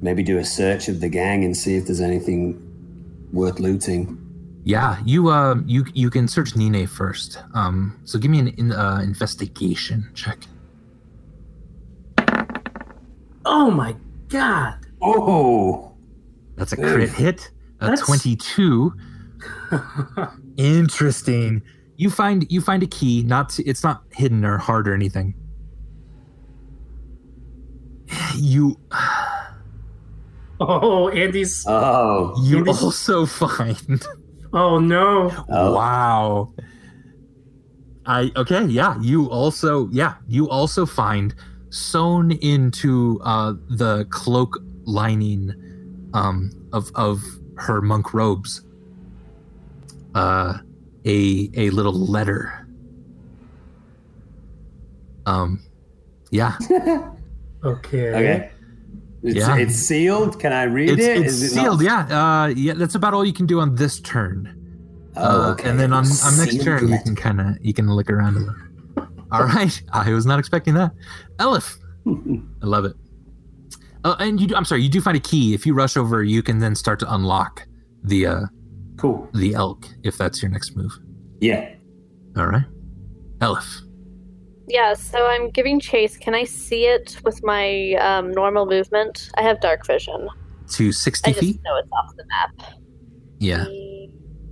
maybe 0.00 0.22
do 0.22 0.38
a 0.38 0.44
search 0.44 0.86
of 0.86 1.00
the 1.00 1.08
gang 1.08 1.42
and 1.42 1.56
see 1.56 1.74
if 1.74 1.86
there's 1.86 2.00
anything 2.00 2.62
worth 3.32 3.58
looting. 3.58 4.16
Yeah, 4.62 4.98
you 5.04 5.30
uh, 5.30 5.56
you 5.66 5.84
you 5.92 6.08
can 6.08 6.28
search 6.28 6.54
Nine 6.54 6.86
first. 6.86 7.42
Um, 7.52 7.98
so 8.04 8.16
give 8.20 8.30
me 8.30 8.38
an 8.38 8.48
in, 8.56 8.70
uh, 8.70 9.00
investigation 9.02 10.08
check. 10.14 10.38
Oh 13.44 13.72
my 13.72 13.96
god. 14.28 14.86
Oh, 15.02 15.96
That's 16.54 16.72
a 16.72 16.80
Oof. 16.80 16.92
crit 16.92 17.10
hit. 17.10 17.50
A 17.84 17.90
That's- 17.90 18.06
twenty-two. 18.06 18.92
Interesting. 20.56 21.62
You 21.96 22.10
find 22.10 22.46
you 22.50 22.60
find 22.60 22.82
a 22.82 22.86
key. 22.86 23.22
Not 23.22 23.50
to, 23.50 23.64
it's 23.64 23.82
not 23.84 24.02
hidden 24.12 24.44
or 24.44 24.58
hard 24.58 24.88
or 24.88 24.94
anything. 24.94 25.34
You 28.36 28.76
Oh, 30.60 31.08
Andy's. 31.08 31.64
oh, 31.66 32.34
you 32.42 32.58
Maybe- 32.58 32.70
also 32.70 33.26
find. 33.42 34.02
Oh 34.52 34.78
no. 34.78 35.30
oh. 35.48 35.74
Wow. 35.74 36.52
I 38.06 38.30
okay, 38.36 38.64
yeah. 38.66 38.96
You 39.00 39.28
also 39.30 39.88
yeah, 39.90 40.14
you 40.28 40.48
also 40.48 40.86
find 40.86 41.34
sewn 41.70 42.30
into 42.30 43.20
uh 43.24 43.54
the 43.68 44.06
cloak 44.10 44.58
lining 44.84 45.52
um 46.14 46.50
of 46.72 46.90
of 46.94 47.20
her 47.56 47.80
monk 47.80 48.12
robes 48.14 48.62
uh 50.14 50.58
a 51.04 51.50
a 51.54 51.70
little 51.70 51.92
letter. 51.94 52.66
Um 55.26 55.60
yeah. 56.30 56.56
Okay. 57.64 58.08
Okay. 58.12 58.50
It's, 59.22 59.36
Yeah. 59.36 59.56
it's 59.56 59.74
sealed. 59.74 60.38
Can 60.38 60.52
I 60.52 60.64
read 60.64 60.90
It's, 60.90 61.02
it? 61.02 61.16
it's 61.22 61.32
Is 61.32 61.42
it 61.44 61.48
sealed, 61.54 61.80
not- 61.82 62.10
yeah. 62.10 62.42
Uh 62.42 62.46
yeah, 62.48 62.74
that's 62.74 62.94
about 62.94 63.14
all 63.14 63.24
you 63.24 63.32
can 63.32 63.46
do 63.46 63.58
on 63.58 63.74
this 63.76 64.00
turn. 64.00 64.54
Oh, 65.16 65.22
Uh, 65.48 65.50
okay. 65.52 65.70
And 65.70 65.80
then 65.80 65.92
on, 65.94 66.04
on 66.04 66.36
next 66.36 66.50
Sealed 66.50 66.64
turn, 66.64 66.88
you 66.88 66.98
can 66.98 67.16
kind 67.16 67.40
of 67.40 67.56
you 67.62 67.72
can 67.72 67.88
look 67.90 68.10
around 68.10 68.36
a 68.36 68.40
little. 68.40 68.54
All 69.32 69.44
right, 69.44 69.82
I 69.92 70.12
was 70.12 70.26
not 70.26 70.38
expecting 70.38 70.74
that. 70.74 70.92
Elif, 71.38 71.78
I 72.06 72.66
love 72.66 72.84
it. 72.84 72.94
Uh, 74.04 74.16
and 74.20 74.40
you, 74.40 74.46
do, 74.46 74.54
I'm 74.54 74.64
sorry, 74.66 74.82
you 74.82 74.88
do 74.90 75.00
find 75.00 75.16
a 75.16 75.20
key. 75.20 75.54
If 75.54 75.64
you 75.66 75.72
rush 75.74 75.96
over, 75.96 76.22
you 76.22 76.42
can 76.42 76.58
then 76.58 76.74
start 76.74 76.98
to 77.00 77.14
unlock 77.14 77.66
the 78.02 78.26
uh, 78.26 78.40
cool. 78.98 79.28
the 79.34 79.54
elk. 79.54 79.86
If 80.02 80.18
that's 80.18 80.42
your 80.42 80.50
next 80.50 80.76
move. 80.76 80.92
Yeah. 81.40 81.70
All 82.36 82.46
right, 82.46 82.64
Elif. 83.38 83.80
Yeah, 84.68 84.94
so 84.94 85.26
I'm 85.26 85.50
giving 85.50 85.78
chase. 85.80 86.16
Can 86.16 86.34
I 86.34 86.44
see 86.44 86.86
it 86.86 87.18
with 87.24 87.42
my 87.44 87.92
um, 88.00 88.30
normal 88.32 88.66
movement? 88.66 89.30
I 89.36 89.42
have 89.42 89.60
dark 89.60 89.86
vision. 89.86 90.28
To 90.70 90.90
60 90.92 91.28
I 91.30 91.32
just 91.32 91.40
feet. 91.44 91.60
know 91.64 91.76
it's 91.76 91.88
off 91.92 92.14
the 92.16 92.24
map. 92.26 92.72
Yeah, 93.38 93.66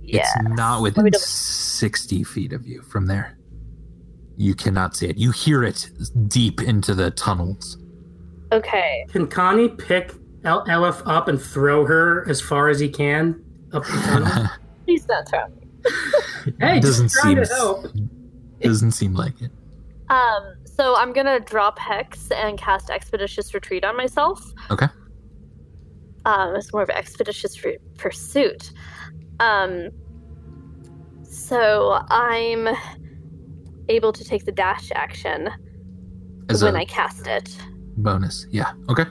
Yeah. 0.03 0.21
it's 0.21 0.55
not 0.55 0.81
within 0.83 1.11
60 1.13 2.23
feet 2.23 2.53
of 2.53 2.67
you 2.67 2.83
from 2.83 3.07
there. 3.07 3.37
You 4.37 4.53
cannot 4.53 4.95
see 4.95 5.07
it. 5.07 5.17
You 5.17 5.31
hear 5.31 5.63
it 5.63 5.89
deep 6.27 6.61
into 6.61 6.93
the 6.93 7.09
tunnels. 7.11 7.77
Okay. 8.53 9.05
Can 9.09 9.27
Connie 9.27 9.69
pick 9.69 10.13
El- 10.43 10.65
Elif 10.65 11.01
up 11.05 11.27
and 11.27 11.41
throw 11.41 11.85
her 11.85 12.27
as 12.29 12.41
far 12.41 12.69
as 12.69 12.79
he 12.79 12.89
can 12.89 13.43
up 13.71 13.83
the 13.85 13.91
tunnel? 14.05 14.49
Please 14.85 15.05
don't 15.05 15.27
throw 15.27 15.47
me. 15.47 16.53
hey, 16.59 16.79
doesn't 16.79 17.05
just 17.05 17.15
trying 17.21 17.35
seem 17.35 17.43
to 17.43 17.53
help. 17.53 17.85
doesn't 18.61 18.91
seem 18.91 19.13
like 19.13 19.41
it. 19.41 19.51
Um, 20.09 20.55
so 20.65 20.95
I'm 20.95 21.13
gonna 21.13 21.39
drop 21.39 21.79
Hex 21.79 22.29
and 22.31 22.57
cast 22.57 22.89
Expeditious 22.89 23.53
Retreat 23.53 23.83
on 23.83 23.95
myself. 23.97 24.53
Okay. 24.69 24.87
Um, 26.25 26.55
it's 26.55 26.71
more 26.71 26.83
of 26.83 26.89
an 26.89 26.95
expeditious 26.95 27.63
re- 27.63 27.79
pursuit. 27.97 28.71
Um, 29.39 29.89
so 31.23 31.99
I'm 32.09 32.69
able 33.89 34.13
to 34.13 34.23
take 34.23 34.45
the 34.45 34.51
dash 34.51 34.91
action 34.95 35.49
As 36.49 36.63
when 36.63 36.75
a 36.75 36.79
I 36.79 36.85
cast 36.85 37.27
it. 37.27 37.55
Bonus. 38.03 38.45
Yeah. 38.51 38.73
Okay. 38.89 39.05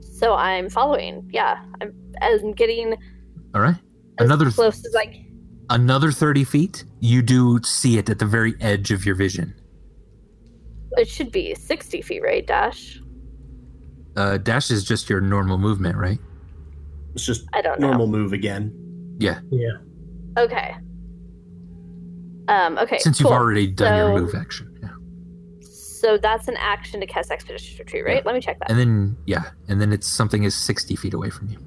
So 0.00 0.34
I'm 0.34 0.68
following. 0.70 1.28
Yeah, 1.32 1.62
I'm, 1.80 1.94
I'm 2.22 2.52
getting 2.52 2.94
All 3.54 3.60
right. 3.60 3.76
as 4.18 4.24
Another 4.26 4.50
close 4.50 4.84
as 4.84 4.94
I 4.94 5.06
can. 5.06 5.26
another 5.70 6.10
30 6.12 6.44
feet. 6.44 6.84
You 7.00 7.20
do 7.22 7.60
see 7.62 7.98
it 7.98 8.08
at 8.08 8.18
the 8.18 8.26
very 8.26 8.54
edge 8.60 8.90
of 8.90 9.04
your 9.04 9.14
vision. 9.14 9.54
It 10.96 11.08
should 11.08 11.32
be 11.32 11.54
60 11.54 12.02
feet, 12.02 12.22
right, 12.22 12.46
Dash? 12.46 13.00
Uh, 14.16 14.38
dash 14.38 14.70
is 14.70 14.84
just 14.84 15.10
your 15.10 15.20
normal 15.20 15.58
movement, 15.58 15.96
right? 15.96 16.20
It's 17.14 17.26
just 17.26 17.44
I 17.52 17.60
don't 17.60 17.80
know. 17.80 17.88
normal 17.88 18.06
move 18.06 18.32
again. 18.32 18.72
Yeah. 19.18 19.40
Yeah. 19.50 19.72
Okay. 20.38 20.76
Um, 22.46 22.78
okay. 22.78 22.98
Since 22.98 23.18
cool. 23.20 23.30
you've 23.32 23.36
already 23.40 23.66
done 23.66 23.96
your 23.96 24.20
move 24.20 24.34
action. 24.36 24.72
Yeah. 24.82 24.90
So 26.04 26.18
that's 26.18 26.48
an 26.48 26.56
action 26.58 27.00
to 27.00 27.06
cast 27.06 27.30
Expeditious 27.30 27.78
Retreat, 27.78 28.04
right? 28.04 28.26
Let 28.26 28.34
me 28.34 28.40
check 28.42 28.58
that. 28.58 28.70
And 28.70 28.78
then 28.78 29.16
yeah, 29.24 29.44
and 29.68 29.80
then 29.80 29.90
it's 29.90 30.06
something 30.06 30.44
is 30.44 30.54
60 30.54 30.96
feet 30.96 31.14
away 31.14 31.30
from 31.30 31.48
you. 31.48 31.58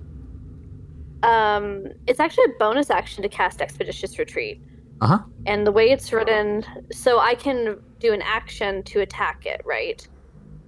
Um, 1.27 1.87
it's 2.05 2.19
actually 2.19 2.43
a 2.43 2.59
bonus 2.59 2.91
action 2.91 3.23
to 3.23 3.29
cast 3.29 3.63
Expeditious 3.63 4.19
Retreat. 4.19 4.61
Uh-huh. 5.01 5.17
And 5.47 5.65
the 5.65 5.71
way 5.71 5.89
it's 5.89 6.13
written, 6.13 6.63
so 6.91 7.17
I 7.17 7.33
can 7.33 7.81
do 7.97 8.13
an 8.13 8.21
action 8.21 8.83
to 8.83 8.99
attack 8.99 9.47
it, 9.47 9.59
right? 9.65 10.07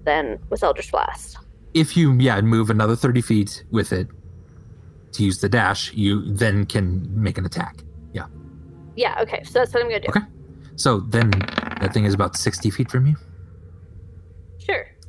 Then 0.04 0.40
with 0.50 0.64
Eldritch 0.64 0.92
Blast. 0.92 1.38
If 1.76 1.96
you 1.96 2.14
yeah, 2.14 2.42
move 2.42 2.72
another 2.72 2.96
30 2.96 3.22
feet 3.22 3.64
with 3.70 3.94
it 3.94 4.08
to 5.12 5.24
use 5.24 5.42
the 5.42 5.50
dash, 5.50 5.94
you 5.94 6.26
then 6.26 6.66
can 6.66 7.08
make 7.14 7.38
an 7.38 7.46
attack. 7.46 7.84
Yeah. 8.14 8.26
Yeah, 8.96 9.22
okay. 9.22 9.44
So 9.44 9.60
that's 9.60 9.72
what 9.76 9.84
I'm 9.84 9.90
gonna 9.90 10.00
do. 10.00 10.08
Okay. 10.10 10.26
So 10.76 11.02
then 11.02 11.30
that 11.30 11.94
thing 11.94 12.06
is 12.06 12.16
about 12.16 12.36
60 12.36 12.72
feet 12.72 12.90
from 12.90 13.06
you. 13.06 13.16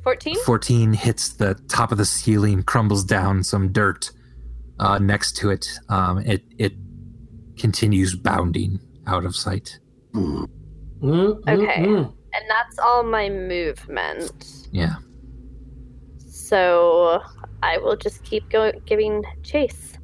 Sure. 0.03 0.13
14? 0.13 0.35
14 0.45 0.93
hits 0.93 1.33
the 1.33 1.53
top 1.69 1.91
of 1.91 1.97
the 1.97 2.05
ceiling, 2.05 2.63
crumbles 2.63 3.03
down 3.03 3.43
some 3.43 3.71
dirt 3.71 4.11
uh, 4.79 4.97
next 4.97 5.35
to 5.37 5.49
it. 5.51 5.67
Um, 5.89 6.19
it 6.19 6.43
it 6.57 6.73
continues 7.57 8.15
bounding 8.15 8.79
out 9.07 9.25
of 9.25 9.35
sight. 9.35 9.77
Hmm. 10.13 10.45
Mm, 11.01 11.41
mm, 11.43 11.49
Okay. 11.49 11.83
mm. 11.83 12.13
And 12.33 12.45
that's 12.49 12.79
all 12.79 13.03
my 13.03 13.29
movement. 13.29 14.67
Yeah. 14.71 14.95
So 16.27 17.21
I 17.63 17.77
will 17.77 17.95
just 17.95 18.23
keep 18.23 18.49
going 18.49 18.81
giving 18.85 19.23
chase. 19.43 19.97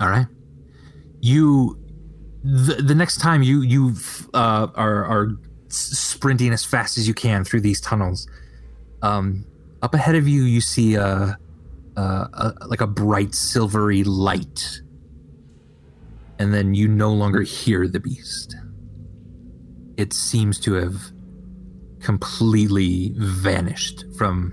All 0.00 0.08
right. 0.08 0.26
You 1.20 1.78
the, 2.42 2.74
the 2.74 2.94
next 2.94 3.18
time 3.18 3.42
you 3.42 3.62
you 3.62 3.94
uh, 4.34 4.68
are 4.74 5.04
are 5.04 5.28
sprinting 5.68 6.52
as 6.52 6.64
fast 6.64 6.98
as 6.98 7.08
you 7.08 7.14
can 7.14 7.44
through 7.44 7.60
these 7.60 7.80
tunnels. 7.80 8.28
Um, 9.02 9.44
up 9.82 9.94
ahead 9.94 10.14
of 10.14 10.26
you, 10.26 10.42
you 10.42 10.60
see 10.60 10.94
a, 10.94 11.38
a, 11.96 12.00
a 12.00 12.54
like 12.66 12.80
a 12.80 12.86
bright 12.86 13.34
silvery 13.34 14.04
light, 14.04 14.80
and 16.38 16.52
then 16.52 16.74
you 16.74 16.88
no 16.88 17.12
longer 17.12 17.42
hear 17.42 17.86
the 17.88 18.00
beast. 18.00 18.56
It 19.96 20.12
seems 20.12 20.58
to 20.60 20.74
have 20.74 20.96
completely 22.00 23.12
vanished 23.16 24.04
from 24.18 24.52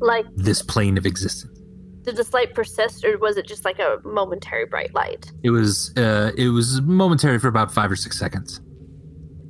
Like, 0.00 0.26
this 0.34 0.62
plane 0.62 0.98
of 0.98 1.06
existence. 1.06 1.56
did 2.02 2.16
this 2.16 2.32
light 2.32 2.54
persist, 2.54 3.04
or 3.04 3.18
was 3.18 3.36
it 3.36 3.46
just 3.46 3.64
like 3.64 3.78
a 3.78 3.98
momentary 4.04 4.66
bright 4.66 4.94
light? 4.94 5.30
It 5.42 5.50
was 5.50 5.92
uh, 5.96 6.32
it 6.36 6.48
was 6.48 6.80
momentary 6.82 7.38
for 7.38 7.48
about 7.48 7.72
five 7.72 7.90
or 7.90 7.96
six 7.96 8.18
seconds, 8.18 8.60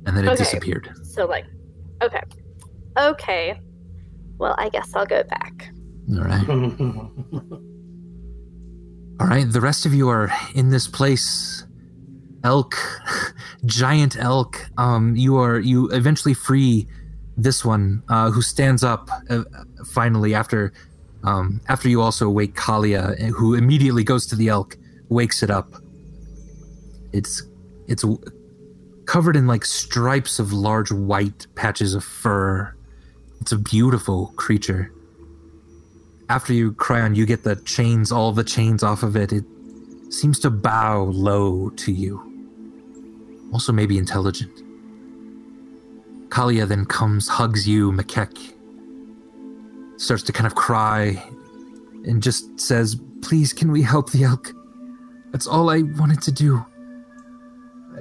and 0.05 0.15
then 0.17 0.25
it 0.25 0.29
Okay. 0.29 0.37
disappeared. 0.43 0.89
So, 1.03 1.25
like, 1.25 1.45
okay. 2.03 2.21
Okay. 2.99 3.59
Well, 4.41 4.55
I 4.57 4.69
guess 4.69 4.95
I'll 4.95 5.05
go 5.05 5.21
back. 5.21 5.71
All 6.15 6.23
right. 6.23 6.49
All 9.19 9.27
right, 9.27 9.45
the 9.47 9.61
rest 9.61 9.85
of 9.85 9.93
you 9.93 10.09
are 10.09 10.31
in 10.55 10.69
this 10.69 10.87
place. 10.87 11.63
Elk, 12.43 12.75
giant 13.65 14.17
elk. 14.17 14.67
Um, 14.79 15.15
you 15.15 15.37
are 15.37 15.59
you 15.59 15.89
eventually 15.91 16.33
free 16.33 16.87
this 17.37 17.63
one, 17.63 18.01
uh, 18.09 18.31
who 18.31 18.41
stands 18.41 18.83
up 18.83 19.11
uh, 19.29 19.43
finally 19.85 20.33
after, 20.33 20.73
um, 21.23 21.61
after 21.69 21.87
you 21.87 22.01
also 22.01 22.27
wake 22.27 22.55
Kalia, 22.55 23.15
who 23.29 23.53
immediately 23.53 24.03
goes 24.03 24.25
to 24.25 24.35
the 24.35 24.47
elk, 24.47 24.75
wakes 25.09 25.43
it 25.43 25.51
up. 25.51 25.75
It's 27.13 27.43
it's 27.87 28.03
covered 29.05 29.35
in 29.35 29.45
like 29.45 29.65
stripes 29.65 30.39
of 30.39 30.51
large 30.51 30.91
white 30.91 31.45
patches 31.53 31.93
of 31.93 32.03
fur. 32.03 32.75
It's 33.41 33.51
a 33.51 33.57
beautiful 33.57 34.27
creature 34.37 34.91
after 36.31 36.53
you 36.53 36.71
Cryon, 36.71 37.13
you 37.13 37.25
get 37.25 37.43
the 37.43 37.57
chains, 37.57 38.09
all 38.09 38.31
the 38.31 38.43
chains 38.45 38.83
off 38.83 39.03
of 39.03 39.17
it. 39.17 39.33
It 39.33 39.43
seems 40.09 40.39
to 40.39 40.49
bow 40.49 41.03
low 41.03 41.71
to 41.71 41.91
you. 41.91 42.13
Also, 43.51 43.73
maybe 43.73 43.97
intelligent. 43.97 44.63
Kalia 46.29 46.65
then 46.65 46.85
comes, 46.85 47.27
hugs 47.27 47.67
you, 47.67 47.91
McKeck, 47.91 48.53
starts 49.97 50.23
to 50.23 50.31
kind 50.31 50.47
of 50.47 50.55
cry, 50.55 51.21
and 52.05 52.23
just 52.23 52.57
says, 52.61 52.95
Please, 53.21 53.51
can 53.51 53.69
we 53.69 53.81
help 53.81 54.11
the 54.11 54.23
elk? 54.23 54.53
That's 55.31 55.47
all 55.47 55.69
I 55.69 55.81
wanted 55.81 56.21
to 56.21 56.31
do. 56.31 56.65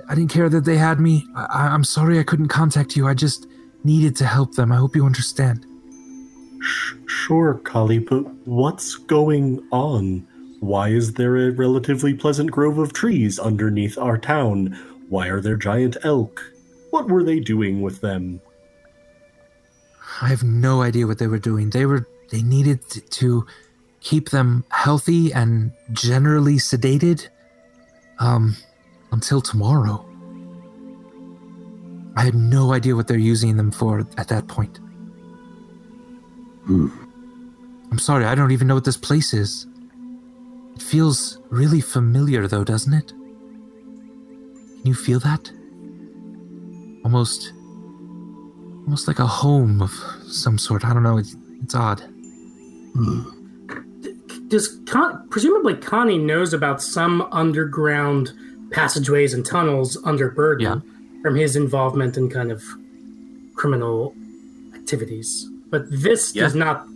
I- 0.08 0.14
didn't 0.14 0.30
care 0.30 0.48
that 0.48 0.64
they 0.64 0.76
had 0.76 1.00
me. 1.00 1.26
I- 1.34 1.66
I'm 1.74 1.82
sorry 1.82 2.20
I 2.20 2.22
couldn't 2.22 2.48
contact 2.48 2.96
you. 2.96 3.08
I 3.08 3.14
just 3.14 3.48
needed 3.84 4.16
to 4.16 4.26
help 4.26 4.54
them. 4.54 4.72
I 4.72 4.76
hope 4.76 4.96
you 4.96 5.04
understand. 5.06 5.64
Sh- 6.62 6.94
Sure, 7.06 7.54
Kali, 7.54 7.98
but 7.98 8.24
what's 8.46 8.96
going 8.96 9.64
on? 9.70 10.26
Why 10.60 10.88
is 10.88 11.12
there 11.14 11.36
a 11.36 11.50
relatively 11.52 12.12
pleasant 12.12 12.50
grove 12.50 12.78
of 12.78 12.92
trees 12.92 13.38
underneath 13.38 13.96
our 13.96 14.18
town? 14.18 14.76
Why 15.08 15.28
are 15.28 15.40
there 15.40 15.56
giant 15.56 15.96
elk? 16.02 16.42
What 16.90 17.08
were 17.08 17.22
they 17.22 17.38
doing 17.38 17.82
with 17.82 18.00
them? 18.00 18.40
I 20.20 20.28
have 20.28 20.42
no 20.42 20.82
idea 20.82 21.06
what 21.06 21.18
they 21.18 21.28
were 21.28 21.38
doing. 21.38 21.70
They 21.70 21.86
were 21.86 22.06
they 22.30 22.42
needed 22.42 22.80
to 23.10 23.46
keep 24.00 24.30
them 24.30 24.64
healthy 24.70 25.32
and 25.32 25.72
generally 25.92 26.54
sedated 26.56 27.28
um 28.18 28.56
until 29.12 29.40
tomorrow. 29.40 30.04
I 32.16 32.22
had 32.22 32.34
no 32.34 32.72
idea 32.72 32.96
what 32.96 33.06
they're 33.08 33.16
using 33.18 33.56
them 33.56 33.70
for 33.70 34.00
at 34.16 34.28
that 34.28 34.48
point. 34.48 34.78
Hmm. 36.66 36.88
I'm 37.90 37.98
sorry, 37.98 38.24
I 38.24 38.34
don't 38.34 38.52
even 38.52 38.66
know 38.68 38.74
what 38.74 38.84
this 38.84 38.96
place 38.96 39.32
is. 39.32 39.66
It 40.74 40.82
feels 40.82 41.38
really 41.50 41.80
familiar 41.80 42.46
though, 42.46 42.64
doesn't 42.64 42.92
it? 42.92 43.08
Can 43.08 44.82
you 44.84 44.94
feel 44.94 45.20
that? 45.20 45.50
Almost 47.04 47.52
almost 48.84 49.06
like 49.08 49.18
a 49.18 49.26
home 49.26 49.80
of 49.82 49.92
some 50.26 50.58
sort. 50.58 50.84
I 50.84 50.92
don't 50.92 51.02
know. 51.02 51.18
It's, 51.18 51.36
it's 51.62 51.74
odd. 51.74 52.00
Hmm. 52.94 53.22
Does 54.48 54.80
Con- 54.86 55.28
presumably 55.28 55.76
Connie 55.76 56.18
knows 56.18 56.52
about 56.52 56.82
some 56.82 57.22
underground 57.30 58.32
passageways 58.72 59.32
and 59.32 59.46
tunnels 59.46 59.96
under 60.04 60.30
Burden 60.30 60.66
Yeah. 60.66 60.89
From 61.22 61.36
his 61.36 61.56
involvement 61.56 62.16
in 62.16 62.30
kind 62.30 62.50
of 62.50 62.62
criminal 63.54 64.14
activities. 64.74 65.48
But 65.70 65.84
this 65.90 66.32
does 66.32 66.54
not. 66.54 66.86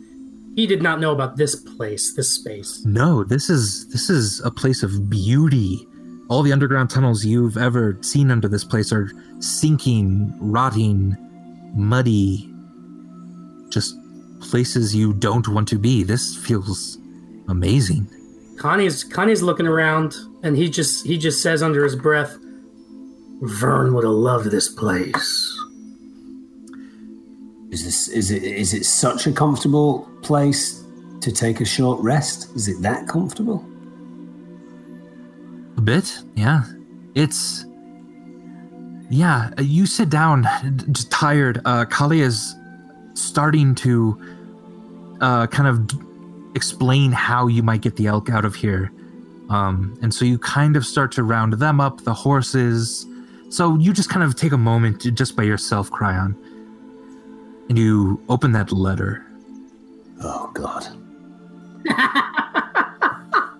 He 0.57 0.67
did 0.67 0.83
not 0.83 1.01
know 1.01 1.13
about 1.13 1.37
this 1.37 1.57
place, 1.57 2.15
this 2.15 2.35
space. 2.35 2.85
No, 2.85 3.25
this 3.25 3.51
is 3.51 3.89
this 3.89 4.09
is 4.09 4.41
a 4.41 4.51
place 4.51 4.83
of 4.83 5.11
beauty. 5.11 5.87
All 6.29 6.43
the 6.43 6.53
underground 6.53 6.91
tunnels 6.91 7.25
you've 7.25 7.57
ever 7.57 7.99
seen 8.01 8.31
under 8.31 8.49
this 8.49 8.65
place 8.65 8.93
are 8.93 9.11
sinking, 9.41 10.33
rotting, 10.41 11.17
muddy. 11.75 12.51
Just 13.69 13.97
places 14.41 14.95
you 14.95 15.13
don't 15.13 15.49
want 15.49 15.69
to 15.69 15.79
be. 15.79 16.03
This 16.03 16.37
feels 16.37 16.99
amazing. 17.49 18.09
Connie's 18.59 19.05
Connie's 19.05 19.43
looking 19.43 19.67
around, 19.67 20.17
and 20.43 20.57
he 20.57 20.71
just 20.71 21.07
he 21.07 21.19
just 21.19 21.43
says 21.43 21.63
under 21.63 21.85
his 21.85 21.97
breath, 21.97 22.39
"Vern 23.43 23.95
would 23.95 24.05
have 24.05 24.13
loved 24.13 24.51
this 24.51 24.69
place." 24.69 25.51
Is 27.71 27.85
this 27.85 28.09
is 28.09 28.31
it 28.31 28.43
is 28.45 28.73
it 28.73 28.85
such 28.85 29.27
a 29.27 29.33
comfortable 29.33 30.09
place 30.23 30.85
to 31.23 31.33
take 31.33 31.61
a 31.61 31.65
short 31.65 32.01
rest? 32.01 32.55
Is 32.55 32.69
it 32.69 32.81
that 32.83 33.09
comfortable? 33.09 33.65
A 35.77 35.81
bit, 35.81 36.21
yeah. 36.37 36.65
It's 37.15 37.65
yeah. 39.11 39.51
uh, 39.59 39.63
You 39.63 39.87
sit 39.87 40.09
down, 40.09 40.47
just 40.93 41.11
tired. 41.11 41.61
Uh, 41.65 41.85
Kali 41.85 42.21
is 42.21 42.55
starting 43.15 43.75
to 43.77 44.17
uh, 45.21 45.47
kind 45.49 45.69
of 45.69 45.87
d- 45.89 45.99
explain 46.55 47.11
how 47.13 47.49
you 47.49 47.63
might 47.63 47.81
get 47.81 47.97
the 47.97 48.07
elk 48.07 48.31
out 48.31 48.45
of 48.45 48.55
here, 48.55 48.93
um, 49.51 49.99
and 50.01 50.15
so 50.15 50.25
you 50.25 50.39
kind 50.39 50.77
of 50.77 50.87
start 50.87 51.11
to 51.13 51.25
round 51.25 51.55
them 51.55 51.81
up, 51.81 52.03
the 52.05 52.15
horses. 52.15 53.07
So 53.55 53.79
you 53.79 53.93
just 53.93 54.11
kind 54.11 54.25
of 54.25 54.35
take 54.35 54.51
a 54.51 54.59
moment 54.59 55.01
to, 55.03 55.13
just 55.13 55.37
by 55.37 55.45
yourself, 55.45 55.89
Cryon, 55.89 56.35
and 57.69 57.79
you 57.79 58.21
open 58.29 58.51
that 58.51 58.73
letter. 58.73 59.25
Oh 60.21 60.51
God. 60.53 60.85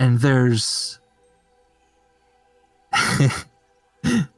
and 0.00 0.18
there's 0.18 0.98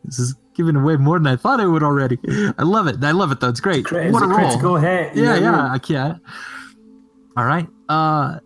this 0.04 0.18
is 0.18 0.34
giving 0.54 0.76
away 0.76 0.96
more 0.96 1.18
than 1.18 1.28
I 1.28 1.36
thought 1.36 1.60
it 1.60 1.66
would 1.66 1.82
already. 1.82 2.18
I 2.58 2.62
love 2.62 2.88
it. 2.88 3.02
I 3.02 3.12
love 3.12 3.32
it 3.32 3.40
though. 3.40 3.48
It's 3.48 3.60
great. 3.60 3.86
Crit- 3.86 4.12
what 4.12 4.22
a 4.22 4.26
it's 4.26 4.36
roll. 4.36 4.48
critical 4.48 4.76
hit. 4.76 5.16
Yeah, 5.16 5.36
You 5.36 5.44
yeah, 5.44 5.72
I 5.72 5.78
can't. 5.78 6.20
All 7.38 7.46
right. 7.46 7.66
Uh 7.88 8.40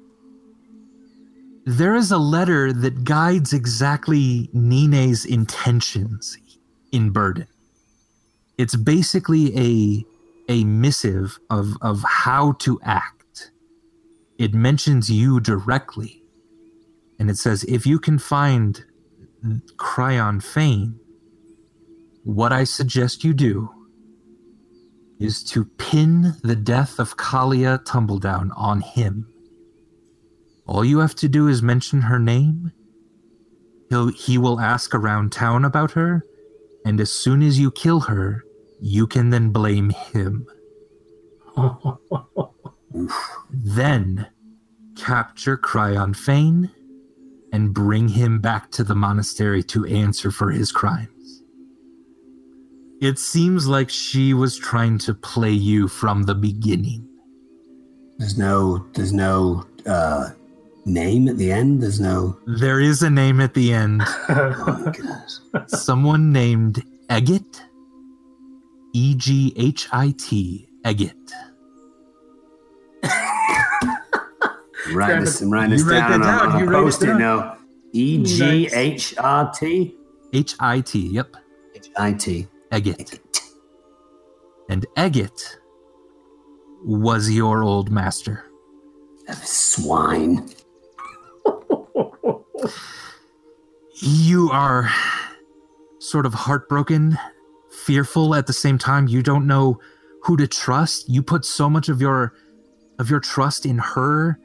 there 1.66 1.96
is 1.96 2.12
a 2.12 2.18
letter 2.18 2.72
that 2.72 3.02
guides 3.02 3.52
exactly 3.52 4.48
Nine's 4.52 5.24
intentions 5.24 6.38
in 6.92 7.10
Burden. 7.10 7.48
It's 8.56 8.76
basically 8.76 9.52
a 9.58 10.04
a 10.48 10.62
missive 10.64 11.40
of 11.50 11.76
of 11.82 12.04
how 12.04 12.52
to 12.60 12.80
act. 12.84 13.50
It 14.38 14.54
mentions 14.54 15.10
you 15.10 15.40
directly. 15.40 16.22
And 17.18 17.28
it 17.28 17.36
says 17.36 17.64
if 17.64 17.84
you 17.84 17.98
can 17.98 18.20
find 18.20 18.84
Cryon 19.76 20.40
Fane, 20.40 21.00
what 22.22 22.52
I 22.52 22.62
suggest 22.62 23.24
you 23.24 23.34
do 23.34 23.70
is 25.18 25.42
to 25.42 25.64
pin 25.64 26.34
the 26.44 26.54
death 26.54 27.00
of 27.00 27.16
Kalia 27.16 27.82
Tumbledown 27.84 28.50
on 28.56 28.82
him. 28.82 29.32
All 30.66 30.84
you 30.84 30.98
have 30.98 31.14
to 31.16 31.28
do 31.28 31.48
is 31.48 31.62
mention 31.62 32.02
her 32.02 32.18
name. 32.18 32.72
He'll, 33.88 34.08
he 34.08 34.36
will 34.36 34.60
ask 34.60 34.94
around 34.94 35.30
town 35.32 35.64
about 35.64 35.92
her, 35.92 36.24
and 36.84 37.00
as 37.00 37.12
soon 37.12 37.42
as 37.42 37.58
you 37.58 37.70
kill 37.70 38.00
her, 38.00 38.44
you 38.80 39.06
can 39.06 39.30
then 39.30 39.50
blame 39.50 39.90
him. 39.90 40.46
Then 43.50 44.28
capture 44.96 45.56
Cryon 45.56 46.16
Fane 46.16 46.70
and 47.52 47.74
bring 47.74 48.08
him 48.08 48.40
back 48.40 48.70
to 48.72 48.84
the 48.84 48.94
monastery 48.94 49.62
to 49.64 49.84
answer 49.86 50.30
for 50.30 50.50
his 50.50 50.72
crimes. 50.72 51.42
It 53.00 53.18
seems 53.18 53.66
like 53.66 53.90
she 53.90 54.32
was 54.32 54.58
trying 54.58 54.98
to 54.98 55.14
play 55.14 55.52
you 55.52 55.88
from 55.88 56.22
the 56.22 56.34
beginning. 56.34 57.06
There's 58.18 58.38
no 58.38 58.86
there's 58.94 59.12
no 59.12 59.64
uh, 59.84 60.30
name 60.86 61.28
at 61.28 61.36
the 61.36 61.52
end? 61.52 61.82
There's 61.82 62.00
no. 62.00 62.38
There 62.46 62.80
is 62.80 63.02
a 63.02 63.10
name 63.10 63.40
at 63.40 63.52
the 63.54 63.72
end. 63.74 64.02
Oh 64.28 64.82
my 64.84 64.92
goodness. 64.92 65.40
Someone 65.66 66.32
named 66.32 66.82
Eghit. 67.10 67.60
E 68.94 69.14
G 69.14 69.52
H 69.56 69.88
I 69.92 70.14
T. 70.18 70.68
Eghit. 70.84 71.12
Write 74.92 75.20
this, 75.20 75.42
I'm 75.42 75.50
this 75.70 75.82
You 75.82 75.90
write 75.90 76.08
down, 76.08 76.20
that 76.20 76.42
on, 76.42 76.48
down, 76.48 76.52
on 76.52 76.58
you 76.60 76.66
a 76.66 76.68
it 76.68 76.72
post-it 76.84 77.06
down. 77.06 77.18
note. 77.18 77.58
E 77.92 78.22
G 78.24 78.68
H 78.72 79.14
R 79.18 79.52
T. 79.52 79.94
H 80.32 80.54
I 80.60 80.80
T. 80.80 81.08
Yep. 81.08 81.36
H 81.74 81.90
I 81.96 82.12
T. 82.12 82.46
Eghit. 82.72 83.18
And 84.70 84.86
Eghit 84.96 85.56
was 86.84 87.30
your 87.30 87.62
old 87.64 87.90
master. 87.90 88.44
Swine. 89.42 90.48
You 94.00 94.50
are 94.50 94.90
sort 95.98 96.26
of 96.26 96.34
heartbroken, 96.34 97.18
fearful 97.70 98.34
at 98.34 98.46
the 98.46 98.52
same 98.52 98.78
time. 98.78 99.08
You 99.08 99.22
don't 99.22 99.46
know 99.46 99.80
who 100.22 100.36
to 100.36 100.46
trust. 100.46 101.08
You 101.08 101.22
put 101.22 101.44
so 101.44 101.70
much 101.70 101.88
of 101.88 102.00
your 102.00 102.34
of 102.98 103.10
your 103.10 103.20
trust 103.20 103.66
in 103.66 103.78
her 103.78 104.38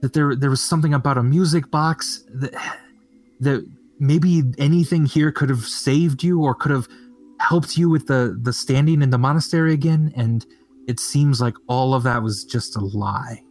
that 0.00 0.12
there 0.12 0.34
there 0.34 0.50
was 0.50 0.60
something 0.60 0.94
about 0.94 1.18
a 1.18 1.22
music 1.22 1.70
box 1.70 2.24
that 2.32 2.54
that 3.40 3.64
maybe 3.98 4.42
anything 4.58 5.06
here 5.06 5.32
could 5.32 5.50
have 5.50 5.64
saved 5.64 6.22
you 6.22 6.42
or 6.42 6.54
could 6.54 6.70
have 6.70 6.88
helped 7.40 7.76
you 7.76 7.88
with 7.88 8.06
the 8.06 8.38
the 8.42 8.52
standing 8.52 9.02
in 9.02 9.10
the 9.10 9.18
monastery 9.18 9.72
again 9.72 10.12
and 10.16 10.46
it 10.86 10.98
seems 10.98 11.40
like 11.40 11.54
all 11.68 11.94
of 11.94 12.02
that 12.02 12.22
was 12.22 12.44
just 12.44 12.76
a 12.76 12.80
lie 12.80 13.42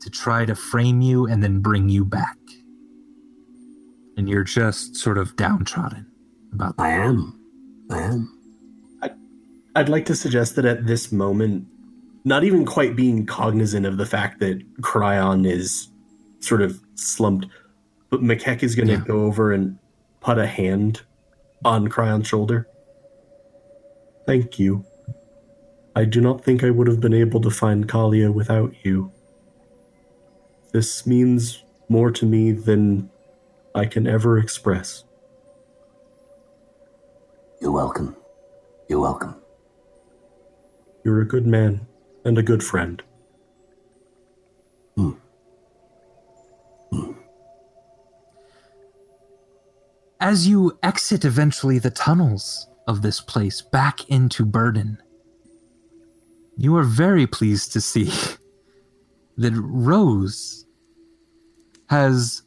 to 0.00 0.10
try 0.10 0.44
to 0.44 0.54
frame 0.54 1.00
you 1.00 1.26
and 1.26 1.42
then 1.42 1.60
bring 1.60 1.88
you 1.88 2.04
back 2.04 2.36
and 4.16 4.28
you're 4.28 4.44
just 4.44 4.96
sort 4.96 5.18
of 5.18 5.34
downtrodden 5.36 6.06
about 6.52 6.76
that 6.76 6.82
I 6.82 6.90
am. 6.90 7.38
I 7.90 7.98
am. 8.00 8.36
I'd 9.76 9.88
like 9.88 10.04
to 10.06 10.16
suggest 10.16 10.56
that 10.56 10.64
at 10.64 10.86
this 10.86 11.12
moment, 11.12 11.66
not 12.24 12.42
even 12.42 12.66
quite 12.66 12.96
being 12.96 13.24
cognizant 13.24 13.86
of 13.86 13.98
the 13.98 14.04
fact 14.06 14.40
that 14.40 14.60
Cryon 14.82 15.46
is 15.48 15.88
sort 16.40 16.60
of 16.60 16.80
slumped, 16.96 17.46
but 18.10 18.20
McKeck 18.20 18.64
is 18.64 18.74
going 18.74 18.88
to 18.88 18.94
Yeah. 18.94 19.04
go 19.06 19.24
over 19.26 19.52
and 19.52 19.78
put 20.20 20.38
a 20.38 20.46
hand 20.46 21.02
on 21.64 21.86
Cryon's 21.88 22.26
shoulder. 22.26 22.66
Thank 24.26 24.58
you. 24.58 24.84
I 25.94 26.04
do 26.04 26.20
not 26.20 26.44
think 26.44 26.64
I 26.64 26.70
would 26.70 26.88
have 26.88 27.00
been 27.00 27.14
able 27.14 27.40
to 27.40 27.50
find 27.50 27.88
Kalia 27.88 28.32
without 28.34 28.74
you. 28.84 29.12
This 30.72 31.06
means 31.06 31.62
more 31.88 32.10
to 32.10 32.26
me 32.26 32.52
than 32.52 33.08
I 33.74 33.86
can 33.86 34.06
ever 34.06 34.38
express. 34.38 35.04
You're 37.60 37.72
welcome. 37.72 38.16
You're 38.88 39.00
welcome. 39.00 39.36
You're 41.04 41.20
a 41.20 41.26
good 41.26 41.46
man 41.46 41.86
and 42.24 42.36
a 42.38 42.42
good 42.42 42.62
friend. 42.62 43.02
Hmm. 44.96 45.12
Hmm. 46.90 47.12
as 50.20 50.46
you 50.46 50.78
exit 50.82 51.24
eventually 51.24 51.78
the 51.78 51.90
tunnels 51.90 52.68
of 52.86 53.02
this 53.02 53.20
place 53.20 53.62
back 53.62 54.08
into 54.10 54.44
Burden, 54.44 54.98
you 56.56 56.76
are 56.76 56.82
very 56.84 57.26
pleased 57.26 57.72
to 57.72 57.80
see 57.80 58.12
that 59.38 59.52
Rose 59.54 60.66
has 61.88 62.42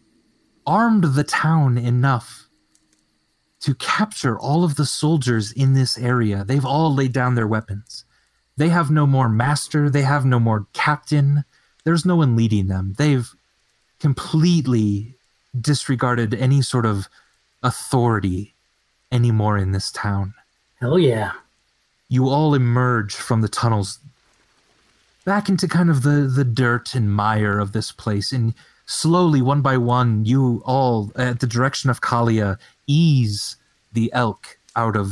armed 0.65 1.03
the 1.15 1.23
town 1.23 1.77
enough 1.77 2.47
to 3.61 3.73
capture 3.75 4.37
all 4.37 4.63
of 4.63 4.75
the 4.75 4.85
soldiers 4.85 5.51
in 5.51 5.73
this 5.73 5.97
area. 5.97 6.43
They've 6.43 6.65
all 6.65 6.93
laid 6.93 7.13
down 7.13 7.35
their 7.35 7.47
weapons. 7.47 8.03
They 8.57 8.69
have 8.69 8.91
no 8.91 9.07
more 9.07 9.29
master, 9.29 9.89
they 9.89 10.01
have 10.01 10.25
no 10.25 10.39
more 10.39 10.67
captain. 10.73 11.45
There's 11.85 12.05
no 12.05 12.15
one 12.15 12.35
leading 12.35 12.67
them. 12.67 12.95
They've 12.97 13.29
completely 13.99 15.15
disregarded 15.59 16.33
any 16.33 16.61
sort 16.61 16.85
of 16.85 17.07
authority 17.61 18.53
anymore 19.11 19.57
in 19.57 19.71
this 19.71 19.91
town. 19.91 20.33
Hell 20.79 20.99
yeah. 20.99 21.31
You 22.09 22.29
all 22.29 22.53
emerge 22.53 23.13
from 23.15 23.41
the 23.41 23.47
tunnels 23.47 23.99
back 25.25 25.47
into 25.47 25.67
kind 25.67 25.89
of 25.89 26.03
the, 26.03 26.29
the 26.33 26.43
dirt 26.43 26.95
and 26.95 27.13
mire 27.13 27.59
of 27.59 27.71
this 27.71 27.91
place. 27.91 28.31
And 28.31 28.53
slowly, 28.85 29.41
one 29.41 29.61
by 29.61 29.77
one, 29.77 30.25
you 30.25 30.61
all, 30.65 31.11
at 31.15 31.39
the 31.39 31.47
direction 31.47 31.89
of 31.89 32.01
Kalia, 32.01 32.57
ease 32.87 33.55
the 33.91 34.11
elk 34.13 34.57
out 34.75 34.95
of 34.95 35.11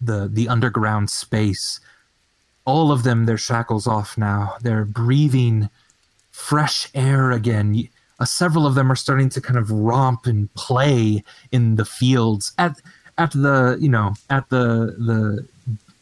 the, 0.00 0.28
the 0.28 0.48
underground 0.48 1.10
space. 1.10 1.80
All 2.64 2.92
of 2.92 3.02
them, 3.02 3.26
their 3.26 3.38
shackles 3.38 3.86
off 3.86 4.18
now. 4.18 4.56
They're 4.60 4.84
breathing 4.84 5.70
fresh 6.30 6.88
air 6.94 7.32
again. 7.32 7.88
Uh, 8.20 8.24
several 8.24 8.66
of 8.66 8.74
them 8.74 8.92
are 8.92 8.96
starting 8.96 9.28
to 9.30 9.40
kind 9.40 9.58
of 9.58 9.70
romp 9.70 10.26
and 10.26 10.52
play 10.54 11.24
in 11.50 11.76
the 11.76 11.84
fields 11.84 12.52
at 12.58 12.80
at 13.16 13.32
the 13.32 13.76
you 13.80 13.88
know 13.88 14.14
at 14.30 14.48
the 14.48 14.94
the 14.98 15.46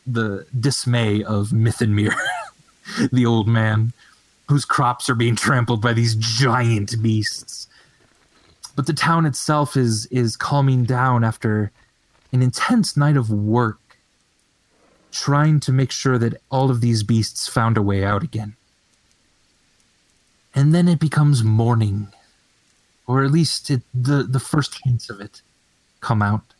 the 0.06 0.46
dismay 0.58 1.22
of 1.24 1.48
Mythenmere, 1.48 2.14
the 3.12 3.26
old 3.26 3.48
man, 3.48 3.92
whose 4.48 4.64
crops 4.64 5.08
are 5.10 5.14
being 5.14 5.36
trampled 5.36 5.80
by 5.80 5.92
these 5.92 6.14
giant 6.14 7.02
beasts. 7.02 7.68
But 8.74 8.86
the 8.86 8.92
town 8.92 9.26
itself 9.26 9.76
is 9.76 10.06
is 10.06 10.36
calming 10.36 10.84
down 10.84 11.24
after 11.24 11.72
an 12.32 12.42
intense 12.42 12.96
night 12.96 13.16
of 13.16 13.30
work, 13.30 13.80
trying 15.10 15.60
to 15.60 15.72
make 15.72 15.90
sure 15.90 16.18
that 16.18 16.40
all 16.50 16.70
of 16.70 16.80
these 16.80 17.02
beasts 17.02 17.48
found 17.48 17.76
a 17.76 17.82
way 17.82 18.04
out 18.04 18.22
again. 18.22 18.56
And 20.54 20.74
then 20.74 20.88
it 20.88 21.00
becomes 21.00 21.42
morning, 21.42 22.08
or 23.06 23.24
at 23.24 23.30
least 23.30 23.70
it, 23.70 23.82
the 23.94 24.22
the 24.22 24.40
first 24.40 24.80
hints 24.84 25.10
of 25.10 25.20
it 25.20 25.42
come 26.00 26.22
out 26.22 26.54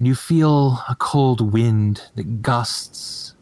and 0.00 0.08
you 0.08 0.14
feel 0.14 0.82
a 0.88 0.96
cold 0.98 1.52
wind 1.52 2.08
that 2.16 2.40
gusts. 2.40 3.34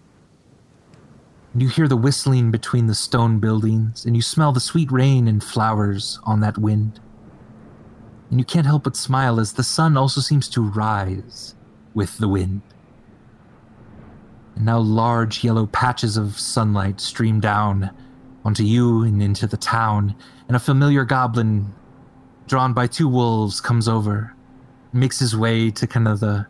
And 1.58 1.62
you 1.64 1.70
hear 1.70 1.88
the 1.88 1.96
whistling 1.96 2.52
between 2.52 2.86
the 2.86 2.94
stone 2.94 3.40
buildings, 3.40 4.04
and 4.04 4.14
you 4.14 4.22
smell 4.22 4.52
the 4.52 4.60
sweet 4.60 4.92
rain 4.92 5.26
and 5.26 5.42
flowers 5.42 6.20
on 6.22 6.38
that 6.38 6.56
wind. 6.56 7.00
And 8.30 8.38
you 8.38 8.44
can't 8.44 8.64
help 8.64 8.84
but 8.84 8.94
smile 8.94 9.40
as 9.40 9.54
the 9.54 9.64
sun 9.64 9.96
also 9.96 10.20
seems 10.20 10.48
to 10.50 10.62
rise 10.62 11.56
with 11.94 12.18
the 12.18 12.28
wind. 12.28 12.62
And 14.54 14.66
now 14.66 14.78
large 14.78 15.42
yellow 15.42 15.66
patches 15.66 16.16
of 16.16 16.38
sunlight 16.38 17.00
stream 17.00 17.40
down 17.40 17.90
onto 18.44 18.62
you 18.62 19.02
and 19.02 19.20
into 19.20 19.48
the 19.48 19.56
town, 19.56 20.14
and 20.46 20.56
a 20.56 20.60
familiar 20.60 21.04
goblin 21.04 21.74
drawn 22.46 22.72
by 22.72 22.86
two 22.86 23.08
wolves 23.08 23.60
comes 23.60 23.88
over 23.88 24.32
makes 24.92 25.18
his 25.18 25.36
way 25.36 25.72
to 25.72 25.88
kind 25.88 26.06
of 26.06 26.20
the 26.20 26.46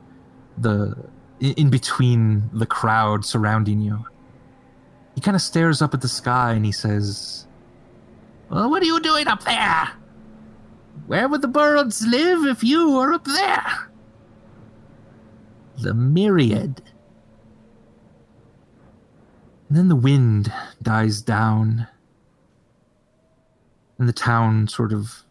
the 0.59 0.95
in 1.41 1.55
in 1.55 1.71
between 1.71 2.51
the 2.53 2.67
crowd 2.67 3.25
surrounding 3.25 3.81
you. 3.81 4.05
He 5.19 5.21
kind 5.21 5.35
of 5.35 5.43
stares 5.43 5.83
up 5.83 5.95
at 5.95 6.01
the 6.01 6.07
sky 6.07 6.53
and 6.53 6.65
he 6.65 6.71
says, 6.71 7.49
well, 8.49 8.71
"What 8.71 8.85
are 8.85 8.87
you 8.87 9.01
doing 9.01 9.27
up 9.27 9.43
there? 9.43 9.89
Where 11.09 11.27
would 11.27 11.43
the 11.43 11.49
birds 11.49 12.07
live 12.07 12.47
if 12.47 12.63
you 12.63 12.93
were 12.93 13.13
up 13.13 13.25
there?" 13.25 13.91
The 15.79 15.93
myriad. 15.93 16.83
And 19.69 19.77
then 19.77 19.89
the 19.89 19.97
wind 19.97 20.53
dies 20.81 21.21
down, 21.21 21.89
and 23.99 24.09
the 24.09 24.13
town 24.13 24.69
sort 24.69 24.93
of 24.93 25.25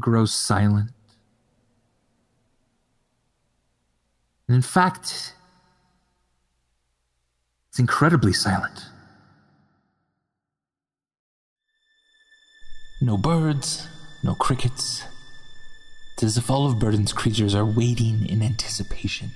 grows 0.00 0.34
silent. 0.34 0.90
And 4.48 4.56
in 4.56 4.62
fact, 4.62 5.36
it's 7.72 7.78
incredibly 7.78 8.34
silent. 8.34 8.84
No 13.00 13.16
birds, 13.16 13.88
no 14.22 14.34
crickets. 14.34 15.04
It's 16.12 16.22
as 16.22 16.36
if 16.36 16.50
all 16.50 16.66
of 16.66 16.78
Burden's 16.78 17.14
creatures 17.14 17.54
are 17.54 17.64
waiting 17.64 18.28
in 18.28 18.42
anticipation, 18.42 19.30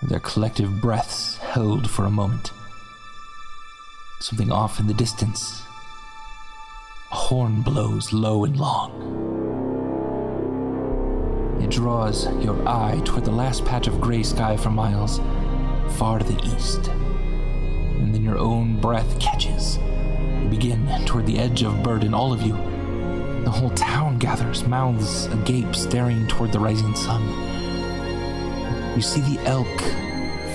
their 0.00 0.20
collective 0.20 0.80
breaths 0.80 1.36
held 1.36 1.90
for 1.90 2.06
a 2.06 2.10
moment. 2.10 2.50
Something 4.20 4.50
off 4.50 4.80
in 4.80 4.86
the 4.86 4.94
distance. 4.94 5.60
A 7.10 7.14
horn 7.14 7.60
blows 7.60 8.14
low 8.14 8.44
and 8.44 8.56
long. 8.56 8.90
It 11.62 11.68
draws 11.68 12.24
your 12.42 12.66
eye 12.66 13.02
toward 13.04 13.26
the 13.26 13.32
last 13.32 13.66
patch 13.66 13.86
of 13.86 14.00
gray 14.00 14.22
sky 14.22 14.56
for 14.56 14.70
miles, 14.70 15.20
far 15.98 16.18
to 16.18 16.24
the 16.24 16.42
east. 16.56 16.90
And 18.02 18.14
then 18.14 18.22
your 18.22 18.38
own 18.38 18.80
breath 18.80 19.18
catches 19.18 19.78
You 20.42 20.48
begin 20.48 20.86
toward 21.06 21.26
the 21.26 21.38
edge 21.38 21.62
of 21.62 21.82
burden, 21.82 22.12
all 22.12 22.32
of 22.32 22.42
you. 22.42 22.52
The 23.44 23.50
whole 23.50 23.70
town 23.70 24.18
gathers, 24.18 24.64
mouths 24.64 25.26
agape, 25.26 25.74
staring 25.74 26.26
toward 26.26 26.52
the 26.52 26.60
rising 26.60 26.94
sun. 26.94 27.22
You 28.94 29.02
see 29.02 29.20
the 29.20 29.40
elk 29.46 29.80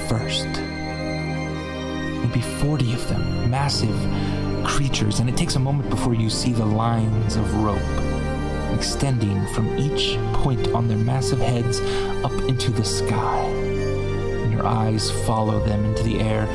first. 0.07 0.47
Maybe 2.21 2.41
40 2.41 2.93
of 2.93 3.07
them, 3.09 3.49
massive 3.49 3.97
creatures, 4.65 5.19
and 5.19 5.29
it 5.29 5.37
takes 5.37 5.55
a 5.55 5.59
moment 5.59 5.89
before 5.89 6.13
you 6.13 6.29
see 6.29 6.51
the 6.53 6.65
lines 6.65 7.35
of 7.35 7.63
rope 7.63 7.79
extending 8.73 9.45
from 9.47 9.77
each 9.77 10.17
point 10.33 10.67
on 10.69 10.87
their 10.87 10.97
massive 10.97 11.39
heads 11.39 11.79
up 12.23 12.33
into 12.47 12.71
the 12.71 12.83
sky. 12.83 13.39
And 13.39 14.51
your 14.51 14.65
eyes 14.65 15.09
follow 15.25 15.59
them 15.65 15.83
into 15.85 16.03
the 16.03 16.19
air, 16.19 16.47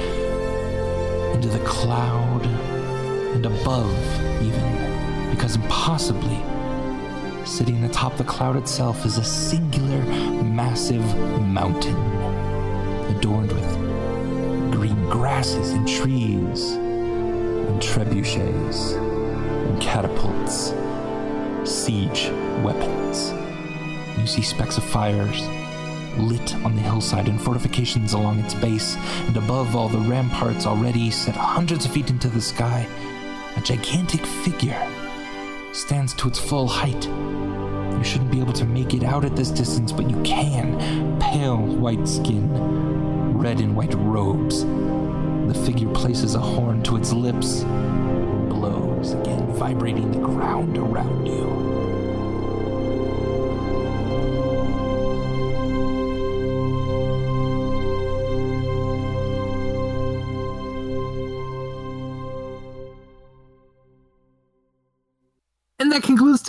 into 1.33 1.49
the 1.49 1.59
cloud, 1.65 2.45
and 3.35 3.47
above, 3.47 4.43
even, 4.43 5.31
because 5.31 5.57
impossibly, 5.57 6.41
sitting 7.47 7.83
atop 7.85 8.17
the 8.17 8.25
cloud 8.25 8.57
itself 8.57 9.05
is 9.05 9.19
a 9.19 9.25
singular, 9.25 10.03
massive 10.43 11.05
mountain, 11.41 11.97
adorned 13.17 13.53
with 13.53 14.73
green 14.73 15.09
grasses 15.09 15.71
and 15.71 15.89
trees, 15.89 16.73
and 16.73 17.81
trebuchets, 17.81 18.97
and 18.97 19.81
catapults 19.81 20.75
siege 21.65 22.31
weapons. 22.63 23.33
You 24.19 24.27
see 24.27 24.43
specks 24.43 24.79
of 24.79 24.85
fires 24.85 25.43
lit 26.19 26.55
on 26.57 26.75
the 26.77 26.83
hillside 26.83 27.29
and 27.29 27.41
fortifications 27.41 28.13
along 28.13 28.41
its 28.41 28.55
base, 28.55 28.97
and 29.27 29.37
above 29.37 29.75
all 29.77 29.89
the 29.89 29.99
ramparts 29.99 30.67
already 30.67 31.11
set 31.11 31.37
hundreds 31.37 31.85
of 31.85 31.93
feet 31.93 32.11
into 32.11 32.29
the 32.29 32.41
sky, 32.41 32.87
a 33.57 33.61
gigantic 33.61 34.25
figure 34.25 34.81
stands 35.73 36.15
to 36.15 36.29
its 36.29 36.39
full 36.39 36.69
height. 36.69 37.07
You 37.07 38.05
shouldn't 38.05 38.31
be 38.31 38.41
able 38.41 38.53
to 38.55 38.65
make 38.65 38.95
it 38.95 39.05
out 39.05 39.25
at 39.25 39.37
this 39.37 39.51
distance, 39.51 39.93
but 39.93 40.11
you 40.11 40.21
can. 40.23 41.19
Pale 41.21 41.59
white 41.59 42.09
skin, 42.09 43.39
red 43.39 43.61
and 43.61 43.77
white 43.77 43.95
robes. 43.95 44.65
The 44.65 45.61
figure 45.65 45.93
places 45.93 46.35
a 46.35 46.41
horn 46.41 46.83
to 46.85 46.97
its 46.97 47.13
lips, 47.13 47.63
blows 48.49 49.13
again, 49.13 49.47
vibrating 49.55 50.11
the 50.11 50.19
ground 50.19 50.79
around 50.79 51.27
you. 51.27 51.72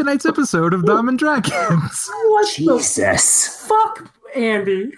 Tonight's 0.03 0.25
episode 0.25 0.73
of 0.73 0.85
Dom 0.85 1.07
and 1.07 1.17
Dragons. 1.17 2.09
What 2.25 2.49
Jesus. 2.53 3.61
the 3.61 3.67
fuck, 3.69 4.11
Andy? 4.35 4.91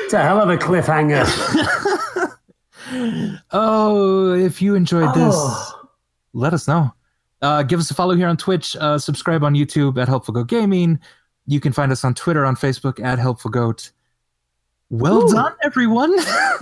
It's 0.00 0.12
a 0.12 0.20
hell 0.20 0.40
of 0.40 0.48
a 0.50 0.56
cliffhanger. 0.56 1.24
oh, 3.52 4.34
if 4.34 4.60
you 4.60 4.74
enjoyed 4.74 5.14
this, 5.14 5.32
Oh. 5.36 5.88
let 6.32 6.52
us 6.52 6.66
know. 6.66 6.92
Uh, 7.40 7.62
give 7.62 7.78
us 7.78 7.88
a 7.92 7.94
follow 7.94 8.16
here 8.16 8.26
on 8.26 8.36
Twitch. 8.36 8.74
Uh, 8.74 8.98
subscribe 8.98 9.44
on 9.44 9.54
YouTube 9.54 9.96
at 10.02 10.08
Helpful 10.08 10.34
Goat 10.34 10.48
Gaming. 10.48 10.98
You 11.46 11.60
can 11.60 11.72
find 11.72 11.92
us 11.92 12.04
on 12.04 12.14
Twitter, 12.14 12.44
on 12.44 12.56
Facebook 12.56 12.98
at 12.98 13.20
Helpful 13.20 13.52
Goat. 13.52 13.92
Well 14.90 15.22
Ooh. 15.22 15.32
done, 15.32 15.52
everyone. 15.62 16.12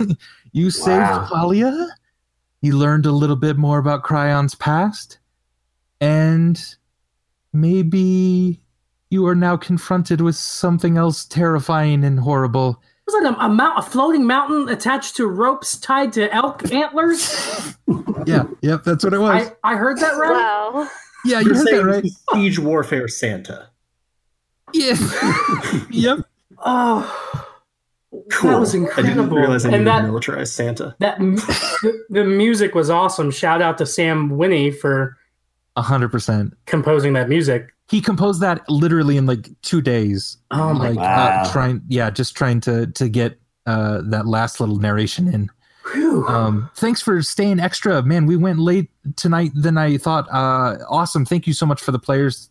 you 0.51 0.69
saved 0.69 0.99
Wow. 1.01 1.27
Kalia. 1.31 1.87
You 2.61 2.77
learned 2.77 3.07
a 3.07 3.11
little 3.11 3.35
bit 3.35 3.57
more 3.57 3.79
about 3.79 4.03
Cryon's 4.03 4.53
past. 4.53 5.17
And 6.01 6.61
maybe 7.53 8.59
you 9.09 9.25
are 9.27 9.35
now 9.35 9.57
confronted 9.57 10.21
with 10.21 10.35
something 10.35 10.97
else 10.97 11.25
terrifying 11.25 12.03
and 12.03 12.19
horrible. 12.19 12.81
Was 13.07 13.23
that 13.23 13.33
a, 13.33 13.45
a, 13.45 13.49
mount, 13.49 13.79
a 13.79 13.81
floating 13.81 14.25
mountain 14.27 14.69
attached 14.69 15.15
to 15.15 15.25
ropes 15.27 15.77
tied 15.79 16.13
to 16.13 16.33
elk 16.33 16.71
antlers? 16.71 17.75
Yeah, 18.25 18.43
yep, 18.61 18.83
that's 18.83 19.03
what 19.03 19.13
it 19.13 19.19
was. 19.19 19.49
I, 19.63 19.73
I 19.73 19.75
heard 19.77 19.97
that 19.99 20.11
right. 20.17 20.29
Wow. 20.73 20.87
yeah, 21.25 21.39
you 21.39 21.47
You're 21.47 21.55
heard 21.55 21.67
that 21.67 21.85
right. 21.85 22.05
siege 22.33 22.59
warfare 22.59 23.07
Santa. 23.07 23.69
Yeah. 24.73 24.95
yep. 25.89 26.19
Oh, 26.59 27.45
Cool. 28.31 28.51
that 28.51 28.59
was 28.59 28.75
I 28.75 28.77
didn't 28.77 28.87
incredible. 28.99 29.37
realize 29.37 29.65
I 29.65 29.71
and 29.71 29.87
that 29.87 30.03
militarized 30.03 30.53
Santa. 30.53 30.95
that 30.99 31.17
the, 31.19 32.05
the 32.09 32.23
music 32.25 32.75
was 32.75 32.89
awesome. 32.89 33.31
Shout 33.31 33.61
out 33.61 33.77
to 33.79 33.85
Sam 33.85 34.29
Winnie 34.37 34.69
for 34.69 35.15
A 35.15 35.18
hundred 35.77 36.09
percent. 36.09 36.53
composing 36.65 37.13
that 37.13 37.29
music. 37.29 37.69
He 37.89 38.01
composed 38.01 38.41
that 38.41 38.67
literally 38.69 39.17
in 39.17 39.25
like 39.25 39.49
two 39.61 39.81
days. 39.81 40.37
Oh 40.51 40.73
my 40.73 40.89
like 40.89 40.97
Wow. 40.99 41.41
uh, 41.43 41.51
trying, 41.51 41.81
yeah, 41.87 42.09
just 42.09 42.35
trying 42.35 42.59
to 42.61 42.87
to 42.87 43.09
get 43.09 43.39
uh, 43.65 44.01
that 44.05 44.27
last 44.27 44.59
little 44.59 44.77
narration 44.77 45.27
in. 45.33 45.49
Um, 46.27 46.69
thanks 46.75 47.01
for 47.01 47.21
staying 47.23 47.59
extra, 47.59 48.03
man. 48.03 48.27
We 48.27 48.35
went 48.35 48.59
late 48.59 48.91
tonight 49.15 49.51
than 49.55 49.77
I 49.77 49.97
thought. 49.97 50.27
Uh, 50.31 50.77
awesome. 50.87 51.25
Thank 51.25 51.47
you 51.47 51.53
so 51.53 51.65
much 51.65 51.81
for 51.81 51.91
the 51.91 51.97
players 51.97 52.49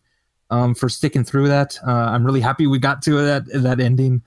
um, 0.50 0.74
for 0.74 0.88
sticking 0.88 1.22
through 1.22 1.46
that. 1.48 1.78
Uh, 1.86 1.92
I'm 1.92 2.24
really 2.24 2.40
happy 2.40 2.66
we 2.66 2.78
got 2.80 3.00
to 3.02 3.20
that 3.22 3.44
that 3.52 3.78
ending. 3.78 4.22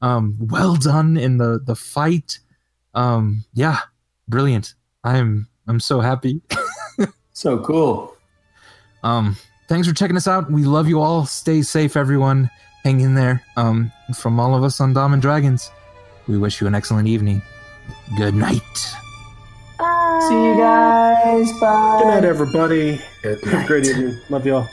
Um, 0.00 0.36
well 0.40 0.76
done 0.76 1.16
in 1.18 1.36
the 1.38 1.60
the 1.62 1.74
fight. 1.76 2.38
Um, 2.94 3.44
yeah, 3.52 3.80
brilliant. 4.28 4.72
I'm 5.04 5.48
I'm 5.66 5.80
so 5.80 6.00
happy. 6.00 6.40
so 7.34 7.58
cool. 7.58 8.15
Um, 9.06 9.36
thanks 9.68 9.86
for 9.86 9.94
checking 9.94 10.16
us 10.16 10.26
out. 10.26 10.50
We 10.50 10.64
love 10.64 10.88
you 10.88 11.00
all. 11.00 11.26
Stay 11.26 11.62
safe, 11.62 11.96
everyone. 11.96 12.50
Hang 12.82 13.00
in 13.00 13.14
there. 13.14 13.42
Um, 13.56 13.92
from 14.16 14.40
all 14.40 14.54
of 14.54 14.64
us 14.64 14.80
on 14.80 14.92
Dom 14.92 15.12
and 15.12 15.22
Dragons, 15.22 15.70
we 16.26 16.36
wish 16.38 16.60
you 16.60 16.66
an 16.66 16.74
excellent 16.74 17.06
evening. 17.06 17.40
Good 18.16 18.34
night. 18.34 18.62
Bye. 19.78 20.26
See 20.28 20.34
you 20.34 20.56
guys. 20.56 21.52
Bye. 21.60 21.98
Good 22.02 22.08
night, 22.08 22.24
everybody. 22.24 23.00
Good 23.22 23.44
Have 23.44 23.64
a 23.64 23.66
great 23.66 23.86
evening. 23.86 24.20
Love 24.28 24.44
y'all. 24.44 24.66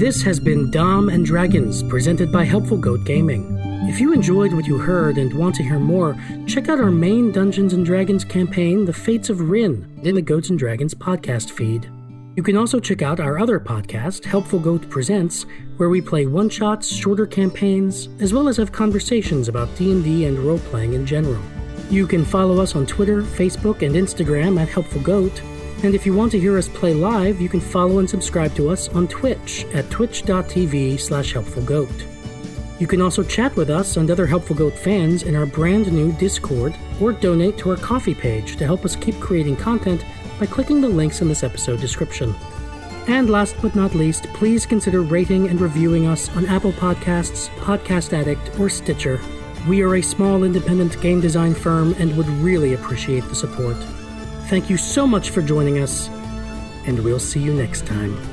This 0.00 0.20
has 0.22 0.40
been 0.40 0.68
Dom 0.72 1.08
and 1.10 1.24
Dragons, 1.24 1.84
presented 1.84 2.32
by 2.32 2.44
Helpful 2.44 2.78
Goat 2.78 3.04
Gaming. 3.06 3.61
If 3.84 4.00
you 4.00 4.12
enjoyed 4.12 4.52
what 4.52 4.66
you 4.66 4.78
heard 4.78 5.18
and 5.18 5.34
want 5.34 5.56
to 5.56 5.64
hear 5.64 5.80
more, 5.80 6.16
check 6.46 6.68
out 6.68 6.78
our 6.78 6.92
main 6.92 7.32
Dungeons 7.32 7.72
and 7.72 7.84
Dragons 7.84 8.24
campaign, 8.24 8.84
The 8.84 8.92
Fates 8.92 9.28
of 9.28 9.50
Rin, 9.50 10.00
in 10.04 10.14
the 10.14 10.22
Goats 10.22 10.50
and 10.50 10.58
Dragons 10.58 10.94
podcast 10.94 11.50
feed. 11.50 11.90
You 12.36 12.44
can 12.44 12.56
also 12.56 12.78
check 12.78 13.02
out 13.02 13.18
our 13.18 13.40
other 13.40 13.58
podcast, 13.58 14.24
Helpful 14.24 14.60
Goat 14.60 14.88
Presents, 14.88 15.46
where 15.78 15.88
we 15.88 16.00
play 16.00 16.26
one-shots, 16.26 16.90
shorter 16.90 17.26
campaigns, 17.26 18.08
as 18.20 18.32
well 18.32 18.48
as 18.48 18.56
have 18.56 18.70
conversations 18.70 19.48
about 19.48 19.74
D&D 19.76 20.26
and 20.26 20.38
role-playing 20.38 20.92
in 20.92 21.04
general. 21.04 21.42
You 21.90 22.06
can 22.06 22.24
follow 22.24 22.62
us 22.62 22.76
on 22.76 22.86
Twitter, 22.86 23.22
Facebook, 23.22 23.82
and 23.84 23.96
Instagram 23.96 24.60
at 24.60 24.68
Helpful 24.68 25.02
Goat, 25.02 25.42
and 25.82 25.94
if 25.94 26.06
you 26.06 26.14
want 26.14 26.30
to 26.32 26.40
hear 26.40 26.56
us 26.56 26.68
play 26.68 26.94
live, 26.94 27.40
you 27.40 27.48
can 27.48 27.60
follow 27.60 27.98
and 27.98 28.08
subscribe 28.08 28.54
to 28.54 28.70
us 28.70 28.88
on 28.90 29.08
Twitch 29.08 29.64
at 29.74 29.90
twitch.tv 29.90 31.00
slash 31.00 31.34
helpfulgoat. 31.34 32.11
You 32.82 32.88
can 32.88 33.00
also 33.00 33.22
chat 33.22 33.54
with 33.54 33.70
us 33.70 33.96
and 33.96 34.10
other 34.10 34.26
Helpful 34.26 34.56
Goat 34.56 34.76
fans 34.76 35.22
in 35.22 35.36
our 35.36 35.46
brand 35.46 35.92
new 35.92 36.10
Discord 36.14 36.74
or 37.00 37.12
donate 37.12 37.56
to 37.58 37.70
our 37.70 37.76
Ko-fi 37.76 38.12
page 38.12 38.56
to 38.56 38.64
help 38.64 38.84
us 38.84 38.96
keep 38.96 39.20
creating 39.20 39.54
content 39.54 40.04
by 40.40 40.46
clicking 40.46 40.80
the 40.80 40.88
links 40.88 41.20
in 41.20 41.28
this 41.28 41.44
episode 41.44 41.80
description. 41.80 42.34
And 43.06 43.30
last 43.30 43.54
but 43.62 43.76
not 43.76 43.94
least, 43.94 44.24
please 44.34 44.66
consider 44.66 45.00
rating 45.00 45.46
and 45.46 45.60
reviewing 45.60 46.08
us 46.08 46.28
on 46.36 46.46
Apple 46.46 46.72
Podcasts, 46.72 47.50
Podcast 47.58 48.12
Addict, 48.12 48.58
or 48.58 48.68
Stitcher. 48.68 49.20
We 49.68 49.82
are 49.82 49.94
a 49.94 50.02
small 50.02 50.42
independent 50.42 51.00
game 51.00 51.20
design 51.20 51.54
firm 51.54 51.94
and 52.00 52.16
would 52.16 52.26
really 52.26 52.74
appreciate 52.74 53.22
the 53.28 53.36
support. 53.36 53.76
Thank 54.48 54.68
you 54.68 54.76
so 54.76 55.06
much 55.06 55.30
for 55.30 55.40
joining 55.40 55.78
us, 55.78 56.08
and 56.84 56.98
we'll 57.04 57.20
see 57.20 57.38
you 57.38 57.54
next 57.54 57.86
time. 57.86 58.31